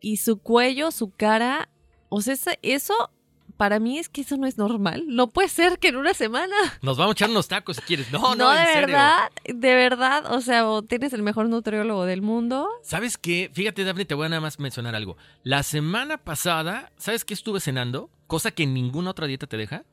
y 0.00 0.18
su 0.18 0.38
cuello, 0.38 0.90
su 0.92 1.10
cara, 1.10 1.68
o 2.08 2.20
sea, 2.20 2.36
eso 2.62 3.10
para 3.56 3.80
mí 3.80 3.98
es 3.98 4.08
que 4.08 4.20
eso 4.20 4.36
no 4.36 4.46
es 4.46 4.56
normal. 4.56 5.04
No 5.08 5.28
puede 5.28 5.48
ser 5.48 5.80
que 5.80 5.88
en 5.88 5.96
una 5.96 6.14
semana. 6.14 6.54
Nos 6.80 6.96
vamos 6.96 7.12
a 7.12 7.14
echar 7.14 7.30
unos 7.30 7.48
tacos 7.48 7.76
si 7.76 7.82
quieres. 7.82 8.10
No, 8.12 8.36
no, 8.36 8.50
de 8.52 8.60
en 8.60 8.66
serio. 8.66 8.80
verdad, 8.86 9.30
de 9.44 9.74
verdad, 9.74 10.32
o 10.32 10.40
sea, 10.40 10.68
o 10.68 10.82
tienes 10.82 11.12
el 11.12 11.22
mejor 11.24 11.48
nutriólogo 11.48 12.04
del 12.06 12.22
mundo. 12.22 12.68
¿Sabes 12.82 13.18
qué? 13.18 13.50
Fíjate, 13.52 13.82
Daphne, 13.82 14.04
te 14.04 14.14
voy 14.14 14.26
a 14.26 14.28
nada 14.28 14.40
más 14.40 14.60
mencionar 14.60 14.94
algo. 14.94 15.16
La 15.42 15.64
semana 15.64 16.18
pasada, 16.18 16.92
¿sabes 16.96 17.24
qué 17.24 17.34
estuve 17.34 17.58
cenando? 17.58 18.10
Cosa 18.28 18.52
que 18.52 18.66
ninguna 18.66 19.10
otra 19.10 19.26
dieta 19.26 19.48
te 19.48 19.56
deja. 19.56 19.84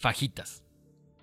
Fajitas. 0.00 0.62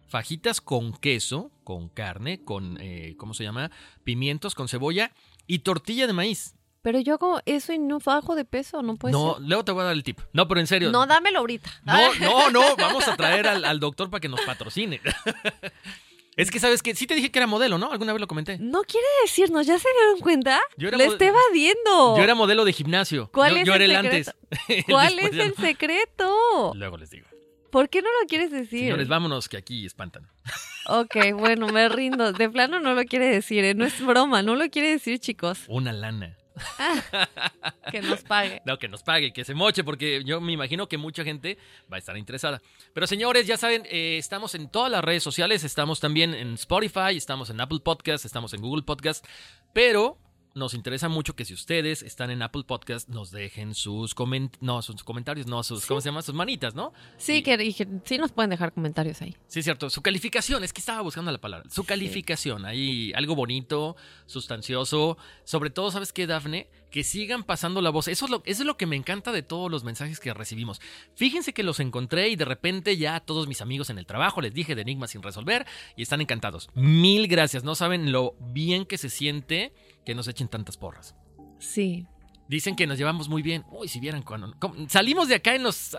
Fajitas 0.07 0.61
con 0.61 0.93
queso, 0.93 1.51
con 1.63 1.89
carne, 1.89 2.43
con, 2.43 2.77
eh, 2.79 3.15
¿cómo 3.17 3.33
se 3.33 3.43
llama? 3.43 3.71
Pimientos, 4.03 4.53
con 4.53 4.67
cebolla 4.67 5.11
y 5.47 5.59
tortilla 5.59 6.05
de 6.05 6.13
maíz. 6.13 6.53
Pero 6.83 6.99
yo 6.99 7.15
hago 7.15 7.41
eso 7.47 7.73
y 7.73 7.79
no 7.79 7.97
bajo 7.97 8.35
de 8.35 8.45
peso, 8.45 8.83
no 8.83 8.95
puede 8.97 9.13
no, 9.13 9.33
ser. 9.33 9.43
luego 9.43 9.65
te 9.65 9.71
voy 9.71 9.81
a 9.81 9.85
dar 9.85 9.93
el 9.93 10.03
tip. 10.03 10.19
No, 10.31 10.47
pero 10.47 10.61
en 10.61 10.67
serio. 10.67 10.91
No, 10.91 11.07
dámelo 11.07 11.39
ahorita. 11.39 11.71
No, 11.83 12.13
no, 12.21 12.51
no, 12.51 12.75
vamos 12.77 13.07
a 13.07 13.17
traer 13.17 13.47
al, 13.47 13.65
al 13.65 13.79
doctor 13.79 14.11
para 14.11 14.21
que 14.21 14.29
nos 14.29 14.41
patrocine. 14.41 15.01
es 16.37 16.51
que, 16.51 16.59
¿sabes 16.59 16.83
qué? 16.83 16.93
Sí 16.93 17.07
te 17.07 17.15
dije 17.15 17.31
que 17.31 17.39
era 17.39 17.47
modelo, 17.47 17.79
¿no? 17.79 17.91
Alguna 17.91 18.13
vez 18.13 18.21
lo 18.21 18.27
comenté. 18.27 18.59
No 18.59 18.83
quiere 18.83 19.07
decirnos, 19.23 19.65
¿ya 19.65 19.79
se 19.79 19.89
dieron 19.91 20.19
cuenta? 20.21 20.59
Yo 20.77 20.89
era 20.89 20.97
Le 20.97 21.05
está 21.07 21.25
evadiendo. 21.25 22.15
Yo 22.15 22.23
era 22.23 22.35
modelo 22.35 22.63
de 22.63 22.73
gimnasio. 22.73 23.31
¿Cuál 23.33 23.53
yo, 23.53 23.57
es 23.57 23.65
yo 23.65 23.73
el 23.73 23.81
era 23.81 23.99
el 23.99 24.05
secreto? 24.05 24.31
antes. 24.31 24.67
El 24.77 24.85
¿Cuál 24.85 25.15
después 25.15 25.33
es 25.33 25.39
el 25.39 25.53
no. 25.57 25.65
secreto? 25.65 26.71
Luego 26.75 26.97
les 26.97 27.09
digo. 27.09 27.26
¿Por 27.71 27.89
qué 27.89 28.01
no 28.01 28.09
lo 28.21 28.27
quieres 28.27 28.51
decir? 28.51 28.81
Señores, 28.81 29.07
vámonos 29.07 29.49
que 29.49 29.57
aquí 29.57 29.85
espantan. 29.85 30.27
Ok, 30.89 31.17
bueno, 31.33 31.67
me 31.67 31.89
rindo. 31.89 32.31
De 32.31 32.49
plano 32.49 32.79
no 32.79 32.93
lo 32.93 33.03
quiere 33.03 33.27
decir, 33.27 33.65
¿eh? 33.65 33.73
no 33.73 33.85
es 33.85 34.03
broma, 34.05 34.41
no 34.41 34.55
lo 34.55 34.69
quiere 34.69 34.91
decir, 34.91 35.19
chicos. 35.19 35.65
Una 35.67 35.91
lana. 35.91 36.37
Que 37.91 38.01
nos 38.01 38.21
pague. 38.23 38.61
No, 38.65 38.77
que 38.77 38.87
nos 38.87 39.03
pague, 39.03 39.31
que 39.31 39.45
se 39.45 39.53
moche, 39.53 39.83
porque 39.83 40.23
yo 40.25 40.41
me 40.41 40.51
imagino 40.51 40.87
que 40.87 40.97
mucha 40.97 41.23
gente 41.23 41.57
va 41.91 41.97
a 41.97 41.99
estar 41.99 42.17
interesada. 42.17 42.61
Pero 42.93 43.07
señores, 43.07 43.47
ya 43.47 43.57
saben, 43.57 43.83
eh, 43.89 44.17
estamos 44.17 44.55
en 44.55 44.69
todas 44.69 44.91
las 44.91 45.03
redes 45.03 45.23
sociales, 45.23 45.63
estamos 45.63 45.99
también 45.99 46.33
en 46.33 46.53
Spotify, 46.53 47.15
estamos 47.15 47.49
en 47.49 47.61
Apple 47.61 47.79
Podcast, 47.83 48.25
estamos 48.25 48.53
en 48.53 48.61
Google 48.61 48.83
Podcast, 48.83 49.25
pero 49.73 50.17
nos 50.57 50.73
interesa 50.73 51.07
mucho 51.07 51.35
que 51.35 51.45
si 51.45 51.53
ustedes 51.53 52.01
están 52.01 52.31
en 52.31 52.41
Apple 52.41 52.63
Podcast, 52.65 53.07
nos 53.07 53.31
dejen 53.31 53.75
sus, 53.75 54.13
coment 54.13 54.55
no, 54.59 54.81
sus 54.81 55.03
comentarios, 55.03 55.47
no, 55.47 55.63
sus, 55.63 55.85
¿cómo 55.85 56.01
se 56.01 56.09
llama? 56.09 56.21
Sus 56.21 56.35
manitas, 56.35 56.75
¿no? 56.75 56.93
Sí, 57.17 57.43
que, 57.43 57.53
y 57.63 57.73
que 57.73 57.87
sí 58.03 58.17
nos 58.17 58.31
pueden 58.31 58.49
dejar 58.49 58.73
comentarios 58.73 59.21
ahí. 59.21 59.35
Sí, 59.47 59.61
cierto. 59.61 59.89
Su 59.89 60.01
calificación, 60.01 60.63
es 60.63 60.73
que 60.73 60.81
estaba 60.81 61.01
buscando 61.01 61.31
la 61.31 61.39
palabra. 61.39 61.69
Su 61.69 61.83
calificación, 61.83 62.65
ahí 62.65 63.13
algo 63.15 63.35
bonito, 63.35 63.95
sustancioso. 64.25 65.17
Sobre 65.43 65.69
todo, 65.69 65.91
¿sabes 65.91 66.11
qué, 66.11 66.27
Dafne? 66.27 66.69
Que 66.89 67.03
sigan 67.03 67.43
pasando 67.43 67.81
la 67.81 67.89
voz. 67.89 68.07
Eso 68.07 68.25
es, 68.25 68.31
lo, 68.31 68.41
eso 68.45 68.63
es 68.63 68.67
lo 68.67 68.77
que 68.77 68.85
me 68.85 68.95
encanta 68.95 69.31
de 69.31 69.43
todos 69.43 69.69
los 69.69 69.83
mensajes 69.83 70.19
que 70.19 70.33
recibimos. 70.33 70.81
Fíjense 71.15 71.53
que 71.53 71.63
los 71.63 71.79
encontré 71.79 72.29
y 72.29 72.35
de 72.35 72.45
repente 72.45 72.97
ya 72.97 73.15
a 73.15 73.19
todos 73.19 73.47
mis 73.47 73.61
amigos 73.61 73.89
en 73.89 73.99
el 73.99 74.05
trabajo 74.05 74.41
les 74.41 74.53
dije 74.53 74.75
de 74.75 74.81
Enigma 74.81 75.07
sin 75.07 75.21
resolver 75.21 75.65
y 75.95 76.01
están 76.01 76.21
encantados. 76.21 76.69
Mil 76.73 77.27
gracias. 77.27 77.63
No 77.63 77.75
saben 77.75 78.11
lo 78.11 78.35
bien 78.39 78.85
que 78.85 78.97
se 78.97 79.09
siente 79.09 79.73
que 80.07 80.15
nos 80.15 80.29
echen 80.29 80.47
tantas 80.47 80.77
porras. 80.77 81.15
Sí. 81.59 82.07
Dicen 82.47 82.77
que 82.77 82.87
nos 82.87 82.97
llevamos 82.97 83.27
muy 83.27 83.41
bien. 83.41 83.65
Uy, 83.71 83.89
si 83.89 83.99
vieran 83.99 84.21
cuando... 84.21 84.53
cómo- 84.57 84.87
Salimos 84.87 85.27
de 85.27 85.35
acá 85.35 85.53
y 85.53 85.59
nos, 85.59 85.97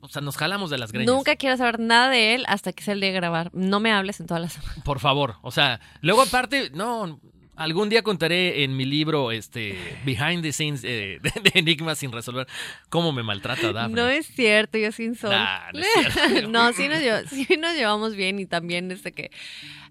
o 0.00 0.08
sea, 0.08 0.22
nos 0.22 0.36
jalamos 0.36 0.70
de 0.70 0.78
las 0.78 0.92
greñas. 0.92 1.12
Nunca 1.12 1.34
quiero 1.34 1.56
saber 1.56 1.80
nada 1.80 2.08
de 2.08 2.36
él 2.36 2.44
hasta 2.46 2.72
que 2.72 2.84
sea 2.84 2.94
el 2.94 3.00
de 3.00 3.10
grabar. 3.10 3.50
No 3.52 3.80
me 3.80 3.90
hables 3.90 4.20
en 4.20 4.26
todas 4.28 4.40
las. 4.40 4.58
Por 4.84 5.00
favor, 5.00 5.38
o 5.42 5.50
sea, 5.50 5.80
luego 6.00 6.22
aparte, 6.22 6.70
no, 6.72 7.18
algún 7.58 7.88
día 7.88 8.02
contaré 8.02 8.64
en 8.64 8.76
mi 8.76 8.84
libro, 8.86 9.30
este, 9.32 9.76
Behind 10.06 10.42
the 10.42 10.52
Scenes 10.52 10.82
eh, 10.84 11.18
de, 11.22 11.30
de 11.42 11.50
Enigmas 11.58 11.98
sin 11.98 12.12
resolver, 12.12 12.46
cómo 12.88 13.12
me 13.12 13.22
maltrata 13.22 13.72
Daphne. 13.72 13.94
No 14.00 14.08
es 14.08 14.26
cierto, 14.26 14.78
yo 14.78 14.90
sin 14.92 15.14
sol. 15.14 15.30
Nah, 15.30 15.72
no 15.72 16.48
no, 16.48 16.72
sí 16.72 16.88
nos, 16.88 17.00
lleva- 17.00 17.24
sí 17.28 17.46
nos 17.58 17.74
llevamos 17.74 18.14
bien 18.16 18.38
y 18.38 18.46
también 18.46 18.88
desde 18.88 19.12
que 19.12 19.30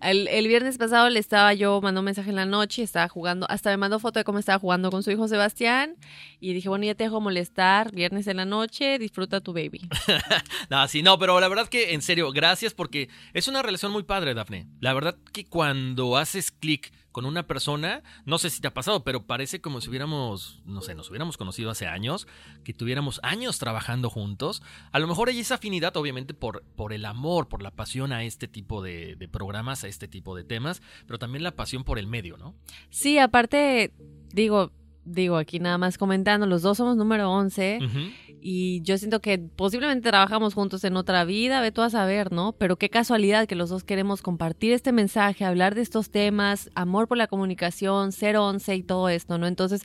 el, 0.02 0.28
el 0.28 0.48
viernes 0.48 0.78
pasado 0.78 1.10
le 1.10 1.20
estaba 1.20 1.54
yo, 1.54 1.80
mandó 1.82 2.02
un 2.02 2.06
mensaje 2.06 2.30
en 2.30 2.36
la 2.36 2.46
noche, 2.46 2.84
estaba 2.84 3.08
jugando, 3.08 3.46
hasta 3.50 3.70
me 3.72 3.78
mandó 3.78 4.00
foto 4.00 4.20
de 4.20 4.24
cómo 4.24 4.40
estaba 4.40 4.60
jugando 4.60 4.90
con 4.92 5.04
su 5.04 5.12
hijo 5.12 5.28
Sebastián 5.28 5.96
y 6.40 6.54
dije, 6.54 6.70
bueno, 6.70 6.86
ya 6.86 6.96
te 6.96 7.04
dejo 7.06 7.20
molestar, 7.22 7.92
viernes 7.94 8.28
en 8.28 8.38
la 8.38 8.46
noche, 8.46 8.98
disfruta 9.00 9.42
tu 9.42 9.54
baby. 9.54 9.88
No, 10.70 10.88
sí, 10.88 11.02
no, 11.02 11.18
pero 11.18 11.40
la 11.40 11.48
verdad 11.48 11.68
que, 11.68 11.94
en 11.94 12.02
serio, 12.02 12.32
gracias 12.32 12.74
porque 12.74 13.10
es 13.34 13.48
una 13.48 13.62
relación 13.62 13.92
muy 13.92 14.04
padre, 14.04 14.34
Dafne. 14.34 14.68
La 14.80 14.94
verdad 14.94 15.16
que 15.34 15.46
cuando 15.46 16.18
haces 16.18 16.52
clic 16.52 16.92
con 17.18 17.26
una 17.26 17.48
persona, 17.48 18.04
no 18.26 18.38
sé 18.38 18.52
si 18.52 18.62
te 18.62 18.68
ha 18.68 18.76
pasado, 18.76 19.04
pero 19.04 19.26
parece 19.26 19.60
como 19.60 19.82
si 19.82 19.90
hubiéramos, 19.90 20.62
no 20.66 20.84
sé, 20.84 20.94
nos 20.94 21.10
hubiéramos 21.10 21.36
conocido 21.36 21.72
hace 21.72 21.88
años, 21.88 22.28
que 22.64 22.76
tuviéramos 22.76 23.20
años 23.24 23.58
trabajando 23.58 24.12
juntos. 24.12 24.62
A 24.92 25.00
lo 25.00 25.08
mejor 25.08 25.30
hay 25.30 25.40
esa 25.40 25.56
afinidad, 25.56 25.98
obviamente, 25.98 26.36
por, 26.36 26.62
por 26.76 26.94
el 26.94 27.06
amor, 27.06 27.48
por 27.48 27.64
la 27.64 27.72
pasión 27.72 28.14
a 28.14 28.24
este 28.24 28.48
tipo 28.48 28.84
de, 28.84 29.16
de 29.16 29.28
programas, 29.28 29.84
a 29.84 29.88
este 29.88 30.08
tipo 30.08 30.36
de 30.36 30.44
temas, 30.44 30.84
pero 31.08 31.18
también 31.18 31.42
la 31.42 31.56
pasión 31.56 31.84
por 31.84 31.98
el 31.98 32.06
medio, 32.06 32.38
¿no? 32.38 32.54
Sí, 32.92 33.18
aparte, 33.18 33.92
digo, 34.32 34.72
digo, 35.08 35.38
aquí 35.38 35.60
nada 35.60 35.78
más 35.78 35.98
comentando, 35.98 36.46
los 36.46 36.62
dos 36.62 36.78
somos 36.78 36.98
número 36.98 37.32
11 37.32 37.80
y 38.42 38.82
yo 38.82 38.98
siento 38.98 39.20
que 39.20 39.40
posiblemente 39.40 40.10
trabajamos 40.10 40.54
juntos 40.54 40.84
en 40.84 40.96
otra 40.96 41.26
vida, 41.26 41.62
ve 41.62 41.72
tú 41.72 41.82
a 41.82 41.90
saber, 41.90 42.32
¿no? 42.32 42.54
Pero 42.54 42.78
qué 42.78 42.90
casualidad 42.90 43.48
que 43.48 43.56
los 43.56 43.70
dos 43.70 43.84
queremos 43.84 44.22
compartir 44.22 44.74
este 44.74 44.92
mensaje, 44.92 45.46
hablar 45.46 45.76
de 45.76 45.82
estos 45.82 46.12
temas, 46.12 46.70
amor 46.76 47.08
por 47.08 47.18
la 47.18 47.28
comunicación, 47.28 48.12
011 48.12 48.76
y 48.76 48.84
todo 48.84 49.10
esto, 49.10 49.38
¿no? 49.38 49.48
Entonces, 49.48 49.82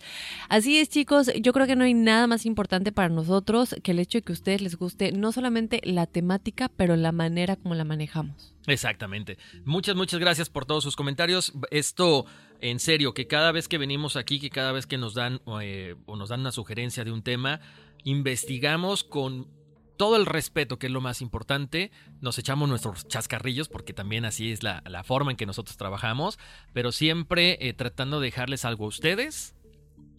así 0.48 0.78
es, 0.78 0.88
chicos, 0.88 1.30
yo 1.40 1.52
creo 1.52 1.66
que 1.66 1.76
no 1.76 1.84
hay 1.84 1.94
nada 1.94 2.26
más 2.26 2.44
importante 2.44 2.92
para 2.92 3.08
nosotros 3.08 3.74
que 3.82 3.92
el 3.92 3.98
hecho 3.98 4.18
de 4.18 4.22
que 4.22 4.32
a 4.32 4.34
ustedes 4.34 4.60
les 4.60 4.76
guste 4.76 5.12
no 5.12 5.32
solamente 5.32 5.80
la 5.84 6.06
temática, 6.06 6.70
pero 6.76 6.96
la 6.96 7.12
manera 7.12 7.56
como 7.56 7.74
la 7.74 7.84
manejamos. 7.84 8.54
Exactamente. 8.66 9.38
Muchas, 9.64 9.96
muchas 9.96 10.20
gracias 10.20 10.48
por 10.48 10.66
todos 10.66 10.84
sus 10.84 10.96
comentarios. 10.96 11.52
Esto, 11.70 12.26
en 12.62 12.78
serio, 12.78 13.12
que 13.12 13.26
cada 13.26 13.52
vez 13.52 13.68
que 13.68 13.76
venimos 13.76 14.16
aquí, 14.16 14.38
que 14.38 14.48
cada 14.48 14.70
vez 14.72 14.86
que 14.86 14.96
nos 14.96 15.14
dan 15.14 15.40
eh, 15.60 15.96
o 16.06 16.16
nos 16.16 16.28
dan 16.28 16.40
una 16.40 16.52
sugerencia 16.52 17.04
de 17.04 17.10
un 17.10 17.22
tema, 17.22 17.60
investigamos 18.04 19.02
con 19.02 19.48
todo 19.96 20.16
el 20.16 20.26
respeto, 20.26 20.78
que 20.78 20.86
es 20.86 20.92
lo 20.92 21.00
más 21.00 21.22
importante. 21.22 21.90
Nos 22.20 22.38
echamos 22.38 22.68
nuestros 22.68 23.06
chascarrillos, 23.08 23.68
porque 23.68 23.92
también 23.92 24.24
así 24.24 24.52
es 24.52 24.62
la, 24.62 24.80
forma 25.04 25.32
en 25.32 25.36
que 25.36 25.44
nosotros 25.44 25.76
trabajamos, 25.76 26.38
pero 26.72 26.92
siempre 26.92 27.58
eh, 27.60 27.72
tratando 27.72 28.20
de 28.20 28.26
dejarles 28.26 28.64
algo 28.64 28.84
a 28.84 28.88
ustedes 28.88 29.56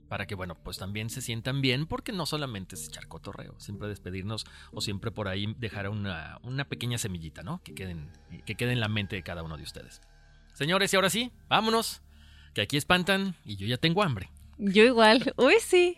para 0.09 0.27
que, 0.27 0.35
bueno, 0.35 0.55
pues 0.55 0.77
también 0.77 1.09
se 1.09 1.21
sientan 1.21 1.61
bien, 1.61 1.87
porque 1.87 2.11
no 2.11 2.25
solamente 2.25 2.75
es 2.75 2.87
echar 2.87 3.07
cotorreo, 3.07 3.55
siempre 3.57 3.87
despedirnos 3.87 4.45
o 4.71 4.81
siempre 4.81 5.11
por 5.11 5.29
ahí 5.29 5.55
dejar 5.57 5.89
una, 5.89 6.39
pequeña 6.69 6.97
semillita, 6.97 7.41
¿no? 7.41 7.63
Que, 7.63 7.73
queden, 7.73 8.11
que 8.45 8.55
quede 8.55 8.73
en 8.73 8.81
la 8.81 8.89
mente 8.89 9.15
de 9.15 9.23
cada 9.23 9.43
uno 9.43 9.57
de 9.57 9.63
ustedes. 9.63 10.01
Señores, 10.53 10.93
y 10.93 10.97
ahora 10.97 11.09
sí, 11.09 11.31
vámonos, 11.49 12.03
que 12.53 12.61
aquí 12.61 12.77
espantan 12.77 13.35
y 13.45 13.55
yo 13.55 13.67
ya 13.67 13.77
tengo 13.77 14.03
hambre. 14.03 14.30
Yo 14.57 14.84
igual, 14.84 15.34
uy, 15.38 15.55
sí. 15.59 15.97